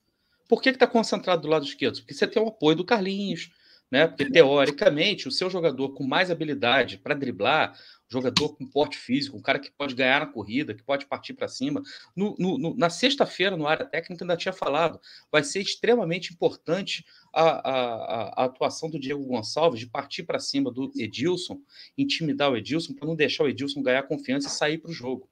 Por 0.47 0.61
que 0.61 0.69
está 0.69 0.87
concentrado 0.87 1.41
do 1.41 1.47
lado 1.47 1.65
esquerdo? 1.65 1.97
Porque 1.97 2.13
você 2.13 2.27
tem 2.27 2.41
o 2.41 2.47
apoio 2.47 2.77
do 2.77 2.85
Carlinhos, 2.85 3.49
né? 3.89 4.07
Porque 4.07 4.29
teoricamente 4.29 5.27
o 5.27 5.31
seu 5.31 5.49
jogador 5.49 5.93
com 5.93 6.03
mais 6.03 6.29
habilidade 6.29 6.97
para 6.97 7.15
driblar, 7.15 7.77
jogador 8.09 8.55
com 8.55 8.65
porte 8.65 8.97
físico, 8.97 9.37
um 9.37 9.41
cara 9.41 9.59
que 9.59 9.71
pode 9.71 9.95
ganhar 9.95 10.19
na 10.19 10.25
corrida, 10.25 10.73
que 10.73 10.83
pode 10.83 11.05
partir 11.05 11.33
para 11.33 11.47
cima. 11.47 11.81
No, 12.15 12.35
no, 12.37 12.57
no, 12.57 12.75
na 12.75 12.89
sexta-feira, 12.89 13.55
no 13.55 13.67
área 13.67 13.85
técnica, 13.85 14.23
ainda 14.23 14.37
tinha 14.37 14.53
falado, 14.53 14.99
vai 15.31 15.43
ser 15.43 15.61
extremamente 15.61 16.33
importante 16.33 17.05
a, 17.33 17.41
a, 17.41 18.23
a 18.41 18.45
atuação 18.45 18.89
do 18.89 18.99
Diego 18.99 19.25
Gonçalves 19.25 19.79
de 19.79 19.87
partir 19.87 20.23
para 20.23 20.39
cima 20.39 20.71
do 20.71 20.91
Edilson, 20.95 21.59
intimidar 21.97 22.51
o 22.51 22.57
Edilson, 22.57 22.93
para 22.93 23.07
não 23.07 23.15
deixar 23.15 23.43
o 23.43 23.49
Edilson 23.49 23.81
ganhar 23.81 24.03
confiança 24.03 24.47
e 24.47 24.51
sair 24.51 24.77
para 24.77 24.91
o 24.91 24.93
jogo. 24.93 25.29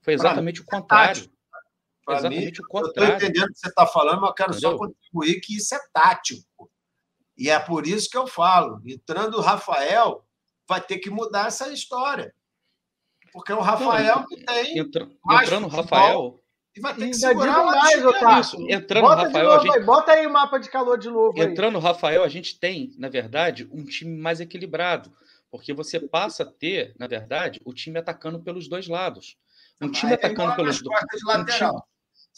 Foi 0.00 0.14
exatamente 0.14 0.60
o 0.60 0.64
contrário. 0.64 1.28
Exatamente 2.12 2.60
mim, 2.60 2.66
o 2.66 2.68
contrário. 2.68 3.12
Eu 3.12 3.16
estou 3.16 3.28
entendendo 3.28 3.50
o 3.50 3.52
que 3.52 3.58
você 3.58 3.68
está 3.68 3.86
falando, 3.86 4.20
mas 4.20 4.30
eu 4.30 4.34
quero 4.34 4.50
Entendeu? 4.50 4.70
só 4.70 4.76
contribuir 4.78 5.40
que 5.40 5.56
isso 5.56 5.74
é 5.74 5.80
tático. 5.92 6.70
E 7.36 7.48
é 7.48 7.58
por 7.58 7.86
isso 7.86 8.10
que 8.10 8.16
eu 8.16 8.26
falo, 8.26 8.82
entrando 8.84 9.38
o 9.38 9.40
Rafael, 9.40 10.24
vai 10.68 10.80
ter 10.80 10.98
que 10.98 11.08
mudar 11.08 11.46
essa 11.46 11.72
história. 11.72 12.34
Porque 13.32 13.52
o 13.52 13.60
Rafael 13.60 14.26
que 14.26 14.44
tem. 14.44 14.78
Entra, 14.78 15.08
entrando 15.30 15.66
o 15.66 15.68
Rafael. 15.68 16.40
E 16.76 16.80
vai 16.80 16.94
ter 16.94 17.08
que 17.08 17.14
segurar 17.14 17.64
mais, 17.64 18.04
Otávio. 18.04 18.40
Isso, 18.40 18.56
entrando 18.68 19.02
bota 19.02 19.22
Rafael. 19.22 19.48
Novo, 19.48 19.62
gente... 19.62 19.78
aí, 19.78 19.84
bota 19.84 20.12
aí 20.12 20.26
o 20.26 20.32
mapa 20.32 20.58
de 20.58 20.70
calor 20.70 20.98
de 20.98 21.10
novo. 21.10 21.40
Entrando 21.40 21.76
o 21.76 21.80
Rafael, 21.80 22.22
a 22.22 22.28
gente 22.28 22.58
tem, 22.58 22.94
na 22.96 23.08
verdade, 23.08 23.68
um 23.72 23.84
time 23.84 24.16
mais 24.16 24.40
equilibrado. 24.40 25.12
Porque 25.50 25.72
você 25.72 25.98
passa 25.98 26.42
a 26.42 26.46
ter, 26.46 26.94
na 26.98 27.06
verdade, 27.06 27.60
o 27.64 27.72
time 27.72 27.98
atacando 27.98 28.38
pelos 28.40 28.68
dois 28.68 28.86
lados. 28.86 29.36
Um 29.80 29.90
time 29.90 30.12
atacando 30.12 30.54
pelos 30.54 30.82
dois. 30.82 31.00
Um 31.02 31.44
time, 31.44 31.70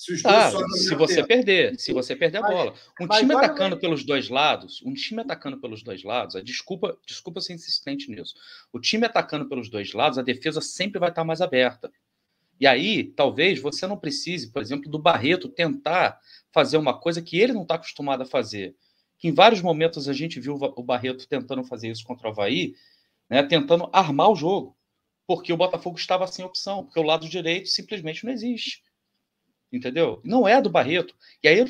se, 0.01 0.27
ah, 0.27 0.51
se 0.51 0.95
você 0.95 1.17
tempo. 1.17 1.29
perder, 1.29 1.79
se 1.79 1.93
você 1.93 2.17
perder 2.17 2.39
a 2.39 2.49
bola. 2.49 2.75
Um 2.99 3.07
time 3.07 3.35
atacando 3.35 3.77
pelos 3.79 4.03
dois 4.03 4.31
lados, 4.31 4.81
um 4.83 4.95
time 4.95 5.21
atacando 5.21 5.61
pelos 5.61 5.83
dois 5.83 6.03
lados, 6.03 6.37
a 6.37 6.41
desculpa, 6.41 6.97
desculpa 7.07 7.43
ser 7.43 7.53
insistente 7.53 8.11
nisso. 8.11 8.35
O 8.73 8.81
time 8.81 9.05
atacando 9.05 9.47
pelos 9.47 9.69
dois 9.69 9.93
lados, 9.93 10.17
a 10.17 10.23
defesa 10.23 10.63
sempre 10.63 10.99
vai 10.99 11.11
estar 11.11 11.23
mais 11.23 11.43
aberta. 11.43 11.93
E 12.59 12.67
aí, 12.67 13.05
talvez 13.13 13.61
você 13.61 13.87
não 13.87 13.99
precise, 13.99 14.51
por 14.51 14.63
exemplo, 14.63 14.91
do 14.91 14.99
Barreto 14.99 15.51
tentar 15.51 16.19
fazer 16.51 16.79
uma 16.79 16.99
coisa 16.99 17.21
que 17.21 17.39
ele 17.39 17.53
não 17.53 17.63
está 17.63 17.75
acostumado 17.75 18.23
a 18.23 18.27
fazer. 18.27 18.75
Que 19.19 19.29
em 19.29 19.35
vários 19.35 19.61
momentos 19.61 20.09
a 20.09 20.15
gente 20.15 20.41
viu 20.41 20.55
o 20.55 20.83
Barreto 20.83 21.29
tentando 21.29 21.63
fazer 21.63 21.91
isso 21.91 22.05
contra 22.05 22.27
o 22.27 22.31
Havaí, 22.31 22.75
né, 23.29 23.43
tentando 23.43 23.91
armar 23.93 24.31
o 24.31 24.35
jogo, 24.35 24.75
porque 25.27 25.53
o 25.53 25.59
Botafogo 25.59 25.99
estava 25.99 26.27
sem 26.27 26.43
opção, 26.43 26.85
porque 26.85 26.99
o 26.99 27.03
lado 27.03 27.29
direito 27.29 27.69
simplesmente 27.69 28.25
não 28.25 28.33
existe 28.33 28.83
entendeu? 29.73 30.21
Não 30.25 30.47
é 30.47 30.61
do 30.61 30.71
Barreto. 30.71 31.15
E 31.43 31.49
aí, 31.49 31.65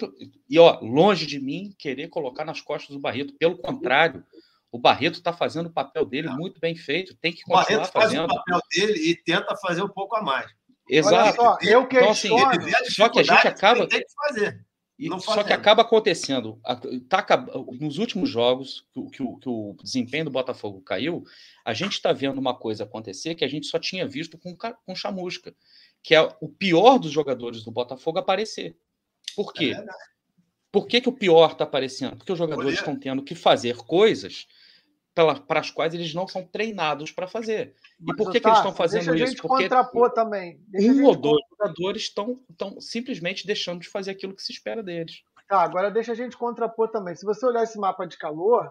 e 0.49 0.59
ó, 0.59 0.79
longe 0.81 1.27
de 1.27 1.41
mim 1.41 1.75
querer 1.79 2.09
colocar 2.09 2.45
nas 2.45 2.61
costas 2.61 2.95
do 2.95 3.01
Barreto. 3.01 3.35
Pelo 3.35 3.59
contrário, 3.59 4.25
o 4.73 4.79
Barreto 4.79 5.19
está 5.19 5.33
fazendo 5.33 5.67
o 5.67 5.73
papel 5.73 6.05
dele 6.05 6.29
muito 6.31 6.61
bem 6.61 6.75
feito. 6.75 7.15
Tem 7.17 7.33
que 7.33 7.43
continuar 7.43 7.63
o 7.63 7.67
Barreto 7.67 7.93
fazendo. 7.93 8.29
faz 8.29 8.33
o 8.33 8.45
papel 8.45 8.61
dele 8.73 9.11
e 9.11 9.17
tenta 9.17 9.57
fazer 9.57 9.83
um 9.83 9.89
pouco 9.89 10.17
a 10.17 10.23
mais. 10.23 10.51
Exato. 10.89 11.37
Só, 11.37 11.59
eu 11.63 11.83
então, 11.83 12.11
assim, 12.11 12.29
só 12.89 13.09
que 13.09 13.21
a 13.21 13.23
gente 13.23 13.49
acaba. 13.49 13.87
Tem 13.87 14.01
que 14.01 14.13
fazer. 14.15 14.65
E, 15.01 15.09
só 15.23 15.43
que 15.43 15.53
acaba 15.55 15.81
acontecendo, 15.81 16.61
tá, 17.09 17.25
nos 17.81 17.97
últimos 17.97 18.29
jogos 18.29 18.85
que, 18.93 19.03
que, 19.05 19.17
que, 19.17 19.49
o 19.49 19.75
desempenho 19.83 20.27
do 20.27 20.31
Botafogo 20.31 20.83
caiu, 20.83 21.25
a 21.65 21.73
gente 21.73 21.95
está 21.95 22.13
vendo 22.13 22.37
uma 22.37 22.55
coisa 22.55 22.85
acontecer 22.85 23.35
que 23.35 23.43
a 23.43 23.49
gente 23.49 23.67
só 23.67 23.79
tinha 23.79 24.07
visto 24.07 24.37
com, 24.37 24.55
com 24.55 24.95
chamusca 24.95 25.55
que 26.03 26.15
é 26.15 26.37
o 26.41 26.49
pior 26.49 26.99
dos 26.99 27.11
jogadores 27.11 27.63
do 27.63 27.71
Botafogo 27.71 28.19
aparecer. 28.19 28.77
Por 29.37 29.53
quê? 29.53 29.75
É 29.77 29.85
Por 30.73 30.87
que, 30.87 31.01
que 31.01 31.09
o 31.09 31.13
pior 31.13 31.53
está 31.53 31.65
aparecendo? 31.65 32.17
Porque 32.17 32.33
os 32.33 32.39
jogadores 32.39 32.75
estão 32.75 32.99
tendo 32.99 33.23
que 33.23 33.35
fazer 33.35 33.77
coisas 33.77 34.47
para 35.15 35.61
as 35.61 35.71
quais 35.71 35.93
eles 35.93 36.15
não 36.15 36.27
são 36.27 36.45
treinados 36.45 37.11
para 37.11 37.27
fazer. 37.27 37.75
E 38.01 38.15
por 38.15 38.31
que, 38.31 38.41
tá, 38.41 38.49
que 38.49 38.49
eles 38.49 38.59
estão 38.59 38.75
fazendo 38.75 39.15
isso? 39.15 39.37
Porque 39.43 39.69
também. 40.15 40.61
Deixa 40.69 40.93
um 40.93 41.05
ou 41.05 41.17
dois 41.17 41.43
jogadores 41.51 42.03
estão, 42.03 42.41
estão 42.49 42.81
simplesmente 42.81 43.47
deixando 43.47 43.81
de 43.81 43.89
fazer 43.89 44.13
aquilo 44.13 44.35
que 44.35 44.43
se 44.43 44.53
espera 44.53 44.83
deles. 44.83 45.23
Tá, 45.49 45.63
agora 45.63 45.91
deixa 45.91 46.13
a 46.13 46.15
gente 46.15 46.37
contrapor 46.37 46.89
também. 46.89 47.15
Se 47.17 47.27
você 47.27 47.45
olhar 47.45 47.65
esse 47.65 47.79
mapa 47.79 48.07
de 48.07 48.17
calor, 48.17 48.71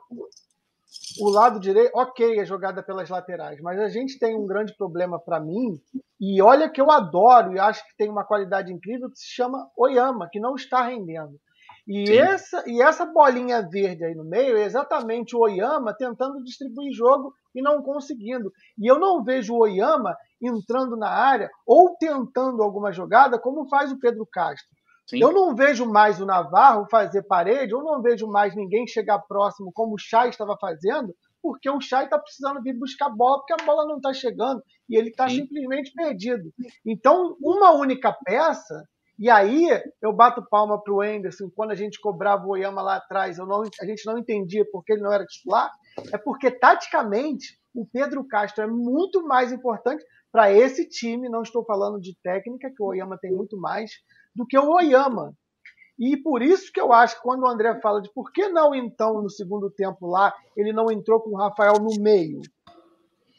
o 1.19 1.29
lado 1.29 1.59
direito, 1.59 1.91
ok, 1.95 2.39
é 2.39 2.45
jogada 2.45 2.81
pelas 2.81 3.09
laterais, 3.09 3.59
mas 3.61 3.79
a 3.79 3.89
gente 3.89 4.17
tem 4.17 4.35
um 4.35 4.45
grande 4.45 4.75
problema 4.75 5.19
para 5.19 5.39
mim, 5.39 5.79
e 6.19 6.41
olha 6.41 6.69
que 6.69 6.81
eu 6.81 6.89
adoro 6.91 7.53
e 7.53 7.59
acho 7.59 7.85
que 7.87 7.95
tem 7.95 8.09
uma 8.09 8.25
qualidade 8.25 8.73
incrível, 8.73 9.09
que 9.09 9.19
se 9.19 9.27
chama 9.27 9.69
Oyama, 9.77 10.29
que 10.31 10.39
não 10.39 10.55
está 10.55 10.81
rendendo. 10.81 11.39
E 11.87 12.15
essa, 12.15 12.63
e 12.67 12.83
essa 12.83 13.03
bolinha 13.03 13.67
verde 13.67 14.05
aí 14.05 14.13
no 14.13 14.23
meio 14.23 14.55
é 14.57 14.63
exatamente 14.63 15.35
o 15.35 15.39
Oyama 15.39 15.91
tentando 15.97 16.43
distribuir 16.43 16.93
jogo 16.93 17.33
e 17.55 17.63
não 17.63 17.81
conseguindo. 17.81 18.51
E 18.77 18.85
eu 18.85 18.99
não 18.99 19.23
vejo 19.23 19.55
o 19.55 19.61
Oyama 19.61 20.15
entrando 20.39 20.95
na 20.95 21.09
área 21.09 21.49
ou 21.65 21.95
tentando 21.97 22.61
alguma 22.61 22.91
jogada 22.91 23.39
como 23.39 23.67
faz 23.67 23.91
o 23.91 23.99
Pedro 23.99 24.27
Castro. 24.31 24.69
Sim. 25.09 25.19
Eu 25.19 25.31
não 25.31 25.55
vejo 25.55 25.87
mais 25.87 26.21
o 26.21 26.25
Navarro 26.25 26.85
fazer 26.87 27.23
parede, 27.23 27.73
eu 27.73 27.81
não 27.81 27.99
vejo 27.99 28.27
mais 28.27 28.55
ninguém 28.55 28.85
chegar 28.85 29.17
próximo 29.17 29.71
como 29.73 29.95
o 29.95 29.97
Chay 29.97 30.29
estava 30.29 30.55
fazendo, 30.61 31.15
porque 31.41 31.67
o 31.67 31.81
Chay 31.81 32.03
está 32.03 32.19
precisando 32.19 32.61
vir 32.61 32.77
buscar 32.77 33.09
bola, 33.09 33.39
porque 33.39 33.59
a 33.59 33.65
bola 33.65 33.87
não 33.87 33.97
está 33.97 34.13
chegando 34.13 34.61
e 34.87 34.95
ele 34.95 35.09
está 35.09 35.27
simplesmente 35.27 35.91
perdido. 35.95 36.53
Então, 36.85 37.35
uma 37.41 37.71
única 37.71 38.15
peça, 38.23 38.83
e 39.17 39.31
aí 39.31 39.67
eu 39.99 40.13
bato 40.13 40.45
palma 40.47 40.79
para 40.79 40.93
o 40.93 41.01
Anderson, 41.01 41.49
quando 41.55 41.71
a 41.71 41.75
gente 41.75 41.99
cobrava 41.99 42.45
o 42.45 42.51
Oyama 42.51 42.83
lá 42.83 42.97
atrás, 42.97 43.39
não, 43.39 43.63
a 43.81 43.85
gente 43.85 44.05
não 44.05 44.15
entendia 44.15 44.63
porque 44.71 44.93
ele 44.93 45.01
não 45.01 45.11
era 45.11 45.25
titular, 45.25 45.71
é 46.13 46.19
porque 46.19 46.51
taticamente 46.51 47.57
o 47.73 47.83
Pedro 47.83 48.23
Castro 48.27 48.63
é 48.63 48.67
muito 48.67 49.25
mais 49.25 49.51
importante 49.51 50.05
para 50.31 50.53
esse 50.53 50.87
time, 50.87 51.29
não 51.29 51.41
estou 51.41 51.65
falando 51.65 51.99
de 51.99 52.15
técnica, 52.21 52.69
que 52.69 52.83
o 52.83 52.87
Oyama 52.87 53.17
tem 53.19 53.31
muito 53.31 53.57
mais, 53.57 53.89
do 54.35 54.45
que 54.45 54.57
o 54.57 54.69
Oyama. 54.69 55.33
E 55.97 56.15
por 56.15 56.41
isso 56.41 56.71
que 56.71 56.79
eu 56.79 56.93
acho 56.93 57.17
que 57.17 57.21
quando 57.21 57.43
o 57.43 57.47
André 57.47 57.79
fala 57.81 58.01
de 58.01 58.11
por 58.13 58.31
que 58.31 58.47
não 58.47 58.73
então 58.73 59.21
no 59.21 59.29
segundo 59.29 59.69
tempo 59.69 60.07
lá 60.07 60.33
ele 60.55 60.71
não 60.71 60.89
entrou 60.89 61.19
com 61.19 61.31
o 61.31 61.37
Rafael 61.37 61.73
no 61.73 62.01
meio, 62.01 62.41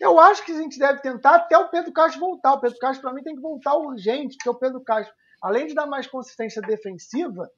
eu 0.01 0.19
acho 0.19 0.45
que 0.45 0.53
a 0.53 0.59
gente 0.59 0.79
deve 0.79 1.01
tentar 1.01 1.37
até 1.37 1.59
o 1.59 1.69
Pedro 1.69 1.93
Castro 1.93 2.21
voltar. 2.21 2.55
O 2.55 2.61
Pedro 2.61 2.79
Castro, 2.79 3.03
para 3.03 3.13
mim, 3.13 3.23
tem 3.23 3.35
que 3.35 3.43
voltar 3.43 3.77
urgente, 3.77 4.37
porque 4.37 4.49
o 4.49 4.55
Pedro 4.55 4.81
Castro, 4.83 5.15
além 5.43 5.67
de 5.67 5.75
dar 5.75 5.87
mais 5.87 6.07
consistência 6.07 6.63
defensiva, 6.63 7.51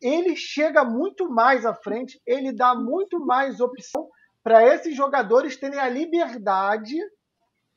ele 0.00 0.34
chega 0.34 0.84
muito 0.84 1.30
mais 1.30 1.66
à 1.66 1.74
frente, 1.74 2.20
ele 2.26 2.50
dá 2.50 2.74
muito 2.74 3.24
mais 3.24 3.60
opção 3.60 4.08
para 4.42 4.66
esses 4.66 4.96
jogadores 4.96 5.56
terem 5.56 5.78
a 5.78 5.88
liberdade 5.88 6.96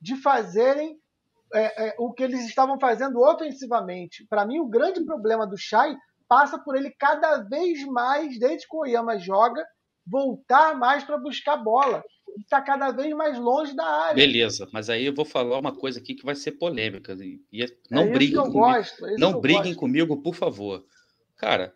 de 0.01 0.15
fazerem 0.15 0.97
é, 1.53 1.87
é, 1.87 1.95
o 1.99 2.11
que 2.11 2.23
eles 2.23 2.45
estavam 2.45 2.79
fazendo 2.79 3.19
ofensivamente. 3.21 4.25
Para 4.29 4.45
mim, 4.45 4.59
o 4.59 4.67
grande 4.67 5.03
problema 5.03 5.45
do 5.45 5.57
Shai 5.57 5.95
passa 6.27 6.57
por 6.57 6.75
ele 6.75 6.91
cada 6.91 7.37
vez 7.37 7.83
mais, 7.85 8.39
desde 8.39 8.67
que 8.67 8.75
o 8.75 8.79
Oyama 8.79 9.17
joga, 9.19 9.63
voltar 10.05 10.77
mais 10.77 11.03
para 11.03 11.17
buscar 11.17 11.57
bola. 11.57 12.03
E 12.37 12.41
está 12.41 12.61
cada 12.61 12.91
vez 12.91 13.13
mais 13.15 13.37
longe 13.37 13.75
da 13.75 13.85
área. 13.85 14.15
Beleza, 14.15 14.67
mas 14.73 14.89
aí 14.89 15.05
eu 15.05 15.13
vou 15.13 15.25
falar 15.25 15.57
uma 15.57 15.73
coisa 15.73 15.99
aqui 15.99 16.15
que 16.15 16.25
vai 16.25 16.35
ser 16.35 16.53
polêmica. 16.53 17.15
E 17.51 17.63
é, 17.63 17.67
não 17.89 18.03
é 18.03 18.11
briguem 18.11 18.37
comigo. 18.37 18.59
Gosto, 18.59 19.05
é 19.05 19.15
não 19.17 19.39
briguem 19.39 19.63
gosto. 19.63 19.79
comigo, 19.79 20.21
por 20.21 20.35
favor. 20.35 20.85
Cara, 21.37 21.73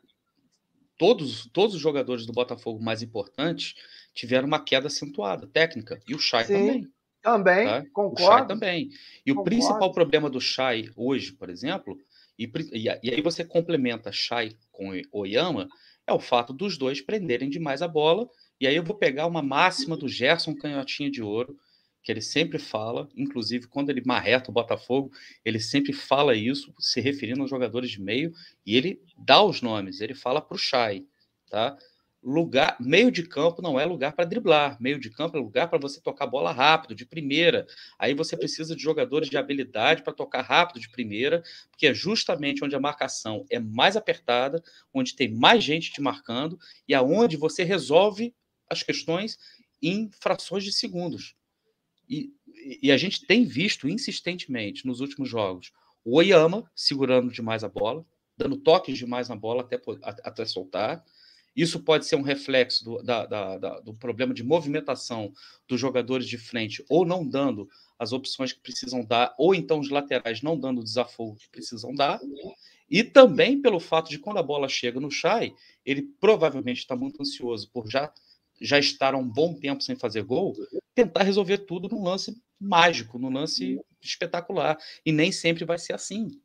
todos, 0.98 1.50
todos 1.54 1.76
os 1.76 1.82
jogadores 1.82 2.26
do 2.26 2.34
Botafogo 2.34 2.84
mais 2.84 3.02
importantes 3.02 3.76
tiveram 4.14 4.48
uma 4.48 4.64
queda 4.64 4.88
acentuada, 4.88 5.48
técnica. 5.48 6.00
E 6.08 6.14
o 6.14 6.20
Chay 6.20 6.46
também. 6.46 6.88
Também, 7.22 7.66
tá? 7.68 7.86
concordo. 7.94 8.46
O 8.46 8.48
também. 8.48 8.90
E 9.26 9.32
concordo. 9.32 9.42
o 9.42 9.44
principal 9.44 9.92
problema 9.92 10.30
do 10.30 10.40
Shai 10.40 10.90
hoje, 10.96 11.34
por 11.34 11.50
exemplo, 11.50 11.98
e, 12.38 12.50
e, 12.74 12.90
aí 12.90 13.22
você 13.22 13.44
complementa 13.44 14.12
Shai 14.12 14.54
com 14.72 14.92
Oyama, 15.12 15.68
é 16.08 16.14
o 16.14 16.20
fato 16.20 16.54
dos 16.54 16.78
dois 16.78 17.02
prenderem 17.02 17.50
demais 17.50 17.82
a 17.82 17.88
bola. 17.88 18.28
E 18.60 18.66
aí 18.66 18.76
eu 18.76 18.84
vou 18.84 18.96
pegar 18.96 19.28
uma 19.28 19.42
máxima 19.42 19.98
do 19.98 20.08
Gerson 20.08 20.56
Canhotinha 20.56 21.12
de 21.12 21.22
Ouro, 21.22 21.58
que 22.02 22.12
ele 22.12 22.22
sempre 22.22 22.58
fala, 22.58 23.10
inclusive 23.16 23.68
quando 23.68 23.90
ele 23.90 24.02
marreta 24.06 24.50
o 24.50 24.54
Botafogo, 24.54 25.12
ele 25.44 25.60
sempre 25.60 25.92
fala 25.92 26.34
isso, 26.34 26.74
se 26.80 27.02
referindo 27.02 27.42
aos 27.42 27.50
jogadores 27.50 27.92
de 27.92 28.02
meio, 28.02 28.32
e 28.66 28.78
ele 28.78 29.02
dá 29.18 29.44
os 29.44 29.62
nomes, 29.62 30.00
ele 30.00 30.16
fala 30.16 30.42
para 30.42 30.56
o 30.56 30.58
Chay, 30.58 31.06
tá? 31.50 31.78
Lugar, 32.22 32.76
meio 32.80 33.12
de 33.12 33.24
campo 33.24 33.62
não 33.62 33.80
é 33.80 33.86
lugar 33.86 34.14
para 34.14 34.26
driblar, 34.26 34.78
meio 34.80 35.00
de 35.00 35.10
campo 35.10 35.38
é 35.38 35.40
lugar 35.40 35.70
para 35.70 35.80
você 35.80 36.02
tocar 36.02 36.28
bola 36.28 36.52
rápido, 36.52 36.94
de 36.94 37.06
primeira. 37.06 37.66
Aí 37.98 38.14
você 38.14 38.36
precisa 38.36 38.76
de 38.76 38.82
jogadores 38.82 39.30
de 39.30 39.38
habilidade 39.38 40.04
para 40.04 40.14
tocar 40.14 40.42
rápido 40.42 40.80
de 40.80 40.90
primeira, 40.90 41.42
porque 41.72 41.88
é 41.88 41.94
justamente 41.94 42.64
onde 42.64 42.76
a 42.76 42.80
marcação 42.80 43.46
é 43.50 43.60
mais 43.60 43.96
apertada, 43.96 44.62
onde 44.94 45.16
tem 45.16 45.34
mais 45.34 45.64
gente 45.64 45.92
te 45.92 46.02
marcando 46.02 46.60
e 46.88 46.94
aonde 46.94 47.38
você 47.38 47.64
resolve 47.64 48.36
as 48.70 48.84
questões 48.84 49.38
em 49.82 50.12
frações 50.20 50.64
de 50.64 50.74
segundos. 50.74 51.36
E 52.08 52.34
e 52.82 52.92
a 52.92 52.98
gente 52.98 53.26
tem 53.26 53.46
visto 53.46 53.88
insistentemente 53.88 54.86
nos 54.86 55.00
últimos 55.00 55.30
jogos 55.30 55.72
o 56.04 56.18
Oyama 56.18 56.70
segurando 56.76 57.32
demais 57.32 57.64
a 57.64 57.70
bola, 57.70 58.06
dando 58.38 58.58
toques 58.58 58.98
demais 58.98 59.28
na 59.30 59.36
bola 59.36 59.62
até, 59.62 59.80
até 60.02 60.46
soltar. 60.46 61.04
Isso 61.60 61.82
pode 61.82 62.06
ser 62.06 62.16
um 62.16 62.22
reflexo 62.22 62.86
do, 62.86 63.04
da, 63.04 63.26
da, 63.26 63.58
da, 63.58 63.80
do 63.82 63.94
problema 63.94 64.34
de 64.34 64.46
movimentação 64.46 65.34
dos 65.68 65.78
jogadores 65.78 66.26
de 66.26 66.38
frente, 66.38 66.82
ou 66.88 67.06
não 67.06 67.28
dando 67.28 67.68
as 68.00 68.14
opções 68.14 68.54
que 68.54 68.62
precisam 68.62 69.04
dar, 69.04 69.36
ou 69.38 69.54
então 69.54 69.82
os 69.82 69.90
laterais 69.90 70.42
não 70.42 70.58
dando 70.58 70.80
o 70.80 70.84
desafio 70.86 71.36
que 71.36 71.50
precisam 71.50 71.94
dar. 71.94 72.18
E 72.90 73.04
também 73.04 73.62
pelo 73.62 73.78
fato 73.78 74.10
de 74.10 74.20
quando 74.20 74.38
a 74.38 74.44
bola 74.44 74.70
chega 74.70 75.02
no 75.02 75.12
Chay, 75.12 75.54
ele 75.86 76.04
provavelmente 76.22 76.78
está 76.78 76.96
muito 76.96 77.22
ansioso 77.22 77.70
por 77.74 77.90
já, 77.90 78.10
já 78.62 78.80
estar 78.80 79.14
há 79.14 79.18
um 79.18 79.28
bom 79.28 79.54
tempo 79.54 79.84
sem 79.84 79.98
fazer 79.98 80.24
gol, 80.24 80.56
tentar 80.96 81.24
resolver 81.24 81.58
tudo 81.58 81.90
num 81.90 82.02
lance 82.02 82.42
mágico, 82.58 83.20
num 83.20 83.34
lance 83.34 83.78
espetacular. 84.02 84.78
E 85.06 85.12
nem 85.12 85.30
sempre 85.30 85.66
vai 85.66 85.78
ser 85.78 85.92
assim. 85.92 86.40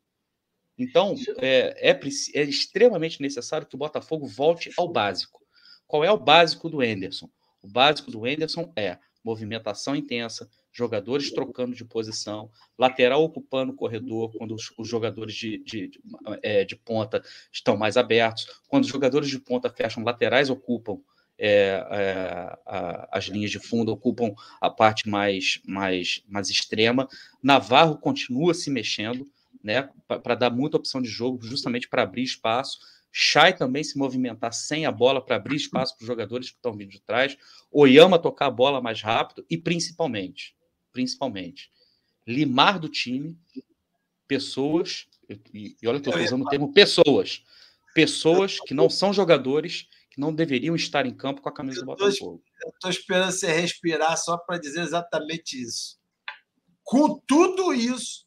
Então, 0.79 1.15
é, 1.39 1.91
é, 1.91 2.01
é, 2.35 2.43
extremamente 2.43 3.21
necessário 3.21 3.67
que 3.67 3.75
o 3.75 3.79
Botafogo 3.79 4.27
volte 4.27 4.71
ao 4.77 4.89
básico. 4.89 5.41
Qual 5.87 6.03
é 6.03 6.11
o 6.11 6.19
básico 6.19 6.69
do 6.69 6.83
Enderson? 6.83 7.29
O 7.63 7.69
básico 7.69 8.11
do 8.11 8.27
Enderson 8.27 8.73
é 8.77 8.99
movimentação 9.25 9.97
intensa, 9.97 10.49
jogadores 10.71 11.31
trocando 11.31 11.75
de 11.75 11.85
posição, 11.85 12.51
lateral 12.77 13.23
ocupando 13.25 13.73
o 13.73 13.77
corredor 13.77 14.33
quando 14.37 14.55
os, 14.55 14.71
os 14.77 14.87
jogadores 14.87 15.35
de, 15.35 15.59
de, 15.59 15.89
de, 15.89 16.01
é, 16.43 16.65
de, 16.65 16.77
ponta 16.77 17.23
estão 17.51 17.77
mais 17.77 17.97
abertos, 17.97 18.47
quando 18.69 18.85
os 18.85 18.91
jogadores 18.91 19.31
de 19.31 19.39
ponta 19.39 19.71
fecham, 19.71 20.05
laterais 20.05 20.51
ocupam 20.51 21.01
é, 21.39 21.85
é, 21.91 22.59
a, 22.67 23.09
as 23.13 23.25
linhas 23.25 23.51
de 23.51 23.59
fundo, 23.59 23.93
ocupam 23.93 24.35
a 24.61 24.69
parte 24.69 25.09
mais, 25.09 25.61
mais, 25.67 26.23
mais 26.29 26.51
extrema. 26.51 27.09
Navarro 27.43 27.97
continua 27.99 28.55
se 28.55 28.71
mexendo, 28.71 29.27
né, 29.65 29.89
para 30.07 30.35
dar 30.35 30.51
muita 30.51 30.77
opção 30.77 31.01
de 31.01 31.09
jogo, 31.09 31.43
justamente 31.43 31.89
para 31.89 32.03
abrir 32.03 32.23
espaço. 32.23 32.79
Chay 33.11 33.55
também 33.55 33.83
se 33.83 33.97
movimentar 33.97 34.53
sem 34.53 34.85
a 34.85 34.93
bola 34.93 35.25
para 35.25 35.37
abrir 35.37 35.57
espaço 35.57 35.97
para 35.97 36.03
os 36.03 36.07
jogadores 36.07 36.51
que 36.51 36.57
estão 36.57 36.77
vindo 36.77 36.91
de 36.91 37.01
trás. 37.01 37.37
Oyama 37.73 38.19
tocar 38.19 38.47
a 38.47 38.51
bola 38.51 38.83
mais 38.83 39.01
rápido 39.01 39.47
e 39.49 39.57
principalmente, 39.57 40.55
principalmente, 40.93 41.71
limar 42.27 42.79
do 42.79 42.89
time 42.89 43.39
pessoas, 44.29 45.07
e, 45.53 45.77
e 45.81 45.89
olha 45.89 46.01
que 46.01 46.09
eu 46.09 46.11
estou 46.11 46.25
usando 46.25 46.43
o 46.43 46.49
termo 46.49 46.73
pessoas, 46.73 47.43
pessoas 47.95 48.61
que 48.61 48.75
não 48.75 48.91
são 48.91 49.13
jogadores, 49.13 49.89
que 50.11 50.21
não 50.21 50.35
deveriam 50.35 50.77
estar 50.77 51.07
em 51.07 51.15
campo 51.15 51.41
com 51.41 51.49
a 51.49 51.55
camisa 51.55 51.81
do 51.81 51.87
Botafogo. 51.87 52.43
Eu 52.63 52.71
estou 52.71 52.91
esperando 52.91 53.33
você 53.33 53.47
respirar 53.53 54.17
só 54.19 54.37
para 54.37 54.59
dizer 54.59 54.83
exatamente 54.83 55.61
isso. 55.61 55.99
Com 56.83 57.19
tudo 57.27 57.73
isso, 57.73 58.24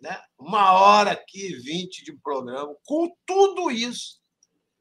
né? 0.00 0.20
uma 0.38 0.72
hora 0.72 1.12
aqui, 1.12 1.54
20 1.54 2.04
de 2.04 2.12
programa, 2.14 2.74
com 2.84 3.14
tudo 3.24 3.70
isso, 3.70 4.20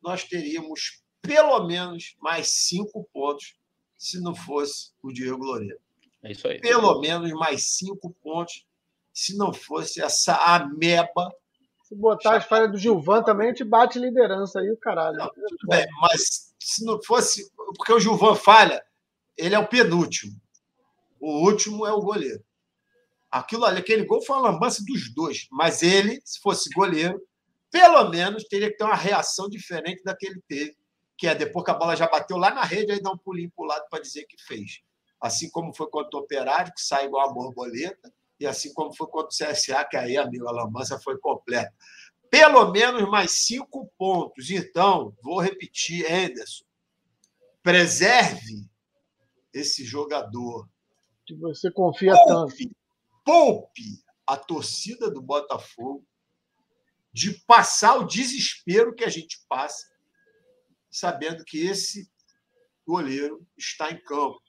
nós 0.02 0.24
teríamos 0.24 1.02
pelo 1.22 1.66
menos 1.66 2.16
mais 2.20 2.50
cinco 2.50 3.08
pontos 3.12 3.56
se 3.98 4.22
não 4.22 4.36
fosse 4.36 4.92
o 5.02 5.12
Diego 5.12 5.44
Loureiro. 5.44 5.80
É 6.24 6.32
isso 6.32 6.48
aí. 6.48 6.60
Pelo 6.60 7.00
menos 7.00 7.32
mais 7.32 7.76
cinco 7.76 8.14
pontos, 8.22 8.66
se 9.14 9.38
não 9.38 9.54
fosse 9.54 10.02
essa 10.02 10.36
ameba. 10.36 11.34
Se 11.84 11.96
botar 11.96 12.38
as 12.38 12.46
falhas 12.46 12.72
do 12.72 12.78
Gilvan 12.78 13.24
também, 13.24 13.48
a 13.48 13.50
gente 13.52 13.64
bate 13.64 14.00
liderança 14.00 14.60
aí, 14.60 14.70
o 14.72 14.78
caralho. 14.78 15.18
Não, 15.18 15.30
tudo 15.30 15.68
bem, 15.68 15.86
mas 16.02 16.54
se 16.60 16.84
não 16.84 17.02
fosse. 17.02 17.50
Porque 17.78 17.94
o 17.94 18.00
Gilvan 18.00 18.36
falha, 18.36 18.84
ele 19.38 19.56
é 19.56 19.60
o 19.60 19.68
penúltimo. 19.68 20.34
O 21.20 21.46
último 21.46 21.86
é 21.86 21.94
o 21.94 22.02
goleiro. 22.02 22.44
Aquilo 23.38 23.66
ali, 23.66 23.80
aquele 23.80 24.06
gol 24.06 24.22
foi 24.22 24.36
uma 24.38 24.52
lambança 24.52 24.84
dos 24.86 25.14
dois. 25.14 25.48
Mas 25.52 25.84
ele, 25.84 26.22
se 26.24 26.40
fosse 26.40 26.70
goleiro, 26.70 27.22
pelo 27.72 28.10
menos 28.10 28.46
teria 28.46 28.70
que 28.70 28.78
ter 28.78 28.84
uma 28.84 28.96
reação 28.96 29.50
diferente 29.50 30.04
da 30.04 30.16
que 30.16 30.26
ele 30.26 30.42
teve, 30.48 30.76
que 31.18 31.28
é 31.28 31.36
depois 31.36 31.66
que 31.66 31.72
a 31.72 31.76
bola 31.76 31.96
já 31.96 32.08
bateu 32.08 32.38
lá 32.38 32.54
na 32.54 32.64
rede, 32.64 32.92
aí 32.92 33.02
dá 33.02 33.12
um 33.12 33.18
pulinho 33.18 33.52
para 33.56 33.64
o 33.64 33.68
lado 33.68 33.86
para 33.90 34.02
dizer 34.02 34.26
que 34.26 34.42
fez 34.42 34.84
assim 35.26 35.50
como 35.50 35.74
foi 35.74 35.88
contra 35.90 36.18
o 36.18 36.22
Operário, 36.22 36.74
que 36.74 36.82
sai 36.82 37.06
igual 37.06 37.28
a 37.28 37.34
borboleta, 37.34 38.14
e 38.40 38.46
assim 38.46 38.74
como 38.74 38.96
foi 38.96 39.08
contra 39.08 39.28
o 39.28 39.54
CSA, 39.54 39.86
que 39.86 39.98
aí, 39.98 40.18
amigo, 40.18 40.48
a 40.48 40.52
lambança 40.52 41.00
foi 41.00 41.18
completa. 41.18 41.74
Pelo 42.30 42.72
menos 42.72 43.10
mais 43.10 43.32
cinco 43.32 43.92
pontos. 43.98 44.50
Então, 44.50 45.16
vou 45.24 45.40
repetir, 45.40 46.06
Anderson, 46.12 46.66
preserve 47.64 48.68
esse 49.54 49.86
jogador. 49.86 50.68
Que 51.26 51.34
você 51.36 51.72
confia 51.72 52.14
poupe, 52.14 52.66
tanto. 52.66 52.76
Poupe 53.26 54.02
a 54.26 54.38
torcida 54.38 55.12
do 55.12 55.22
Botafogo 55.22 56.08
de 57.12 57.34
passar 57.46 57.98
o 57.98 58.08
desespero 58.08 58.96
que 58.96 59.04
a 59.04 59.10
gente 59.10 59.44
passa, 59.50 59.86
sabendo 60.90 61.44
que 61.44 61.66
esse 61.66 62.10
goleiro 62.86 63.46
está 63.58 63.92
em 63.92 64.02
campo 64.02 64.42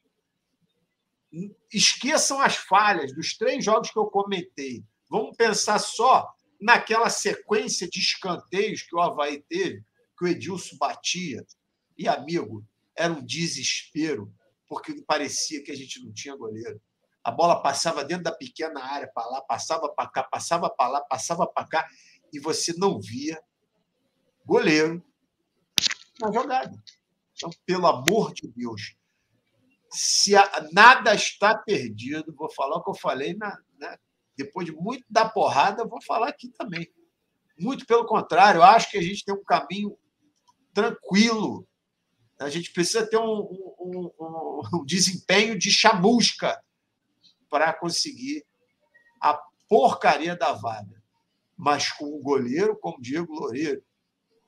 esqueçam 1.73 2.41
as 2.41 2.57
falhas 2.57 3.15
dos 3.15 3.37
três 3.37 3.65
jogos 3.65 3.91
que 3.91 3.99
eu 3.99 4.07
comentei. 4.07 4.85
Vamos 5.09 5.37
pensar 5.37 5.79
só 5.79 6.33
naquela 6.61 7.11
sequência 7.11 7.89
de 7.89 7.99
escanteios 7.99 8.83
que 8.83 8.95
o 8.95 9.01
Havaí 9.01 9.43
teve, 9.43 9.85
que 10.19 10.25
o 10.25 10.29
Edilson 10.29 10.77
batia. 10.79 11.45
E, 11.97 12.09
amigo, 12.09 12.65
era 12.97 13.13
um 13.13 13.25
desespero, 13.25 14.33
porque 14.69 15.03
parecia 15.03 15.63
que 15.63 15.71
a 15.71 15.77
gente 15.77 16.03
não 16.03 16.13
tinha 16.13 16.37
goleiro. 16.37 16.81
A 17.27 17.33
bola 17.33 17.61
passava 17.61 18.05
dentro 18.05 18.23
da 18.23 18.31
pequena 18.31 18.81
área 18.85 19.11
para 19.13 19.27
lá, 19.27 19.41
passava 19.41 19.89
para 19.89 20.09
cá, 20.09 20.23
passava 20.23 20.71
para 20.71 20.89
lá, 20.89 21.01
passava 21.01 21.45
para 21.45 21.67
cá, 21.67 21.89
e 22.33 22.39
você 22.39 22.73
não 22.79 23.01
via 23.01 23.43
goleiro 24.45 25.05
na 26.21 26.31
jogada. 26.31 26.81
Então, 27.33 27.51
pelo 27.65 27.89
amor 27.89 28.33
de 28.33 28.47
Deus, 28.47 28.95
se 29.91 30.37
a, 30.37 30.69
nada 30.71 31.17
está 31.17 31.59
perdido, 31.59 32.33
vou 32.33 32.49
falar 32.49 32.77
o 32.77 32.85
que 32.85 32.91
eu 32.91 32.95
falei 32.95 33.35
na, 33.35 33.59
né? 33.77 33.99
depois 34.37 34.65
de 34.65 34.73
muito 34.73 35.05
da 35.11 35.29
porrada, 35.29 35.85
vou 35.85 36.01
falar 36.01 36.29
aqui 36.29 36.49
também. 36.51 36.89
Muito 37.59 37.85
pelo 37.87 38.07
contrário, 38.07 38.63
acho 38.63 38.89
que 38.89 38.99
a 38.99 39.03
gente 39.03 39.25
tem 39.25 39.35
um 39.35 39.43
caminho 39.43 39.99
tranquilo. 40.73 41.67
A 42.39 42.49
gente 42.49 42.73
precisa 42.73 43.05
ter 43.05 43.19
um, 43.19 43.41
um, 43.81 44.13
um, 44.21 44.63
um 44.75 44.85
desempenho 44.85 45.59
de 45.59 45.73
chamusca 45.73 46.57
para 47.49 47.73
conseguir 47.73 48.45
a 49.21 49.39
porcaria 49.69 50.37
da 50.37 50.53
vaga. 50.53 51.03
Mas 51.57 51.91
com 51.93 52.05
o 52.05 52.23
goleiro 52.23 52.79
como 52.79 53.01
Diego 53.01 53.33
Loureiro, 53.33 53.83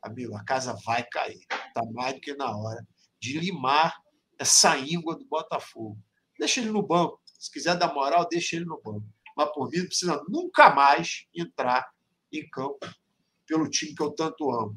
amigo, 0.03 0.37
a 0.37 0.45
casa 0.45 0.77
vai 0.85 1.03
cair. 1.05 1.41
Está 1.51 1.83
mais 1.93 2.15
do 2.15 2.21
que 2.21 2.35
na 2.35 2.57
hora 2.57 2.87
de 3.21 3.39
limar 3.39 3.97
essa 4.39 4.79
íngua 4.79 5.17
do 5.17 5.27
Botafogo. 5.27 5.99
Deixa 6.39 6.61
ele 6.61 6.71
no 6.71 6.87
banco. 6.87 7.21
Se 7.39 7.51
quiser 7.51 7.77
dar 7.77 7.93
moral, 7.93 8.29
deixa 8.29 8.57
ele 8.57 8.65
no 8.65 8.81
banco. 8.81 9.07
Mas 9.37 9.53
por 9.53 9.71
mim, 9.71 9.79
não 9.79 9.87
precisa 9.87 10.25
nunca 10.29 10.75
mais 10.75 11.27
entrar 11.35 11.89
em 12.33 12.49
campo 12.51 12.87
pelo 13.47 13.69
time 13.69 13.95
que 13.95 14.03
eu 14.03 14.11
tanto 14.11 14.51
amo. 14.51 14.77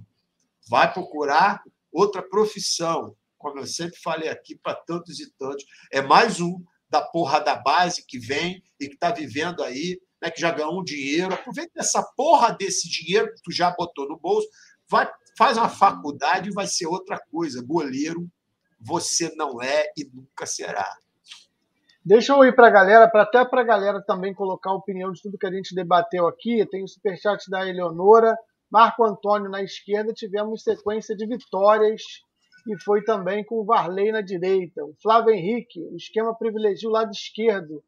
Vai 0.70 0.92
procurar 0.92 1.64
outra 1.92 2.22
profissão, 2.22 3.16
como 3.38 3.60
eu 3.60 3.68
sempre 3.68 4.00
falei 4.00 4.30
aqui 4.30 4.56
para 4.56 4.76
tantos 4.76 5.20
e 5.20 5.32
tantos. 5.34 5.66
É 5.92 6.02
mais 6.02 6.40
um 6.40 6.64
da 6.92 7.02
porra 7.02 7.40
da 7.40 7.56
base 7.56 8.06
que 8.06 8.20
vem 8.20 8.62
e 8.78 8.88
que 8.88 8.96
está 8.96 9.12
vivendo 9.12 9.64
aí, 9.64 10.00
né, 10.22 10.30
que 10.30 10.42
já 10.42 10.52
ganhou 10.52 10.80
um 10.80 10.84
dinheiro. 10.84 11.34
Aproveita 11.34 11.80
essa 11.80 12.04
porra 12.16 12.52
desse 12.52 12.90
dinheiro 12.90 13.34
que 13.34 13.42
tu 13.42 13.52
já 13.52 13.72
botou 13.72 14.08
no 14.10 14.20
bolso, 14.20 14.48
vai, 14.90 15.10
faz 15.38 15.58
uma 15.58 15.70
faculdade 15.70 16.50
e 16.50 16.54
vai 16.54 16.68
ser 16.68 16.88
outra 16.88 17.18
coisa. 17.32 17.64
Goleiro 17.66 18.30
você 18.78 19.34
não 19.36 19.62
é 19.62 19.86
e 19.96 20.04
nunca 20.14 20.46
será. 20.46 20.98
Deixa 22.04 22.34
eu 22.34 22.44
ir 22.44 22.56
para 22.56 22.68
a 22.68 22.72
galera, 22.72 23.08
para 23.08 23.22
até 23.22 23.46
para 23.46 23.62
a 23.62 23.64
galera 23.64 24.02
também 24.02 24.34
colocar 24.34 24.72
a 24.72 24.76
opinião 24.76 25.12
de 25.12 25.22
tudo 25.22 25.38
que 25.38 25.46
a 25.46 25.52
gente 25.52 25.76
debateu 25.76 26.28
aqui. 26.28 26.66
Tem 26.66 26.84
o 26.84 26.88
superchat 26.88 27.48
da 27.50 27.66
Eleonora, 27.66 28.36
Marco 28.72 29.06
Antônio 29.06 29.50
na 29.50 29.62
esquerda. 29.62 30.12
Tivemos 30.12 30.64
sequência 30.64 31.16
de 31.16 31.28
vitórias 31.28 32.02
e 32.68 32.82
foi 32.84 33.04
também 33.04 33.44
com 33.44 33.56
o 33.56 33.66
Varley 33.66 34.12
na 34.12 34.22
direita. 34.22 34.84
O 34.84 34.94
Flávio 35.02 35.34
Henrique, 35.34 35.82
o 35.82 35.96
esquema 35.96 36.36
privilegia 36.36 36.88
o 36.88 36.92
lado 36.92 37.12
esquerdo. 37.12 37.84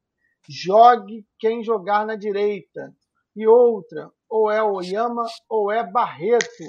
Jogue 0.50 1.26
quem 1.40 1.64
jogar 1.64 2.06
na 2.06 2.16
direita. 2.16 2.94
E 3.36 3.48
outra, 3.48 4.12
ou 4.30 4.52
é 4.52 4.62
Oyama 4.62 5.24
ou 5.50 5.72
é 5.72 5.84
Barreto. 5.84 6.64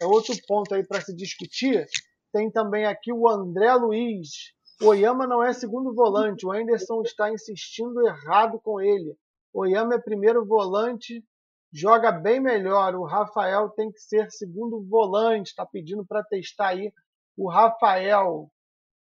É 0.00 0.06
outro 0.06 0.34
ponto 0.46 0.74
aí 0.74 0.86
para 0.86 1.00
se 1.00 1.14
discutir. 1.14 1.86
Tem 2.32 2.50
também 2.50 2.86
aqui 2.86 3.12
o 3.12 3.28
André 3.28 3.74
Luiz. 3.74 4.52
O 4.80 4.86
Oyama 4.86 5.26
não 5.26 5.42
é 5.42 5.52
segundo 5.52 5.94
volante. 5.94 6.46
O 6.46 6.52
Anderson 6.52 7.02
está 7.02 7.30
insistindo 7.30 8.06
errado 8.06 8.58
com 8.60 8.80
ele. 8.80 9.16
O 9.52 9.60
Oyama 9.60 9.94
é 9.94 9.98
primeiro 9.98 10.44
volante, 10.44 11.22
joga 11.72 12.10
bem 12.10 12.40
melhor. 12.40 12.94
O 12.94 13.04
Rafael 13.04 13.68
tem 13.68 13.92
que 13.92 14.00
ser 14.00 14.30
segundo 14.30 14.82
volante. 14.82 15.50
Está 15.50 15.64
pedindo 15.66 16.04
para 16.04 16.24
testar 16.24 16.68
aí 16.68 16.92
o 17.36 17.50
Rafael. 17.50 18.48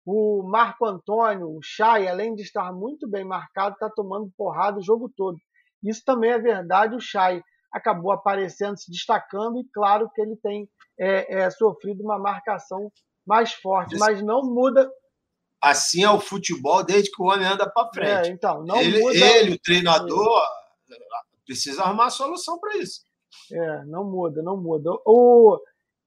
O 0.04 0.42
Marco 0.44 0.84
Antônio, 0.84 1.48
o 1.48 1.60
Chay, 1.62 2.08
além 2.08 2.34
de 2.34 2.42
estar 2.42 2.74
muito 2.74 3.08
bem 3.08 3.24
marcado, 3.24 3.76
está 3.76 3.88
tomando 3.88 4.32
porrada 4.36 4.80
o 4.80 4.84
jogo 4.84 5.12
todo. 5.16 5.38
Isso 5.84 6.02
também 6.04 6.32
é 6.32 6.40
verdade. 6.40 6.96
O 6.96 7.00
Chay 7.00 7.42
acabou 7.72 8.12
aparecendo, 8.12 8.80
se 8.80 8.92
destacando, 8.92 9.60
e 9.60 9.70
claro 9.72 10.10
que 10.14 10.20
ele 10.22 10.36
tem 10.42 10.68
é, 11.00 11.42
é, 11.42 11.50
sofrido 11.52 12.04
uma 12.04 12.18
marcação 12.18 12.92
mais 13.26 13.54
forte, 13.54 13.96
mas 13.98 14.24
não 14.24 14.42
muda. 14.42 14.92
Assim 15.62 16.04
é 16.04 16.10
o 16.10 16.20
futebol 16.20 16.84
desde 16.84 17.12
que 17.12 17.22
o 17.22 17.28
homem 17.28 17.46
anda 17.46 17.70
para 17.70 17.90
frente. 17.94 18.30
É, 18.30 18.32
então, 18.32 18.64
não 18.64 18.78
ele, 18.78 19.00
muda... 19.00 19.16
ele, 19.16 19.54
o 19.54 19.60
treinador, 19.60 20.42
precisa 21.46 21.84
arrumar 21.84 22.08
a 22.08 22.10
solução 22.10 22.60
para 22.60 22.78
isso. 22.78 23.02
É, 23.52 23.86
não 23.86 24.04
muda, 24.04 24.42
não 24.42 24.58
muda. 24.58 24.90
O 25.06 25.60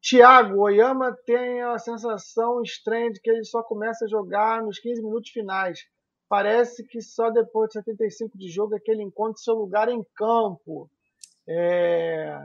Thiago 0.06 0.60
Oyama 0.60 1.16
tem 1.24 1.62
a 1.62 1.78
sensação 1.78 2.60
estranha 2.60 3.10
de 3.10 3.18
que 3.20 3.30
ele 3.30 3.42
só 3.42 3.62
começa 3.62 4.04
a 4.04 4.08
jogar 4.08 4.62
nos 4.62 4.78
15 4.78 5.02
minutos 5.02 5.30
finais. 5.30 5.80
Parece 6.28 6.86
que 6.86 7.00
só 7.00 7.30
depois 7.30 7.68
de 7.68 7.74
75 7.74 8.36
de 8.36 8.50
jogo 8.50 8.76
é 8.76 8.78
que 8.78 8.90
ele 8.90 9.02
encontra 9.02 9.38
seu 9.38 9.54
lugar 9.54 9.88
em 9.88 10.04
campo. 10.14 10.90
É... 11.48 12.38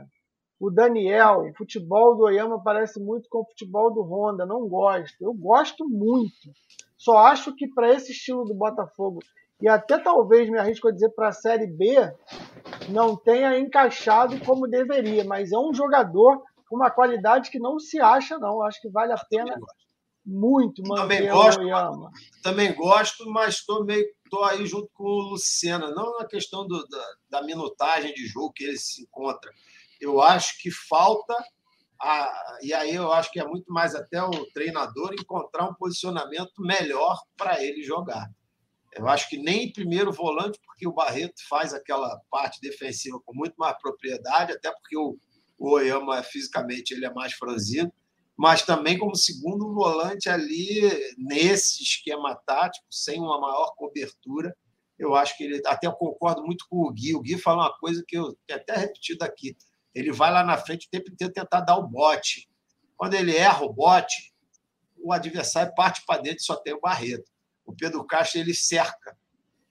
O 0.58 0.70
Daniel, 0.70 1.50
o 1.50 1.54
futebol 1.54 2.16
do 2.16 2.24
Oyama 2.24 2.62
parece 2.62 2.98
muito 2.98 3.28
com 3.28 3.40
o 3.40 3.46
futebol 3.46 3.92
do 3.92 4.02
Honda. 4.02 4.46
Não 4.46 4.66
gosto. 4.66 5.16
Eu 5.20 5.34
gosto 5.34 5.86
muito. 5.86 6.50
Só 6.96 7.18
acho 7.18 7.54
que 7.54 7.68
para 7.68 7.92
esse 7.92 8.12
estilo 8.12 8.44
do 8.44 8.54
Botafogo, 8.54 9.20
e 9.60 9.68
até 9.68 9.98
talvez 9.98 10.48
me 10.48 10.58
arrisco 10.58 10.88
a 10.88 10.92
dizer 10.92 11.10
para 11.10 11.28
a 11.28 11.32
Série 11.32 11.66
B, 11.66 11.94
não 12.88 13.16
tenha 13.16 13.58
encaixado 13.58 14.38
como 14.46 14.66
deveria. 14.66 15.24
Mas 15.24 15.52
é 15.52 15.58
um 15.58 15.74
jogador 15.74 16.42
uma 16.70 16.90
qualidade 16.90 17.50
que 17.50 17.58
não 17.58 17.78
se 17.78 18.00
acha, 18.00 18.38
não. 18.38 18.62
Acho 18.62 18.80
que 18.80 18.88
vale 18.88 19.12
a 19.12 19.18
pena 19.18 19.56
muito 20.24 20.82
manter 20.86 21.02
também 21.02 21.28
gosto, 21.28 21.60
o 21.60 21.64
Oyama. 21.64 22.10
Também 22.42 22.74
gosto, 22.74 23.30
mas 23.30 23.54
estou 23.56 23.84
meio 23.84 24.06
tô 24.30 24.44
aí 24.44 24.64
junto 24.64 24.88
com 24.94 25.04
o 25.04 25.30
Lucena, 25.30 25.90
não 25.90 26.16
na 26.18 26.24
questão 26.24 26.66
do, 26.66 26.86
da, 26.86 27.06
da, 27.28 27.42
minutagem 27.42 28.14
de 28.14 28.26
jogo 28.26 28.52
que 28.52 28.64
ele 28.64 28.78
se 28.78 29.02
encontra. 29.02 29.50
Eu 30.00 30.22
acho 30.22 30.56
que 30.62 30.70
falta, 30.70 31.34
a, 32.00 32.58
e 32.62 32.72
aí 32.72 32.94
eu 32.94 33.12
acho 33.12 33.30
que 33.32 33.40
é 33.40 33.44
muito 33.44 33.70
mais 33.72 33.94
até 33.94 34.22
o 34.22 34.30
treinador 34.54 35.12
encontrar 35.14 35.68
um 35.68 35.74
posicionamento 35.74 36.52
melhor 36.60 37.20
para 37.36 37.62
ele 37.62 37.82
jogar. 37.82 38.30
Eu 38.92 39.08
acho 39.08 39.28
que 39.28 39.36
nem 39.36 39.72
primeiro 39.72 40.12
volante, 40.12 40.60
porque 40.64 40.86
o 40.86 40.92
Barreto 40.92 41.40
faz 41.48 41.74
aquela 41.74 42.20
parte 42.30 42.60
defensiva 42.60 43.20
com 43.24 43.34
muito 43.34 43.54
mais 43.56 43.76
propriedade, 43.78 44.52
até 44.52 44.70
porque 44.70 44.96
o, 44.96 45.18
o 45.60 45.74
Oyama 45.74 46.20
fisicamente 46.24 46.92
ele 46.92 47.06
é 47.06 47.14
mais 47.14 47.34
franzino 47.34 47.92
mas 48.40 48.62
também 48.62 48.96
como 48.96 49.14
segundo 49.14 49.70
volante 49.74 50.30
ali 50.30 50.80
nesse 51.18 51.82
esquema 51.82 52.34
tático, 52.46 52.86
sem 52.90 53.20
uma 53.20 53.38
maior 53.38 53.74
cobertura. 53.76 54.56
Eu 54.98 55.14
acho 55.14 55.36
que 55.36 55.44
ele 55.44 55.60
até 55.66 55.90
concordo 55.90 56.42
muito 56.42 56.64
com 56.66 56.78
o 56.78 56.90
Gui. 56.90 57.14
O 57.14 57.20
Gui 57.20 57.36
fala 57.36 57.64
uma 57.64 57.78
coisa 57.78 58.02
que 58.08 58.16
eu 58.16 58.34
tenho 58.46 58.58
até 58.58 58.76
repetido 58.76 59.26
aqui. 59.26 59.54
Ele 59.94 60.10
vai 60.10 60.32
lá 60.32 60.42
na 60.42 60.56
frente 60.56 60.86
o 60.86 60.90
tempo 60.90 61.10
inteiro 61.10 61.34
tentar 61.34 61.60
dar 61.60 61.76
o 61.76 61.86
bote. 61.86 62.48
Quando 62.96 63.12
ele 63.12 63.36
erra 63.36 63.62
o 63.62 63.74
bote, 63.74 64.32
o 64.96 65.12
adversário 65.12 65.74
parte 65.74 66.02
para 66.06 66.22
dentro 66.22 66.38
e 66.38 66.44
só 66.44 66.56
tem 66.56 66.72
o 66.72 66.80
Barreto. 66.80 67.30
O 67.66 67.76
Pedro 67.76 68.06
Castro 68.06 68.40
ele 68.40 68.54
cerca. 68.54 69.14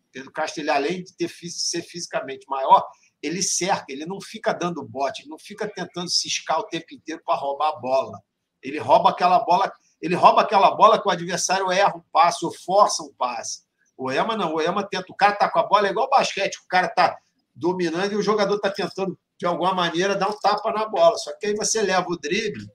O 0.10 0.11
Pedro 0.11 0.32
Castro, 0.32 0.61
ele, 0.61 0.70
além 0.70 1.03
de 1.03 1.18
ter, 1.18 1.28
ser 1.28 1.82
fisicamente 1.82 2.45
maior, 2.48 2.88
ele 3.22 3.41
cerca, 3.41 3.86
ele 3.90 4.06
não 4.06 4.22
fica 4.22 4.54
dando 4.54 4.84
bote, 4.84 5.22
ele 5.22 5.30
não 5.30 5.40
fica 5.40 5.68
tentando 5.68 6.10
ciscar 6.10 6.60
o 6.60 6.64
tempo 6.64 6.94
inteiro 6.94 7.22
para 7.26 7.36
roubar 7.36 7.70
a 7.70 7.80
bola. 7.80 8.20
Ele 8.62 8.80
rouba 8.80 9.10
aquela 9.10 9.40
bola, 9.40 9.72
ele 10.02 10.16
rouba 10.16 10.41
aquela 10.41 10.72
bola 10.72 11.02
que 11.02 11.08
o 11.08 11.12
adversário 11.12 11.72
erra 11.72 11.98
um 11.98 12.04
passe 12.12 12.46
ou 12.46 12.54
força 12.54 13.04
um 13.04 13.14
passe. 13.14 13.64
O 13.98 14.10
Ema 14.10 14.38
não, 14.38 14.56
o 14.56 14.62
Ema 14.62 14.84
tenta, 14.84 15.12
o 15.12 15.16
cara 15.16 15.36
tá 15.36 15.50
com 15.50 15.60
a 15.60 15.64
bola 15.64 15.88
é 15.88 15.91
igual 15.91 16.10
basquete, 16.10 16.58
o 16.58 16.68
cara 16.68 16.88
tá 16.88 17.18
dominando 17.54 18.14
e 18.14 18.16
o 18.16 18.22
jogador 18.22 18.58
tá 18.60 18.70
tentando 18.70 19.20
de 19.38 19.46
alguma 19.46 19.74
maneira 19.74 20.16
dar 20.16 20.30
um 20.30 20.40
tapa 20.40 20.72
na 20.72 20.86
bola. 20.88 21.18
Só 21.18 21.36
que 21.38 21.48
aí 21.48 21.56
você 21.56 21.82
leva 21.82 22.08
o 22.08 22.18
drible, 22.18 22.66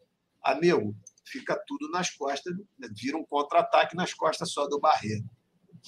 amigo, 0.43 0.95
fica 1.25 1.59
tudo 1.67 1.91
nas 1.91 2.11
costas, 2.11 2.55
vira 2.95 3.17
um 3.17 3.25
contra-ataque 3.25 3.97
nas 3.97 4.13
costas 4.13 4.51
só 4.51 4.67
do 4.67 4.79
Barreiro. 4.79 5.25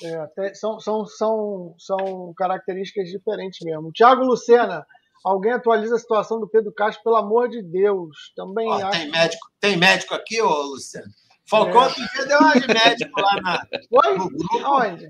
É, 0.02 0.54
são, 0.54 0.78
são, 0.78 1.06
são, 1.06 1.74
são 1.78 2.34
características 2.36 3.08
diferentes 3.08 3.60
mesmo. 3.64 3.92
Thiago 3.92 4.24
Lucena, 4.24 4.86
Alguém 5.26 5.50
atualiza 5.50 5.96
a 5.96 5.98
situação 5.98 6.38
do 6.38 6.46
Pedro 6.46 6.72
Castro, 6.72 7.02
pelo 7.02 7.16
amor 7.16 7.48
de 7.48 7.60
Deus. 7.60 8.32
Também 8.36 8.68
oh, 8.68 8.74
acho... 8.74 8.90
tem, 8.92 9.10
médico, 9.10 9.50
tem 9.58 9.76
médico 9.76 10.14
aqui, 10.14 10.40
ô 10.40 10.62
Luciano? 10.62 11.10
Falcão 11.50 11.82
é. 11.82 11.86
outro 11.86 12.28
deu 12.28 12.38
uma 12.38 12.60
de 12.60 12.68
médico 12.68 13.20
lá 13.20 13.40
na, 13.40 13.66
Oi? 13.90 14.18
no 14.18 14.30
grupo. 14.30 14.64
Onde? 14.64 15.08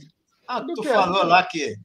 Ah, 0.49 0.63
tu 0.63 0.81
que? 0.81 0.89
falou 0.89 1.23
lá 1.27 1.43
que 1.43 1.77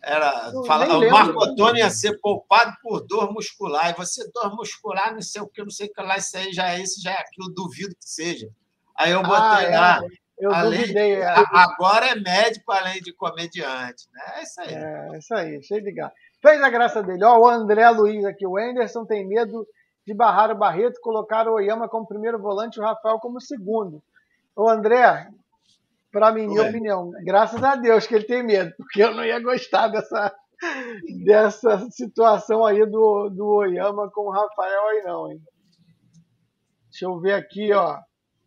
era, 0.00 0.52
fala, 0.64 0.96
o 0.96 1.10
Marco 1.10 1.42
Antônio 1.42 1.78
ia 1.78 1.90
ser 1.90 2.20
poupado 2.20 2.72
por 2.80 3.04
dor 3.04 3.32
muscular. 3.32 3.90
E 3.90 3.94
você, 3.94 4.30
dor 4.32 4.54
muscular, 4.54 5.12
não 5.12 5.22
sei 5.22 5.42
o 5.42 5.48
que, 5.48 5.64
não 5.64 5.70
sei 5.70 5.88
o 5.88 5.92
que 5.92 6.02
lá, 6.02 6.16
isso 6.18 6.36
aí 6.36 6.52
já 6.52 6.70
é 6.70 6.80
isso, 6.80 7.02
já 7.02 7.10
é 7.10 7.18
aquilo, 7.18 7.52
duvido 7.52 7.96
que 7.96 8.08
seja. 8.08 8.48
Aí 8.96 9.10
eu 9.10 9.24
botei 9.24 9.40
ah, 9.40 9.62
é. 9.62 9.80
lá. 9.80 10.00
Eu 10.42 10.52
além, 10.52 10.80
duvidei. 10.80 11.14
É. 11.14 11.34
Agora 11.52 12.06
é 12.06 12.14
médico 12.16 12.72
além 12.72 13.00
de 13.00 13.12
comediante. 13.12 14.08
Né? 14.12 14.22
É 14.34 14.42
isso 14.42 14.60
aí. 14.60 14.74
É, 14.74 15.18
isso 15.18 15.34
aí, 15.34 15.62
cheio 15.62 15.84
de 15.84 15.92
gato. 15.92 16.14
Fez 16.42 16.60
a 16.60 16.68
graça 16.68 17.00
dele. 17.00 17.24
Ó, 17.24 17.38
o 17.38 17.48
André 17.48 17.88
Luiz 17.90 18.24
aqui. 18.24 18.44
O 18.44 18.58
Anderson 18.58 19.06
tem 19.06 19.24
medo 19.24 19.64
de 20.04 20.12
barrar 20.12 20.50
o 20.50 20.58
Barreto, 20.58 21.00
colocar 21.00 21.46
o 21.46 21.52
Oyama 21.52 21.88
como 21.88 22.08
primeiro 22.08 22.40
volante 22.40 22.76
e 22.76 22.82
o 22.82 22.84
Rafael 22.84 23.20
como 23.20 23.40
segundo. 23.40 24.02
O 24.56 24.68
André, 24.68 25.28
para 26.10 26.32
mim, 26.32 26.48
minha 26.48 26.68
opinião, 26.68 27.12
graças 27.24 27.62
a 27.62 27.76
Deus 27.76 28.04
que 28.04 28.16
ele 28.16 28.24
tem 28.24 28.42
medo, 28.42 28.74
porque 28.76 29.00
eu 29.00 29.14
não 29.14 29.24
ia 29.24 29.38
gostar 29.38 29.86
dessa, 29.86 30.34
dessa 31.24 31.88
situação 31.90 32.66
aí 32.66 32.84
do, 32.84 33.30
do 33.30 33.46
Oyama 33.46 34.10
com 34.10 34.22
o 34.22 34.32
Rafael 34.32 34.88
aí 34.88 35.02
não, 35.04 35.30
hein? 35.30 35.40
Deixa 36.90 37.04
eu 37.04 37.20
ver 37.20 37.34
aqui, 37.34 37.72
ó. 37.72 37.96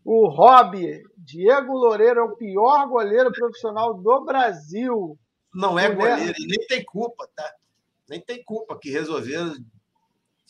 O 0.05 0.29
Hobby, 0.29 1.01
Diego 1.17 1.73
Loureiro 1.73 2.19
é 2.19 2.23
o 2.23 2.35
pior 2.35 2.87
goleiro 2.87 3.31
profissional 3.31 3.93
do 3.93 4.23
Brasil. 4.23 5.17
Não 5.53 5.79
é 5.79 5.89
goleiro, 5.89 6.33
e 6.37 6.47
nem 6.47 6.67
tem 6.67 6.85
culpa, 6.85 7.27
tá? 7.35 7.51
nem 8.07 8.21
tem 8.21 8.43
culpa 8.43 8.77
que 8.77 8.91
resolveram 8.91 9.53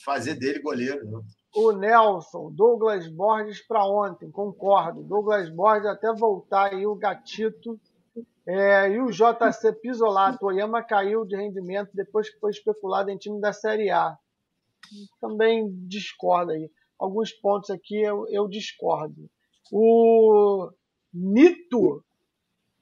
fazer 0.04 0.36
dele 0.36 0.60
goleiro. 0.60 1.10
Não. 1.10 1.24
O 1.56 1.72
Nelson, 1.72 2.52
Douglas 2.52 3.08
Borges 3.08 3.66
para 3.66 3.86
ontem, 3.86 4.30
concordo. 4.30 5.04
Douglas 5.04 5.50
Borges 5.50 5.88
até 5.88 6.14
voltar 6.14 6.74
aí 6.74 6.86
o 6.86 6.96
gatito. 6.96 7.80
É, 8.46 8.90
e 8.90 9.00
o 9.00 9.10
JC 9.10 9.72
Pisolato, 9.82 10.46
Oyama 10.46 10.84
caiu 10.84 11.26
de 11.26 11.36
rendimento 11.36 11.92
depois 11.94 12.30
que 12.30 12.40
foi 12.40 12.52
especulado 12.52 13.10
em 13.10 13.18
time 13.18 13.40
da 13.40 13.54
Série 13.54 13.90
A. 13.90 14.18
Também 15.22 15.72
discordo 15.88 16.52
aí. 16.52 16.70
Alguns 17.00 17.32
pontos 17.32 17.70
aqui 17.70 18.02
eu, 18.02 18.28
eu 18.28 18.48
discordo. 18.48 19.30
O 19.72 20.70
Nito, 21.14 22.04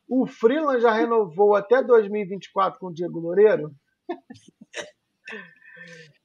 o 0.07 0.25
Freeland 0.25 0.81
já 0.81 0.91
renovou 0.91 1.55
até 1.55 1.81
2024 1.81 2.79
com 2.79 2.87
o 2.87 2.93
Diego 2.93 3.19
Loureiro? 3.19 3.73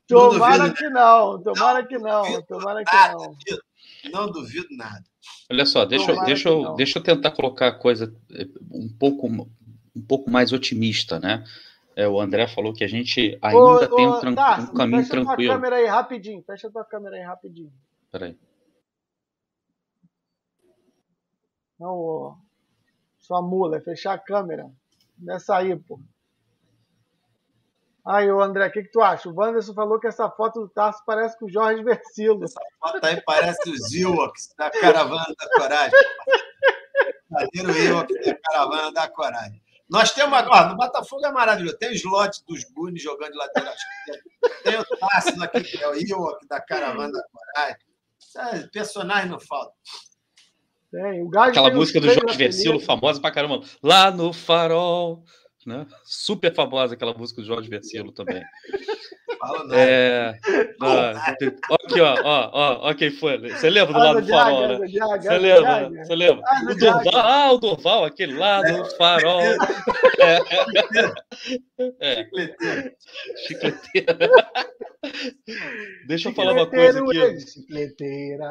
Tomara 0.09 0.73
que 0.73 0.89
não, 0.89 1.39
tomara 1.43 1.87
que 1.87 1.99
não, 1.99 2.43
tomara 2.43 2.83
que 2.83 2.97
não. 2.97 3.37
Não 4.11 4.33
duvido 4.33 4.67
nada. 4.71 5.05
Olha 5.51 5.67
só, 5.67 5.85
deixa, 5.85 6.13
eu, 6.13 6.25
deixa, 6.25 6.49
eu, 6.49 6.75
deixa 6.77 6.99
eu 6.99 7.03
tentar 7.03 7.31
colocar 7.33 7.69
a 7.69 7.79
coisa 7.79 8.15
eh, 8.31 8.47
um 8.71 8.89
pouco, 8.89 9.27
um 9.27 10.03
pouco 10.09 10.31
mais 10.31 10.51
otimista, 10.51 11.21
né? 11.21 11.45
É, 11.95 12.09
o 12.09 12.19
André 12.21 12.47
falou 12.49 12.73
que 12.73 12.85
a 12.85 12.89
gente 12.89 13.39
ainda 13.43 13.59
ô, 13.59 13.97
tem 13.97 14.07
um, 14.07 14.35
tá, 14.35 14.61
um 14.61 14.75
caminho 14.75 15.03
fecha 15.03 15.11
tranquilo. 15.11 15.37
Fecha 15.37 15.49
tua 15.49 15.55
câmera 15.55 15.77
aí 15.77 15.87
rapidinho, 15.87 16.43
fecha 16.43 16.71
tua 16.71 16.85
câmera 16.85 17.17
aí 17.17 17.23
rapidinho. 17.23 17.73
Peraí. 18.11 18.37
Não, 21.79 22.37
sua 23.19 23.41
mula, 23.43 23.77
é 23.77 23.81
fechar 23.81 24.15
a 24.15 24.19
câmera. 24.19 24.71
Nessa 25.19 25.57
aí, 25.57 25.77
pô. 25.77 26.01
Aí, 28.05 28.31
o 28.33 28.41
André, 28.41 28.69
o 28.69 28.73
que, 28.73 28.85
que 28.85 28.91
tu 28.91 29.03
acha? 29.03 29.29
O 29.29 29.35
Wanderson 29.35 29.75
falou 29.75 30.01
que 30.01 30.07
essa 30.07 30.31
foto 30.31 30.61
do 30.61 30.69
Tarso 30.69 31.03
parece 31.05 31.39
com 31.39 31.45
o 31.45 31.51
Jorge 31.51 31.83
Versilo. 31.85 32.43
Essa 32.43 32.61
foto 32.81 33.05
aí 33.05 33.21
parece 33.21 33.69
o 33.69 33.77
Zilwax 33.77 34.55
da 34.57 34.71
Caravana 34.71 35.27
da 35.39 35.51
Coragem. 35.57 35.99
Verdadeiro 37.31 37.73
Zilwax 37.75 38.15
da 38.25 38.39
Caravana 38.39 38.93
da 38.93 39.09
Coragem. 39.11 39.63
Nós 39.91 40.13
temos 40.13 40.39
agora, 40.39 40.71
no 40.71 40.77
Botafogo 40.77 41.27
é 41.27 41.31
maravilhoso, 41.31 41.77
tem 41.79 41.91
o 41.91 41.95
slot 41.95 42.43
dos 42.47 42.65
Gunes 42.65 43.03
jogando 43.03 43.33
de 43.33 43.39
lateral 43.39 43.75
Tem 44.63 44.79
o 44.79 44.85
Tarso 44.85 45.43
aqui, 45.43 45.63
que 45.63 45.83
é 45.83 45.89
o 45.89 45.95
Zilwax 45.95 46.47
da 46.49 46.61
Caravana 46.63 47.13
da 47.13 47.25
Coragem. 47.31 48.71
Personagem 48.73 49.31
não 49.31 49.41
falta. 49.41 49.75
Tem, 50.91 51.23
o 51.23 51.31
Aquela 51.39 51.71
música 51.73 52.01
do 52.01 52.11
Jorge 52.11 52.37
Versilo, 52.37 52.81
famosa 52.81 53.21
pra 53.21 53.31
caramba. 53.31 53.61
Lá 53.83 54.11
no 54.11 54.33
farol 54.33 55.25
né? 55.69 55.87
Super 56.03 56.55
famosa 56.55 56.95
aquela 56.95 57.13
música 57.13 57.43
do 57.43 57.47
Jorge 57.47 57.69
Versilo 57.69 58.11
também. 58.11 58.43
Fala 59.39 59.65
nada. 59.65 59.81
É, 59.81 60.39
Aqui, 60.81 62.01
ó, 62.01 62.15
ó, 62.23 62.51
ó, 62.53 62.91
ó 62.91 62.95
quem 62.95 63.11
foi. 63.11 63.39
Você 63.39 63.71
lembra 63.71 63.93
do 63.93 63.99
lado 63.99 64.21
do 64.21 64.29
farol, 64.29 64.69
né? 64.69 64.79
Você 64.79 65.39
lembra? 65.39 65.91
Você 66.05 66.15
lembra? 66.15 66.45
O 66.63 66.75
Dorval, 66.75 67.17
ah, 67.17 67.53
o 67.53 67.59
Dorval, 67.59 68.05
aquele 68.05 68.35
lado 68.35 68.83
do 68.83 68.97
farol. 68.97 69.41
É. 72.01 72.21
é. 72.21 72.29
Chicleteira. 73.47 74.19
Deixa 76.09 76.29
eu 76.29 76.35
falar 76.35 76.53
uma 76.53 76.69
coisa 76.69 77.01
aqui. 77.01 77.19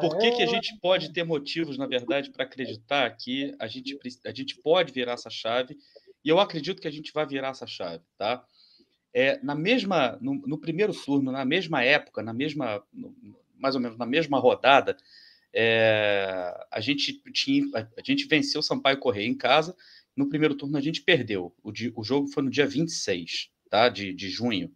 Por 0.00 0.18
que, 0.18 0.30
que 0.32 0.42
a 0.42 0.46
gente 0.46 0.78
pode 0.80 1.12
ter 1.12 1.24
motivos, 1.24 1.76
na 1.76 1.86
verdade, 1.86 2.30
para 2.30 2.44
acreditar 2.44 3.10
que 3.10 3.54
a 3.60 3.66
gente, 3.66 3.98
a 4.24 4.32
gente 4.32 4.56
pode 4.62 4.92
virar 4.92 5.12
essa 5.12 5.28
chave? 5.28 5.76
E 6.24 6.28
eu 6.28 6.40
acredito 6.40 6.80
que 6.80 6.88
a 6.88 6.90
gente 6.90 7.12
vai 7.12 7.26
virar 7.26 7.48
essa 7.48 7.66
chave, 7.66 8.02
tá? 8.16 8.42
É, 9.12 9.42
na 9.42 9.54
mesma, 9.54 10.18
no, 10.20 10.34
no, 10.34 10.58
primeiro 10.58 10.92
turno, 10.92 11.32
na 11.32 11.44
mesma 11.44 11.82
época, 11.82 12.22
na 12.22 12.32
mesma, 12.32 12.82
mais 13.56 13.74
ou 13.74 13.80
menos 13.80 13.96
na 13.96 14.06
mesma 14.06 14.38
rodada, 14.38 14.96
é, 15.52 16.66
a 16.70 16.80
gente 16.80 17.20
tinha, 17.32 17.64
a 17.74 18.02
gente 18.02 18.26
venceu 18.26 18.60
o 18.60 18.62
Sampaio 18.62 18.98
Correia 18.98 19.26
em 19.26 19.36
casa. 19.36 19.74
No 20.16 20.28
primeiro 20.28 20.54
turno 20.54 20.76
a 20.76 20.80
gente 20.80 21.02
perdeu. 21.02 21.54
O, 21.62 21.72
o 21.96 22.04
jogo 22.04 22.28
foi 22.28 22.42
no 22.42 22.50
dia 22.50 22.66
26, 22.66 23.50
tá? 23.70 23.88
De, 23.88 24.12
de 24.12 24.28
junho. 24.28 24.72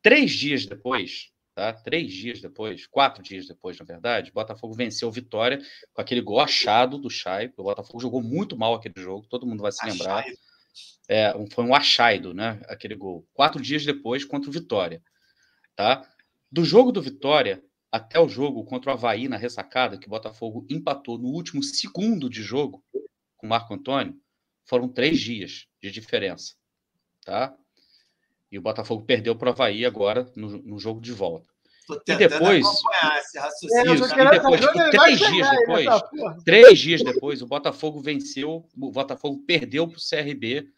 Três 0.00 0.30
dias 0.30 0.64
depois, 0.64 1.30
tá? 1.54 1.72
Três 1.72 2.12
dias 2.12 2.40
depois, 2.40 2.86
quatro 2.86 3.22
dias 3.22 3.46
depois, 3.46 3.78
na 3.78 3.84
verdade, 3.84 4.32
Botafogo 4.32 4.74
venceu 4.74 5.10
Vitória 5.10 5.60
com 5.92 6.00
aquele 6.00 6.20
gol 6.20 6.40
achado 6.40 6.96
do 6.96 7.10
Chay. 7.10 7.52
O 7.56 7.64
Botafogo 7.64 8.00
jogou 8.00 8.22
muito 8.22 8.56
mal 8.56 8.74
aquele 8.74 8.94
jogo, 8.96 9.26
todo 9.28 9.46
mundo 9.46 9.62
vai 9.62 9.72
se 9.72 9.84
lembrar. 9.84 10.24
É, 11.08 11.32
foi 11.52 11.64
um 11.64 11.74
achaido, 11.74 12.34
né? 12.34 12.60
Aquele 12.66 12.94
gol. 12.94 13.26
Quatro 13.32 13.60
dias 13.60 13.84
depois 13.84 14.24
contra 14.24 14.50
o 14.50 14.52
Vitória. 14.52 15.02
Tá? 15.74 16.06
Do 16.50 16.64
jogo 16.64 16.92
do 16.92 17.00
Vitória 17.00 17.62
até 17.90 18.20
o 18.20 18.28
jogo 18.28 18.64
contra 18.64 18.90
o 18.90 18.94
Havaí 18.94 19.28
na 19.28 19.36
ressacada, 19.36 19.98
que 19.98 20.06
o 20.06 20.10
Botafogo 20.10 20.66
empatou 20.68 21.18
no 21.18 21.28
último 21.28 21.62
segundo 21.62 22.28
de 22.28 22.42
jogo 22.42 22.84
com 23.36 23.46
o 23.46 23.48
Marco 23.48 23.72
Antônio, 23.72 24.20
foram 24.66 24.88
três 24.88 25.18
dias 25.18 25.66
de 25.82 25.90
diferença. 25.90 26.54
Tá? 27.24 27.56
E 28.50 28.58
o 28.58 28.62
Botafogo 28.62 29.04
perdeu 29.04 29.36
para 29.36 29.48
o 29.48 29.52
Havaí 29.52 29.86
agora 29.86 30.30
no, 30.36 30.58
no 30.62 30.78
jogo 30.78 31.00
de 31.00 31.12
volta. 31.12 31.48
E 32.06 32.16
depois, 32.16 32.66
é, 33.02 33.94
isso, 33.94 34.04
e 34.04 34.30
depois, 34.30 34.60
e 34.60 34.90
três 34.90 35.18
dias 35.18 35.50
depois, 35.50 35.86
três 36.44 36.78
dias 36.78 37.02
depois, 37.02 37.42
o 37.42 37.46
Botafogo 37.46 38.00
venceu, 38.00 38.68
o 38.76 38.90
Botafogo 38.90 39.42
perdeu 39.46 39.88
para 39.88 39.98
o 39.98 40.00
CRB 40.00 40.68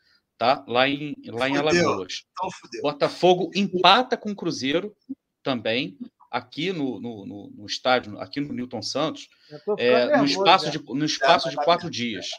tá? 0.40 0.64
Lá 0.66 0.88
em, 0.88 1.14
lá 1.26 1.50
em 1.50 1.58
Alagoas. 1.58 2.24
Então, 2.32 2.80
Botafogo 2.80 3.50
empata 3.54 4.16
com 4.16 4.30
o 4.30 4.34
Cruzeiro 4.34 4.96
também, 5.42 5.98
aqui 6.30 6.72
no, 6.72 6.98
no, 6.98 7.26
no, 7.26 7.50
no 7.50 7.66
estádio, 7.66 8.18
aqui 8.18 8.40
no 8.40 8.54
Newton 8.54 8.80
Santos, 8.80 9.28
é, 9.76 10.06
nervoso, 10.06 10.18
no 10.18 10.24
espaço, 10.24 10.70
de, 10.70 10.78
no 10.78 11.04
espaço 11.04 11.50
de 11.50 11.56
quatro 11.56 11.90
dias. 11.90 12.30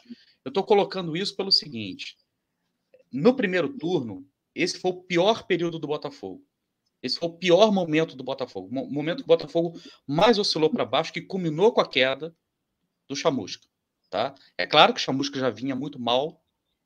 Eu 0.44 0.48
estou 0.48 0.64
colocando 0.64 1.16
isso 1.16 1.36
pelo 1.36 1.52
seguinte: 1.52 2.16
no 3.12 3.36
primeiro 3.36 3.68
turno, 3.68 4.26
esse 4.52 4.80
foi 4.80 4.90
o 4.90 5.02
pior 5.02 5.46
período 5.46 5.78
do 5.78 5.86
Botafogo. 5.86 6.42
Esse 7.02 7.18
foi 7.18 7.28
o 7.28 7.32
pior 7.32 7.72
momento 7.72 8.14
do 8.16 8.22
Botafogo. 8.22 8.68
O 8.68 8.92
momento 8.92 9.18
que 9.18 9.24
o 9.24 9.26
Botafogo 9.26 9.78
mais 10.06 10.38
oscilou 10.38 10.70
para 10.70 10.84
baixo, 10.84 11.12
que 11.12 11.20
culminou 11.20 11.72
com 11.72 11.80
a 11.80 11.88
queda 11.88 12.34
do 13.08 13.16
Chamusca. 13.16 13.66
Tá? 14.08 14.34
É 14.56 14.66
claro 14.66 14.92
que 14.94 15.00
o 15.00 15.02
Chamusca 15.02 15.38
já 15.38 15.50
vinha 15.50 15.74
muito 15.74 15.98
mal 15.98 16.42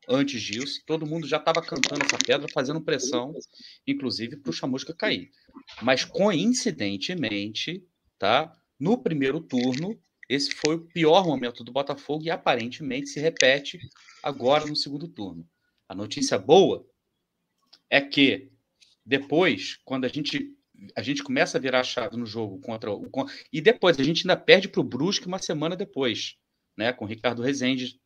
antes 0.08 0.40
disso, 0.40 0.82
todo 0.86 1.06
mundo 1.06 1.26
já 1.26 1.36
estava 1.36 1.60
cantando 1.60 2.04
essa 2.04 2.16
pedra, 2.24 2.46
fazendo 2.52 2.80
pressão, 2.80 3.34
inclusive 3.86 4.36
para 4.36 4.50
o 4.50 4.52
Chamusca 4.52 4.94
cair. 4.94 5.30
Mas 5.82 6.04
coincidentemente, 6.04 7.84
tá? 8.18 8.52
No 8.78 8.98
primeiro 8.98 9.40
turno, 9.40 9.98
esse 10.28 10.52
foi 10.52 10.76
o 10.76 10.86
pior 10.86 11.26
momento 11.26 11.64
do 11.64 11.72
Botafogo 11.72 12.24
e 12.24 12.30
aparentemente 12.30 13.08
se 13.08 13.20
repete 13.20 13.80
agora 14.22 14.66
no 14.66 14.76
segundo 14.76 15.08
turno. 15.08 15.48
A 15.88 15.94
notícia 15.94 16.38
boa 16.38 16.86
é 17.90 18.00
que 18.00 18.50
depois, 19.06 19.78
quando 19.84 20.04
a 20.04 20.08
gente 20.08 20.52
a 20.94 21.00
gente 21.00 21.22
começa 21.22 21.56
a 21.56 21.60
virar 21.60 21.80
a 21.80 21.84
chave 21.84 22.18
no 22.18 22.26
jogo 22.26 22.60
contra 22.60 22.92
o 22.92 23.08
e 23.50 23.62
depois 23.62 23.98
a 23.98 24.02
gente 24.02 24.24
ainda 24.24 24.36
perde 24.36 24.68
para 24.68 24.80
o 24.80 24.84
Brusque 24.84 25.26
uma 25.26 25.38
semana 25.38 25.74
depois, 25.74 26.36
né, 26.76 26.92
com 26.92 27.06
o 27.06 27.08
Ricardo 27.08 27.40
Rezende 27.40 27.98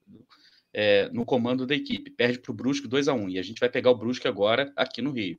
é, 0.73 1.09
no 1.09 1.25
comando 1.25 1.67
da 1.67 1.75
equipe. 1.75 2.11
Perde 2.11 2.39
para 2.39 2.53
o 2.53 2.55
Brusque 2.55 2.87
2 2.87 3.09
a 3.09 3.15
1 3.15 3.31
E 3.31 3.39
a 3.41 3.43
gente 3.43 3.59
vai 3.59 3.69
pegar 3.69 3.91
o 3.91 3.97
Brusque 3.97 4.29
agora 4.29 4.73
aqui 4.77 5.03
no 5.03 5.11
Rio. 5.11 5.37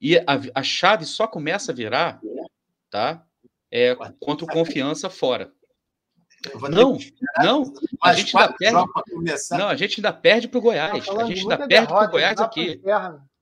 E 0.00 0.16
a, 0.18 0.24
a 0.54 0.62
chave 0.62 1.04
só 1.04 1.28
começa 1.28 1.70
a 1.70 1.74
virar 1.74 2.20
tá? 2.90 3.24
É, 3.70 3.94
contra 4.18 4.44
o 4.44 4.48
Confiança 4.48 5.08
fora. 5.08 5.52
Não, 6.70 6.98
não, 7.42 7.72
a 8.02 8.12
gente 8.14 8.36
ainda 8.36 8.52
perde. 8.54 8.78
Não, 9.50 9.68
a 9.68 9.76
gente 9.76 10.00
ainda 10.00 10.12
perde 10.12 10.48
para 10.48 10.58
o 10.58 10.62
Goiás. 10.62 11.08
A 11.08 11.24
gente 11.26 11.40
ainda 11.40 11.68
perde 11.68 11.86
para 11.86 12.08
o 12.08 12.10
Goiás 12.10 12.40
aqui. 12.40 12.80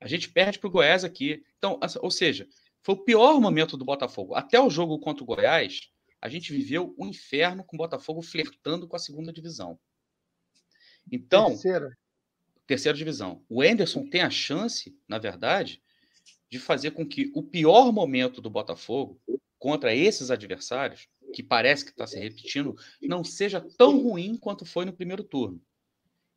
A 0.08 0.10
gente 0.10 0.30
perde 0.30 0.58
para 0.58 0.68
o 0.68 0.70
Goiás 0.70 1.04
aqui. 1.04 1.44
Então, 1.58 1.78
ou 2.00 2.10
seja, 2.10 2.48
foi 2.80 2.94
o 2.94 3.04
pior 3.04 3.38
momento 3.38 3.76
do 3.76 3.84
Botafogo. 3.84 4.34
Até 4.34 4.58
o 4.58 4.70
jogo 4.70 4.98
contra 4.98 5.22
o 5.22 5.26
Goiás, 5.26 5.90
a 6.18 6.30
gente 6.30 6.50
viveu 6.50 6.94
um 6.98 7.06
inferno 7.06 7.62
com 7.62 7.76
o 7.76 7.78
Botafogo 7.78 8.22
flertando 8.22 8.88
com 8.88 8.96
a 8.96 8.98
segunda 8.98 9.30
divisão. 9.30 9.78
Então, 11.12 11.48
terceira. 11.48 11.98
terceira 12.66 12.96
divisão. 12.96 13.44
O 13.50 13.62
Enderson 13.62 14.08
tem 14.08 14.22
a 14.22 14.30
chance, 14.30 14.98
na 15.06 15.18
verdade, 15.18 15.82
de 16.50 16.58
fazer 16.58 16.92
com 16.92 17.06
que 17.06 17.30
o 17.34 17.42
pior 17.42 17.92
momento 17.92 18.40
do 18.40 18.48
Botafogo 18.48 19.20
contra 19.58 19.94
esses 19.94 20.30
adversários, 20.30 21.06
que 21.34 21.42
parece 21.42 21.84
que 21.84 21.90
está 21.90 22.06
se 22.06 22.18
repetindo, 22.18 22.74
não 23.02 23.22
seja 23.22 23.60
tão 23.76 23.98
ruim 23.98 24.38
quanto 24.38 24.64
foi 24.64 24.86
no 24.86 24.92
primeiro 24.94 25.22
turno. 25.22 25.62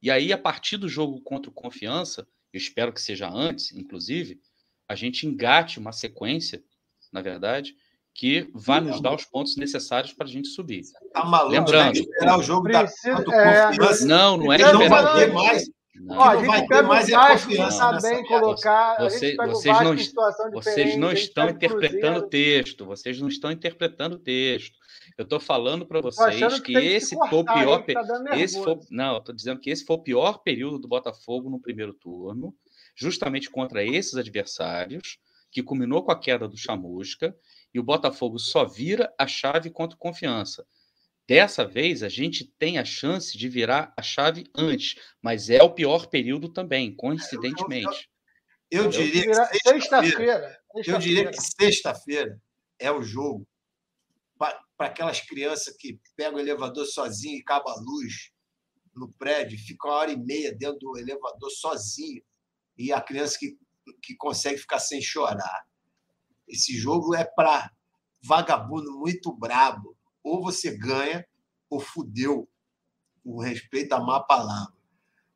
E 0.02 0.12
aí, 0.12 0.34
a 0.34 0.38
partir 0.38 0.76
do 0.76 0.90
jogo 0.90 1.22
contra 1.22 1.50
o 1.50 1.54
Confiança, 1.54 2.28
eu 2.54 2.58
espero 2.58 2.92
que 2.94 3.02
seja 3.02 3.30
antes, 3.30 3.72
inclusive, 3.72 4.40
a 4.88 4.96
gente 4.96 5.26
engate 5.26 5.80
uma 5.80 5.92
sequência, 5.92 6.62
na 7.12 7.22
verdade, 7.22 7.76
que 8.14 8.50
vai 8.54 8.82
nos 8.82 9.02
dar 9.02 9.16
os 9.16 9.24
pontos 9.24 9.56
necessários 9.56 10.14
para 10.14 10.26
a 10.26 10.30
gente 10.30 10.50
subir. 10.50 10.84
Tá 11.14 11.24
maluco, 11.24 11.54
Lembrando, 11.54 11.96
né? 11.96 12.02
esperar 12.02 12.38
o 12.38 12.44
jogo 12.44 12.70
da 12.70 12.82
é... 12.82 14.06
Não, 14.06 14.38
não 14.38 14.52
é 14.52 14.58
Não 14.58 14.90
vai 14.90 15.14
ter 15.16 15.34
mais. 15.34 15.70
Não, 15.96 16.18
Ó, 16.18 16.24
a 16.24 16.38
gente 16.38 16.68
pega 16.68 16.84
mais 16.84 17.08
o 17.08 17.12
Vasco 17.12 17.56
tá 17.56 18.00
bem 18.02 18.26
colocar. 18.26 18.98
Você, 19.00 19.36
vocês 19.36 19.82
não, 19.82 20.52
vocês 20.52 20.98
não 20.98 21.12
estão 21.12 21.50
interpretando 21.50 22.20
o 22.20 22.28
texto. 22.28 22.86
Vocês 22.86 23.22
não 23.22 23.28
estão 23.28 23.52
interpretando 23.52 24.16
o 24.16 24.20
texto. 24.20 24.78
Eu 25.18 25.24
estou 25.24 25.40
falando 25.40 25.86
para 25.86 26.02
vocês 26.02 26.60
que, 26.60 26.74
que 26.74 26.78
esse 26.78 27.16
foi 27.16 27.40
o 27.40 27.46
pior. 27.46 27.84
Tá 27.86 28.38
esse 28.38 28.62
foi, 28.64 28.80
não, 28.90 29.18
estou 29.18 29.36
dizendo 29.36 29.60
que 29.60 29.70
esse 29.70 29.86
foi 29.86 29.96
o 29.96 30.04
pior 30.04 30.40
período 30.40 30.80
do 30.80 30.88
Botafogo 30.88 31.50
no 31.50 31.60
primeiro 31.60 31.94
turno, 31.94 32.56
justamente 32.96 33.50
contra 33.50 33.84
esses 33.84 34.16
adversários, 34.16 35.20
que 35.52 35.62
culminou 35.62 36.04
com 36.04 36.12
a 36.12 36.20
queda 36.20 36.48
do 36.48 36.58
Chamusca 36.58 37.36
e 37.74 37.80
o 37.80 37.84
Botafogo 37.84 38.40
só 38.40 38.66
vira 38.66 39.14
a 39.18 39.28
chave 39.28 39.70
contra 39.70 39.98
confiança. 39.98 40.66
Dessa 41.28 41.66
vez, 41.66 42.04
a 42.04 42.10
gente 42.10 42.46
tem 42.58 42.78
a 42.78 42.86
chance 42.86 43.38
de 43.38 43.48
virar 43.48 43.94
a 43.96 44.02
chave 44.02 44.46
antes, 44.56 44.96
mas 45.22 45.50
é 45.50 45.62
o 45.62 45.74
pior 45.74 46.08
período 46.08 46.50
também, 46.50 46.94
coincidentemente. 46.94 48.10
Eu, 48.70 48.80
eu, 48.80 48.86
eu 48.86 48.90
diria 48.90 49.48
que 49.48 49.70
sexta-feira. 49.70 50.60
Sexta 50.74 50.92
eu 50.92 50.98
diria 50.98 51.32
que 51.32 51.38
sexta-feira 51.42 52.42
é 52.80 52.92
o 52.92 53.02
jogo 53.02 53.48
para 54.82 54.90
aquelas 54.90 55.22
crianças 55.22 55.76
que 55.78 56.02
pegam 56.16 56.38
o 56.38 56.40
elevador 56.40 56.88
sozinho 56.88 57.38
e 57.38 57.42
acaba 57.42 57.70
a 57.70 57.80
luz 57.80 58.32
no 58.96 59.14
prédio, 59.14 59.60
fica 59.60 59.88
uma 59.88 59.94
hora 59.94 60.12
e 60.12 60.18
meia 60.18 60.52
dentro 60.52 60.80
do 60.80 60.98
elevador 60.98 61.52
sozinho, 61.52 62.24
e 62.76 62.92
a 62.92 63.00
criança 63.00 63.38
que, 63.40 63.56
que 64.02 64.16
consegue 64.16 64.58
ficar 64.58 64.80
sem 64.80 65.00
chorar. 65.00 65.68
Esse 66.48 66.76
jogo 66.76 67.14
é 67.14 67.24
para 67.24 67.72
vagabundo 68.24 68.92
muito 68.98 69.32
brabo. 69.32 69.96
Ou 70.24 70.42
você 70.42 70.76
ganha, 70.76 71.28
ou 71.70 71.80
fudeu. 71.80 72.50
Com 73.24 73.38
respeito 73.38 73.94
à 73.94 74.00
má 74.00 74.20
palavra. 74.20 74.74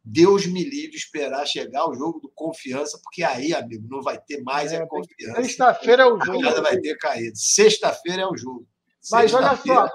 Deus 0.04 0.48
me 0.48 0.64
livre 0.64 0.96
esperar 0.96 1.46
chegar 1.46 1.88
o 1.88 1.94
jogo 1.94 2.20
do 2.20 2.32
confiança, 2.34 3.00
porque 3.04 3.22
aí, 3.22 3.54
amigo, 3.54 3.88
não 3.88 4.02
vai 4.02 4.20
ter 4.20 4.42
mais 4.42 4.72
é, 4.72 4.78
a 4.78 4.88
confiança. 4.88 5.44
Sexta-feira 5.44 6.02
é 6.02 6.06
o 6.08 6.20
jogo. 6.20 6.48
A 6.48 6.62
vai 6.62 6.80
ter 6.80 6.98
caído. 6.98 7.38
Sexta-feira 7.38 8.24
é 8.24 8.26
o 8.26 8.36
jogo. 8.36 8.68
Mas 9.12 9.34
olha 9.34 9.56
só, 9.56 9.90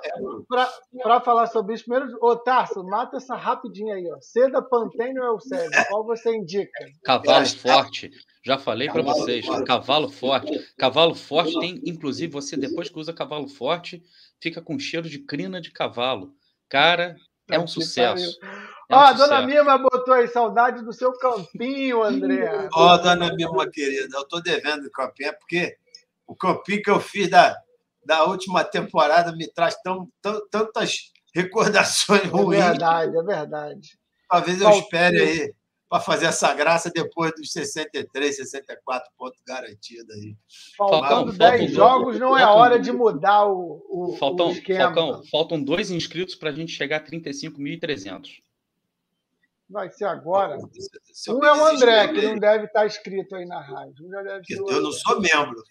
para 1.02 1.20
falar 1.20 1.46
sobre 1.48 1.74
isso, 1.74 1.84
primeiro, 1.84 2.16
ô 2.20 2.36
Tarso, 2.36 2.84
mata 2.84 3.16
essa 3.16 3.34
rapidinho 3.34 3.94
aí, 3.94 4.10
ó. 4.10 4.20
Seda, 4.20 4.62
Pantene 4.62 5.18
ou 5.20 5.34
Eusébio? 5.34 5.86
Qual 5.88 6.04
você 6.04 6.34
indica? 6.34 6.72
Cavalo 7.04 7.46
forte. 7.46 8.10
Já 8.44 8.56
falei 8.56 8.88
para 8.88 9.02
vocês, 9.02 9.44
forte. 9.44 9.64
cavalo 9.64 10.08
forte. 10.08 10.74
Cavalo 10.78 11.14
forte 11.14 11.58
tem, 11.60 11.80
inclusive, 11.84 12.32
você 12.32 12.56
depois 12.56 12.88
que 12.88 12.98
usa 12.98 13.12
cavalo 13.12 13.48
forte, 13.48 14.02
fica 14.40 14.62
com 14.62 14.78
cheiro 14.78 15.08
de 15.08 15.18
crina 15.18 15.60
de 15.60 15.70
cavalo. 15.70 16.32
Cara, 16.68 17.16
é 17.50 17.58
um 17.58 17.66
sucesso. 17.66 18.38
É 18.88 18.96
um 18.96 18.98
Ó, 18.98 19.00
a 19.02 19.12
dona 19.12 19.42
Mima 19.42 19.78
botou 19.78 20.14
aí 20.14 20.26
saudade 20.28 20.82
do 20.82 20.92
seu 20.92 21.12
campinho, 21.12 22.02
André. 22.02 22.68
Ó, 22.72 22.94
oh, 22.94 22.98
dona 22.98 23.32
Mima, 23.34 23.70
querida, 23.70 24.16
eu 24.16 24.26
tô 24.26 24.40
devendo 24.40 24.86
o 24.86 24.90
campinho, 24.90 25.28
é 25.28 25.32
porque 25.32 25.76
o 26.26 26.34
campinho 26.34 26.82
que 26.82 26.90
eu 26.90 26.98
fiz 26.98 27.28
da 27.28 27.56
da 28.04 28.24
última 28.24 28.64
temporada 28.64 29.32
me 29.32 29.46
traz 29.46 29.76
tão, 29.82 30.08
tão, 30.22 30.40
tantas 30.50 31.12
recordações 31.34 32.22
É 32.24 32.26
ruins. 32.26 32.62
verdade, 32.64 33.16
é 33.16 33.22
verdade. 33.22 33.98
Talvez 34.28 34.60
eu 34.60 34.70
espere 34.70 35.20
aí 35.20 35.54
para 35.88 36.00
fazer 36.00 36.26
essa 36.26 36.54
graça 36.54 36.88
depois 36.94 37.32
dos 37.34 37.50
63, 37.52 38.36
64 38.36 39.10
pontos 39.18 39.40
garantidos 39.44 40.14
aí. 40.14 40.36
Faltando 40.76 41.32
Faltam- 41.32 41.36
10 41.36 41.60
faltam- 41.60 41.74
jogos, 41.74 42.18
não 42.20 42.36
é 42.38 42.42
faltam- 42.42 42.60
hora 42.60 42.78
de 42.78 42.92
mudar 42.92 43.46
o, 43.46 43.82
o, 43.88 44.12
o 44.12 44.16
Faltam, 44.16 44.52
esquema. 44.52 44.84
Falcão, 44.94 45.22
faltam 45.30 45.62
dois 45.62 45.90
inscritos 45.90 46.36
para 46.36 46.50
a 46.50 46.52
gente 46.52 46.70
chegar 46.72 46.98
a 46.98 47.04
35.300. 47.04 48.28
Vai 49.70 49.88
ser 49.90 50.04
agora. 50.04 50.58
Se 51.12 51.30
Um 51.30 51.44
é 51.44 51.52
o 51.52 51.64
André, 51.66 52.08
que 52.08 52.22
não 52.26 52.36
deve 52.36 52.64
estar 52.66 52.86
inscrito 52.86 53.36
aí 53.36 53.46
na 53.46 53.60
rádio. 53.60 54.04
Um 54.06 54.10
já 54.10 54.22
deve 54.22 54.44
ser 54.44 54.60
o 54.60 54.66
Eu 54.70 54.82
não 54.82 54.92
sou 54.92 55.20
membro. 55.20 55.62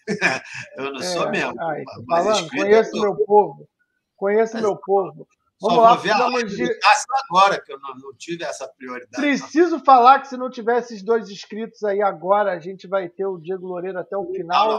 Eu 0.77 0.91
não 0.93 0.99
É, 0.99 1.03
sou 1.03 1.30
membro. 1.30 1.61
ai, 1.61 1.84
mas 2.07 2.23
falando, 2.26 2.35
inscrito 2.45 2.63
conheço 2.63 3.01
meu 3.01 3.15
povo. 3.26 3.67
Conheço 4.15 4.53
Mas- 4.53 4.61
meu 4.63 4.77
povo. 4.77 5.27
Só 5.61 5.67
Vamos 5.67 5.84
lá, 5.84 5.93
vou 5.95 6.03
ver 6.03 6.11
a 6.11 6.15
precisamos 6.15 6.34
live 6.55 6.55
de... 6.73 6.80
Cássio 6.80 7.05
agora, 7.30 7.61
que 7.61 7.73
eu 7.73 7.80
não, 7.81 7.93
não 7.95 8.13
tive 8.17 8.45
essa 8.45 8.65
prioridade. 8.77 9.11
não. 9.11 9.19
Preciso 9.19 9.80
falar 9.80 10.19
que 10.21 10.30
se 10.30 10.38
não 10.38 10.49
tiver 10.49 10.77
esses 10.80 11.03
dois 11.03 11.30
inscritos 11.30 11.84
aí 11.84 12.01
agora, 12.01 12.53
a 12.53 12.59
gente 12.61 12.88
vai 12.88 13.09
ter 13.09 13.26
o 13.26 13.38
Diego 13.38 13.67
Loureiro 13.67 13.99
até 13.99 14.15
o 14.15 14.23
Não, 14.23 14.31
final. 14.31 14.69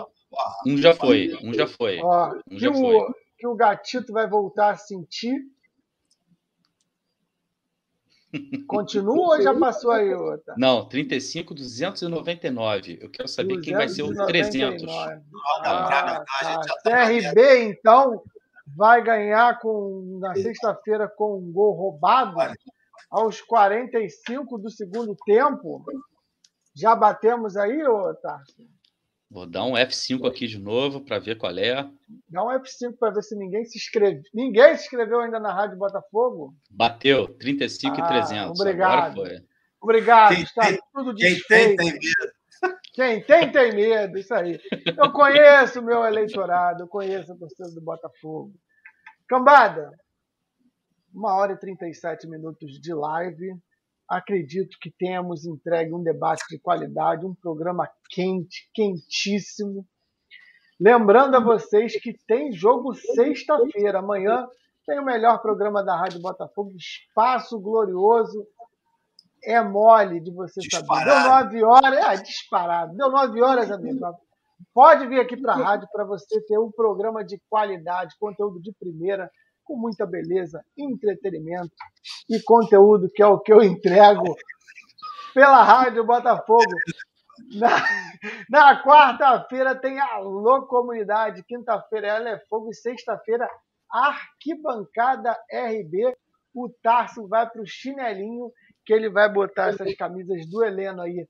não. 0.67 0.73
Um 0.75 0.79
já 0.79 0.95
foi, 0.95 1.37
um 1.45 1.53
já 1.53 1.67
foi. 1.67 1.99
Ó, 2.03 2.31
Um 2.51 2.57
que, 2.57 2.59
já 2.61 2.71
o, 2.71 2.75
foi. 2.75 3.13
que 3.39 3.47
o 3.47 3.55
gatito 3.55 4.11
vai 4.15 4.27
voltar 4.27 4.71
a 4.71 4.77
sentir. 4.79 5.39
Continua 8.67 9.37
ou 9.37 9.43
já 9.43 9.55
passou 9.59 9.91
aí 9.91 10.15
outra? 10.15 10.55
Não, 10.57 10.89
35.299. 10.89 12.99
Eu 13.01 13.11
quero 13.11 13.29
saber 13.29 13.61
quem 13.61 13.75
vai 13.75 13.89
ser 13.89 14.03
o 14.03 14.15
300. 14.15 14.83
299. 14.83 15.23
Joga 15.31 15.41
Ah, 15.65 16.25
tá. 16.61 16.75
CRB, 16.85 17.65
então, 17.65 18.23
vai 18.77 19.03
ganhar 19.03 19.59
com, 19.59 20.19
na 20.21 20.35
sexta-feira 20.35 21.09
com 21.09 21.39
um 21.39 21.53
gol 21.53 21.75
roubado 21.75 22.37
aos 23.11 23.41
45 23.41 24.59
do 24.59 24.71
segundo 24.71 25.17
tempo. 25.27 25.83
Já 26.75 26.95
batemos 26.95 27.57
aí, 27.57 27.83
ô 27.85 28.15
Tarso? 28.15 28.55
Vou 29.31 29.47
dar 29.47 29.65
um 29.65 29.75
F5 29.75 30.27
aqui 30.27 30.47
de 30.49 30.59
novo 30.59 31.01
para 31.01 31.21
ver 31.21 31.37
qual 31.39 31.57
é. 31.57 31.89
Dá 32.29 32.43
um 32.45 32.49
F5 32.49 32.97
para 32.99 33.13
ver 33.15 33.23
se 33.23 33.37
ninguém 33.37 33.65
se 33.65 33.79
inscreveu. 33.79 34.23
Ninguém 34.35 34.77
se 34.77 34.85
inscreveu 34.85 35.21
ainda 35.21 35.39
na 35.39 35.53
Rádio 35.53 35.79
Botafogo? 35.79 36.53
Bateu, 36.69 37.29
35.300. 37.39 38.33
Ah, 38.49 38.51
obrigado. 38.51 39.13
Agora 39.13 39.29
foi. 39.29 39.47
Obrigado, 39.81 40.35
Quem 40.35 40.43
está 40.43 40.63
tem- 40.67 40.79
tudo 40.93 41.15
Quem 41.15 41.35
desfeito. 41.35 41.77
tem, 41.77 41.77
tem 41.77 41.93
medo. 41.93 42.33
Quem 42.93 43.23
tem, 43.23 43.53
tem 43.53 43.73
medo, 43.75 44.19
isso 44.19 44.35
aí. 44.35 44.61
Eu 44.99 45.13
conheço 45.13 45.81
o 45.81 45.83
meu 45.85 46.05
eleitorado, 46.05 46.83
eu 46.83 46.89
conheço 46.89 47.33
a 47.33 47.37
torcida 47.37 47.71
do 47.71 47.81
Botafogo. 47.81 48.53
Cambada, 49.29 49.91
uma 51.15 51.35
hora 51.35 51.53
e 51.53 51.57
37 51.57 52.27
minutos 52.29 52.79
de 52.81 52.93
live. 52.93 53.55
Acredito 54.11 54.77
que 54.81 54.91
temos 54.91 55.47
entregue 55.47 55.95
um 55.95 56.03
debate 56.03 56.43
de 56.51 56.59
qualidade, 56.59 57.25
um 57.25 57.33
programa 57.33 57.89
quente, 58.11 58.69
quentíssimo. 58.75 59.87
Lembrando 60.81 61.37
a 61.37 61.41
vocês 61.41 61.93
que 62.01 62.13
tem 62.27 62.51
jogo 62.51 62.93
sexta-feira. 62.93 64.01
Amanhã 64.01 64.49
tem 64.85 64.99
o 64.99 65.05
melhor 65.05 65.41
programa 65.41 65.85
da 65.85 65.97
Rádio 65.97 66.21
Botafogo, 66.21 66.73
Espaço 66.77 67.61
Glorioso. 67.61 68.45
É 69.45 69.63
mole 69.63 70.21
de 70.21 70.33
você 70.33 70.61
saber. 70.69 70.87
Deu 70.87 71.05
Disparado. 71.05 71.29
nove 71.29 71.65
horas, 71.65 72.07
é 72.07 72.23
disparado. 72.23 72.97
Deu 72.97 73.11
nove 73.11 73.41
horas, 73.41 73.71
amigo. 73.71 74.01
Pode 74.75 75.07
vir 75.07 75.21
aqui 75.21 75.37
para 75.37 75.53
a 75.53 75.57
rádio 75.63 75.89
para 75.93 76.05
você 76.05 76.41
ter 76.47 76.59
um 76.59 76.73
programa 76.73 77.25
de 77.25 77.41
qualidade, 77.49 78.17
conteúdo 78.19 78.61
de 78.61 78.73
primeira, 78.73 79.31
com 79.71 79.77
muita 79.77 80.05
beleza, 80.05 80.65
entretenimento 80.77 81.71
e 82.29 82.43
conteúdo 82.43 83.09
que 83.15 83.23
é 83.23 83.27
o 83.27 83.39
que 83.39 83.53
eu 83.53 83.63
entrego 83.63 84.35
pela 85.33 85.63
Rádio 85.63 86.05
Botafogo. 86.05 86.75
Na, 87.55 87.69
na 88.51 88.83
quarta-feira 88.83 89.77
tem 89.77 90.01
Alô 90.01 90.67
Comunidade, 90.67 91.45
quinta-feira 91.45 92.09
ela 92.09 92.31
é 92.31 92.39
fogo 92.49 92.69
e 92.71 92.75
sexta-feira 92.75 93.49
Arquibancada 93.89 95.39
RB. 95.49 96.17
O 96.53 96.69
Tarso 96.83 97.29
vai 97.29 97.49
para 97.49 97.63
o 97.63 97.67
chinelinho, 97.67 98.51
que 98.85 98.93
ele 98.93 99.09
vai 99.09 99.33
botar 99.33 99.69
essas 99.69 99.95
camisas 99.95 100.51
do 100.51 100.65
Heleno 100.65 101.03
aí 101.03 101.29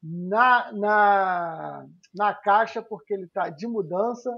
na, 0.00 0.72
na, 0.72 1.86
na 2.14 2.32
caixa, 2.32 2.80
porque 2.80 3.12
ele 3.12 3.24
está 3.24 3.50
de 3.50 3.66
mudança. 3.66 4.30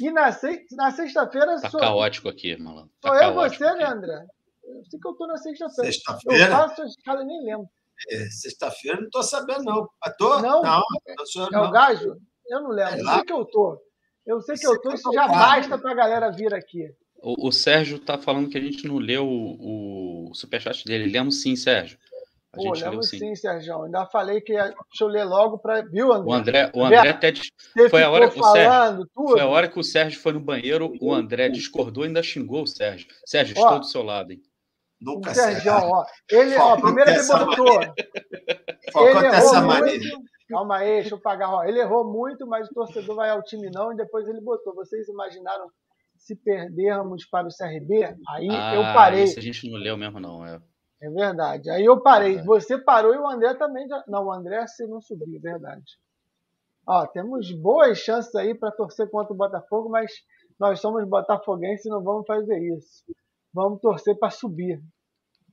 E 0.00 0.10
na, 0.10 0.30
na 0.72 0.90
sexta-feira 0.90 1.60
Tá 1.60 1.70
sou, 1.70 1.80
caótico 1.80 2.28
aqui, 2.28 2.56
malandro. 2.56 2.90
Tá 3.00 3.08
sou 3.08 3.16
eu 3.18 3.30
e 3.30 3.34
você, 3.34 3.64
aqui. 3.64 3.78
né, 3.78 3.84
André? 3.86 4.26
Eu 4.64 4.84
sei 4.84 5.00
que 5.00 5.08
eu 5.08 5.14
tô 5.14 5.26
na 5.26 5.36
sexta-feira. 5.36 5.88
Eu 5.88 5.92
Sexta-feira? 5.92 6.50
faço 6.50 6.82
a 6.82 6.86
escala 6.86 7.24
nem 7.24 7.44
lembro. 7.44 7.66
É, 8.10 8.30
Sexta-feira 8.30 8.98
não 8.98 9.04
estou 9.06 9.22
sabendo, 9.22 9.64
não. 9.64 9.88
Ah, 10.02 10.10
Tô? 10.10 10.40
Não? 10.40 10.62
não, 10.62 10.82
não 11.18 11.26
sou 11.26 11.42
eu, 11.42 11.48
É 11.52 11.60
o 11.60 11.64
não. 11.64 11.70
gajo? 11.70 12.16
Eu 12.48 12.60
não 12.62 12.70
lembro. 12.70 12.94
É 12.94 13.00
Eu 13.00 13.06
sei 13.06 13.22
que 13.24 13.32
eu 13.32 13.44
tô. 13.44 13.78
Eu 14.26 14.40
sei 14.40 14.56
que 14.56 14.66
eu 14.66 14.80
tô, 14.80 14.90
Você 14.90 14.96
isso 14.96 15.10
tá 15.10 15.14
já 15.14 15.28
basta 15.28 15.78
pra 15.78 15.94
galera 15.94 16.30
vir 16.30 16.52
aqui. 16.54 16.88
O, 17.22 17.48
o 17.48 17.52
Sérgio 17.52 17.98
tá 17.98 18.18
falando 18.18 18.48
que 18.48 18.58
a 18.58 18.60
gente 18.60 18.86
não 18.86 18.98
leu 18.98 19.26
o, 19.26 20.28
o 20.30 20.34
superchat 20.34 20.84
dele. 20.84 21.10
Lemos 21.10 21.40
sim, 21.42 21.54
Sérgio. 21.56 21.98
A 22.54 22.56
Pô, 22.58 22.62
gente 22.64 22.80
leu 22.82 22.90
lembro 22.90 23.02
sim. 23.06 23.18
sim, 23.18 23.34
Sérgio. 23.34 23.82
Ainda 23.84 24.04
falei 24.06 24.40
que 24.42 24.52
ia... 24.52 24.64
deixa 24.64 24.76
eu 25.02 25.08
ler 25.08 25.24
logo 25.24 25.56
pra. 25.58 25.80
Viu, 25.82 26.12
André? 26.12 26.28
O 26.30 26.34
André, 26.34 26.70
o 26.74 26.84
André 26.84 27.08
até 27.08 27.32
Você 27.32 27.88
foi 27.88 28.02
a 28.02 28.10
hora 28.10 28.30
que 28.30 28.38
o 28.38 28.42
Sérgio- 28.44 28.70
falando 28.70 29.08
tudo. 29.14 29.30
foi 29.30 29.40
a 29.40 29.46
hora 29.46 29.68
que 29.68 29.78
o 29.78 29.82
Sérgio 29.84 30.20
foi 30.20 30.32
no 30.34 30.40
banheiro, 30.40 30.92
o 31.00 31.14
André 31.14 31.48
discordou 31.48 32.04
e 32.04 32.08
ainda 32.08 32.22
xingou 32.22 32.62
o 32.64 32.66
Sérgio. 32.66 33.06
Sérgio, 33.24 33.54
Ó. 33.58 33.62
estou 33.62 33.78
do 33.80 33.86
seu 33.86 34.02
lado, 34.02 34.32
hein? 34.32 34.40
Nunca 35.00 35.30
O. 35.30 35.34
Sérgio, 35.34 35.72
ó. 35.72 36.04
Ele, 36.30 36.54
ó, 36.56 36.76
primeiro 36.80 37.10
ele 37.10 37.22
botou. 37.26 37.80
Ele 37.82 39.26
errou 39.26 39.62
muito. 39.62 40.32
Calma 40.48 40.76
aí, 40.76 41.00
deixa 41.00 41.14
eu 41.14 41.20
pagar. 41.20 41.48
Ó, 41.50 41.64
ele 41.64 41.80
errou 41.80 42.04
muito, 42.12 42.46
mas 42.46 42.68
o 42.68 42.74
torcedor 42.74 43.16
vai 43.16 43.30
ao 43.30 43.42
time 43.42 43.70
não. 43.70 43.92
E 43.92 43.96
depois 43.96 44.28
ele 44.28 44.40
botou. 44.42 44.74
Vocês 44.74 45.08
imaginaram 45.08 45.66
se 46.18 46.36
perdermos 46.36 47.24
para 47.26 47.46
o 47.48 47.50
CRB? 47.50 48.04
Aí 48.28 48.46
eu 48.46 48.82
Ah, 48.82 48.92
parei. 48.94 49.24
Isso 49.24 49.38
a 49.38 49.42
gente 49.42 49.68
não 49.70 49.78
leu 49.78 49.96
mesmo, 49.96 50.20
não. 50.20 50.44
É. 50.46 50.60
É 51.02 51.10
verdade. 51.10 51.68
Aí 51.68 51.84
eu 51.84 52.00
parei. 52.00 52.36
É. 52.38 52.42
Você 52.44 52.78
parou 52.78 53.12
e 53.12 53.18
o 53.18 53.28
André 53.28 53.54
também. 53.54 53.88
Já... 53.88 54.04
Não, 54.06 54.26
o 54.26 54.32
André 54.32 54.64
se 54.68 54.86
não 54.86 55.00
subiu, 55.00 55.36
é 55.36 55.40
verdade. 55.40 55.98
Ó, 56.86 57.04
temos 57.08 57.50
boas 57.52 57.98
chances 57.98 58.32
aí 58.36 58.54
para 58.54 58.70
torcer 58.70 59.10
contra 59.10 59.32
o 59.32 59.36
Botafogo, 59.36 59.88
mas 59.88 60.12
nós 60.58 60.80
somos 60.80 61.04
botafoguenses 61.08 61.86
e 61.86 61.88
não 61.88 62.02
vamos 62.02 62.24
fazer 62.24 62.56
isso. 62.58 63.04
Vamos 63.52 63.80
torcer 63.80 64.16
para 64.16 64.30
subir. 64.30 64.80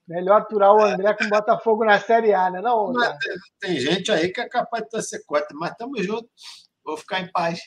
Melhor 0.07 0.41
aturar 0.41 0.73
o 0.73 0.83
André 0.83 1.13
com 1.15 1.25
o 1.25 1.29
Botafogo 1.29 1.83
na 1.83 1.99
Série 1.99 2.33
A, 2.33 2.49
né? 2.51 2.61
Não, 2.61 2.93
Mas 2.93 3.07
André? 3.07 3.35
Tem 3.59 3.79
gente 3.79 4.11
aí 4.11 4.29
que 4.29 4.41
é 4.41 4.47
capaz 4.47 4.83
de 4.83 4.89
torcer 4.89 5.23
contra, 5.25 5.47
mas 5.53 5.71
estamos 5.71 6.05
juntos. 6.05 6.29
Vou 6.83 6.95
ficar 6.97 7.21
em 7.21 7.31
paz. 7.31 7.59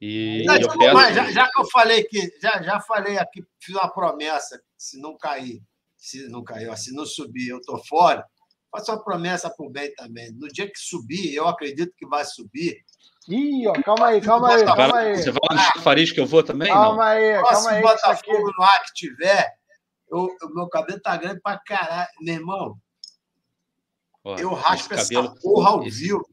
E 0.00 0.44
Não, 0.46 0.56
eu 0.56 0.68
peço. 0.78 0.94
mas 0.94 1.14
já, 1.14 1.30
já 1.32 1.50
que 1.50 1.60
eu 1.60 1.64
falei 1.70 2.04
que 2.04 2.32
já, 2.40 2.62
já 2.62 2.80
falei 2.80 3.18
aqui, 3.18 3.44
fiz 3.60 3.74
uma 3.74 3.88
promessa, 3.88 4.60
se 4.76 5.00
não 5.00 5.16
cair, 5.16 5.62
se 6.06 6.28
não 6.28 6.44
cair, 6.44 6.68
ó, 6.68 6.76
se 6.76 6.92
não 6.94 7.04
subir, 7.04 7.48
eu 7.48 7.60
tô 7.60 7.76
fora. 7.84 8.24
Faço 8.70 8.92
uma 8.92 9.02
promessa 9.02 9.50
para 9.50 9.66
o 9.66 9.70
bem 9.70 9.92
também. 9.94 10.30
No 10.32 10.46
dia 10.48 10.66
que 10.70 10.78
subir, 10.78 11.34
eu 11.34 11.48
acredito 11.48 11.92
que 11.96 12.06
vai 12.06 12.24
subir. 12.24 12.76
Ih, 13.28 13.66
ó, 13.66 13.72
calma 13.82 14.06
aí, 14.08 14.20
calma 14.20 14.48
aí, 14.50 14.58
Você 14.60 14.64
vai, 14.64 14.76
calma 14.76 14.94
lá- 14.94 15.00
aí. 15.00 15.16
você 15.16 15.30
vai 15.32 15.40
lá 15.50 15.54
no 15.56 15.62
chafariz 15.74 16.12
que 16.12 16.20
eu 16.20 16.26
vou 16.26 16.42
também? 16.44 16.68
Calma 16.68 16.94
não? 16.94 17.02
aí, 17.02 17.42
calma 17.42 17.70
aí. 17.70 17.82
isso 17.82 18.06
aqui- 18.06 18.26
Botafogo 18.30 18.52
no 18.56 18.62
ar 18.64 18.82
que 18.84 18.92
tiver, 18.94 19.52
eu- 20.12 20.28
o 20.42 20.54
meu 20.54 20.68
cabelo 20.68 21.00
tá 21.00 21.16
grande 21.16 21.40
pra 21.40 21.58
caralho. 21.58 22.08
Meu 22.20 22.34
irmão, 22.34 22.78
eu 24.38 24.52
raspo 24.54 24.94
essa 24.94 25.12
cabelo, 25.12 25.34
porra 25.40 25.70
ao 25.70 25.82
esse- 25.84 25.98
vivo. 26.04 26.24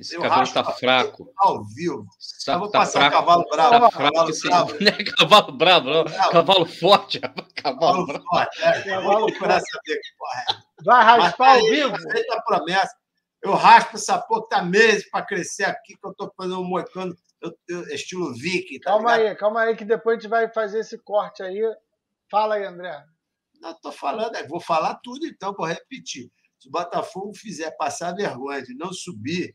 Esse 0.00 0.14
eu 0.14 0.22
raspo 0.22 0.54
tá 0.54 0.60
a- 0.60 0.72
fraco. 0.72 1.32
Ao 1.38 1.64
vivo. 1.64 2.06
Tá, 2.44 2.54
eu 2.54 2.58
vou 2.60 2.70
tá 2.70 2.78
passar 2.80 3.00
fraco. 3.00 3.16
cavalo 3.16 3.44
bravo. 3.50 3.70
Tá 3.70 3.86
Ó, 3.86 3.90
fraco 3.90 4.10
cavalo 4.14 4.32
sim. 4.34 4.48
bravo. 4.48 4.76
Não 4.80 4.88
é 4.88 5.04
cavalo 5.04 5.52
bravo, 5.52 5.90
não. 5.90 6.04
Bravo. 6.04 6.30
Cavalo 6.32 6.66
forte. 6.66 7.20
Cavalo 7.20 7.46
Cavalo 7.54 8.06
bravo. 8.06 8.24
forte. 8.24 8.62
É, 8.62 8.78
eu 8.80 9.00
Cavalo 9.02 9.28
saber 9.30 10.00
que 10.00 10.16
porra 10.18 10.40
é. 10.48 10.54
Vai 10.84 11.04
Mas 11.04 11.06
raspar 11.24 11.48
ao 11.50 11.54
aí, 11.56 11.70
vivo? 11.70 12.10
Feita 12.10 12.34
a 12.34 12.42
promessa. 12.42 12.96
Eu 13.42 13.54
raspo 13.54 13.96
essa 13.96 14.18
porra 14.18 14.42
que 14.42 14.48
tá 14.50 14.62
meses 14.62 15.08
para 15.10 15.24
crescer 15.24 15.64
aqui, 15.64 15.94
que 15.96 16.06
eu 16.06 16.14
tô 16.14 16.30
fazendo 16.36 16.60
um 16.60 16.64
moicano 16.64 17.14
eu- 17.42 17.56
eu- 17.68 17.88
estilo 17.88 18.34
viking. 18.34 18.78
Tá 18.80 18.90
Calma 18.90 19.16
ligado? 19.16 19.30
aí, 19.30 19.36
calma 19.36 19.60
aí, 19.62 19.74
que 19.76 19.84
depois 19.84 20.18
a 20.18 20.20
gente 20.20 20.28
vai 20.30 20.52
fazer 20.52 20.80
esse 20.80 20.98
corte 20.98 21.42
aí. 21.42 21.60
Fala 22.30 22.56
aí, 22.56 22.64
André. 22.64 23.02
Não, 23.60 23.74
tô 23.80 23.90
falando, 23.92 24.36
é, 24.36 24.46
vou 24.46 24.60
falar 24.60 24.94
tudo 25.02 25.26
então, 25.26 25.54
vou 25.56 25.66
repetir. 25.66 26.30
Se 26.58 26.68
o 26.68 26.70
Botafogo 26.70 27.32
fizer 27.34 27.70
passar 27.72 28.12
vergonha 28.14 28.62
de 28.62 28.74
não 28.74 28.92
subir, 28.92 29.54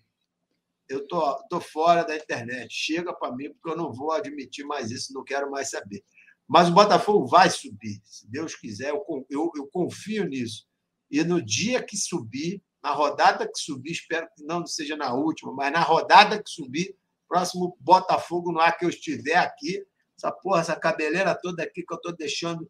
eu 0.87 1.07
tô, 1.07 1.35
tô 1.49 1.59
fora 1.59 2.03
da 2.03 2.15
internet. 2.15 2.73
Chega 2.73 3.13
para 3.13 3.35
mim, 3.35 3.51
porque 3.53 3.69
eu 3.69 3.77
não 3.77 3.91
vou 3.91 4.11
admitir 4.11 4.65
mais 4.65 4.91
isso, 4.91 5.13
não 5.13 5.23
quero 5.23 5.49
mais 5.49 5.69
saber. 5.69 6.03
Mas 6.47 6.69
o 6.69 6.73
Botafogo 6.73 7.25
vai 7.25 7.49
subir, 7.49 7.99
se 8.03 8.29
Deus 8.29 8.55
quiser, 8.55 8.89
eu, 8.89 9.03
eu, 9.29 9.51
eu 9.55 9.67
confio 9.67 10.25
nisso. 10.25 10.67
E 11.09 11.23
no 11.23 11.43
dia 11.43 11.81
que 11.83 11.97
subir, 11.97 12.61
na 12.83 12.91
rodada 12.91 13.47
que 13.47 13.57
subir, 13.57 13.91
espero 13.91 14.27
que 14.35 14.43
não 14.43 14.65
seja 14.65 14.95
na 14.95 15.13
última, 15.13 15.51
mas 15.51 15.73
na 15.73 15.81
rodada 15.81 16.41
que 16.41 16.49
subir, 16.49 16.95
próximo 17.27 17.75
Botafogo 17.79 18.51
no 18.51 18.59
ar 18.59 18.77
que 18.77 18.85
eu 18.85 18.89
estiver 18.89 19.37
aqui, 19.37 19.83
essa 20.15 20.31
porra, 20.31 20.61
essa 20.61 20.75
cabeleira 20.75 21.33
toda 21.33 21.63
aqui 21.63 21.83
que 21.83 21.93
eu 21.93 21.99
tô 21.99 22.11
deixando 22.11 22.69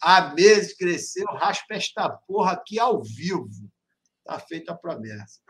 há 0.00 0.34
meses 0.34 0.76
crescer, 0.76 1.22
eu 1.22 1.34
raspo 1.34 1.72
esta 1.72 2.10
porra 2.10 2.52
aqui 2.52 2.78
ao 2.78 3.02
vivo. 3.02 3.70
Tá 4.24 4.38
feita 4.38 4.72
a 4.72 4.76
promessa. 4.76 5.40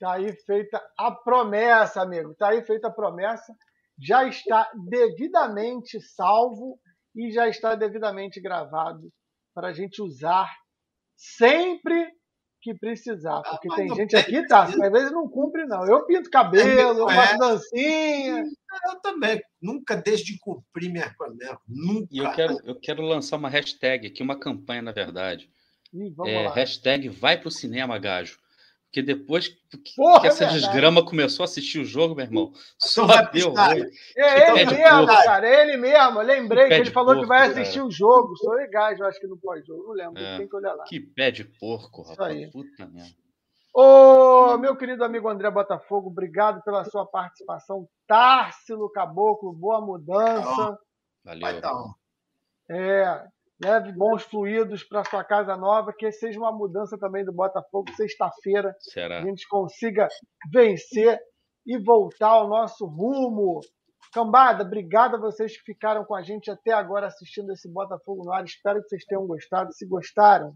Tá 0.00 0.14
aí 0.14 0.32
feita 0.46 0.82
a 0.98 1.10
promessa, 1.12 2.00
amigo. 2.00 2.34
Tá 2.34 2.48
aí 2.48 2.64
feita 2.64 2.88
a 2.88 2.92
promessa. 2.92 3.54
Já 3.98 4.26
está 4.26 4.66
devidamente 4.88 6.00
salvo 6.00 6.80
e 7.14 7.30
já 7.30 7.46
está 7.48 7.74
devidamente 7.74 8.40
gravado 8.40 9.12
para 9.54 9.68
a 9.68 9.72
gente 9.74 10.00
usar 10.00 10.50
sempre 11.14 12.10
que 12.62 12.74
precisar. 12.74 13.42
Porque 13.42 13.68
ah, 13.70 13.76
tem 13.76 13.94
gente 13.94 14.16
aqui, 14.16 14.46
tá? 14.46 14.64
Às 14.64 14.74
vezes 14.74 15.12
não 15.12 15.28
cumpre, 15.28 15.66
não. 15.66 15.86
Eu 15.86 16.06
pinto 16.06 16.30
cabelo, 16.30 17.00
eu 17.00 17.08
faço 17.08 17.38
dancinha. 17.38 18.44
Eu 18.86 19.00
também. 19.02 19.42
Nunca 19.60 19.96
deixo 19.96 20.24
de 20.24 20.38
cumprir 20.38 20.90
minha 20.90 21.14
promessa. 21.16 21.58
Nunca. 21.68 22.08
E 22.10 22.18
eu 22.18 22.32
quero, 22.32 22.56
eu 22.64 22.80
quero 22.80 23.02
lançar 23.02 23.36
uma 23.36 23.50
hashtag 23.50 24.06
aqui, 24.06 24.22
uma 24.22 24.38
campanha, 24.38 24.80
na 24.80 24.92
verdade. 24.92 25.50
Ih, 25.92 26.14
é, 26.26 26.48
hashtag 26.48 27.08
vai 27.08 27.38
pro 27.38 27.50
cinema, 27.50 27.98
gajo. 27.98 28.38
Porque 28.90 29.02
depois 29.02 29.46
que, 29.46 29.94
Porra, 29.94 30.22
que 30.22 30.26
essa 30.26 30.46
é 30.46 30.48
desgrama 30.48 31.04
começou 31.04 31.44
a 31.44 31.46
assistir 31.46 31.78
o 31.78 31.84
jogo, 31.84 32.16
meu 32.16 32.24
irmão, 32.24 32.52
só 32.76 33.06
deu 33.32 33.50
ruim. 33.50 33.86
É 34.16 34.50
ele 34.50 34.64
mesmo, 34.64 35.06
cara, 35.06 35.48
é 35.48 35.62
ele 35.62 35.76
mesmo. 35.76 36.20
lembrei 36.20 36.64
que, 36.64 36.74
que 36.74 36.80
ele 36.80 36.90
falou 36.90 37.14
porco, 37.14 37.22
que 37.22 37.28
vai 37.28 37.46
assistir 37.46 37.76
cara. 37.76 37.86
o 37.86 37.90
jogo. 37.92 38.36
Sou 38.36 38.52
legal, 38.52 38.92
eu 38.92 39.06
acho 39.06 39.20
que 39.20 39.28
no 39.28 39.38
pós-jogo. 39.38 39.84
Não 39.86 39.94
lembro, 39.94 40.20
é, 40.20 40.38
tem 40.38 40.48
que 40.48 40.56
olhar 40.56 40.74
lá. 40.74 40.82
Que 40.84 40.98
pé 40.98 41.30
de 41.30 41.44
porco, 41.44 42.02
rapaz. 42.02 42.50
Puta 42.50 42.84
merda. 42.88 43.14
Ô, 43.72 44.58
meu 44.58 44.74
querido 44.76 45.04
amigo 45.04 45.28
André 45.28 45.48
Botafogo, 45.52 46.08
obrigado 46.08 46.60
pela 46.64 46.84
sua 46.84 47.06
participação. 47.06 47.88
Társilo 48.08 48.90
Caboclo, 48.90 49.52
boa 49.52 49.80
mudança. 49.80 50.76
Valeu. 51.24 51.48
Então. 51.48 51.94
É, 52.68 53.24
leve 53.62 53.92
bons 53.92 54.22
fluidos 54.24 54.82
para 54.82 55.04
sua 55.04 55.22
casa 55.22 55.56
nova, 55.56 55.92
que 55.92 56.10
seja 56.10 56.38
uma 56.38 56.52
mudança 56.52 56.96
também 56.98 57.24
do 57.24 57.32
Botafogo 57.32 57.92
sexta-feira, 57.94 58.74
a 59.18 59.26
gente 59.26 59.46
consiga 59.48 60.08
vencer 60.50 61.20
e 61.66 61.78
voltar 61.78 62.28
ao 62.28 62.48
nosso 62.48 62.86
rumo. 62.86 63.60
Cambada, 64.12 64.64
obrigado 64.64 65.16
a 65.16 65.20
vocês 65.20 65.56
que 65.56 65.72
ficaram 65.72 66.04
com 66.04 66.14
a 66.14 66.22
gente 66.22 66.50
até 66.50 66.72
agora 66.72 67.06
assistindo 67.06 67.52
esse 67.52 67.70
Botafogo 67.70 68.24
no 68.24 68.32
ar. 68.32 68.44
Espero 68.44 68.82
que 68.82 68.88
vocês 68.88 69.04
tenham 69.04 69.26
gostado. 69.26 69.72
Se 69.72 69.86
gostaram, 69.86 70.54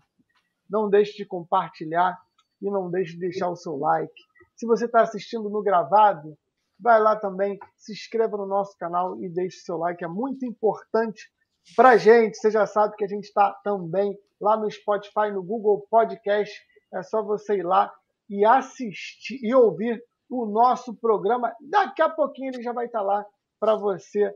não 0.68 0.88
deixe 0.88 1.12
de 1.16 1.26
compartilhar 1.26 2.18
e 2.60 2.70
não 2.70 2.90
deixe 2.90 3.12
de 3.12 3.20
deixar 3.20 3.50
o 3.50 3.56
seu 3.56 3.76
like. 3.76 4.12
Se 4.56 4.66
você 4.66 4.86
está 4.86 5.02
assistindo 5.02 5.50
no 5.50 5.62
gravado, 5.62 6.36
vai 6.80 7.00
lá 7.00 7.14
também, 7.16 7.58
se 7.76 7.92
inscreva 7.92 8.36
no 8.36 8.46
nosso 8.46 8.76
canal 8.78 9.22
e 9.22 9.28
deixe 9.28 9.58
seu 9.58 9.76
like. 9.76 10.02
É 10.02 10.08
muito 10.08 10.44
importante 10.46 11.30
para 11.76 11.96
gente. 11.96 12.36
Você 12.36 12.50
já 12.50 12.66
sabe 12.66 12.96
que 12.96 13.04
a 13.04 13.08
gente 13.08 13.24
está 13.24 13.52
também 13.62 14.16
lá 14.40 14.56
no 14.56 14.70
Spotify, 14.70 15.30
no 15.32 15.42
Google 15.42 15.86
Podcast. 15.90 16.52
É 16.92 17.02
só 17.02 17.22
você 17.22 17.56
ir 17.56 17.62
lá 17.62 17.92
e 18.28 18.44
assistir 18.44 19.38
e 19.42 19.54
ouvir 19.54 20.02
o 20.30 20.46
nosso 20.46 20.94
programa. 20.94 21.54
Daqui 21.60 22.02
a 22.02 22.08
pouquinho 22.08 22.52
ele 22.52 22.62
já 22.62 22.72
vai 22.72 22.86
estar 22.86 23.00
tá 23.00 23.04
lá 23.04 23.26
para 23.60 23.76
você 23.76 24.32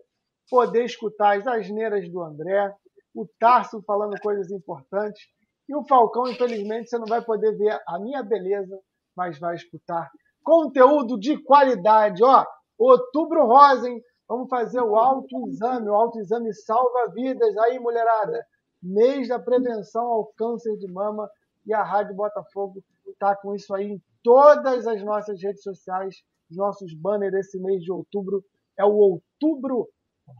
poder 0.51 0.85
escutar 0.85 1.37
as 1.37 1.47
asneiras 1.47 2.09
do 2.11 2.23
André, 2.23 2.73
o 3.15 3.27
Tarso 3.39 3.83
falando 3.87 4.19
coisas 4.21 4.51
importantes. 4.51 5.23
E 5.69 5.77
o 5.77 5.85
Falcão, 5.87 6.27
infelizmente, 6.29 6.89
você 6.89 6.99
não 6.99 7.07
vai 7.07 7.23
poder 7.23 7.57
ver 7.57 7.79
a 7.87 7.99
minha 7.99 8.23
beleza, 8.23 8.79
mas 9.15 9.39
vai 9.39 9.55
escutar 9.55 10.11
conteúdo 10.43 11.19
de 11.19 11.37
qualidade. 11.43 12.25
Ó, 12.25 12.45
outubro 12.79 13.45
rosa, 13.45 13.89
hein? 13.89 14.01
Vamos 14.29 14.49
fazer 14.49 14.81
o 14.81 14.97
autoexame. 14.97 15.89
O 15.89 15.95
autoexame 15.95 16.53
salva 16.55 17.11
vidas. 17.13 17.57
Aí, 17.59 17.79
mulherada, 17.79 18.45
mês 18.83 19.29
da 19.29 19.39
prevenção 19.39 20.05
ao 20.05 20.27
câncer 20.37 20.77
de 20.77 20.87
mama. 20.87 21.29
E 21.67 21.73
a 21.73 21.83
Rádio 21.83 22.15
Botafogo 22.15 22.83
está 23.07 23.35
com 23.37 23.55
isso 23.55 23.75
aí 23.75 23.93
em 23.93 24.03
todas 24.23 24.87
as 24.87 25.03
nossas 25.03 25.43
redes 25.43 25.63
sociais. 25.63 26.17
Os 26.51 26.57
nossos 26.57 26.95
banners 26.95 27.33
desse 27.33 27.59
mês 27.59 27.83
de 27.83 27.93
outubro 27.93 28.43
é 28.79 28.85
o 28.85 28.93
Outubro 28.93 29.89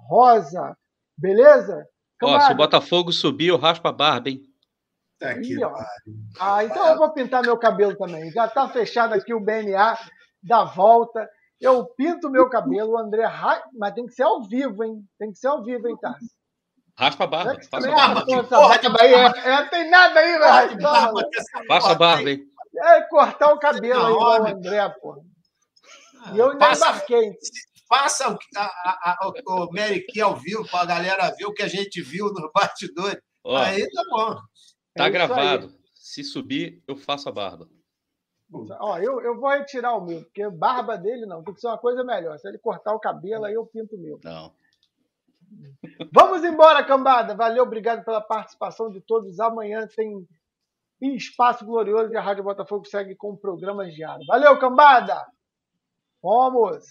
Rosa. 0.09 0.77
Beleza? 1.17 1.87
Ó, 2.23 2.41
se 2.41 2.53
o 2.53 2.57
Botafogo 2.57 3.13
subir, 3.13 3.49
eu 3.49 3.59
raspo 3.59 3.89
a 3.89 3.93
barba, 3.93 4.31
hein? 4.31 4.43
Tá 5.19 5.31
aqui, 5.31 5.57
ah, 6.39 6.63
então 6.63 6.87
eu 6.87 6.97
vou 6.97 7.13
pintar 7.13 7.43
meu 7.43 7.59
cabelo 7.59 7.97
também. 7.97 8.31
Já 8.31 8.47
está 8.47 8.69
fechado 8.69 9.15
aqui 9.15 9.35
o 9.35 9.41
BNA 9.41 9.99
da 10.41 10.63
volta. 10.63 11.29
Eu 11.61 11.85
pinto 11.85 12.31
meu 12.31 12.49
cabelo, 12.49 12.93
o 12.93 12.99
André. 12.99 13.25
Mas 13.75 13.95
tem 13.95 14.07
que 14.07 14.13
ser 14.13 14.23
ao 14.23 14.43
vivo, 14.43 14.85
hein? 14.85 15.05
Tem 15.19 15.33
que 15.33 15.39
ser 15.39 15.49
ao 15.49 15.63
vivo, 15.65 15.89
hein, 15.89 15.97
Tarso? 16.01 16.27
Raspa 16.97 17.25
a 17.25 17.27
barba. 17.27 17.53
É 17.53 17.63
faça 17.65 17.89
a 17.89 17.95
barba. 17.95 18.25
barba 18.25 18.99
aí, 19.01 19.15
é, 19.15 19.51
é, 19.51 19.65
tem 19.67 19.91
nada 19.91 20.19
aí, 20.19 20.39
velho. 20.39 20.81
Faça 21.69 21.93
a 21.93 21.95
barba 21.95 22.29
aí. 22.29 22.45
É 22.77 23.01
cortar 23.03 23.53
o 23.53 23.59
cabelo 23.59 24.05
aí, 24.05 24.13
igual 24.13 24.43
o 24.43 24.47
André, 24.47 24.89
pô. 25.01 25.23
E 26.33 26.39
eu 26.39 26.51
ainda 26.51 26.73
embarquei. 26.73 27.33
Faça 27.89 28.31
o, 28.31 28.39
a, 28.57 29.25
a, 29.25 29.29
o 29.47 29.73
Mary 29.73 30.05
Kay 30.07 30.23
ao 30.23 30.37
vivo 30.37 30.69
para 30.69 30.83
a 30.83 30.87
galera 30.87 31.35
ver 31.37 31.47
o 31.47 31.55
que 31.55 31.63
a 31.63 31.69
gente 31.69 32.03
viu 32.03 32.27
no 32.27 32.51
bastidor. 32.53 33.19
aí 33.47 33.89
tá 33.91 34.03
bom. 34.11 34.37
Tá 34.95 35.07
é 35.07 35.11
gravado. 35.11 35.73
Se 35.95 36.23
subir, 36.25 36.83
eu 36.87 36.97
faço 36.97 37.29
a 37.29 37.33
barba. 37.33 37.69
Ó, 38.53 38.99
eu, 38.99 39.21
eu 39.21 39.39
vou 39.39 39.51
retirar 39.51 39.95
o 39.97 40.05
meu, 40.05 40.23
porque 40.23 40.49
barba 40.49 40.97
dele 40.97 41.27
não, 41.27 41.43
tem 41.43 41.53
que 41.53 41.61
ser 41.61 41.67
uma 41.67 41.79
coisa 41.79 42.03
melhor. 42.03 42.39
Se 42.39 42.49
ele 42.49 42.59
cortar 42.59 42.95
o 42.95 43.01
cabelo, 43.01 43.45
aí 43.45 43.55
eu 43.55 43.67
pinto 43.67 43.97
o 43.97 43.99
meu. 43.99 44.19
Não. 44.25 44.53
Vamos 46.13 46.45
embora, 46.45 46.85
cambada. 46.85 47.35
Valeu, 47.35 47.63
obrigado 47.63 48.05
pela 48.05 48.21
participação 48.21 48.91
de 48.91 49.01
todos. 49.01 49.39
Amanhã 49.41 49.87
tem 49.87 50.27
Espaço 51.01 51.65
Glorioso 51.65 52.13
e 52.13 52.17
a 52.17 52.21
Rádio 52.21 52.45
Botafogo 52.45 52.87
segue 52.87 53.15
com 53.15 53.37
programas 53.37 53.95
diários. 53.95 54.27
Valeu, 54.27 54.59
cambada! 54.59 55.27
Vamos! 56.23 56.85